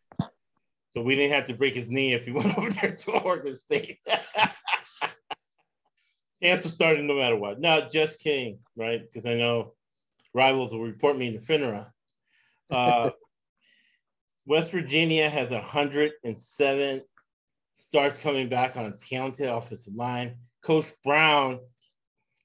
So 0.92 1.02
we 1.02 1.16
didn't 1.16 1.32
have 1.32 1.46
to 1.46 1.54
break 1.54 1.74
his 1.74 1.88
knee 1.88 2.12
if 2.12 2.24
he 2.24 2.30
went 2.32 2.56
over 2.56 2.70
there 2.70 2.94
to 2.94 3.10
Oregon 3.12 3.56
State. 3.56 3.98
Chance 6.42 6.64
was 6.64 6.72
starting 6.72 7.06
no 7.06 7.14
matter 7.14 7.36
what. 7.36 7.60
Now, 7.60 7.80
just 7.88 8.18
kidding, 8.18 8.58
right? 8.76 9.00
Because 9.00 9.26
I 9.26 9.34
know 9.34 9.74
rivals 10.34 10.72
will 10.72 10.82
report 10.82 11.16
me 11.16 11.30
to 11.32 11.38
FINRA. 11.38 11.86
Uh, 12.70 13.10
West 14.46 14.70
Virginia 14.72 15.28
has 15.28 15.50
107 15.50 17.02
starts 17.74 18.18
coming 18.18 18.48
back 18.48 18.76
on 18.76 18.86
a 18.86 18.92
talented 18.92 19.48
offensive 19.48 19.94
line. 19.94 20.36
Coach 20.62 20.86
Brown, 21.04 21.60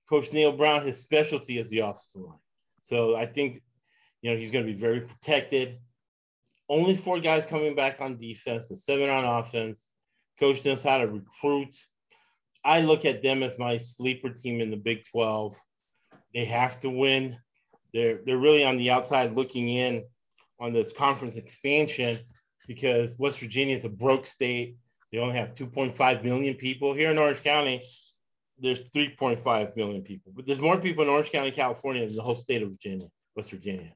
Coach 0.10 0.32
Neal 0.32 0.52
Brown, 0.52 0.86
his 0.86 1.00
specialty 1.00 1.58
is 1.58 1.70
the 1.70 1.80
offensive 1.80 2.22
line. 2.22 2.40
So 2.84 3.16
I 3.16 3.26
think, 3.26 3.62
you 4.22 4.32
know, 4.32 4.38
he's 4.38 4.52
going 4.52 4.66
to 4.66 4.72
be 4.72 4.78
very 4.78 5.02
protected. 5.02 5.80
Only 6.70 6.96
four 6.96 7.20
guys 7.20 7.46
coming 7.46 7.76
back 7.76 8.02
on 8.02 8.18
defense, 8.18 8.68
with 8.70 8.80
seven 8.80 9.10
on 9.10 9.26
offense. 9.26 9.92
Coach 10.40 10.64
knows 10.66 10.84
how 10.84 11.00
to 11.00 11.08
recruit. 11.08 11.76
I 12.64 12.82
look 12.82 13.06
at 13.06 13.24
them 13.24 13.44
as 13.44 13.58
my 13.58 13.78
sleeper 13.78 14.30
team 14.30 14.62
in 14.62 14.70
the 14.70 14.78
Big 14.78 15.06
12. 15.12 15.56
They 16.34 16.46
have 16.46 16.80
to 16.82 16.90
win. 16.90 17.38
They're 17.94 18.20
they're 18.26 18.38
really 18.38 18.64
on 18.64 18.78
the 18.78 18.92
outside 18.92 19.36
looking 19.36 19.70
in 19.70 20.04
on 20.60 20.74
this 20.74 20.92
conference 20.92 21.38
expansion 21.38 22.20
because 22.68 23.16
West 23.18 23.40
Virginia 23.40 23.76
is 23.76 23.86
a 23.86 23.90
broke 23.90 24.26
state. 24.26 24.78
They 25.12 25.20
only 25.20 25.38
have 25.38 25.54
2.5 25.54 26.24
million 26.24 26.56
people 26.56 26.94
here 26.94 27.12
in 27.12 27.18
Orange 27.18 27.44
County. 27.44 27.82
There's 28.60 28.90
3.5 28.90 29.76
million 29.76 30.02
people, 30.02 30.34
but 30.36 30.46
there's 30.46 30.60
more 30.60 30.78
people 30.78 31.04
in 31.04 31.10
Orange 31.10 31.32
County, 31.32 31.52
California, 31.52 32.06
than 32.06 32.16
the 32.16 32.24
whole 32.24 32.36
state 32.36 32.64
of 32.64 32.72
Virginia, 32.72 33.08
West 33.36 33.52
Virginia. 33.52 33.94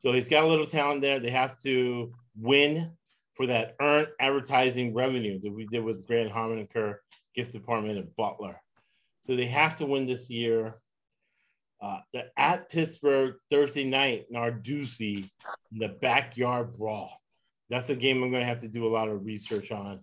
So 0.00 0.12
he's 0.12 0.28
got 0.28 0.44
a 0.44 0.46
little 0.46 0.66
talent 0.66 1.00
there. 1.00 1.20
They 1.20 1.30
have 1.30 1.58
to 1.60 2.12
win 2.36 2.92
for 3.34 3.46
that 3.46 3.76
earned 3.80 4.08
advertising 4.18 4.94
revenue 4.94 5.40
that 5.40 5.52
we 5.52 5.66
did 5.66 5.84
with 5.84 6.06
Grand 6.06 6.30
Harmon 6.30 6.58
and 6.58 6.70
Kerr 6.70 7.00
Gift 7.34 7.52
Department 7.52 7.98
at 7.98 8.16
Butler. 8.16 8.60
So 9.26 9.36
they 9.36 9.46
have 9.46 9.76
to 9.76 9.86
win 9.86 10.06
this 10.06 10.28
year. 10.28 10.74
Uh, 11.82 12.00
the 12.12 12.26
at 12.36 12.68
Pittsburgh 12.68 13.36
Thursday 13.50 13.84
night, 13.84 14.26
Narduzzi, 14.32 15.28
the 15.72 15.88
backyard 15.88 16.76
brawl. 16.76 17.10
That's 17.70 17.88
a 17.88 17.94
game 17.94 18.22
I'm 18.22 18.30
going 18.30 18.42
to 18.42 18.48
have 18.48 18.60
to 18.60 18.68
do 18.68 18.86
a 18.86 18.92
lot 18.92 19.08
of 19.08 19.24
research 19.24 19.70
on. 19.70 20.00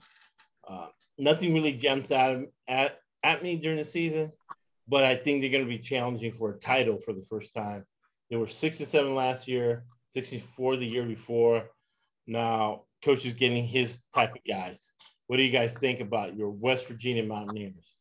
Uh, 0.68 0.88
nothing 1.18 1.54
really 1.54 1.74
jumps 1.74 2.12
out 2.12 2.44
at, 2.68 2.99
at 3.24 3.44
me 3.44 3.58
during 3.58 3.78
the 3.78 3.86
season, 3.86 4.32
but 4.88 5.04
I 5.04 5.16
think 5.16 5.41
they're 5.41 5.52
going 5.52 5.66
to 5.66 5.70
be 5.70 5.78
challenging 5.78 6.32
for 6.32 6.52
a 6.52 6.60
title 6.60 6.98
for 6.98 7.14
the 7.14 7.26
first 7.30 7.54
time. 7.54 7.86
They 8.30 8.38
were 8.38 8.48
six 8.48 8.80
and 8.80 8.88
seven 8.88 9.16
last 9.16 9.48
year, 9.48 9.86
64 10.14 10.78
the 10.78 10.88
year 10.88 11.06
before. 11.06 11.66
Now, 12.26 12.84
coach 13.04 13.26
is 13.26 13.34
getting 13.34 13.66
his 13.66 14.04
type 14.16 14.32
of 14.32 14.41
guys. 14.48 14.91
What 15.28 15.38
do 15.38 15.44
you 15.44 15.52
guys 15.52 15.78
think 15.78 15.99
about 15.99 16.36
your 16.36 16.49
West 16.49 16.88
Virginia 16.88 17.24
Mountaineers? 17.24 17.97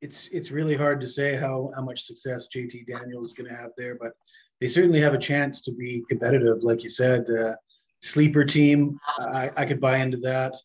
It's 0.00 0.28
it's 0.28 0.50
really 0.50 0.76
hard 0.76 1.00
to 1.00 1.08
say 1.08 1.36
how 1.36 1.70
how 1.74 1.82
much 1.82 2.02
success 2.02 2.48
JT 2.54 2.86
Daniels 2.86 3.26
is 3.26 3.32
going 3.32 3.50
to 3.50 3.56
have 3.56 3.70
there, 3.76 3.96
but 4.00 4.12
they 4.60 4.68
certainly 4.68 5.00
have 5.00 5.14
a 5.14 5.18
chance 5.18 5.62
to 5.62 5.72
be 5.72 6.04
competitive, 6.08 6.62
like 6.62 6.82
you 6.82 6.88
said. 6.88 7.28
Uh, 7.30 7.54
sleeper 8.02 8.44
team, 8.44 8.98
I, 9.18 9.50
I 9.56 9.64
could 9.66 9.80
buy 9.80 9.98
into 9.98 10.16
that, 10.18 10.56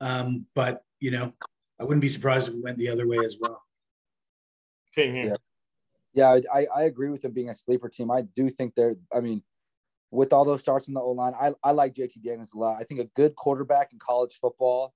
um, 0.00 0.46
but 0.54 0.82
you 1.00 1.10
know, 1.10 1.32
I 1.80 1.84
wouldn't 1.84 2.02
be 2.02 2.08
surprised 2.08 2.48
if 2.48 2.54
it 2.54 2.62
went 2.62 2.78
the 2.78 2.88
other 2.88 3.06
way 3.06 3.18
as 3.18 3.36
well. 3.40 3.62
Same 4.94 5.14
here. 5.14 5.36
Yeah, 6.14 6.38
I, 6.52 6.66
I 6.74 6.82
agree 6.84 7.10
with 7.10 7.22
them 7.22 7.32
being 7.32 7.48
a 7.48 7.54
sleeper 7.54 7.88
team. 7.88 8.10
I 8.10 8.22
do 8.22 8.48
think 8.48 8.74
they're. 8.74 8.96
I 9.12 9.20
mean, 9.20 9.42
with 10.10 10.32
all 10.32 10.44
those 10.44 10.60
starts 10.60 10.88
in 10.88 10.94
the 10.94 11.00
O 11.00 11.10
line, 11.10 11.34
I, 11.38 11.52
I 11.64 11.72
like 11.72 11.94
JT 11.94 12.22
Daniels 12.22 12.52
a 12.52 12.58
lot. 12.58 12.76
I 12.80 12.84
think 12.84 13.00
a 13.00 13.10
good 13.16 13.34
quarterback 13.34 13.92
in 13.92 13.98
college 13.98 14.38
football 14.40 14.94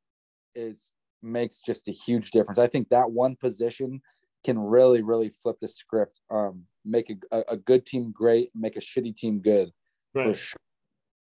is 0.54 0.92
makes 1.22 1.60
just 1.60 1.88
a 1.88 1.92
huge 1.92 2.30
difference. 2.30 2.58
I 2.58 2.66
think 2.66 2.88
that 2.88 3.10
one 3.10 3.36
position 3.36 4.00
can 4.44 4.58
really, 4.58 5.02
really 5.02 5.30
flip 5.30 5.56
the 5.60 5.68
script, 5.68 6.20
um, 6.30 6.64
make 6.84 7.12
a, 7.32 7.42
a 7.48 7.56
good 7.56 7.84
team 7.86 8.12
great, 8.12 8.50
make 8.54 8.76
a 8.76 8.80
shitty 8.80 9.14
team 9.16 9.40
good 9.40 9.70
Right. 10.14 10.24
for 10.24 10.34
sure. 10.34 10.58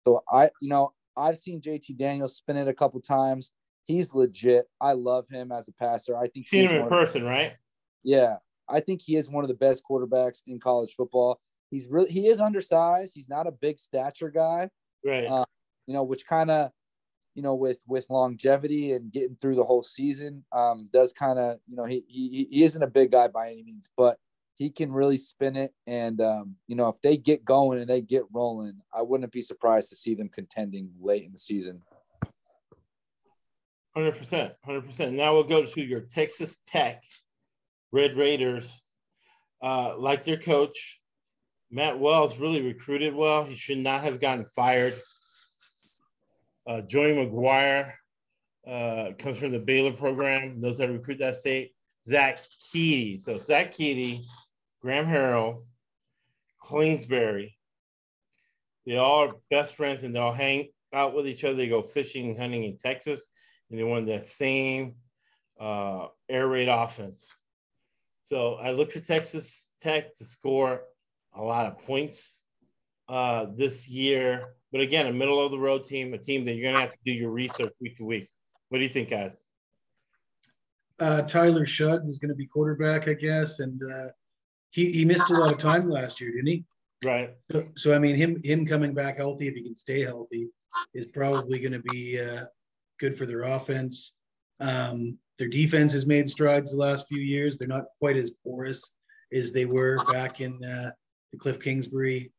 So 0.07 0.23
I, 0.31 0.49
you 0.61 0.69
know, 0.69 0.93
I've 1.17 1.37
seen 1.37 1.59
JT 1.61 1.97
Daniels 1.97 2.37
spin 2.37 2.57
it 2.57 2.67
a 2.67 2.73
couple 2.73 3.01
times. 3.01 3.51
He's 3.83 4.13
legit. 4.13 4.67
I 4.79 4.93
love 4.93 5.25
him 5.29 5.51
as 5.51 5.67
a 5.67 5.73
passer. 5.73 6.15
I 6.15 6.27
think 6.27 6.47
Seen 6.47 6.61
he's 6.61 6.71
him 6.71 6.81
in 6.83 6.89
person, 6.89 7.23
right? 7.23 7.53
yeah, 8.03 8.37
I 8.69 8.79
think 8.79 9.01
he 9.01 9.15
is 9.15 9.29
one 9.29 9.43
of 9.43 9.47
the 9.47 9.53
best 9.55 9.81
quarterbacks 9.89 10.41
in 10.45 10.59
college 10.59 10.93
football. 10.95 11.39
He's 11.71 11.87
really 11.89 12.09
he 12.11 12.27
is 12.27 12.39
undersized. 12.39 13.13
He's 13.15 13.29
not 13.29 13.47
a 13.47 13.51
big 13.51 13.79
stature 13.79 14.29
guy, 14.29 14.69
Right. 15.03 15.25
Uh, 15.25 15.45
you 15.87 15.93
know, 15.93 16.03
which 16.03 16.25
kind 16.25 16.51
of, 16.51 16.71
you 17.37 17.43
know, 17.43 17.53
with 17.53 17.79
with 17.87 18.09
longevity 18.09 18.93
and 18.93 19.11
getting 19.11 19.35
through 19.35 19.53
the 19.53 19.63
whole 19.63 19.83
season, 19.83 20.43
um, 20.51 20.89
does 20.91 21.13
kind 21.13 21.37
of, 21.37 21.59
you 21.67 21.75
know, 21.75 21.85
he 21.85 22.03
he 22.07 22.47
he 22.49 22.63
isn't 22.63 22.81
a 22.81 22.87
big 22.87 23.11
guy 23.11 23.27
by 23.27 23.51
any 23.51 23.61
means, 23.61 23.91
but 23.95 24.17
he 24.55 24.71
can 24.71 24.91
really 24.91 25.17
spin 25.17 25.55
it. 25.55 25.71
And 25.85 26.19
um, 26.19 26.55
you 26.65 26.75
know, 26.75 26.89
if 26.89 26.99
they 27.03 27.15
get 27.15 27.45
going 27.45 27.79
and 27.79 27.87
they 27.87 28.01
get 28.01 28.23
rolling, 28.33 28.81
I 28.91 29.03
wouldn't 29.03 29.31
be 29.31 29.43
surprised 29.43 29.89
to 29.89 29.95
see 29.95 30.15
them 30.15 30.29
contending 30.29 30.89
late 30.99 31.25
in 31.25 31.31
the 31.31 31.37
season. 31.37 31.83
Hundred 33.95 34.17
percent, 34.17 34.53
hundred 34.65 34.87
percent. 34.87 35.13
Now 35.13 35.33
we'll 35.33 35.43
go 35.43 35.63
to 35.63 35.81
your 35.81 36.01
Texas 36.01 36.57
Tech 36.65 37.03
Red 37.91 38.17
Raiders. 38.17 38.67
Uh, 39.61 39.95
like 39.95 40.23
their 40.23 40.37
coach, 40.37 40.99
Matt 41.69 41.99
Wells 41.99 42.39
really 42.39 42.61
recruited 42.61 43.13
well. 43.13 43.43
He 43.43 43.55
should 43.55 43.77
not 43.77 44.01
have 44.01 44.19
gotten 44.19 44.45
fired. 44.45 44.95
Uh, 46.67 46.81
Joey 46.81 47.13
McGuire 47.13 47.93
uh, 48.67 49.11
comes 49.17 49.37
from 49.37 49.51
the 49.51 49.59
Baylor 49.59 49.93
program, 49.93 50.59
knows 50.59 50.79
how 50.79 50.85
to 50.85 50.91
recruit 50.91 51.19
that 51.19 51.37
state. 51.37 51.73
Zach 52.05 52.39
Kittley. 52.73 53.19
So 53.19 53.37
Zach 53.37 53.73
Kittley, 53.73 54.25
Graham 54.81 55.05
Harrell, 55.05 55.63
Kingsbury. 56.69 57.57
They 58.85 58.97
all 58.97 59.29
are 59.29 59.35
best 59.49 59.75
friends 59.75 60.03
and 60.03 60.15
they 60.15 60.19
all 60.19 60.33
hang 60.33 60.69
out 60.93 61.15
with 61.15 61.27
each 61.27 61.43
other. 61.43 61.55
They 61.55 61.67
go 61.67 61.81
fishing 61.81 62.29
and 62.29 62.39
hunting 62.39 62.63
in 62.63 62.77
Texas 62.77 63.29
and 63.69 63.79
they 63.79 63.83
won 63.83 64.05
the 64.05 64.21
same 64.21 64.95
uh, 65.59 66.07
air 66.29 66.47
raid 66.47 66.69
offense. 66.69 67.29
So 68.23 68.55
I 68.55 68.71
look 68.71 68.91
for 68.91 68.99
Texas 68.99 69.71
Tech 69.81 70.15
to 70.15 70.25
score 70.25 70.81
a 71.33 71.41
lot 71.41 71.65
of 71.65 71.79
points 71.79 72.41
uh, 73.07 73.45
this 73.55 73.87
year. 73.87 74.55
But 74.71 74.81
again, 74.81 75.07
a 75.07 75.13
middle 75.13 75.43
of 75.43 75.51
the 75.51 75.59
road 75.59 75.83
team, 75.83 76.13
a 76.13 76.17
team 76.17 76.43
that 76.45 76.53
you're 76.53 76.71
going 76.71 76.75
to 76.75 76.81
have 76.81 76.91
to 76.91 76.97
do 77.05 77.11
your 77.11 77.31
research 77.31 77.73
week 77.79 77.97
to 77.97 78.03
week. 78.03 78.29
What 78.69 78.79
do 78.79 78.83
you 78.83 78.89
think, 78.89 79.09
guys? 79.09 79.47
Uh, 80.99 81.21
Tyler 81.21 81.65
Shough 81.65 82.05
was 82.05 82.17
going 82.17 82.29
to 82.29 82.35
be 82.35 82.45
quarterback, 82.45 83.07
I 83.07 83.13
guess, 83.13 83.59
and 83.59 83.79
uh, 83.83 84.07
he 84.71 84.91
he 84.91 85.05
missed 85.05 85.29
a 85.29 85.33
lot 85.33 85.51
of 85.51 85.59
time 85.59 85.89
last 85.89 86.19
year, 86.19 86.31
didn't 86.31 86.47
he? 86.47 86.65
Right. 87.03 87.35
So, 87.51 87.67
so 87.75 87.95
I 87.95 87.99
mean, 87.99 88.15
him 88.15 88.41
him 88.43 88.65
coming 88.65 88.93
back 88.93 89.17
healthy, 89.17 89.47
if 89.47 89.53
he 89.53 89.63
can 89.63 89.75
stay 89.75 90.01
healthy, 90.01 90.49
is 90.93 91.05
probably 91.05 91.59
going 91.59 91.73
to 91.73 91.91
be 91.91 92.19
uh, 92.19 92.45
good 92.99 93.17
for 93.17 93.25
their 93.25 93.43
offense. 93.43 94.13
Um, 94.59 95.17
their 95.37 95.47
defense 95.47 95.93
has 95.93 96.07
made 96.07 96.29
strides 96.29 96.71
the 96.71 96.77
last 96.77 97.07
few 97.07 97.21
years. 97.21 97.57
They're 97.57 97.67
not 97.67 97.85
quite 97.99 98.17
as 98.17 98.31
porous 98.43 98.91
as 99.31 99.51
they 99.51 99.65
were 99.65 100.03
back 100.11 100.41
in 100.41 100.63
uh, 100.63 100.91
the 101.31 101.37
Cliff 101.37 101.59
Kingsbury 101.59 102.31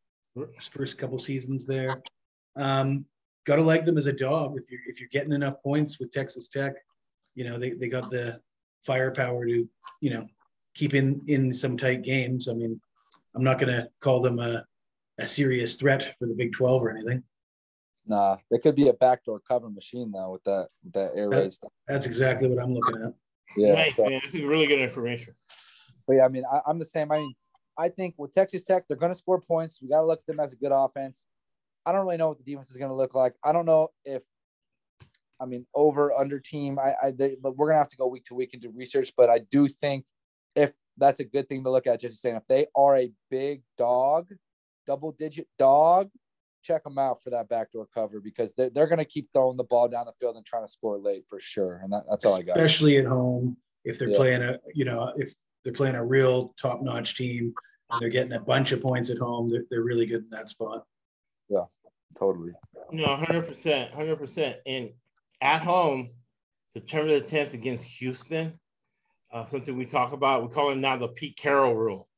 first 0.60 0.98
couple 0.98 1.18
seasons 1.18 1.66
there. 1.66 2.02
Um, 2.58 3.06
Got 3.48 3.56
to 3.56 3.62
like 3.62 3.86
them 3.86 3.96
as 3.96 4.04
a 4.04 4.12
dog. 4.12 4.58
If 4.58 4.70
you're 4.70 4.80
if 4.86 5.00
you're 5.00 5.08
getting 5.08 5.32
enough 5.32 5.62
points 5.62 5.98
with 5.98 6.12
Texas 6.12 6.48
Tech, 6.48 6.74
you 7.34 7.44
know 7.44 7.58
they, 7.58 7.70
they 7.70 7.88
got 7.88 8.10
the 8.10 8.42
firepower 8.84 9.46
to 9.46 9.66
you 10.02 10.10
know 10.10 10.26
keep 10.74 10.92
in 10.92 11.22
in 11.28 11.54
some 11.54 11.78
tight 11.78 12.02
games. 12.02 12.48
I 12.48 12.52
mean, 12.52 12.78
I'm 13.34 13.42
not 13.42 13.58
going 13.58 13.72
to 13.72 13.88
call 14.00 14.20
them 14.20 14.38
a 14.38 14.66
a 15.18 15.26
serious 15.26 15.76
threat 15.76 16.14
for 16.18 16.28
the 16.28 16.34
Big 16.34 16.52
12 16.52 16.82
or 16.82 16.90
anything. 16.90 17.22
Nah, 18.06 18.36
they 18.50 18.58
could 18.58 18.74
be 18.74 18.88
a 18.88 18.92
backdoor 18.92 19.40
cover 19.40 19.70
machine 19.70 20.12
though 20.12 20.32
with 20.32 20.44
that 20.44 20.68
with 20.84 20.92
that 20.92 21.12
air 21.14 21.30
raid 21.30 21.50
stuff. 21.50 21.72
That's 21.86 22.04
exactly 22.04 22.48
what 22.48 22.62
I'm 22.62 22.74
looking 22.74 23.02
at. 23.02 23.14
Yeah. 23.56 23.76
nice, 23.76 23.96
so- 23.96 24.04
man. 24.04 24.20
This 24.26 24.34
is 24.34 24.42
really 24.42 24.66
good 24.66 24.80
information. 24.80 25.34
But 26.06 26.16
yeah, 26.16 26.26
I 26.26 26.28
mean, 26.28 26.44
I, 26.52 26.60
I'm 26.66 26.78
the 26.78 26.84
same. 26.84 27.10
I 27.12 27.16
mean, 27.16 27.34
I 27.78 27.88
think 27.88 28.14
with 28.18 28.32
Texas 28.32 28.62
Tech, 28.62 28.86
they're 28.86 28.96
going 28.98 29.12
to 29.12 29.18
score 29.18 29.40
points. 29.40 29.80
We 29.80 29.88
got 29.88 30.00
to 30.00 30.06
look 30.06 30.20
at 30.20 30.26
them 30.26 30.40
as 30.40 30.52
a 30.52 30.56
good 30.56 30.72
offense. 30.72 31.26
I 31.88 31.92
don't 31.92 32.04
really 32.04 32.18
know 32.18 32.28
what 32.28 32.36
the 32.36 32.44
defense 32.44 32.70
is 32.70 32.76
going 32.76 32.90
to 32.90 32.94
look 32.94 33.14
like. 33.14 33.32
I 33.42 33.50
don't 33.50 33.64
know 33.64 33.88
if, 34.04 34.22
I 35.40 35.46
mean, 35.46 35.66
over 35.74 36.12
under 36.12 36.38
team. 36.38 36.78
I, 36.78 36.92
I 37.02 37.10
they, 37.12 37.36
we're 37.42 37.68
going 37.68 37.76
to 37.76 37.78
have 37.78 37.88
to 37.88 37.96
go 37.96 38.06
week 38.06 38.24
to 38.24 38.34
week 38.34 38.52
into 38.52 38.68
research, 38.68 39.14
but 39.16 39.30
I 39.30 39.38
do 39.50 39.68
think 39.68 40.04
if 40.54 40.74
that's 40.98 41.20
a 41.20 41.24
good 41.24 41.48
thing 41.48 41.64
to 41.64 41.70
look 41.70 41.86
at, 41.86 41.98
just 41.98 42.20
saying 42.20 42.36
if 42.36 42.46
they 42.46 42.66
are 42.76 42.98
a 42.98 43.10
big 43.30 43.62
dog, 43.78 44.28
double 44.86 45.12
digit 45.12 45.46
dog, 45.58 46.10
check 46.62 46.84
them 46.84 46.98
out 46.98 47.22
for 47.22 47.30
that 47.30 47.48
backdoor 47.48 47.86
cover 47.94 48.20
because 48.20 48.52
they're, 48.52 48.68
they're 48.68 48.86
going 48.86 48.98
to 48.98 49.04
keep 49.06 49.30
throwing 49.32 49.56
the 49.56 49.64
ball 49.64 49.88
down 49.88 50.04
the 50.04 50.12
field 50.20 50.36
and 50.36 50.44
trying 50.44 50.64
to 50.64 50.70
score 50.70 50.98
late 50.98 51.24
for 51.26 51.40
sure. 51.40 51.80
And 51.82 51.90
that, 51.90 52.02
that's 52.10 52.26
all 52.26 52.34
I 52.34 52.42
got. 52.42 52.58
Especially 52.58 52.98
at 52.98 53.06
home, 53.06 53.56
if 53.86 53.98
they're 53.98 54.10
Yeah. 54.10 54.16
playing 54.16 54.42
a 54.42 54.58
you 54.74 54.84
know 54.84 55.10
if 55.16 55.32
they're 55.64 55.72
playing 55.72 55.94
a 55.94 56.04
real 56.04 56.54
top 56.60 56.82
notch 56.82 57.16
team 57.16 57.54
and 57.90 58.02
they're 58.02 58.10
getting 58.10 58.34
a 58.34 58.40
bunch 58.40 58.72
of 58.72 58.82
points 58.82 59.08
at 59.08 59.16
home, 59.16 59.48
they're, 59.48 59.64
they're 59.70 59.84
really 59.84 60.04
good 60.04 60.24
in 60.24 60.30
that 60.30 60.50
spot. 60.50 60.84
Totally. 62.16 62.52
No, 62.90 63.16
hundred 63.16 63.46
percent, 63.46 63.92
hundred 63.92 64.16
percent. 64.16 64.56
And 64.66 64.90
at 65.40 65.62
home, 65.62 66.10
September 66.72 67.18
the 67.18 67.26
tenth 67.26 67.54
against 67.54 67.84
Houston, 67.84 68.58
uh, 69.32 69.44
something 69.44 69.76
we 69.76 69.86
talk 69.86 70.12
about. 70.12 70.42
We 70.42 70.54
call 70.54 70.70
it 70.70 70.76
now 70.76 70.96
the 70.96 71.08
Pete 71.08 71.36
Carroll 71.36 71.74
rule. 71.74 72.08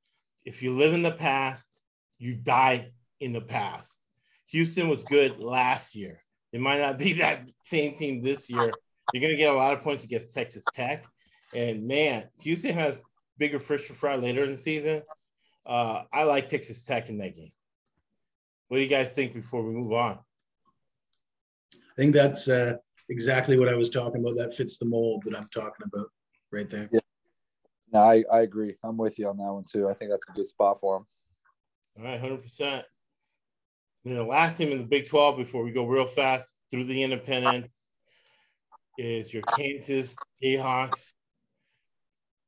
If 0.45 0.63
you 0.63 0.77
live 0.77 0.95
in 0.95 1.03
the 1.03 1.11
past, 1.11 1.81
you 2.19 2.35
die 2.35 2.91
in 3.21 3.33
the 3.33 3.41
past. 3.41 3.99
Houston 4.49 4.89
was 4.89 5.03
good 5.05 5.39
last 5.39 5.95
year. 5.95 6.23
It 6.53 6.61
might 6.61 6.79
not 6.79 6.99
be 6.99 7.15
that 7.15 7.51
same 7.63 7.95
team 7.95 8.23
this 8.23 8.49
year. 8.49 8.73
You're 9.13 9.21
going 9.21 9.33
to 9.33 9.37
get 9.37 9.53
a 9.53 9.57
lot 9.57 9.73
of 9.73 9.83
points 9.83 10.05
against 10.05 10.33
Texas 10.33 10.65
Tech. 10.75 11.05
And 11.55 11.87
man, 11.87 12.25
Houston 12.43 12.75
has 12.75 13.01
bigger 13.39 13.59
fish 13.59 13.89
to 13.89 13.95
fry 13.95 14.17
later 14.17 14.45
in 14.45 14.53
the 14.53 14.57
season. 14.57 15.03
Uh, 15.67 16.03
I 16.13 16.25
like 16.25 16.49
Texas 16.49 16.85
Tech 16.85 17.09
in 17.09 17.19
that 17.19 17.35
game. 17.35 17.51
What 18.71 18.77
do 18.77 18.85
you 18.85 18.89
guys 18.89 19.11
think 19.11 19.35
before 19.35 19.65
we 19.65 19.73
move 19.73 19.93
on? 19.93 20.17
I 21.75 21.97
think 21.97 22.15
that's 22.15 22.47
uh, 22.49 22.77
exactly 23.09 23.59
what 23.59 23.69
I 23.69 23.75
was 23.75 23.91
talking 23.91 24.21
about. 24.21 24.37
That 24.37 24.55
fits 24.55 24.79
the 24.79 24.87
mold 24.87 25.25
that 25.25 25.35
I'm 25.35 25.49
talking 25.53 25.87
about 25.93 26.07
right 26.53 26.71
there. 26.71 26.89
Yeah. 26.93 27.01
No, 27.93 27.99
I, 27.99 28.23
I 28.33 28.43
agree. 28.43 28.77
I'm 28.85 28.97
with 28.97 29.19
you 29.19 29.29
on 29.29 29.39
that 29.39 29.53
one 29.53 29.65
too. 29.69 29.89
I 29.89 29.95
think 29.95 30.13
that's 30.13 30.29
a 30.29 30.33
good 30.35 30.47
spot 30.47 30.79
for 30.79 30.99
him. 30.99 31.07
All 31.99 32.05
right, 32.05 32.23
100%. 32.23 32.85
And 34.05 34.17
the 34.17 34.23
last 34.23 34.57
team 34.57 34.71
in 34.71 34.79
the 34.79 34.85
Big 34.85 35.09
12 35.09 35.37
before 35.37 35.65
we 35.65 35.73
go 35.73 35.85
real 35.85 36.07
fast 36.07 36.55
through 36.71 36.85
the 36.85 37.03
independent 37.03 37.73
is 38.99 39.35
your 39.35 39.43
Kansas 39.43 40.15
Jayhawks. 40.41 41.13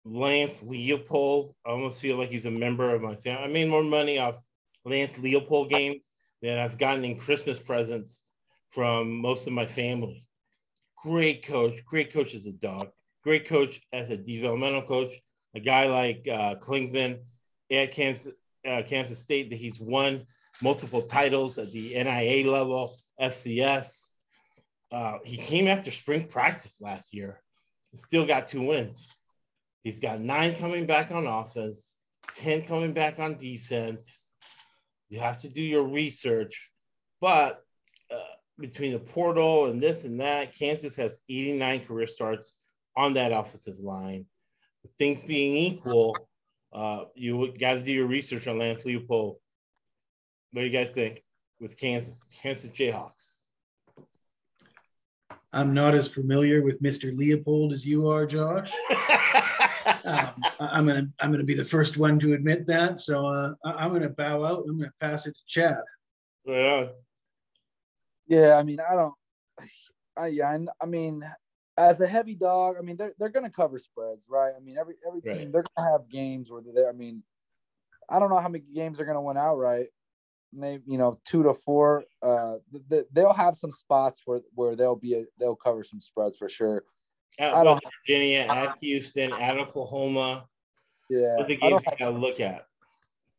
Lance 0.04 0.62
Leipold. 0.62 1.54
I 1.66 1.70
almost 1.70 2.00
feel 2.00 2.16
like 2.16 2.28
he's 2.28 2.46
a 2.46 2.50
member 2.52 2.94
of 2.94 3.02
my 3.02 3.16
family. 3.16 3.42
I 3.42 3.48
made 3.48 3.68
more 3.68 3.82
money 3.82 4.18
off 4.20 4.40
Lance 4.84 5.14
Leipold 5.14 5.68
games 5.68 6.04
than 6.42 6.58
I've 6.58 6.78
gotten 6.78 7.04
in 7.04 7.18
Christmas 7.18 7.58
presents 7.58 8.24
from 8.70 9.16
most 9.16 9.46
of 9.46 9.52
my 9.52 9.66
family. 9.66 10.26
Great 11.02 11.44
coach. 11.44 11.84
Great 11.84 12.12
coach 12.12 12.34
as 12.34 12.46
a 12.46 12.52
dog. 12.52 12.88
Great 13.22 13.46
coach 13.46 13.80
as 13.92 14.10
a 14.10 14.16
developmental 14.16 14.82
coach. 14.82 15.14
A 15.54 15.60
guy 15.60 15.86
like 15.86 16.26
uh, 16.28 16.56
Klieman 16.56 17.20
at 17.70 17.92
Kansas, 17.92 18.34
uh, 18.66 18.82
Kansas 18.86 19.18
State 19.18 19.50
that 19.50 19.58
he's 19.58 19.80
won 19.80 20.26
multiple 20.62 21.02
titles 21.02 21.58
at 21.58 21.70
the 21.72 21.94
NIA 21.94 22.50
level, 22.50 22.94
FCS. 23.20 24.08
Uh, 24.90 25.18
he 25.24 25.36
came 25.36 25.68
after 25.68 25.90
spring 25.90 26.26
practice 26.26 26.80
last 26.80 27.14
year 27.14 27.42
still 27.94 28.26
got 28.26 28.46
two 28.46 28.62
wins. 28.62 29.14
He's 29.84 30.00
got 30.00 30.20
nine 30.20 30.56
coming 30.56 30.86
back 30.86 31.10
on 31.10 31.26
offense, 31.26 31.96
10 32.36 32.62
coming 32.62 32.92
back 32.92 33.18
on 33.18 33.36
defense. 33.36 34.21
You 35.12 35.20
have 35.20 35.42
to 35.42 35.48
do 35.50 35.60
your 35.60 35.82
research. 35.82 36.70
But 37.20 37.62
uh, 38.10 38.16
between 38.58 38.94
the 38.94 38.98
portal 38.98 39.66
and 39.66 39.78
this 39.78 40.04
and 40.04 40.18
that, 40.20 40.56
Kansas 40.56 40.96
has 40.96 41.20
89 41.28 41.84
career 41.84 42.06
starts 42.06 42.54
on 42.96 43.12
that 43.12 43.30
offensive 43.30 43.78
line. 43.78 44.24
With 44.82 44.92
things 44.98 45.22
being 45.22 45.54
equal, 45.54 46.16
uh, 46.72 47.04
you 47.14 47.52
got 47.60 47.74
to 47.74 47.80
do 47.82 47.92
your 47.92 48.06
research 48.06 48.48
on 48.48 48.58
Lance 48.58 48.84
Leipold. 48.84 49.36
What 50.52 50.62
do 50.62 50.66
you 50.66 50.70
guys 50.70 50.88
think 50.88 51.22
with 51.60 51.78
Kansas, 51.78 52.26
Kansas 52.40 52.70
Jayhawks? 52.70 53.40
I'm 55.52 55.74
not 55.74 55.94
as 55.94 56.08
familiar 56.08 56.62
with 56.62 56.82
Mr. 56.82 57.14
Leipold 57.14 57.74
as 57.74 57.84
you 57.84 58.08
are, 58.08 58.24
Josh. 58.24 58.72
um, 60.04 60.32
I'm 60.60 60.86
gonna 60.86 61.06
I'm 61.20 61.30
gonna 61.30 61.44
be 61.44 61.54
the 61.54 61.64
first 61.64 61.96
one 61.96 62.18
to 62.20 62.34
admit 62.34 62.66
that. 62.66 63.00
So 63.00 63.26
uh, 63.26 63.54
I'm 63.64 63.92
gonna 63.92 64.08
bow 64.08 64.44
out. 64.44 64.64
I'm 64.68 64.78
gonna 64.78 64.92
pass 65.00 65.26
it 65.26 65.32
to 65.34 65.40
Chad. 65.46 65.78
Yeah. 66.44 66.88
Yeah, 68.26 68.56
I 68.56 68.62
mean, 68.62 68.78
I 68.80 68.94
don't. 68.94 69.14
I 70.16 70.26
yeah, 70.28 70.56
I 70.80 70.86
mean, 70.86 71.22
as 71.76 72.00
a 72.00 72.06
heavy 72.06 72.34
dog, 72.34 72.76
I 72.78 72.82
mean, 72.82 72.96
they're 72.96 73.12
they're 73.18 73.28
gonna 73.28 73.50
cover 73.50 73.78
spreads, 73.78 74.26
right? 74.28 74.52
I 74.56 74.60
mean, 74.60 74.76
every 74.78 74.94
every 75.06 75.20
team 75.20 75.32
Right. 75.34 75.52
they're 75.52 75.64
gonna 75.76 75.90
have 75.90 76.08
games 76.08 76.50
where 76.50 76.62
they're. 76.62 76.88
I 76.88 76.92
mean, 76.92 77.22
I 78.08 78.18
don't 78.18 78.30
know 78.30 78.38
how 78.38 78.48
many 78.48 78.64
games 78.74 78.98
they're 78.98 79.06
gonna 79.06 79.22
win 79.22 79.36
outright. 79.36 79.88
Maybe 80.52 80.82
you 80.86 80.98
know 80.98 81.18
two 81.24 81.42
to 81.44 81.54
four. 81.54 82.04
Uh, 82.22 82.56
th- 82.70 82.84
th- 82.90 83.06
they'll 83.12 83.32
have 83.32 83.56
some 83.56 83.72
spots 83.72 84.22
where 84.26 84.40
where 84.54 84.76
they'll 84.76 84.96
be 84.96 85.14
a, 85.14 85.24
they'll 85.38 85.56
cover 85.56 85.82
some 85.82 86.00
spreads 86.00 86.36
for 86.36 86.48
sure. 86.48 86.84
At 87.38 87.54
I 87.54 87.64
don't- 87.64 87.82
Virginia, 88.06 88.46
at 88.48 88.76
Houston, 88.80 89.32
at 89.32 89.58
Oklahoma. 89.58 90.46
Yeah, 91.10 91.36
I 91.40 91.46
games 91.46 91.60
don't, 91.60 91.72
you 91.72 91.78
got 91.98 92.10
to 92.10 92.10
look 92.10 92.40
at? 92.40 92.66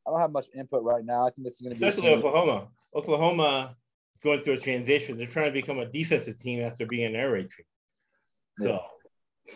I 0.06 0.12
don't 0.12 0.20
have 0.20 0.32
much 0.32 0.48
input 0.56 0.84
right 0.84 1.04
now. 1.04 1.28
I 1.28 1.32
think 1.32 1.46
this 1.46 1.56
is 1.56 1.62
gonna 1.62 1.76
be 1.76 1.86
Especially 1.86 2.14
Oklahoma. 2.14 2.68
Oklahoma 2.96 3.76
is 4.14 4.20
going 4.22 4.42
through 4.42 4.54
a 4.54 4.58
transition. 4.58 5.18
They're 5.18 5.28
trying 5.28 5.48
to 5.48 5.52
become 5.52 5.80
a 5.80 5.86
defensive 5.86 6.38
team 6.38 6.62
after 6.62 6.86
being 6.86 7.06
an 7.06 7.16
air 7.16 7.32
raid 7.32 7.50
team. 7.52 7.66
So 8.58 8.84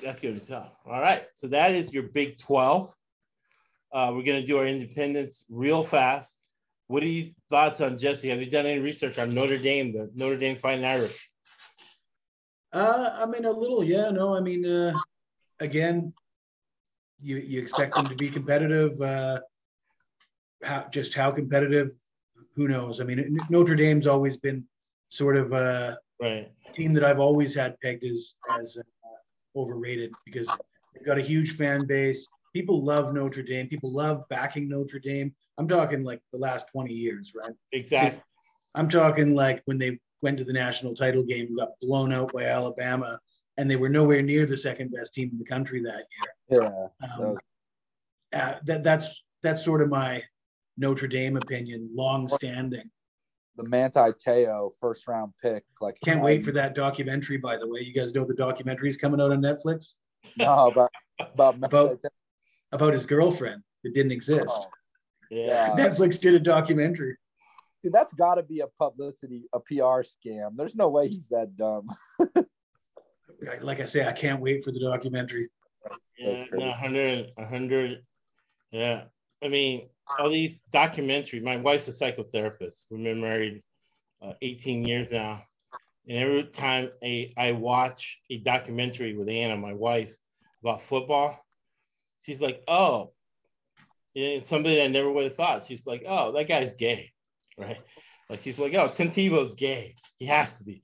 that's 0.04 0.20
going 0.20 0.36
to 0.36 0.40
be 0.42 0.46
tough. 0.46 0.76
All 0.86 1.00
right. 1.00 1.24
So 1.36 1.48
that 1.48 1.72
is 1.74 1.94
your 1.94 2.04
Big 2.04 2.38
12. 2.38 2.94
Uh, 3.92 4.12
we're 4.14 4.24
going 4.24 4.42
to 4.42 4.46
do 4.46 4.58
our 4.58 4.66
independence 4.66 5.46
real 5.50 5.84
fast. 5.84 6.48
What 6.88 7.04
are 7.04 7.08
your 7.08 7.28
thoughts 7.50 7.82
on 7.82 7.98
Jesse? 7.98 8.30
Have 8.30 8.40
you 8.40 8.50
done 8.50 8.66
any 8.66 8.80
research 8.80 9.20
on 9.20 9.34
Notre 9.34 9.58
Dame, 9.58 9.94
the 9.94 10.10
Notre 10.16 10.38
Dame 10.38 10.56
Fighting 10.56 10.86
Irish? 10.86 11.27
Uh, 12.78 13.10
I 13.24 13.26
mean, 13.26 13.46
a 13.46 13.52
little, 13.52 13.84
yeah. 13.84 14.10
No, 14.10 14.36
I 14.36 14.40
mean, 14.40 14.64
uh, 14.66 14.94
again, 15.60 16.14
you 17.20 17.38
you 17.38 17.60
expect 17.60 17.96
them 17.96 18.08
to 18.08 18.16
be 18.16 18.30
competitive. 18.30 19.00
Uh, 19.02 19.40
how 20.64 20.88
just 20.92 21.14
how 21.16 21.32
competitive? 21.32 21.90
Who 22.56 22.68
knows? 22.68 23.02
I 23.02 23.04
mean, 23.04 23.38
Notre 23.50 23.76
Dame's 23.76 24.06
always 24.08 24.38
been 24.38 24.64
sort 25.10 25.38
of 25.38 25.52
a 25.54 25.98
Right. 26.20 26.52
team 26.74 26.94
that 26.96 27.04
I've 27.04 27.20
always 27.20 27.54
had 27.56 27.80
pegged 27.82 28.04
as 28.04 28.36
as 28.60 28.78
uh, 28.78 29.60
overrated 29.60 30.12
because 30.26 30.48
they've 30.94 31.06
got 31.06 31.18
a 31.18 31.22
huge 31.22 31.52
fan 31.56 31.86
base. 31.86 32.28
People 32.54 32.84
love 32.84 33.14
Notre 33.14 33.44
Dame. 33.44 33.68
People 33.68 33.92
love 33.92 34.24
backing 34.30 34.68
Notre 34.68 35.00
Dame. 35.00 35.34
I'm 35.58 35.68
talking 35.68 36.02
like 36.04 36.22
the 36.32 36.40
last 36.40 36.68
20 36.72 36.94
years, 36.94 37.34
right? 37.36 37.54
Exactly. 37.72 38.22
I'm 38.74 38.90
talking 38.90 39.36
like 39.36 39.62
when 39.66 39.78
they 39.78 40.00
went 40.22 40.38
to 40.38 40.44
the 40.44 40.54
national 40.54 40.96
title 40.96 41.24
game, 41.24 41.56
got 41.56 41.70
blown 41.82 42.12
out 42.12 42.34
by 42.34 42.46
Alabama, 42.46 43.20
and 43.58 43.70
they 43.70 43.76
were 43.76 43.90
nowhere 43.90 44.22
near 44.22 44.46
the 44.46 44.58
second 44.58 44.92
best 44.92 45.14
team 45.14 45.30
in 45.32 45.38
the 45.40 45.46
country 45.46 45.82
that 45.84 46.06
year. 46.50 46.62
Yeah, 46.62 46.88
Um, 47.20 47.38
uh, 48.34 48.56
that 48.66 48.84
that's 48.84 49.24
that's 49.44 49.64
sort 49.64 49.82
of 49.82 49.90
my 49.90 50.24
Notre 50.78 51.08
Dame 51.08 51.38
opinion, 51.38 51.90
long 51.94 52.28
standing. 52.28 52.90
the 53.56 53.64
Manti 53.64 54.12
Te'o 54.24 54.72
first 54.80 55.08
round 55.08 55.34
pick. 55.42 55.64
Like 55.82 55.98
Can't 56.04 56.22
wait 56.22 56.44
for 56.44 56.52
that 56.52 56.76
documentary. 56.76 57.38
By 57.38 57.58
the 57.58 57.68
way, 57.68 57.82
you 57.82 57.94
guys 57.94 58.14
know 58.14 58.26
the 58.26 58.34
documentary 58.36 58.90
is 58.90 58.98
coming 58.98 59.20
out 59.22 59.32
on 59.32 59.42
Netflix 59.42 59.96
No, 60.38 60.68
about 60.72 60.92
about 61.20 61.56
About- 61.64 62.02
about 62.74 62.94
his 62.94 63.06
girlfriend 63.06 63.64
that 63.84 63.94
didn't 63.94 64.12
exist. 64.12 64.50
Oh. 64.50 64.68
Yeah. 65.32 65.70
Netflix 65.78 66.20
did 66.20 66.34
a 66.36 66.40
documentary. 66.40 67.16
Dude, 67.84 67.94
that's 67.94 68.14
got 68.14 68.36
to 68.36 68.44
be 68.44 68.62
a 68.62 68.68
publicity, 68.68 69.44
a 69.54 69.60
PR 69.60 70.04
scam. 70.04 70.56
There's 70.56 70.76
no 70.76 70.90
way 70.90 71.08
he's 71.08 71.30
that 71.30 71.56
dumb. 71.56 71.88
Like 73.62 73.80
I 73.80 73.86
say, 73.86 74.04
I 74.04 74.14
can't 74.14 74.42
wait 74.42 74.64
for 74.64 74.72
the 74.72 74.80
documentary. 74.80 75.50
Yeah, 76.18 76.40
That's 76.40 76.52
no, 76.54 76.70
100, 76.70 77.32
100. 77.36 78.04
Yeah. 78.72 79.04
I 79.44 79.48
mean, 79.48 79.90
all 80.20 80.30
these 80.30 80.60
documentaries. 80.74 81.44
My 81.44 81.58
wife's 81.58 81.88
a 81.88 81.92
psychotherapist. 81.92 82.86
We've 82.90 83.04
been 83.04 83.22
married 83.22 83.62
uh, 84.22 84.34
18 84.42 84.86
years 84.86 85.08
now. 85.12 85.44
And 86.08 86.18
every 86.18 86.44
time 86.46 86.90
a, 87.04 87.34
I 87.38 87.52
watch 87.52 88.18
a 88.30 88.38
documentary 88.40 89.16
with 89.16 89.30
Anna, 89.30 89.58
my 89.58 89.74
wife, 89.74 90.14
about 90.64 90.82
football, 90.82 91.40
she's 92.22 92.42
like, 92.42 92.64
oh, 92.68 93.12
and 94.16 94.26
it's 94.26 94.50
somebody 94.50 94.82
I 94.82 94.88
never 94.88 95.12
would 95.12 95.26
have 95.26 95.36
thought. 95.36 95.66
She's 95.68 95.86
like, 95.86 96.04
oh, 96.08 96.32
that 96.32 96.48
guy's 96.48 96.74
gay, 96.76 97.12
right? 97.58 97.80
Like 98.30 98.42
she's 98.42 98.60
like, 98.60 98.74
oh, 98.74 98.88
Tim 98.88 99.10
Tebow's 99.10 99.54
gay. 99.54 99.96
He 100.18 100.26
has 100.26 100.58
to 100.58 100.64
be. 100.64 100.82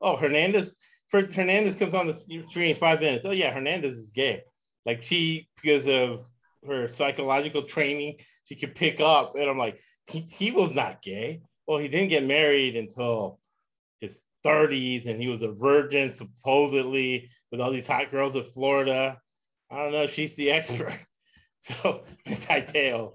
Oh, 0.00 0.16
Hernandez. 0.16 0.78
For 1.10 1.20
Hernandez 1.20 1.76
comes 1.76 1.94
on 1.94 2.06
the 2.08 2.44
screen 2.48 2.74
five 2.74 3.00
minutes. 3.00 3.24
Oh 3.24 3.30
yeah, 3.30 3.52
Hernandez 3.52 3.96
is 3.96 4.10
gay. 4.10 4.42
Like 4.84 5.02
she, 5.02 5.48
because 5.56 5.86
of 5.86 6.20
her 6.66 6.88
psychological 6.88 7.62
training, 7.62 8.16
she 8.44 8.56
could 8.56 8.74
pick 8.74 9.00
up. 9.00 9.34
And 9.36 9.48
I'm 9.48 9.58
like, 9.58 9.80
he, 10.08 10.50
was 10.52 10.72
not 10.72 11.02
gay. 11.02 11.40
Well, 11.66 11.78
he 11.78 11.88
didn't 11.88 12.08
get 12.08 12.24
married 12.24 12.76
until 12.76 13.40
his 14.00 14.20
30s, 14.44 15.06
and 15.06 15.20
he 15.20 15.28
was 15.28 15.42
a 15.42 15.52
virgin 15.52 16.10
supposedly 16.10 17.28
with 17.50 17.60
all 17.60 17.72
these 17.72 17.86
hot 17.86 18.10
girls 18.10 18.36
in 18.36 18.44
Florida. 18.44 19.20
I 19.70 19.76
don't 19.76 19.92
know. 19.92 20.06
She's 20.06 20.36
the 20.36 20.50
expert. 20.52 20.98
So 21.58 22.02
Titeo, 22.28 23.14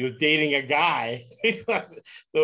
he 0.00 0.04
was 0.04 0.18
dating 0.18 0.54
a 0.54 0.62
guy. 0.62 1.24
so 1.62 1.82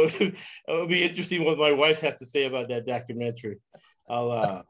it'll 0.69 0.87
be 0.87 1.03
interesting 1.03 1.43
what 1.43 1.57
my 1.57 1.73
wife 1.73 2.01
has 2.01 2.19
to 2.19 2.27
say 2.27 2.45
about 2.45 2.69
that 2.69 2.87
documentary. 2.87 3.57
I'll 4.09 4.31
uh, 4.31 4.63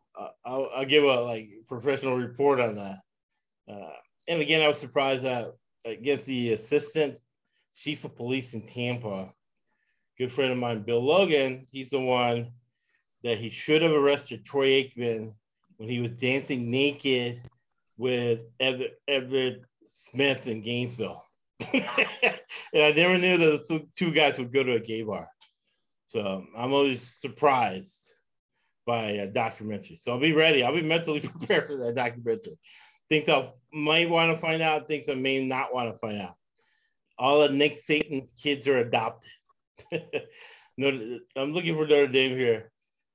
I'll, 0.44 0.70
I'll 0.74 0.84
give 0.84 1.02
a 1.02 1.20
like 1.20 1.50
professional 1.66 2.16
report 2.16 2.60
on 2.60 2.76
that. 2.76 2.98
Uh, 3.68 3.90
and 4.28 4.40
again, 4.40 4.62
I 4.62 4.68
was 4.68 4.78
surprised 4.78 5.24
that 5.24 5.52
against 5.84 6.26
the 6.26 6.52
assistant 6.52 7.18
chief 7.74 8.04
of 8.04 8.14
police 8.14 8.54
in 8.54 8.64
Tampa, 8.64 9.32
good 10.16 10.30
friend 10.30 10.52
of 10.52 10.58
mine, 10.58 10.82
Bill 10.82 11.04
Logan. 11.04 11.66
He's 11.72 11.90
the 11.90 12.00
one 12.00 12.52
that 13.24 13.38
he 13.38 13.50
should 13.50 13.82
have 13.82 13.92
arrested 13.92 14.44
Troy 14.44 14.84
Aikman 14.84 15.34
when 15.78 15.88
he 15.88 15.98
was 15.98 16.12
dancing 16.12 16.70
naked 16.70 17.42
with 17.98 18.42
Emmitt, 18.60 18.92
Emmitt 19.10 19.62
Smith 19.88 20.46
in 20.46 20.62
Gainesville. 20.62 21.25
and 21.72 21.84
I 22.74 22.92
never 22.92 23.18
knew 23.18 23.38
that 23.38 23.66
the 23.66 23.86
two, 23.96 24.12
guys 24.12 24.38
would 24.38 24.52
go 24.52 24.62
to 24.62 24.74
a 24.74 24.80
gay 24.80 25.02
bar. 25.02 25.28
So 26.06 26.44
I'm 26.56 26.72
always 26.72 27.02
surprised 27.02 28.12
by 28.86 29.02
a 29.02 29.26
documentary. 29.26 29.96
So 29.96 30.12
I'll 30.12 30.20
be 30.20 30.32
ready. 30.32 30.62
I'll 30.62 30.74
be 30.74 30.82
mentally 30.82 31.20
prepared 31.38 31.66
for 31.66 31.76
that 31.78 31.94
documentary. 31.94 32.58
Things 33.08 33.28
I 33.28 33.50
might 33.72 34.10
want 34.10 34.32
to 34.32 34.38
find 34.38 34.62
out, 34.62 34.88
things 34.88 35.08
I 35.08 35.14
may 35.14 35.44
not 35.44 35.72
want 35.72 35.92
to 35.92 35.98
find 35.98 36.20
out. 36.20 36.34
All 37.18 37.42
of 37.42 37.52
Nick 37.52 37.78
Saban's 37.78 38.32
kids 38.32 38.68
are 38.68 38.78
adopted. 38.78 39.30
Notre, 40.76 41.18
I'm 41.36 41.52
looking 41.52 41.74
for 41.74 41.86
Notre 41.86 42.08
Dame 42.08 42.36
here. 42.36 42.70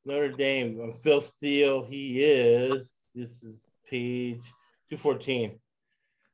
Notre 0.05 0.29
Dame. 0.29 0.93
Phil 1.03 1.21
Steele. 1.21 1.83
He 1.83 2.23
is. 2.23 2.91
This 3.13 3.43
is 3.43 3.65
page 3.87 4.41
214. 4.89 5.59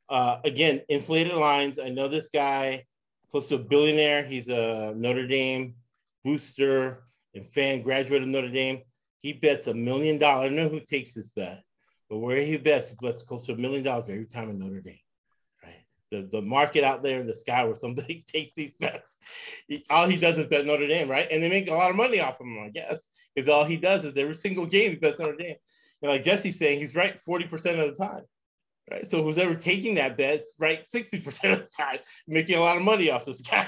Uh, 0.09 0.37
again, 0.43 0.81
inflated 0.89 1.33
lines. 1.33 1.79
I 1.79 1.89
know 1.89 2.07
this 2.07 2.29
guy, 2.29 2.85
close 3.31 3.49
to 3.49 3.55
a 3.55 3.59
billionaire. 3.59 4.23
He's 4.23 4.49
a 4.49 4.93
Notre 4.95 5.27
Dame 5.27 5.75
booster 6.23 7.03
and 7.33 7.47
fan, 7.47 7.81
graduate 7.81 8.21
of 8.21 8.27
Notre 8.27 8.49
Dame. 8.49 8.81
He 9.21 9.33
bets 9.33 9.67
a 9.67 9.73
million 9.73 10.17
dollars. 10.17 10.43
I 10.43 10.47
don't 10.47 10.55
know 10.55 10.69
who 10.69 10.79
takes 10.79 11.13
this 11.13 11.31
bet, 11.31 11.63
but 12.09 12.19
where 12.19 12.41
he 12.41 12.57
bets, 12.57 12.89
he 12.89 12.95
bets 13.01 13.21
close 13.21 13.45
to 13.45 13.53
a 13.53 13.57
million 13.57 13.83
dollars 13.83 14.07
every 14.09 14.25
time 14.25 14.49
in 14.49 14.59
Notre 14.59 14.81
Dame. 14.81 14.99
Right. 15.63 15.85
The, 16.11 16.29
the 16.31 16.41
market 16.41 16.83
out 16.83 17.03
there 17.03 17.19
in 17.19 17.27
the 17.27 17.35
sky 17.35 17.63
where 17.65 17.75
somebody 17.75 18.23
takes 18.33 18.55
these 18.55 18.75
bets. 18.75 19.17
He, 19.67 19.83
all 19.89 20.07
he 20.07 20.17
does 20.17 20.37
is 20.37 20.47
bet 20.47 20.65
Notre 20.65 20.87
Dame, 20.87 21.09
right? 21.09 21.27
And 21.31 21.41
they 21.41 21.49
make 21.49 21.69
a 21.69 21.73
lot 21.73 21.89
of 21.89 21.95
money 21.95 22.19
off 22.19 22.39
of 22.39 22.45
him, 22.45 22.59
I 22.59 22.69
guess, 22.69 23.09
because 23.33 23.49
all 23.49 23.65
he 23.65 23.77
does 23.77 24.05
is 24.05 24.17
every 24.17 24.35
single 24.35 24.65
game 24.65 24.91
he 24.91 24.97
bets 24.97 25.19
Notre 25.19 25.35
Dame. 25.35 25.55
And 26.01 26.11
like 26.11 26.23
Jesse's 26.23 26.59
saying, 26.59 26.79
he's 26.79 26.95
right 26.95 27.19
40% 27.27 27.53
of 27.79 27.97
the 27.97 28.03
time. 28.05 28.23
Right. 28.89 29.05
So 29.05 29.21
who's 29.21 29.37
ever 29.37 29.55
taking 29.55 29.95
that 29.95 30.15
bet, 30.15 30.43
right 30.59 30.85
60% 30.87 31.25
of 31.51 31.59
the 31.59 31.67
time, 31.77 31.97
making 32.25 32.57
a 32.57 32.61
lot 32.61 32.77
of 32.77 32.83
money 32.83 33.11
off 33.11 33.25
this 33.25 33.41
guy. 33.41 33.67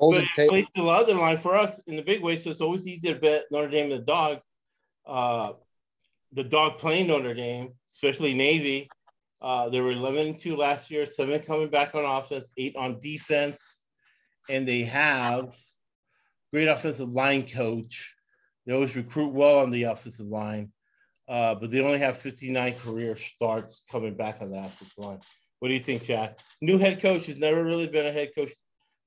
But 0.00 0.24
it 0.38 0.48
plays 0.48 0.68
to 0.76 0.82
the 0.82 0.88
other 0.88 1.14
line 1.14 1.38
for 1.38 1.56
us 1.56 1.80
in 1.86 1.96
the 1.96 2.02
big 2.02 2.22
way, 2.22 2.36
so 2.36 2.50
it's 2.50 2.60
always 2.60 2.86
easier 2.86 3.14
to 3.14 3.20
bet 3.20 3.44
Notre 3.50 3.68
Dame 3.68 3.90
the 3.90 3.98
dog. 3.98 4.38
Uh, 5.04 5.54
the 6.32 6.44
dog 6.44 6.78
playing 6.78 7.08
Notre 7.08 7.34
Dame, 7.34 7.72
especially 7.88 8.34
Navy. 8.34 8.88
Uh, 9.40 9.68
they 9.68 9.80
were 9.80 9.92
11 9.92 10.26
and 10.28 10.38
2 10.38 10.56
last 10.56 10.90
year, 10.90 11.06
seven 11.06 11.40
coming 11.40 11.68
back 11.68 11.94
on 11.94 12.04
offense, 12.04 12.50
eight 12.56 12.76
on 12.76 12.98
defense, 13.00 13.80
and 14.50 14.66
they 14.66 14.82
have 14.82 15.54
great 16.52 16.68
offensive 16.68 17.12
line 17.12 17.46
coach. 17.46 18.14
They 18.66 18.74
always 18.74 18.96
recruit 18.96 19.32
well 19.32 19.60
on 19.60 19.70
the 19.70 19.84
offensive 19.84 20.26
line, 20.26 20.72
uh, 21.28 21.54
but 21.54 21.70
they 21.70 21.80
only 21.80 21.98
have 21.98 22.16
59 22.18 22.74
career 22.74 23.14
starts 23.16 23.84
coming 23.90 24.14
back 24.14 24.38
on 24.40 24.50
the 24.50 24.58
offensive 24.58 24.98
line. 24.98 25.20
What 25.58 25.68
do 25.68 25.74
you 25.74 25.80
think, 25.80 26.04
Chad? 26.04 26.36
New 26.62 26.78
head 26.78 27.00
coach 27.02 27.26
has 27.26 27.36
never 27.36 27.62
really 27.64 27.86
been 27.86 28.06
a 28.06 28.12
head 28.12 28.30
coach 28.34 28.50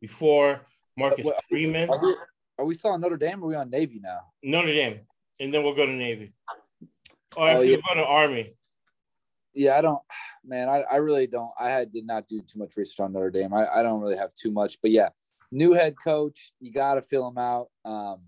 before. 0.02 0.62
Marcus 0.98 1.26
Well, 1.26 1.36
Freeman, 1.50 1.90
Are 1.90 2.02
we, 2.04 2.16
are 2.60 2.66
we 2.66 2.74
still 2.74 2.92
on 2.92 3.02
Notre 3.02 3.18
Dame 3.18 3.42
or 3.42 3.46
are 3.46 3.50
we 3.50 3.56
on 3.56 3.70
Navy 3.70 4.00
now? 4.04 4.20
Notre 4.44 4.74
Dame, 4.74 5.00
and 5.40 5.54
then 5.54 5.64
we'll 5.64 5.76
go 5.76 5.86
to 5.86 5.92
Navy. 5.92 6.34
Or 7.36 7.44
Oh, 7.44 7.46
actually, 7.46 7.72
yeah. 7.72 7.78
we'll 7.88 7.96
go 7.96 8.02
to 8.02 8.08
Army. 8.08 8.56
Yeah, 9.54 9.78
I 9.78 9.82
don't, 9.82 10.00
man, 10.46 10.70
I, 10.70 10.84
I 10.92 10.98
really 10.98 11.28
don't. 11.28 11.52
I 11.60 11.70
had, 11.70 11.92
did 11.92 12.06
not 12.06 12.28
do 12.28 12.42
too 12.42 12.60
much 12.60 12.76
research 12.78 13.00
on 13.00 13.14
Notre 13.14 13.32
Dame. 13.32 13.54
I, 13.54 13.66
I 13.68 13.84
don't 13.84 14.02
really 14.02 14.18
have 14.18 14.34
too 14.34 14.52
much, 14.52 14.78
but 14.82 14.92
yeah, 14.92 15.10
new 15.52 15.74
head 15.74 15.96
coach, 16.02 16.54
you 16.60 16.72
got 16.72 16.96
to 16.96 17.02
fill 17.02 17.28
him 17.28 17.38
out. 17.38 17.68
Um, 17.84 18.28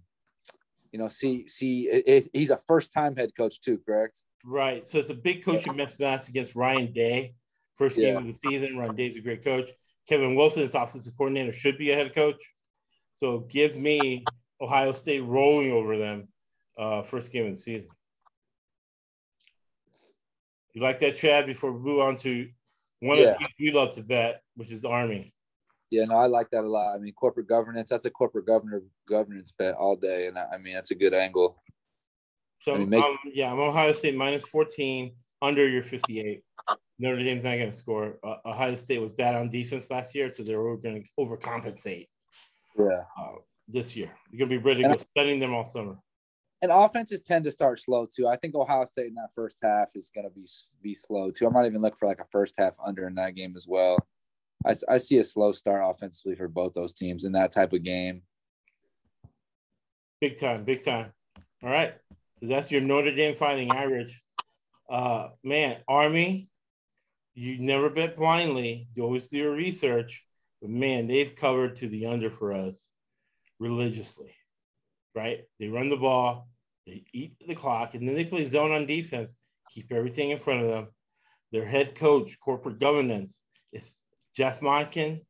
you 0.94 0.99
know, 0.99 1.07
see, 1.10 1.45
see, 1.48 1.90
it, 1.90 2.03
it- 2.07 2.30
he's 2.34 2.52
a 2.52 2.57
first 2.57 2.94
time 2.94 3.15
head 3.18 3.32
coach 3.36 3.60
too, 3.60 3.80
correct? 3.86 4.22
Right. 4.45 4.86
So 4.86 4.99
it's 4.99 5.10
a 5.10 5.15
big 5.15 5.44
coaching 5.44 5.76
match 5.76 5.99
against 6.30 6.56
Ryan 6.56 6.94
Day. 6.94 7.34
First 7.76 7.95
game 7.98 8.14
Yeah. 8.14 8.20
of 8.20 8.26
the 8.28 8.34
season. 8.34 8.78
Ryan 8.78 8.95
Day's 8.95 9.15
a 9.18 9.22
great 9.22 9.44
coach. 9.44 9.70
Kevin 10.07 10.36
Wilson 10.36 10.64
is 10.64 10.76
offensive 10.76 11.14
coordinator, 11.18 11.52
should 11.52 11.78
be 11.78 11.91
a 11.91 11.95
head 11.95 12.14
coach. 12.14 12.41
So 13.15 13.40
give 13.49 13.76
me 13.76 14.24
Ohio 14.61 14.91
State 14.91 15.22
rolling 15.22 15.72
over 15.72 15.98
them 15.98 16.28
uh, 16.78 17.02
first 17.02 17.32
game 17.32 17.45
of 17.48 17.53
the 17.53 17.57
season. 17.60 17.88
You 20.74 20.82
like 20.82 20.99
that, 20.99 21.18
Chad? 21.18 21.45
Before 21.48 21.72
we 21.72 21.80
move 21.80 22.02
on 22.02 22.15
to 22.18 22.48
one 22.99 23.18
Yeah. 23.18 23.24
of 23.24 23.34
the 23.34 23.38
teams 23.40 23.52
we 23.60 23.72
love 23.72 23.95
to 23.95 24.03
bet, 24.03 24.41
which 24.56 24.72
is 24.72 24.82
the 24.82 24.90
Army. 24.90 25.32
Yeah, 25.91 26.05
no, 26.05 26.15
I 26.15 26.26
like 26.26 26.49
that 26.51 26.64
a 26.64 26.68
lot. 26.68 26.95
I 26.95 26.97
mean, 26.97 27.14
corporate 27.14 27.47
governance, 27.47 27.89
that's 27.89 28.05
a 28.05 28.10
corporate 28.10 28.47
governor 28.47 28.81
governance 29.07 29.51
bet 29.57 29.76
all 29.76 29.95
day. 29.95 30.27
And 30.27 30.38
I, 30.38 30.45
I 30.55 30.57
mean, 30.57 30.73
that's 30.73 30.91
a 30.91 30.95
good 30.95 31.14
angle. 31.14 31.61
So 32.61 32.76
I 32.76 32.77
mean, 32.77 32.89
make- 32.89 33.03
um, 33.03 33.18
yeah, 33.26 33.51
I'm 33.51 33.60
Ohio 33.60 33.91
State 33.91 34.15
minus 34.15 34.47
14 34.49 35.14
under 35.41 35.68
your 35.68 35.84
58. 35.84 36.43
Notre 36.99 37.22
Dame's 37.22 37.43
not 37.43 37.57
going 37.57 37.69
to 37.72 37.76
score. 37.77 38.18
Uh, 38.23 38.38
Ohio 38.45 38.76
State 38.76 39.01
was 39.01 39.11
bad 39.11 39.35
on 39.35 39.49
defense 39.49 39.91
last 39.91 40.15
year, 40.15 40.31
so 40.31 40.43
they're 40.43 40.57
going 40.77 41.03
to 41.03 41.10
overcompensate 41.19 42.07
Yeah. 42.80 42.85
uh, 43.19 43.35
this 43.68 43.95
year. 43.95 44.11
You're 44.31 44.47
going 44.47 44.57
to 44.57 44.60
be 44.60 44.64
ready 44.64 44.84
to 44.84 44.89
go 44.89 44.95
studying 44.97 45.39
them 45.39 45.53
all 45.53 45.65
summer. 45.65 45.97
And 46.61 46.72
offenses 46.72 47.19
tend 47.19 47.43
to 47.43 47.51
start 47.51 47.81
slow 47.81 48.05
too. 48.05 48.26
I 48.27 48.38
think 48.38 48.55
Ohio 48.55 48.85
State 48.85 49.07
in 49.07 49.15
that 49.15 49.34
first 49.35 49.57
half 49.61 49.89
is 49.95 50.10
going 50.15 50.23
to 50.26 50.34
be 50.34 50.47
be 50.81 50.95
slow 50.95 51.30
too. 51.30 51.45
I 51.45 51.49
might 51.49 51.65
even 51.65 51.81
look 51.81 51.99
for 51.99 52.07
like 52.07 52.19
a 52.22 52.26
first 52.31 52.55
half 52.57 52.77
under 52.84 53.05
in 53.05 53.15
that 53.15 53.35
game 53.35 53.55
as 53.57 53.68
well. 53.68 53.97
I, 54.65 54.73
I 54.90 54.98
see 54.98 55.18
a 55.18 55.23
slow 55.23 55.52
start 55.52 55.84
offensively 55.85 56.35
for 56.35 56.48
both 56.48 56.73
those 56.73 56.94
teams 56.94 57.26
in 57.26 57.34
that 57.34 57.52
type 57.52 57.73
of 57.73 57.84
game. 57.84 58.22
Big 60.22 60.40
time, 60.40 60.64
big 60.64 60.84
time. 60.84 61.11
All 61.64 61.69
right. 61.69 61.94
So 62.40 62.48
that's 62.48 62.72
your 62.72 62.81
Notre 62.81 63.14
Dame 63.14 63.35
fighting 63.35 63.72
Irish. 63.72 64.22
Uh, 64.90 65.30
man, 65.44 65.77
Army, 65.88 66.49
you 67.35 67.57
never 67.60 67.90
bet 67.90 68.15
blindly. 68.15 68.88
You 68.95 69.03
always 69.03 69.27
do 69.27 69.38
your 69.38 69.53
research. 69.53 70.23
But 70.61 70.69
man, 70.69 71.07
they've 71.07 71.35
covered 71.35 71.76
to 71.77 71.90
the 71.90 72.06
under 72.06 72.30
for 72.30 72.53
us 72.53 72.90
religiously, 73.60 74.34
right? 75.15 75.41
They 75.60 75.68
run 75.68 75.90
the 75.90 75.98
ball, 75.98 76.48
they 76.85 77.03
eat 77.14 77.35
the 77.45 77.56
clock, 77.56 77.95
and 77.95 78.07
then 78.07 78.15
they 78.15 78.26
play 78.26 78.45
zone 78.45 78.72
on 78.72 78.85
defense, 78.85 79.38
keep 79.69 79.91
everything 79.91 80.30
in 80.30 80.40
front 80.40 80.61
of 80.61 80.68
them. 80.68 80.88
Their 81.52 81.65
head 81.65 81.95
coach, 81.95 82.40
corporate 82.40 82.80
governance, 82.80 83.41
is 83.72 84.03
Jeff 84.35 84.60
Monken. 84.61 85.22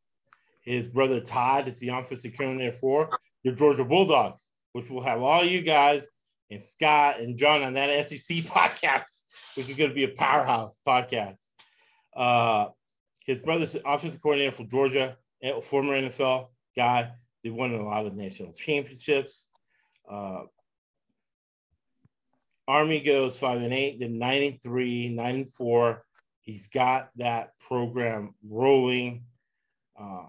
His 0.62 0.88
brother 0.88 1.20
Todd 1.20 1.68
is 1.68 1.80
the 1.80 1.90
offensive 1.90 2.34
coordinator 2.38 2.72
for 2.72 3.10
your 3.44 3.54
Georgia 3.54 3.84
Bulldogs, 3.84 4.42
which 4.72 4.90
will 4.90 5.04
have 5.04 5.22
all 5.22 5.44
you 5.44 5.62
guys 5.62 6.08
and 6.50 6.64
Scott 6.64 7.20
and 7.20 7.38
John 7.38 7.64
on 7.64 7.74
that 7.74 8.08
SEC 8.08 8.38
podcast, 8.44 9.04
which 9.56 9.70
is 9.70 9.76
going 9.76 9.90
to 9.90 9.96
be 9.96 10.06
a 10.06 10.10
powerhouse 10.10 10.78
podcast. 10.88 11.48
Uh, 12.16 12.68
his 13.26 13.40
brother's 13.40 13.76
offensive 13.86 14.22
coordinator 14.22 14.56
for 14.56 14.66
Georgia, 14.66 15.18
former 15.64 16.00
NFL 16.00 16.48
guy. 16.76 17.12
They 17.44 17.50
won 17.50 17.74
a 17.74 17.84
lot 17.84 18.06
of 18.06 18.16
national 18.16 18.54
championships. 18.54 19.48
Uh, 20.10 20.44
Army 22.68 23.02
goes 23.02 23.38
five 23.38 23.62
and 23.62 23.74
eight, 23.74 24.00
then 24.00 24.18
nine 24.18 24.44
and 24.44 24.62
three, 24.62 25.10
nine 25.10 25.36
and 25.36 25.50
four. 25.50 26.06
He's 26.44 26.68
got 26.68 27.10
that 27.16 27.58
program 27.60 28.36
rolling. 28.46 29.24
Uh, 30.00 30.26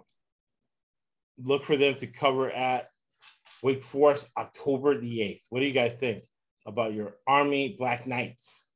look 1.38 1.64
for 1.64 1.76
them 1.76 1.96
to 1.96 2.06
cover 2.06 2.50
at 2.50 2.88
Wake 3.62 3.82
Forest 3.82 4.30
October 4.36 4.98
the 4.98 5.18
8th. 5.18 5.42
What 5.50 5.60
do 5.60 5.66
you 5.66 5.72
guys 5.72 5.96
think 5.96 6.24
about 6.66 6.94
your 6.94 7.16
Army 7.26 7.74
Black 7.76 8.06
Knights? 8.06 8.68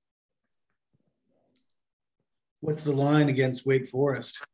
What's 2.60 2.82
the 2.82 2.92
line 2.92 3.28
against 3.28 3.64
Wake 3.64 3.86
Forest? 3.86 4.44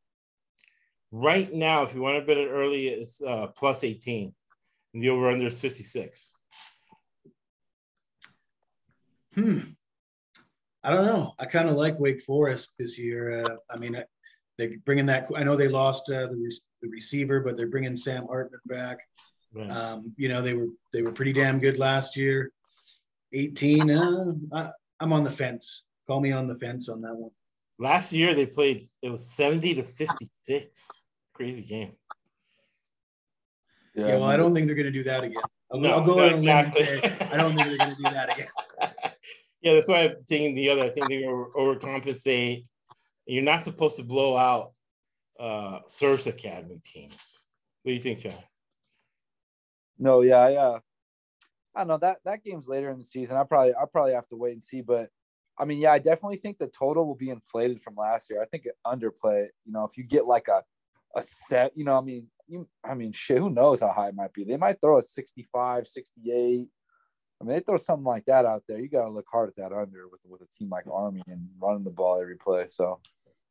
Right 1.10 1.52
now, 1.52 1.84
if 1.84 1.94
you 1.94 2.02
want 2.02 2.18
to 2.18 2.26
bet 2.26 2.36
it 2.36 2.48
early, 2.48 2.88
it's 2.88 3.22
uh, 3.22 3.46
plus 3.56 3.82
18. 3.82 4.34
And 4.92 5.02
the 5.02 5.08
over 5.08 5.30
under 5.30 5.46
is 5.46 5.58
56. 5.58 6.34
Hmm. 9.34 9.58
I 10.84 10.90
don't 10.92 11.06
know. 11.06 11.32
I 11.38 11.46
kind 11.46 11.68
of 11.68 11.76
like 11.76 11.98
Wake 11.98 12.20
Forest 12.20 12.72
this 12.78 12.98
year. 12.98 13.42
Uh, 13.44 13.56
I 13.70 13.76
mean, 13.76 13.96
I- 13.96 14.04
they're 14.56 14.70
bringing 14.84 15.06
that. 15.06 15.26
I 15.34 15.42
know 15.42 15.56
they 15.56 15.66
lost 15.66 16.08
uh, 16.10 16.28
the, 16.28 16.36
re- 16.36 16.60
the 16.80 16.88
receiver, 16.88 17.40
but 17.40 17.56
they're 17.56 17.66
bringing 17.66 17.96
Sam 17.96 18.26
Hartman 18.28 18.60
back. 18.66 18.98
Right. 19.52 19.68
Um, 19.68 20.14
you 20.16 20.28
know, 20.28 20.42
they 20.42 20.52
were 20.54 20.68
they 20.92 21.02
were 21.02 21.10
pretty 21.10 21.32
damn 21.32 21.58
good 21.58 21.76
last 21.78 22.16
year. 22.16 22.52
18. 23.32 23.90
Uh, 23.90 24.32
I, 24.52 24.70
I'm 25.00 25.12
on 25.12 25.24
the 25.24 25.30
fence. 25.30 25.82
Call 26.06 26.20
me 26.20 26.30
on 26.30 26.46
the 26.46 26.54
fence 26.54 26.88
on 26.88 27.00
that 27.00 27.16
one. 27.16 27.32
Last 27.80 28.12
year, 28.12 28.32
they 28.32 28.46
played, 28.46 28.80
it 29.02 29.10
was 29.10 29.26
70 29.32 29.74
to 29.74 29.82
56. 29.82 30.88
Crazy 31.32 31.62
game. 31.62 31.96
Yeah, 33.96 34.16
well, 34.16 34.24
I 34.24 34.36
don't 34.36 34.54
think 34.54 34.66
they're 34.66 34.76
going 34.76 34.86
to 34.86 34.92
do 34.92 35.02
that 35.04 35.24
again. 35.24 35.42
I'll, 35.72 35.80
No, 35.80 35.90
I'll 35.90 36.04
go 36.04 36.14
not 36.16 36.26
out 36.26 36.32
on 36.32 36.64
and 36.66 36.74
say 36.74 36.98
exactly. 36.98 37.26
I 37.26 37.36
don't 37.38 37.54
think 37.56 37.68
they're 37.68 37.78
going 37.78 37.90
to 37.90 37.96
do 37.96 38.02
that 38.04 38.32
again. 38.34 38.48
Yeah, 39.64 39.72
that's 39.72 39.88
why 39.88 40.02
I'm 40.02 40.16
taking 40.26 40.54
the 40.54 40.68
other. 40.68 40.84
I 40.84 40.90
think 40.90 41.08
they 41.08 41.24
over, 41.24 41.46
overcompensate. 41.56 42.66
You're 43.26 43.42
not 43.42 43.64
supposed 43.64 43.96
to 43.96 44.02
blow 44.02 44.36
out 44.36 44.72
uh, 45.40 45.78
Service 45.88 46.26
Academy 46.26 46.80
teams. 46.84 47.16
What 47.82 47.90
do 47.90 47.94
you 47.94 48.00
think, 48.00 48.20
John? 48.20 48.34
No, 49.98 50.20
yeah, 50.20 50.48
yeah. 50.50 50.78
I 51.74 51.80
don't 51.80 51.88
know 51.88 51.98
that 51.98 52.18
that 52.26 52.44
game's 52.44 52.68
later 52.68 52.90
in 52.90 52.98
the 52.98 53.04
season. 53.04 53.38
I 53.38 53.44
probably 53.44 53.74
I 53.74 53.86
probably 53.90 54.12
have 54.12 54.28
to 54.28 54.36
wait 54.36 54.52
and 54.52 54.62
see, 54.62 54.82
but 54.82 55.08
I 55.58 55.64
mean, 55.64 55.78
yeah, 55.78 55.92
I 55.92 55.98
definitely 55.98 56.36
think 56.36 56.58
the 56.58 56.68
total 56.68 57.06
will 57.06 57.14
be 57.14 57.30
inflated 57.30 57.80
from 57.80 57.94
last 57.96 58.28
year. 58.28 58.42
I 58.42 58.46
think 58.46 58.66
it 58.66 58.74
underplay. 58.86 59.46
You 59.64 59.72
know, 59.72 59.84
if 59.84 59.96
you 59.96 60.04
get 60.04 60.26
like 60.26 60.48
a 60.48 60.62
a 61.16 61.22
set, 61.22 61.72
you 61.74 61.84
know, 61.84 61.96
I 61.96 62.02
mean, 62.02 62.26
you, 62.46 62.68
I 62.84 62.94
mean, 62.94 63.12
shit, 63.12 63.38
who 63.38 63.48
knows 63.48 63.80
how 63.80 63.92
high 63.92 64.08
it 64.08 64.14
might 64.14 64.34
be? 64.34 64.44
They 64.44 64.58
might 64.58 64.80
throw 64.82 64.98
a 64.98 65.02
65, 65.02 65.86
68. 65.86 66.68
I 67.44 67.46
mean, 67.46 67.56
they 67.56 67.60
throw 67.60 67.76
something 67.76 68.04
like 68.04 68.24
that 68.24 68.46
out 68.46 68.62
there. 68.66 68.78
You 68.78 68.88
got 68.88 69.04
to 69.04 69.10
look 69.10 69.26
hard 69.30 69.50
at 69.50 69.56
that 69.56 69.72
under 69.72 70.08
with 70.08 70.20
with 70.26 70.40
a 70.40 70.46
team 70.46 70.70
like 70.70 70.86
Army 70.90 71.22
and 71.26 71.46
running 71.60 71.84
the 71.84 71.90
ball 71.90 72.18
every 72.18 72.36
play. 72.36 72.66
So 72.68 73.00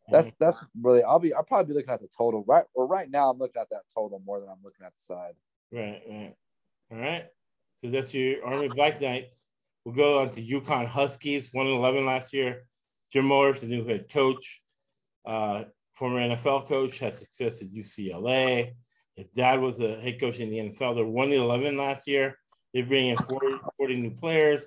that's 0.09 0.33
that's 0.39 0.63
really. 0.81 1.03
I'll 1.03 1.19
be. 1.19 1.31
I'll 1.33 1.43
probably 1.43 1.73
be 1.73 1.77
looking 1.77 1.93
at 1.93 2.01
the 2.01 2.07
total 2.07 2.43
right. 2.47 2.65
Or 2.73 2.87
right 2.87 3.09
now, 3.09 3.29
I'm 3.29 3.37
looking 3.37 3.61
at 3.61 3.69
that 3.69 3.83
total 3.93 4.19
more 4.25 4.39
than 4.39 4.49
I'm 4.49 4.63
looking 4.63 4.83
at 4.83 4.93
the 4.95 5.01
side. 5.01 5.33
Right, 5.71 6.01
right. 6.09 6.35
All 6.91 6.97
right. 6.97 7.25
So 7.83 7.91
that's 7.91 8.13
your 8.13 8.43
Army 8.43 8.67
Black 8.69 8.99
Knights. 8.99 9.49
We'll 9.85 9.95
go 9.95 10.19
on 10.21 10.29
to 10.31 10.41
UConn 10.41 10.87
Huskies, 10.87 11.49
1 11.51 11.67
11 11.67 12.05
last 12.05 12.33
year. 12.33 12.63
Jim 13.11 13.25
Mora, 13.25 13.53
the 13.53 13.67
new 13.67 13.85
head 13.85 14.09
coach, 14.09 14.61
uh, 15.25 15.65
former 15.93 16.19
NFL 16.19 16.67
coach, 16.67 16.97
had 16.97 17.13
success 17.13 17.61
at 17.61 17.71
UCLA. 17.71 18.73
His 19.15 19.27
dad 19.27 19.59
was 19.59 19.79
a 19.79 19.99
head 20.01 20.19
coach 20.19 20.39
in 20.39 20.49
the 20.49 20.57
NFL. 20.57 20.95
They're 20.95 21.05
1 21.05 21.31
11 21.31 21.77
last 21.77 22.07
year. 22.07 22.37
They 22.73 22.81
bring 22.81 23.09
in 23.09 23.17
40, 23.17 23.47
40 23.83 23.97
new 23.97 24.11
players. 24.11 24.65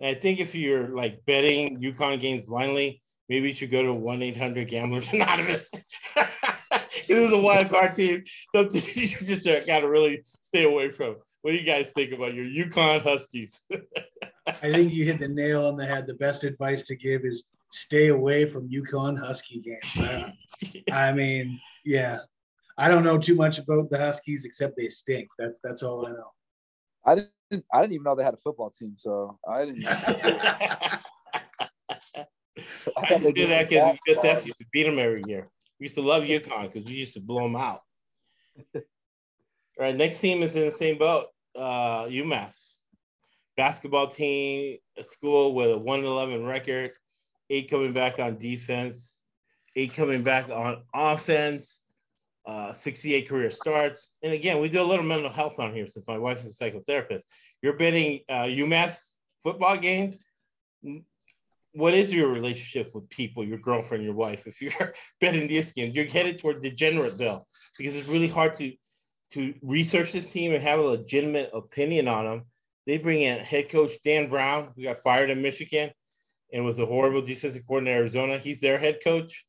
And 0.00 0.16
I 0.16 0.18
think 0.18 0.40
if 0.40 0.54
you're 0.54 0.88
like 0.88 1.22
betting 1.26 1.82
UConn 1.82 2.18
games 2.18 2.46
blindly, 2.46 3.02
maybe 3.28 3.48
you 3.48 3.52
should 3.52 3.70
go 3.70 3.82
to 3.82 3.92
1 3.92 4.22
800 4.22 4.68
Gamblers 4.68 5.06
Anonymous. 5.12 5.70
this 6.90 7.10
is 7.10 7.30
a 7.30 7.36
wild 7.36 7.68
card 7.68 7.94
team. 7.94 8.24
Something 8.54 8.80
you 8.94 9.26
just 9.26 9.46
got 9.66 9.80
to 9.80 9.86
really 9.86 10.24
stay 10.40 10.64
away 10.64 10.90
from. 10.90 11.16
What 11.42 11.50
do 11.50 11.58
you 11.58 11.62
guys 11.62 11.88
think 11.94 12.12
about 12.12 12.32
your 12.32 12.46
UConn 12.46 13.02
Huskies? 13.02 13.64
I 14.46 14.52
think 14.52 14.94
you 14.94 15.04
hit 15.04 15.18
the 15.18 15.28
nail 15.28 15.66
on 15.66 15.76
the 15.76 15.84
head. 15.84 16.06
The 16.06 16.14
best 16.14 16.42
advice 16.42 16.84
to 16.84 16.96
give 16.96 17.26
is 17.26 17.44
stay 17.70 18.08
away 18.08 18.46
from 18.46 18.70
UConn 18.70 19.18
Husky 19.18 19.60
games. 19.60 20.00
Uh, 20.00 20.30
I 20.90 21.12
mean, 21.12 21.60
yeah, 21.84 22.20
I 22.78 22.88
don't 22.88 23.04
know 23.04 23.18
too 23.18 23.34
much 23.34 23.58
about 23.58 23.90
the 23.90 23.98
Huskies 23.98 24.46
except 24.46 24.74
they 24.78 24.88
stink. 24.88 25.28
That's 25.38 25.60
that's 25.62 25.82
all 25.82 26.06
I 26.06 26.12
know. 26.12 26.30
I 27.06 27.14
didn't. 27.14 27.30
I 27.72 27.80
didn't 27.80 27.92
even 27.92 28.04
know 28.04 28.14
they 28.14 28.24
had 28.24 28.34
a 28.34 28.38
football 28.38 28.70
team, 28.70 28.94
so 28.96 29.38
I 29.48 29.66
didn't. 29.66 29.86
I 32.96 33.08
didn't 33.08 33.34
do 33.34 33.46
that 33.48 33.68
because 33.68 33.96
USF 34.08 34.46
used 34.46 34.58
to 34.58 34.66
beat 34.72 34.84
them 34.84 34.98
every 34.98 35.22
year. 35.26 35.48
We 35.78 35.84
used 35.84 35.96
to 35.96 36.02
love 36.02 36.22
UConn 36.22 36.72
because 36.72 36.88
we 36.88 36.96
used 36.96 37.14
to 37.14 37.20
blow 37.20 37.42
them 37.42 37.56
out. 37.56 37.80
All 38.74 38.82
right, 39.78 39.96
next 39.96 40.20
team 40.20 40.42
is 40.42 40.56
in 40.56 40.64
the 40.64 40.70
same 40.70 40.98
boat. 40.98 41.26
Uh, 41.56 42.04
UMass 42.06 42.76
basketball 43.56 44.08
team, 44.08 44.78
a 44.96 45.04
school 45.04 45.54
with 45.54 45.70
a 45.72 45.78
111 45.78 46.44
record, 46.44 46.92
eight 47.50 47.70
coming 47.70 47.92
back 47.92 48.18
on 48.18 48.38
defense, 48.38 49.20
eight 49.76 49.94
coming 49.94 50.22
back 50.22 50.48
on 50.48 50.82
offense, 50.94 51.80
uh, 52.46 52.72
68 52.72 53.28
career 53.28 53.50
starts. 53.50 54.14
And 54.22 54.32
again, 54.32 54.60
we 54.60 54.68
do 54.68 54.80
a 54.80 54.84
little 54.84 55.04
mental 55.04 55.30
health 55.30 55.58
on 55.58 55.74
here 55.74 55.86
since 55.86 56.06
my 56.06 56.18
wife's 56.18 56.44
a 56.44 56.48
psychotherapist. 56.48 57.22
You're 57.62 57.76
betting 57.76 58.20
uh, 58.28 58.44
UMass 58.44 59.12
football 59.42 59.76
games. 59.76 60.22
What 61.72 61.94
is 61.94 62.12
your 62.12 62.28
relationship 62.28 62.94
with 62.94 63.08
people, 63.08 63.44
your 63.44 63.58
girlfriend, 63.58 64.04
your 64.04 64.14
wife? 64.14 64.46
If 64.46 64.60
you're 64.60 64.92
betting 65.20 65.48
these 65.48 65.72
games, 65.72 65.94
you're 65.94 66.04
headed 66.04 66.38
toward 66.38 66.62
degenerate 66.62 67.18
bill 67.18 67.46
because 67.78 67.96
it's 67.96 68.08
really 68.08 68.28
hard 68.28 68.54
to 68.54 68.72
to 69.32 69.54
research 69.62 70.12
this 70.12 70.30
team 70.30 70.52
and 70.52 70.62
have 70.62 70.78
a 70.78 70.82
legitimate 70.82 71.50
opinion 71.52 72.06
on 72.06 72.24
them 72.24 72.44
they 72.86 72.98
bring 72.98 73.22
in 73.22 73.38
head 73.38 73.70
coach 73.70 73.92
Don 74.04 74.28
Brown, 74.28 74.72
who 74.76 74.82
got 74.82 75.02
fired 75.02 75.30
in 75.30 75.40
Michigan 75.40 75.90
and 76.52 76.64
was 76.64 76.78
a 76.78 76.86
horrible 76.86 77.22
defensive 77.22 77.66
coordinator 77.66 77.96
in 77.96 78.00
Arizona. 78.00 78.38
He's 78.38 78.60
their 78.60 78.78
head 78.78 78.98
coach. 79.02 79.44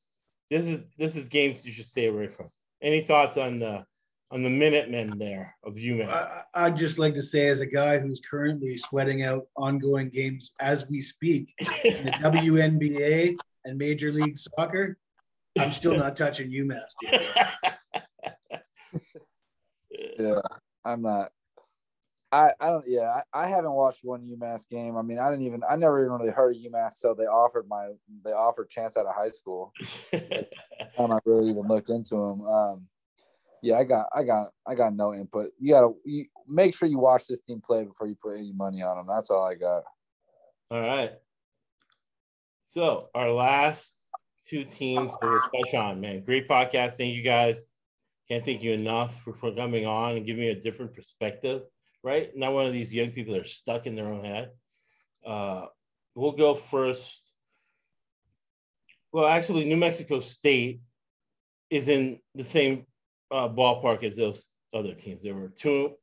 This 0.49 0.67
is 0.67 0.83
this 0.97 1.15
is 1.15 1.27
games 1.27 1.65
you 1.65 1.71
should 1.71 1.85
stay 1.85 2.07
away 2.07 2.27
from. 2.27 2.47
Any 2.81 3.01
thoughts 3.01 3.37
on 3.37 3.59
the 3.59 3.85
on 4.31 4.41
the 4.43 4.49
Minutemen 4.49 5.17
there 5.17 5.55
of 5.63 5.75
UMass? 5.75 6.09
I, 6.09 6.41
I'd 6.65 6.77
just 6.77 6.99
like 6.99 7.13
to 7.15 7.23
say, 7.23 7.47
as 7.47 7.61
a 7.61 7.65
guy 7.65 7.99
who's 7.99 8.19
currently 8.19 8.77
sweating 8.77 9.23
out 9.23 9.47
ongoing 9.55 10.09
games 10.09 10.51
as 10.59 10.87
we 10.89 11.01
speak 11.01 11.53
in 11.83 12.05
the 12.05 12.11
WNBA 12.21 13.37
and 13.65 13.77
Major 13.77 14.11
League 14.11 14.37
Soccer, 14.37 14.97
I'm 15.57 15.71
still 15.71 15.95
not 15.95 16.17
touching 16.17 16.51
UMass. 16.51 16.93
yeah, 20.19 20.41
I'm 20.83 21.01
not. 21.01 21.31
I, 22.35 22.51
I 22.59 22.67
don't 22.67 22.83
yeah 22.85 23.21
I, 23.33 23.43
I 23.43 23.47
haven't 23.47 23.71
watched 23.71 24.03
one 24.03 24.21
UMass 24.21 24.67
game. 24.67 24.97
I 24.97 25.01
mean 25.01 25.19
I 25.19 25.29
didn't 25.29 25.45
even 25.45 25.61
I 25.69 25.77
never 25.77 26.03
even 26.03 26.17
really 26.17 26.31
heard 26.31 26.55
of 26.55 26.61
UMass 26.61 26.93
so 26.95 27.13
they 27.13 27.23
offered 27.23 27.67
my 27.69 27.91
they 28.25 28.31
offered 28.31 28.69
chance 28.69 28.97
out 28.97 29.05
of 29.05 29.15
high 29.15 29.29
school. 29.29 29.71
I'm 30.99 31.09
not 31.09 31.21
really 31.25 31.49
even 31.49 31.67
looked 31.67 31.89
into 31.89 32.15
them. 32.15 32.41
Um, 32.41 32.87
yeah, 33.61 33.77
I 33.77 33.85
got 33.85 34.07
I 34.13 34.23
got 34.23 34.47
I 34.67 34.75
got 34.75 34.93
no 34.93 35.13
input. 35.13 35.51
You 35.59 35.73
gotta 35.73 35.93
you, 36.03 36.25
make 36.45 36.75
sure 36.75 36.89
you 36.89 36.99
watch 36.99 37.25
this 37.27 37.41
team 37.41 37.61
play 37.65 37.85
before 37.85 38.07
you 38.07 38.15
put 38.21 38.37
any 38.37 38.51
money 38.51 38.81
on 38.81 38.97
them. 38.97 39.07
That's 39.07 39.29
all 39.29 39.45
I 39.45 39.55
got. 39.55 39.83
All 40.71 40.81
right. 40.81 41.13
So 42.65 43.09
our 43.15 43.31
last 43.31 43.95
two 44.49 44.65
teams 44.65 45.09
to 45.21 45.41
touch 45.55 45.73
on, 45.73 46.01
man. 46.01 46.21
Great 46.25 46.49
podcast. 46.49 46.93
Thank 46.93 47.15
you 47.15 47.23
guys. 47.23 47.65
Can't 48.27 48.43
thank 48.43 48.61
you 48.61 48.73
enough 48.73 49.21
for, 49.21 49.33
for 49.33 49.53
coming 49.53 49.85
on 49.85 50.17
and 50.17 50.25
giving 50.25 50.41
me 50.41 50.49
a 50.49 50.59
different 50.59 50.93
perspective 50.93 51.61
right? 52.05 52.29
Not 52.37 52.53
one 52.53 52.67
of 52.67 52.71
these 52.71 52.93
young 52.93 53.09
people 53.09 53.33
that 53.33 53.41
are 53.41 53.45
stuck 53.45 53.87
in 53.87 53.95
their 53.95 54.05
own 54.05 54.23
head. 54.23 54.51
Uh, 55.25 55.65
we'll 56.13 56.33
go 56.33 56.53
first. 56.53 57.31
Well, 59.11 59.25
actually, 59.25 59.65
New 59.65 59.75
Mexico 59.75 60.19
State 60.19 60.81
is 61.71 61.87
in 61.87 62.19
the 62.35 62.43
same 62.43 62.85
uh, 63.31 63.49
ballpark 63.49 64.03
as 64.03 64.17
those 64.17 64.51
other 64.71 64.93
teams. 64.93 65.23
There 65.23 65.33
were 65.33 65.49
two 65.49 65.95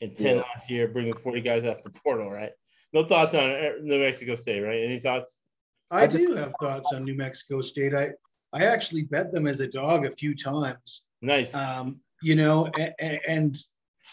and 0.00 0.14
10 0.14 0.36
yeah. 0.36 0.42
last 0.42 0.70
year, 0.70 0.86
bringing 0.86 1.12
40 1.12 1.40
guys 1.40 1.64
off 1.64 1.82
the 1.82 1.90
portal, 1.90 2.30
right? 2.30 2.52
No 2.92 3.04
thoughts 3.04 3.34
on 3.34 3.50
uh, 3.50 3.70
New 3.82 3.98
Mexico 3.98 4.36
State, 4.36 4.60
right? 4.60 4.84
Any 4.84 5.00
thoughts? 5.00 5.42
I, 5.90 6.04
I 6.04 6.06
just, 6.06 6.24
do 6.24 6.36
have 6.36 6.52
thoughts 6.60 6.92
on 6.92 7.02
New 7.02 7.16
Mexico 7.16 7.62
State. 7.62 7.94
I, 7.94 8.10
I 8.52 8.66
actually 8.66 9.02
bet 9.02 9.32
them 9.32 9.48
as 9.48 9.58
a 9.58 9.66
dog 9.66 10.06
a 10.06 10.10
few 10.10 10.36
times. 10.36 11.06
Nice. 11.20 11.52
Um, 11.52 11.98
you 12.22 12.36
know, 12.36 12.70
and, 12.78 13.20
and 13.26 13.58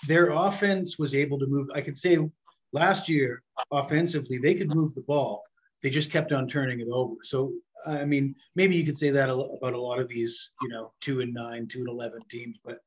their 0.08 0.32
offense 0.32 0.98
was 0.98 1.16
able 1.16 1.40
to 1.40 1.48
move. 1.48 1.70
I 1.74 1.82
could 1.82 1.98
say 1.98 2.18
last 2.74 3.10
year, 3.10 3.42
offensively, 3.72 4.38
they 4.38 4.56
could 4.56 4.74
move 4.74 4.94
the 4.94 5.02
ball. 5.02 5.44
They 5.82 5.90
just 5.90 6.12
kept 6.12 6.32
on 6.32 6.48
turning 6.48 6.80
it 6.80 6.88
over. 6.92 7.16
So, 7.24 7.54
I 7.86 8.06
mean, 8.06 8.36
maybe 8.56 8.76
you 8.76 8.84
could 8.84 8.98
say 8.98 9.12
that 9.12 9.30
about 9.30 9.74
a 9.74 9.82
lot 9.82 10.00
of 10.00 10.08
these, 10.08 10.52
you 10.62 10.70
know, 10.70 10.92
two 11.02 11.22
and 11.22 11.34
nine, 11.34 11.68
two 11.68 11.80
and 11.80 11.90
eleven 11.90 12.22
teams, 12.30 12.58
but 12.64 12.80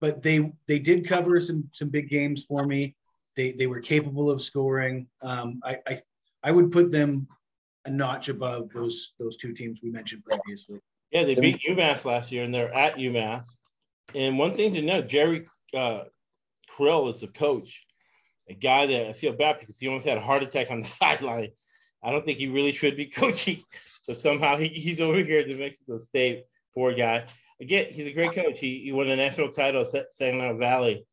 but 0.00 0.22
they 0.22 0.50
they 0.66 0.78
did 0.78 1.06
cover 1.06 1.40
some 1.40 1.68
some 1.72 1.88
big 1.88 2.08
games 2.08 2.44
for 2.44 2.66
me. 2.66 2.96
They 3.36 3.52
they 3.52 3.66
were 3.66 3.80
capable 3.80 4.30
of 4.30 4.42
scoring. 4.42 5.06
Um, 5.22 5.60
I, 5.64 5.78
I 5.86 6.00
I 6.42 6.50
would 6.50 6.72
put 6.72 6.90
them 6.90 7.28
a 7.84 7.90
notch 7.90 8.28
above 8.28 8.70
those 8.70 9.12
those 9.18 9.36
two 9.36 9.52
teams 9.52 9.80
we 9.82 9.90
mentioned 9.90 10.24
previously. 10.24 10.80
Yeah, 11.10 11.24
they 11.24 11.34
beat 11.34 11.60
UMass 11.68 12.04
last 12.04 12.30
year, 12.30 12.44
and 12.44 12.54
they're 12.54 12.72
at 12.72 12.96
UMass. 12.96 13.44
And 14.14 14.38
one 14.38 14.54
thing 14.54 14.74
to 14.74 14.82
note, 14.82 15.08
Jerry 15.08 15.46
uh, 15.74 16.04
Kill 16.76 17.08
is 17.08 17.20
the 17.20 17.28
coach, 17.28 17.84
a 18.48 18.54
guy 18.54 18.86
that 18.86 19.08
I 19.08 19.12
feel 19.12 19.32
bad 19.32 19.58
because 19.58 19.78
he 19.78 19.86
almost 19.86 20.06
had 20.06 20.18
a 20.18 20.22
heart 20.22 20.42
attack 20.42 20.70
on 20.70 20.80
the 20.80 20.86
sideline. 21.00 21.50
I 22.02 22.10
don't 22.10 22.24
think 22.24 22.38
he 22.38 22.48
really 22.48 22.72
should 22.72 22.96
be 22.96 23.06
coaching, 23.22 23.62
but 24.06 24.20
somehow 24.20 24.56
he, 24.56 24.68
he's 24.68 25.00
over 25.00 25.18
here 25.18 25.40
at 25.40 25.48
New 25.48 25.58
Mexico 25.58 25.98
State. 25.98 26.44
Poor 26.74 26.94
guy. 26.94 27.24
Again, 27.60 27.86
he's 27.90 28.06
a 28.06 28.12
great 28.12 28.32
coach. 28.32 28.58
He, 28.58 28.80
he 28.84 28.92
won 28.92 29.08
a 29.08 29.16
national 29.16 29.50
title 29.50 29.82
at 29.82 30.14
Saginaw 30.14 30.56
Valley. 30.56 31.04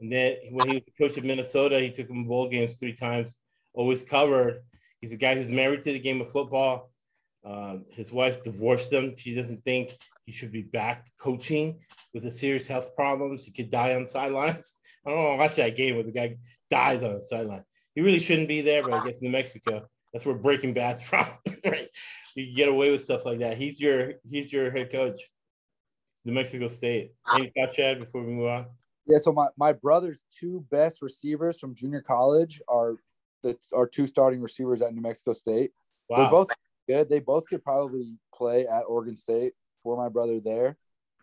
And 0.00 0.12
then 0.12 0.36
when 0.50 0.68
he 0.68 0.74
was 0.74 0.84
the 0.84 1.04
coach 1.06 1.16
of 1.16 1.24
Minnesota, 1.24 1.80
he 1.80 1.90
took 1.90 2.08
him 2.08 2.24
bowl 2.24 2.48
games 2.48 2.76
three 2.76 2.92
times, 2.92 3.36
always 3.72 4.02
covered. 4.02 4.62
He's 5.00 5.12
a 5.12 5.16
guy 5.16 5.34
who's 5.34 5.48
married 5.48 5.82
to 5.84 5.92
the 5.92 5.98
game 5.98 6.20
of 6.20 6.30
football. 6.30 6.92
Uh, 7.44 7.78
his 7.90 8.12
wife 8.12 8.42
divorced 8.42 8.92
him. 8.92 9.14
She 9.16 9.34
doesn't 9.34 9.64
think 9.64 9.92
he 10.26 10.32
should 10.32 10.52
be 10.52 10.62
back 10.62 11.06
coaching 11.18 11.80
with 12.14 12.22
the 12.22 12.30
serious 12.30 12.66
health 12.66 12.94
problems. 12.94 13.44
He 13.44 13.50
could 13.50 13.70
die 13.70 13.94
on 13.94 14.06
sidelines. 14.06 14.76
I 15.06 15.10
don't 15.10 15.18
want 15.18 15.32
to 15.32 15.44
watch 15.46 15.56
that 15.56 15.76
game 15.76 15.96
where 15.96 16.04
the 16.04 16.12
guy 16.12 16.36
dies 16.70 17.02
on 17.02 17.14
the 17.14 17.26
sideline. 17.26 17.64
He 17.94 18.00
really 18.00 18.20
shouldn't 18.20 18.48
be 18.48 18.60
there, 18.60 18.82
but 18.82 18.94
I 18.94 19.04
guess 19.06 19.20
New 19.20 19.30
Mexico, 19.30 19.86
that's 20.12 20.24
where 20.24 20.34
Breaking 20.34 20.72
Bad's 20.72 21.02
from. 21.08 21.26
right? 21.64 21.88
You 22.34 22.54
get 22.54 22.68
away 22.68 22.90
with 22.90 23.02
stuff 23.02 23.26
like 23.26 23.40
that. 23.40 23.56
He's 23.56 23.80
your 23.80 24.14
he's 24.28 24.52
your 24.52 24.70
head 24.70 24.90
coach, 24.90 25.20
New 26.24 26.32
Mexico 26.32 26.68
State. 26.68 27.12
Any 27.34 27.52
thoughts, 27.56 27.74
Chad, 27.74 27.98
before 27.98 28.22
we 28.22 28.32
move 28.32 28.48
on? 28.48 28.66
Yeah, 29.06 29.18
so 29.18 29.32
my, 29.32 29.48
my 29.56 29.72
brother's 29.72 30.22
two 30.38 30.64
best 30.70 31.02
receivers 31.02 31.58
from 31.58 31.74
junior 31.74 32.00
college 32.00 32.62
are 32.68 32.96
the 33.42 33.56
are 33.74 33.86
two 33.86 34.06
starting 34.06 34.40
receivers 34.40 34.80
at 34.80 34.94
New 34.94 35.02
Mexico 35.02 35.32
State. 35.32 35.72
Wow. 36.08 36.18
They're 36.18 36.30
both 36.30 36.48
good. 36.88 37.08
They 37.08 37.18
both 37.20 37.46
could 37.46 37.64
probably 37.64 38.16
play 38.34 38.66
at 38.66 38.82
Oregon 38.82 39.16
State 39.16 39.52
for 39.82 39.96
my 39.96 40.08
brother 40.08 40.40
there. 40.40 40.76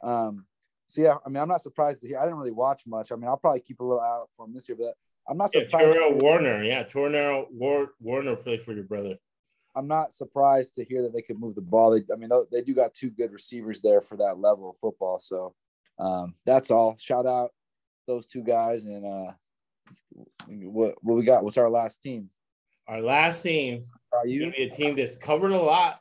Um, 0.03 0.45
so 0.90 1.03
yeah, 1.03 1.18
I 1.24 1.30
mean, 1.30 1.38
I'm 1.38 1.48
not 1.48 1.61
surprised 1.61 2.02
to 2.02 2.07
hear. 2.07 2.18
I 2.18 2.24
didn't 2.24 2.40
really 2.40 2.49
watch 2.49 2.82
much. 2.88 3.11
I 3.11 3.16
mean, 3.16 3.28
I'll 3.28 3.38
probably 3.38 3.60
keep 3.60 3.80
a 3.80 3.84
little 3.84 4.02
out 4.02 4.28
for 4.36 4.48
him 4.48 4.56
this 4.56 4.68
year, 4.68 4.76
but 4.76 4.95
I'm 5.30 5.38
not 5.38 5.52
surprised. 5.52 5.90
Yeah, 5.90 5.94
Terrell 5.94 6.18
Warner, 6.18 6.64
yeah, 6.64 6.82
Terrell 6.82 7.45
War- 7.52 7.91
Warner 8.02 8.36
played 8.36 8.64
for 8.64 8.74
your 8.74 8.86
brother. 8.86 9.16
I'm 9.76 9.88
not 9.88 10.14
surprised 10.14 10.74
to 10.76 10.84
hear 10.84 11.03
that 11.03 11.14
they 11.14 11.22
could 11.22 11.40
move 11.40 11.53
the 11.53 11.61
ball. 11.61 11.91
They, 11.91 12.02
I 12.11 12.18
mean, 12.18 12.32
they 12.52 12.64
do 12.64 12.74
got 12.74 12.95
two 12.95 13.11
good 13.11 13.32
receivers 13.32 13.82
there 13.82 14.02
for 14.02 14.18
that 14.18 14.40
level 14.40 14.72
of 14.72 14.78
football. 14.78 15.20
So 15.20 15.53
um, 15.99 16.34
that's 16.44 16.72
all. 16.72 16.95
Shout 16.98 17.28
out 17.28 17.52
those 18.07 18.26
two 18.26 18.41
guys. 18.41 18.86
And 18.86 19.06
uh, 19.06 19.34
what 20.48 20.95
what 21.02 21.18
we 21.18 21.24
got? 21.24 21.44
What's 21.44 21.60
our 21.60 21.70
last 21.70 22.02
team? 22.02 22.32
Our 22.88 23.02
last 23.02 23.44
team 23.44 23.86
Are 24.11 24.26
you? 24.26 24.40
gonna 24.40 24.53
be 24.53 24.64
a 24.64 24.70
team 24.72 24.95
that's 24.95 25.16
covered 25.18 25.52
a 25.52 25.61
lot 25.61 25.99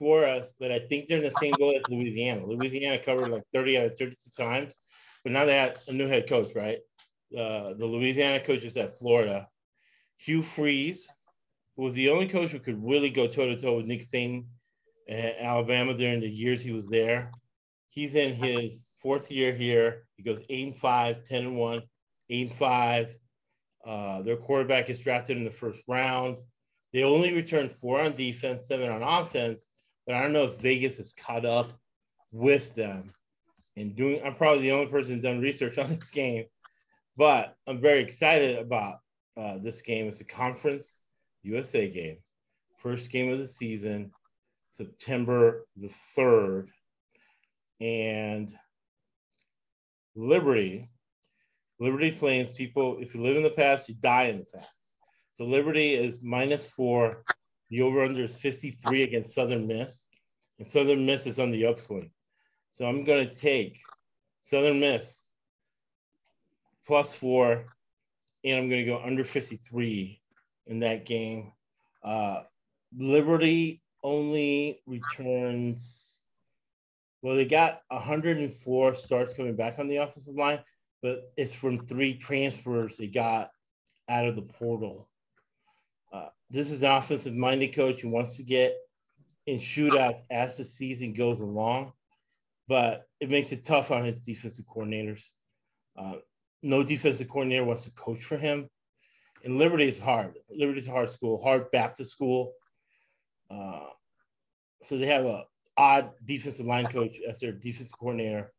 for 0.00 0.26
us, 0.26 0.54
but 0.58 0.72
I 0.72 0.80
think 0.80 1.06
they're 1.06 1.18
in 1.18 1.22
the 1.22 1.30
same 1.40 1.52
boat 1.60 1.76
as 1.76 1.82
Louisiana. 1.88 2.44
Louisiana 2.44 2.98
covered 2.98 3.30
like 3.30 3.44
30 3.54 3.78
out 3.78 3.86
of 3.86 3.98
32 3.98 4.16
times, 4.36 4.74
but 5.22 5.32
now 5.32 5.44
they 5.44 5.54
have 5.54 5.78
a 5.86 5.92
new 5.92 6.08
head 6.08 6.28
coach, 6.28 6.52
right? 6.56 6.78
Uh, 7.32 7.74
the 7.74 7.86
Louisiana 7.86 8.40
coach 8.40 8.64
is 8.64 8.76
at 8.76 8.98
Florida. 8.98 9.46
Hugh 10.16 10.42
Freeze, 10.42 11.08
was 11.80 11.94
the 11.94 12.10
only 12.10 12.28
coach 12.28 12.50
who 12.50 12.58
could 12.58 12.84
really 12.84 13.10
go 13.10 13.26
toe 13.26 13.46
to 13.46 13.60
toe 13.60 13.78
with 13.78 13.86
Nick 13.86 14.02
Saban 14.02 14.44
at 15.08 15.36
Alabama 15.38 15.94
during 15.94 16.20
the 16.20 16.28
years 16.28 16.60
he 16.60 16.72
was 16.72 16.88
there. 16.88 17.32
He's 17.88 18.14
in 18.14 18.34
his 18.34 18.90
fourth 19.02 19.30
year 19.30 19.54
here. 19.54 20.04
He 20.16 20.22
goes 20.22 20.40
8 20.48 20.66
and 20.66 20.76
5, 20.76 21.24
10 21.24 21.38
and 21.44 21.56
1, 21.56 21.82
8 22.28 22.48
and 22.48 22.56
5. 22.56 23.14
Uh, 23.86 24.22
their 24.22 24.36
quarterback 24.36 24.90
is 24.90 24.98
drafted 24.98 25.38
in 25.38 25.44
the 25.44 25.50
first 25.50 25.82
round. 25.88 26.38
They 26.92 27.02
only 27.02 27.32
return 27.32 27.68
four 27.68 28.00
on 28.00 28.14
defense, 28.14 28.66
seven 28.66 28.90
on 28.90 29.02
offense, 29.02 29.66
but 30.10 30.16
I 30.16 30.22
don't 30.22 30.32
know 30.32 30.42
if 30.42 30.60
Vegas 30.60 30.98
is 30.98 31.12
caught 31.12 31.46
up 31.46 31.72
with 32.32 32.74
them. 32.74 33.04
And 33.76 33.94
doing, 33.94 34.20
I'm 34.24 34.34
probably 34.34 34.62
the 34.62 34.72
only 34.72 34.90
person 34.90 35.14
who's 35.14 35.22
done 35.22 35.40
research 35.40 35.78
on 35.78 35.88
this 35.94 36.10
game, 36.10 36.46
but 37.16 37.54
I'm 37.68 37.80
very 37.80 38.00
excited 38.00 38.58
about 38.58 38.96
uh, 39.36 39.58
this 39.62 39.82
game. 39.82 40.08
It's 40.08 40.20
a 40.20 40.24
conference 40.24 41.02
USA 41.44 41.88
game, 41.88 42.16
first 42.78 43.12
game 43.12 43.30
of 43.30 43.38
the 43.38 43.46
season, 43.46 44.10
September 44.70 45.64
the 45.76 45.92
3rd. 46.18 46.66
And 47.80 48.52
Liberty, 50.16 50.90
Liberty 51.78 52.10
Flames, 52.10 52.50
people, 52.56 52.98
if 52.98 53.14
you 53.14 53.22
live 53.22 53.36
in 53.36 53.44
the 53.44 53.50
past, 53.50 53.88
you 53.88 53.94
die 53.94 54.24
in 54.24 54.38
the 54.40 54.58
past. 54.58 54.74
So 55.34 55.44
Liberty 55.44 55.94
is 55.94 56.18
minus 56.20 56.66
four. 56.66 57.22
The 57.70 57.82
over 57.82 58.02
under 58.04 58.24
is 58.24 58.34
53 58.36 59.04
against 59.04 59.34
Southern 59.34 59.66
Miss. 59.66 60.06
And 60.58 60.68
Southern 60.68 61.06
Miss 61.06 61.26
is 61.26 61.38
on 61.38 61.50
the 61.50 61.66
upswing. 61.66 62.10
So 62.70 62.86
I'm 62.86 63.04
going 63.04 63.28
to 63.28 63.34
take 63.34 63.80
Southern 64.42 64.80
Miss 64.80 65.24
plus 66.86 67.12
four, 67.12 67.66
and 68.44 68.58
I'm 68.58 68.68
going 68.68 68.84
to 68.84 68.90
go 68.90 69.00
under 69.04 69.24
53 69.24 70.20
in 70.66 70.80
that 70.80 71.06
game. 71.06 71.52
Uh, 72.02 72.40
Liberty 72.96 73.82
only 74.02 74.82
returns, 74.86 76.20
well, 77.22 77.36
they 77.36 77.44
got 77.44 77.82
104 77.88 78.94
starts 78.94 79.34
coming 79.34 79.54
back 79.54 79.78
on 79.78 79.88
the 79.88 79.98
offensive 79.98 80.34
line, 80.34 80.60
but 81.02 81.32
it's 81.36 81.52
from 81.52 81.86
three 81.86 82.14
transfers 82.14 82.96
they 82.96 83.06
got 83.06 83.50
out 84.08 84.26
of 84.26 84.34
the 84.34 84.42
portal. 84.42 85.08
This 86.50 86.70
is 86.70 86.82
an 86.82 86.90
offensive 86.90 87.34
minded 87.34 87.74
coach 87.74 88.00
who 88.00 88.08
wants 88.08 88.36
to 88.36 88.42
get 88.42 88.74
in 89.46 89.58
shootouts 89.58 90.18
as 90.30 90.56
the 90.56 90.64
season 90.64 91.12
goes 91.12 91.40
along, 91.40 91.92
but 92.68 93.06
it 93.20 93.30
makes 93.30 93.52
it 93.52 93.64
tough 93.64 93.90
on 93.90 94.04
his 94.04 94.24
defensive 94.24 94.64
coordinators. 94.66 95.24
Uh, 95.96 96.14
no 96.62 96.82
defensive 96.82 97.28
coordinator 97.28 97.64
wants 97.64 97.84
to 97.84 97.90
coach 97.92 98.22
for 98.22 98.36
him. 98.36 98.68
And 99.44 99.58
Liberty 99.58 99.88
is 99.88 99.98
hard. 99.98 100.34
Liberty 100.50 100.80
is 100.80 100.88
a 100.88 100.90
hard 100.90 101.08
school, 101.08 101.42
hard 101.42 101.70
Baptist 101.70 102.10
school. 102.10 102.52
Uh, 103.50 103.86
so 104.82 104.98
they 104.98 105.06
have 105.06 105.24
a 105.24 105.44
odd 105.76 106.10
defensive 106.24 106.66
line 106.66 106.86
coach 106.86 107.16
as 107.26 107.40
their 107.40 107.52
defensive 107.52 107.98
coordinator. 107.98 108.52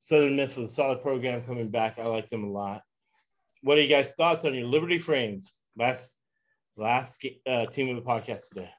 Southern 0.00 0.36
Miss 0.36 0.54
with 0.54 0.70
a 0.70 0.72
solid 0.72 1.02
program 1.02 1.42
coming 1.42 1.70
back. 1.70 1.98
I 1.98 2.06
like 2.06 2.28
them 2.28 2.44
a 2.44 2.50
lot. 2.50 2.82
What 3.62 3.78
are 3.78 3.82
you 3.82 3.88
guys' 3.88 4.12
thoughts 4.12 4.44
on 4.44 4.54
your 4.54 4.66
Liberty 4.66 4.98
Flames? 4.98 5.58
Last 5.76 6.19
last 6.80 7.24
uh, 7.46 7.66
team 7.66 7.94
of 7.94 8.02
the 8.02 8.08
podcast 8.10 8.48
today. 8.48 8.70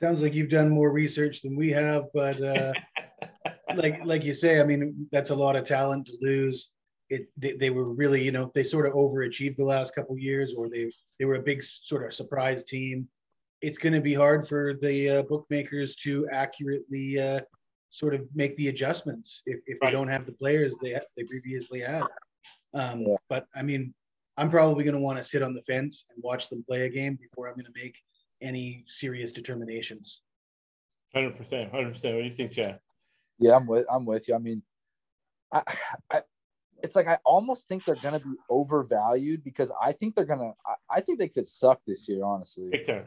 Sounds 0.00 0.20
like 0.22 0.34
you've 0.34 0.50
done 0.50 0.68
more 0.68 0.90
research 0.90 1.42
than 1.42 1.56
we 1.56 1.70
have, 1.70 2.04
but 2.12 2.40
uh, 2.42 2.72
like 3.76 4.04
like 4.04 4.24
you 4.24 4.34
say, 4.34 4.60
I 4.60 4.64
mean, 4.64 5.08
that's 5.12 5.30
a 5.30 5.34
lot 5.34 5.56
of 5.56 5.64
talent 5.64 6.06
to 6.06 6.12
lose. 6.20 6.70
It 7.08 7.28
they, 7.36 7.52
they 7.52 7.70
were 7.70 7.88
really, 7.94 8.22
you 8.22 8.32
know, 8.32 8.50
they 8.54 8.64
sort 8.64 8.86
of 8.86 8.92
overachieved 8.94 9.56
the 9.56 9.64
last 9.64 9.94
couple 9.94 10.18
years, 10.18 10.54
or 10.56 10.68
they 10.68 10.90
they 11.18 11.24
were 11.24 11.36
a 11.36 11.42
big 11.42 11.62
sort 11.62 12.04
of 12.04 12.12
surprise 12.14 12.64
team. 12.64 13.08
It's 13.62 13.78
going 13.78 13.94
to 13.94 14.02
be 14.02 14.12
hard 14.12 14.46
for 14.46 14.74
the 14.74 15.08
uh, 15.10 15.22
bookmakers 15.22 15.96
to 15.96 16.28
accurately 16.30 17.18
uh, 17.18 17.40
sort 17.88 18.14
of 18.14 18.22
make 18.34 18.54
the 18.58 18.68
adjustments 18.68 19.42
if, 19.46 19.60
if 19.66 19.78
Right. 19.80 19.88
they 19.88 19.92
don't 19.96 20.08
have 20.08 20.26
the 20.26 20.32
players 20.32 20.74
they 20.82 21.00
they 21.16 21.24
previously 21.24 21.80
had. 21.80 22.02
Um, 22.74 23.00
Yeah. 23.02 23.16
But 23.30 23.46
I 23.54 23.62
mean, 23.62 23.94
I'm 24.36 24.50
probably 24.50 24.84
going 24.84 24.94
to 24.94 25.00
want 25.00 25.18
to 25.18 25.24
sit 25.24 25.42
on 25.42 25.54
the 25.54 25.62
fence 25.62 26.04
and 26.14 26.22
watch 26.22 26.48
them 26.50 26.64
play 26.66 26.82
a 26.82 26.88
game 26.88 27.18
before 27.20 27.48
I'm 27.48 27.54
going 27.54 27.66
to 27.66 27.80
make 27.80 27.96
any 28.42 28.84
serious 28.86 29.32
determinations. 29.32 30.22
Hundred 31.14 31.36
percent, 31.36 31.70
hundred 31.70 31.92
percent. 31.94 32.14
What 32.14 32.22
do 32.22 32.28
you 32.28 32.34
think, 32.34 32.52
Chad? 32.52 32.78
Yeah, 33.38 33.56
I'm 33.56 33.66
with 33.66 33.86
I'm 33.90 34.04
with 34.04 34.28
you. 34.28 34.34
I 34.34 34.38
mean, 34.38 34.62
I, 35.52 35.62
I 36.12 36.22
it's 36.82 36.96
like 36.96 37.08
I 37.08 37.18
almost 37.24 37.68
think 37.68 37.84
they're 37.84 37.94
gonna 37.94 38.20
be 38.20 38.34
overvalued 38.50 39.42
because 39.42 39.72
I 39.82 39.92
think 39.92 40.14
they're 40.14 40.26
gonna 40.26 40.52
I, 40.66 40.96
I 40.96 41.00
think 41.00 41.18
they 41.18 41.28
could 41.28 41.46
suck 41.46 41.80
this 41.86 42.08
year, 42.08 42.24
honestly. 42.24 42.68
Big 42.70 42.86
time. 42.86 43.06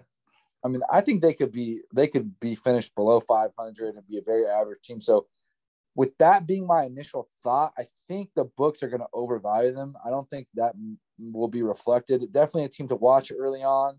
I 0.64 0.68
mean, 0.68 0.82
I 0.92 1.02
think 1.02 1.22
they 1.22 1.34
could 1.34 1.52
be 1.52 1.82
they 1.94 2.08
could 2.08 2.40
be 2.40 2.56
finished 2.56 2.96
below 2.96 3.20
500 3.20 3.96
and 3.96 4.08
be 4.08 4.18
a 4.18 4.22
very 4.22 4.46
average 4.48 4.82
team. 4.84 5.02
So, 5.02 5.28
with 6.00 6.18
that 6.18 6.48
being 6.48 6.66
my 6.66 6.86
initial 6.86 7.28
thought, 7.44 7.74
I 7.78 7.84
think 8.08 8.30
the 8.34 8.46
books 8.46 8.82
are 8.82 8.88
going 8.88 9.02
to 9.02 9.08
overvalue 9.12 9.74
them. 9.74 9.96
I 10.06 10.10
don't 10.10 10.30
think 10.30 10.48
that 10.54 10.74
m- 10.76 10.98
will 11.34 11.50
be 11.50 11.62
reflected. 11.62 12.32
Definitely 12.32 12.64
a 12.64 12.70
team 12.70 12.88
to 12.88 12.96
watch 12.96 13.34
early 13.38 13.64
on. 13.64 13.98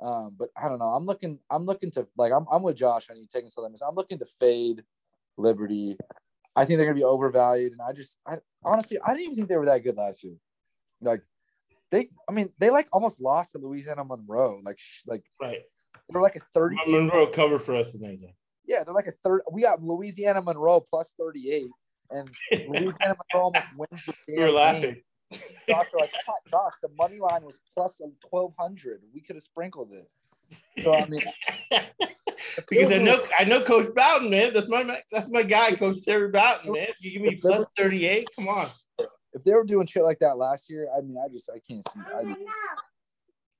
Um, 0.00 0.36
but 0.38 0.50
I 0.56 0.68
don't 0.68 0.78
know. 0.78 0.86
I'm 0.96 1.04
looking. 1.04 1.40
I'm 1.50 1.66
looking 1.66 1.90
to 1.92 2.06
like. 2.16 2.32
I'm, 2.32 2.46
I'm 2.50 2.62
with 2.62 2.76
Josh 2.76 3.10
on 3.10 3.16
you 3.16 3.26
taking 3.26 3.50
Southern 3.50 3.72
Miss. 3.72 3.82
I'm 3.82 3.96
looking 3.96 4.20
to 4.20 4.24
fade 4.24 4.84
Liberty. 5.36 5.96
I 6.54 6.64
think 6.64 6.78
they're 6.78 6.86
going 6.86 6.96
to 6.96 7.00
be 7.00 7.04
overvalued, 7.04 7.72
and 7.72 7.80
I 7.82 7.92
just, 7.92 8.18
I 8.24 8.36
honestly, 8.64 8.98
I 9.04 9.08
didn't 9.10 9.22
even 9.22 9.34
think 9.34 9.48
they 9.48 9.56
were 9.56 9.66
that 9.66 9.82
good 9.82 9.96
last 9.96 10.22
year. 10.22 10.34
Like, 11.00 11.22
they, 11.90 12.06
I 12.28 12.32
mean, 12.32 12.50
they 12.58 12.70
like 12.70 12.86
almost 12.92 13.20
lost 13.20 13.52
to 13.52 13.58
Louisiana 13.58 14.04
Monroe. 14.04 14.60
Like, 14.62 14.78
sh- 14.78 15.02
like 15.08 15.24
Right. 15.40 15.62
they're 16.08 16.22
like 16.22 16.36
a 16.36 16.40
30. 16.54 16.76
Monroe 16.86 17.26
cover 17.26 17.58
for 17.58 17.74
us 17.74 17.90
tonight. 17.92 18.20
game. 18.20 18.34
Yeah, 18.72 18.84
they're 18.84 18.94
like 18.94 19.06
a 19.06 19.12
third. 19.12 19.42
We 19.52 19.60
got 19.62 19.82
Louisiana 19.82 20.40
Monroe 20.40 20.80
plus 20.80 21.12
38, 21.18 21.66
and 22.10 22.30
Louisiana 22.68 23.16
Monroe 23.34 23.44
almost 23.44 23.66
wins 23.76 24.02
the 24.06 24.14
we 24.26 24.34
damn 24.34 24.40
were 24.40 24.46
game. 24.46 24.54
laughing. 24.54 25.02
Josh, 25.68 25.86
like, 25.98 26.10
oh 26.26 26.32
my 26.32 26.50
gosh, 26.50 26.72
the 26.82 26.88
money 26.96 27.18
line 27.18 27.44
was 27.44 27.58
plus 27.74 28.00
1200. 28.30 29.02
We 29.14 29.20
could 29.20 29.36
have 29.36 29.42
sprinkled 29.42 29.92
it. 29.92 30.08
So 30.82 30.94
I 30.94 31.06
mean, 31.06 31.20
because 32.70 32.92
I 32.92 32.96
know 32.98 33.20
I 33.38 33.44
know 33.44 33.62
Coach 33.62 33.94
Bowden, 33.94 34.30
man. 34.30 34.54
That's 34.54 34.68
my 34.70 34.84
that's 35.10 35.30
my 35.30 35.42
guy, 35.42 35.72
Coach 35.76 35.98
Terry 36.02 36.28
Bowden, 36.28 36.72
man. 36.72 36.88
You 37.00 37.10
give 37.12 37.22
me 37.22 37.36
plus 37.36 37.66
thirty 37.76 38.06
eight. 38.06 38.26
Come 38.36 38.48
on. 38.48 38.68
if 39.34 39.44
they 39.44 39.52
were 39.52 39.64
doing 39.64 39.86
shit 39.86 40.02
like 40.02 40.18
that 40.20 40.38
last 40.38 40.70
year, 40.70 40.88
I 40.96 41.02
mean, 41.02 41.18
I 41.22 41.28
just 41.30 41.50
I 41.50 41.58
can't 41.66 41.86
see. 41.90 42.00
I 42.14 42.24
just, 42.24 42.40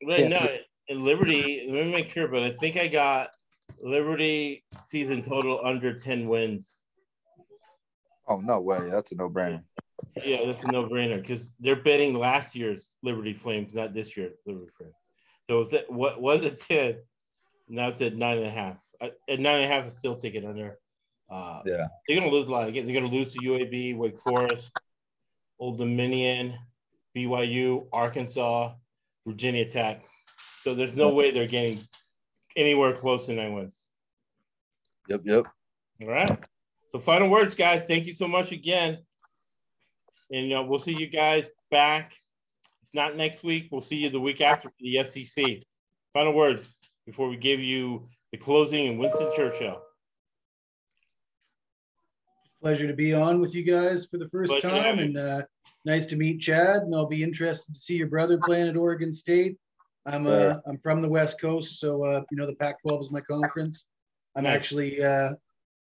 But 0.07 0.17
Can't 0.17 0.31
no, 0.31 0.39
see 0.39 0.61
in 0.89 1.05
Liberty, 1.05 1.67
let 1.71 1.87
me 1.87 1.93
make 1.93 2.11
sure. 2.11 2.29
But 2.29 2.45
I 2.45 2.51
think 2.61 2.77
I 2.79 2.89
got 2.89 3.29
Liberty 3.81 4.65
season 4.87 5.23
total 5.23 5.61
under 5.65 5.97
ten 5.99 6.29
wins. 6.29 6.79
oh 8.29 8.39
no 8.41 8.61
way, 8.61 8.89
that's 8.91 9.13
a 9.13 9.17
no 9.17 9.29
brainer. 9.31 9.63
Yeah, 10.25 10.45
that's 10.47 10.65
a 10.65 10.73
no 10.73 10.85
brainer 10.89 11.21
because 11.21 11.55
they're 11.61 11.77
betting 11.77 12.15
last 12.15 12.55
year's 12.57 12.93
Liberty 13.03 13.33
Flames, 13.33 13.75
not 13.75 13.95
this 13.95 14.17
year's 14.17 14.35
Liberty 14.47 14.71
Flames. 14.77 14.95
So 15.45 15.59
was 15.61 15.73
it 15.73 15.91
what 15.91 16.21
was 16.21 16.43
it 16.43 16.61
ten? 16.61 16.97
Now 17.69 17.89
it's 17.89 18.01
at 18.03 18.17
nine 18.17 18.39
and 18.39 18.47
a 18.47 18.51
half. 18.51 18.83
I- 19.01 19.13
At 19.29 19.41
nine 19.41 19.63
and 19.63 19.65
a 19.65 19.75
half, 19.75 19.87
I 19.87 19.89
still 19.89 20.17
take 20.17 20.35
it 20.35 20.45
under. 20.45 20.79
Uh, 21.31 21.63
Yeah. 21.65 21.87
they're 22.07 22.19
gonna 22.21 22.31
lose 22.33 22.47
a 22.49 22.51
lot 22.51 22.69
again. 22.69 22.85
They're 22.85 22.95
gonna 23.01 23.13
lose 23.13 23.33
to 23.35 23.39
UAB, 23.43 23.95
Wake 23.97 24.19
Forest, 24.19 24.73
Old 25.59 25.79
Dominion, 25.79 26.55
BYU, 27.17 27.89
Arkansas, 27.93 28.75
Virginia 29.27 29.69
Tech. 29.71 30.05
So 30.63 30.75
there's 30.75 30.97
no 30.97 31.09
way 31.15 31.31
they're 31.31 31.47
getting 31.47 31.81
anywhere 32.57 32.93
close 32.93 33.27
to 33.27 33.33
nine 33.33 33.55
wins. 33.55 33.83
Yep, 35.09 35.23
yep. 35.25 35.45
All 36.03 36.09
right. 36.09 36.39
So 36.93 36.99
final 36.99 37.29
words, 37.29 37.55
guys. 37.55 37.83
Thank 37.83 38.07
you 38.07 38.13
so 38.13 38.29
much 38.29 38.53
again. 38.53 38.99
And 40.31 40.53
uh, 40.53 40.63
we'll 40.67 40.79
see 40.79 40.97
you 40.97 41.07
guys 41.07 41.51
back. 41.71 42.15
If 42.83 42.95
not 42.95 43.17
next 43.17 43.43
week, 43.43 43.69
we'll 43.71 43.81
see 43.81 43.97
you 43.97 44.11
the 44.11 44.21
week 44.21 44.41
after 44.41 44.69
for 44.69 44.75
the 44.81 45.05
SEC. 45.05 45.45
Final 46.13 46.35
words 46.35 46.77
before 47.07 47.29
we 47.29 47.37
give 47.37 47.61
you 47.61 48.09
the 48.31 48.39
closing 48.39 48.87
in 48.87 48.99
Winston 48.99 49.31
Churchill. 49.35 49.83
Pleasure 52.61 52.87
to 52.87 52.95
be 52.95 53.13
on 53.13 53.41
with 53.41 53.55
you 53.55 53.63
guys 53.63 54.07
for 54.07 54.19
the 54.19 54.29
first 54.29 54.51
Pleasure 54.51 54.71
time, 54.71 54.99
and 54.99 55.17
uh, 55.17 55.43
nice 55.85 56.07
to 56.07 56.17
meet 56.17 56.41
Chad. 56.41 56.83
And 56.83 56.95
I'll 56.95 57.07
be 57.07 57.23
interested 57.23 57.75
to 57.75 57.81
see 57.81 57.97
your 57.97 58.07
brother 58.07 58.39
playing 58.39 58.69
at 58.69 58.77
Oregon 58.77 59.13
State. 59.13 59.57
I'm 60.05 60.27
uh, 60.27 60.57
I'm 60.67 60.79
from 60.79 61.01
the 61.01 61.09
West 61.09 61.41
Coast, 61.41 61.79
so 61.79 62.05
uh, 62.05 62.23
you 62.31 62.37
know 62.37 62.47
the 62.47 62.57
Pac-12 62.57 63.01
is 63.03 63.11
my 63.11 63.21
conference. 63.21 63.85
I'm 64.35 64.45
Nice. 64.45 64.57
actually 64.57 65.03
uh, 65.03 65.35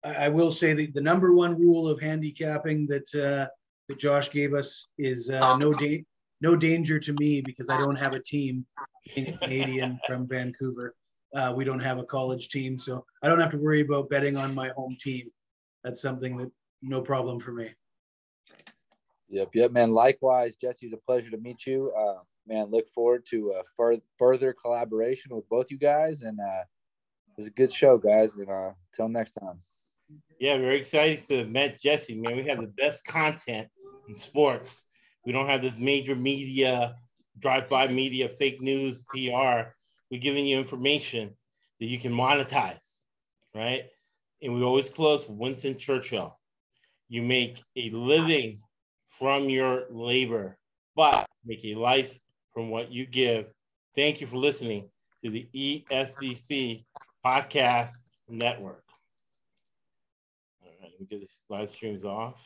I, 0.04 0.28
will 0.28 0.52
say 0.52 0.74
the, 0.74 0.88
the 0.88 1.02
number 1.02 1.34
one 1.34 1.58
rule 1.58 1.88
of 1.88 2.02
handicapping 2.02 2.88
that 2.88 3.16
uh, 3.16 3.48
that 3.88 4.00
Josh 4.00 4.32
gave 4.32 4.54
us 4.54 4.88
is 4.98 5.30
uh, 5.30 5.58
no 5.58 5.74
da- 5.74 6.04
no 6.42 6.56
danger 6.56 7.00
to 7.00 7.14
me 7.14 7.42
because 7.42 7.70
I 7.70 7.78
don't 7.78 7.96
have 7.96 8.14
a 8.14 8.22
team. 8.22 8.66
Being 9.16 9.38
Canadian 9.42 10.00
from 10.08 10.28
Vancouver, 10.28 10.96
uh, 11.36 11.54
we 11.56 11.64
don't 11.64 11.80
have 11.80 12.00
a 12.00 12.04
college 12.04 12.50
team, 12.50 12.78
so 12.78 13.06
I 13.22 13.30
don't 13.30 13.40
have 13.40 13.52
to 13.52 13.58
worry 13.58 13.82
about 13.82 14.10
betting 14.10 14.38
on 14.38 14.54
my 14.54 14.70
home 14.70 14.98
team. 15.00 15.30
That's 15.84 16.02
something 16.02 16.38
that 16.38 16.52
no 16.82 17.02
problem 17.02 17.40
for 17.40 17.52
me. 17.52 17.70
Yep, 19.30 19.50
yep, 19.56 19.72
man. 19.72 19.92
Likewise, 19.92 20.56
Jesse, 20.56 20.86
it's 20.86 20.94
a 20.94 20.98
pleasure 20.98 21.32
to 21.32 21.38
meet 21.38 21.66
you. 21.66 21.92
Uh, 21.98 22.22
man, 22.48 22.72
look 22.72 22.90
forward 22.90 23.26
to 23.28 23.54
fur- 23.76 24.02
further 24.18 24.54
collaboration 24.54 25.36
with 25.36 25.48
both 25.50 25.72
you 25.72 25.78
guys, 25.78 26.22
and 26.22 26.40
uh, 26.40 26.64
it 26.64 27.38
was 27.38 27.48
a 27.48 27.52
good 27.52 27.72
show, 27.72 27.98
guys. 27.98 28.36
And 28.36 28.50
uh, 28.50 28.72
until 28.92 29.10
next 29.10 29.32
time. 29.32 29.60
Yeah, 30.40 30.58
very 30.58 30.80
excited 30.80 31.26
to 31.28 31.40
have 31.40 31.50
met 31.50 31.82
Jesse, 31.82 32.16
man. 32.16 32.36
We 32.36 32.48
have 32.48 32.60
the 32.60 32.68
best 32.68 33.06
content 33.06 33.70
in 34.08 34.16
sports. 34.16 34.86
We 35.26 35.32
don't 35.32 35.48
have 35.48 35.62
this 35.62 35.78
major 35.78 36.16
media, 36.16 36.96
drive-by 37.40 37.88
media, 37.88 38.28
fake 38.28 38.62
news, 38.62 39.04
PR. 39.14 39.72
We're 40.12 40.22
giving 40.22 40.46
you 40.46 40.58
information 40.58 41.36
that 41.80 41.86
you 41.86 41.98
can 41.98 42.12
monetize, 42.12 42.98
right? 43.56 43.86
And 44.42 44.54
we 44.54 44.64
always 44.64 44.90
close 44.90 45.26
Winston 45.28 45.78
Churchill. 45.78 46.38
You 47.08 47.22
make 47.22 47.64
a 47.76 47.90
living 47.92 48.60
from 49.08 49.50
your 49.50 49.86
labor, 49.90 50.58
but 50.96 51.26
make 51.46 51.64
a 51.64 51.74
life 51.74 52.18
from 52.54 52.70
what 52.70 52.92
you 52.92 53.06
give. 53.06 53.48
Thank 53.96 54.22
you 54.22 54.28
for 54.28 54.38
listening 54.38 54.90
to 55.24 55.30
the 55.30 55.48
E 55.54 55.84
ESBC 55.92 56.86
Podcast 57.26 58.02
Network. 58.28 58.84
All 60.62 60.70
right, 60.82 60.92
let 60.92 61.00
me 61.00 61.08
get 61.10 61.22
this 61.22 61.44
live 61.50 61.70
streams 61.70 62.06
off. 62.06 62.46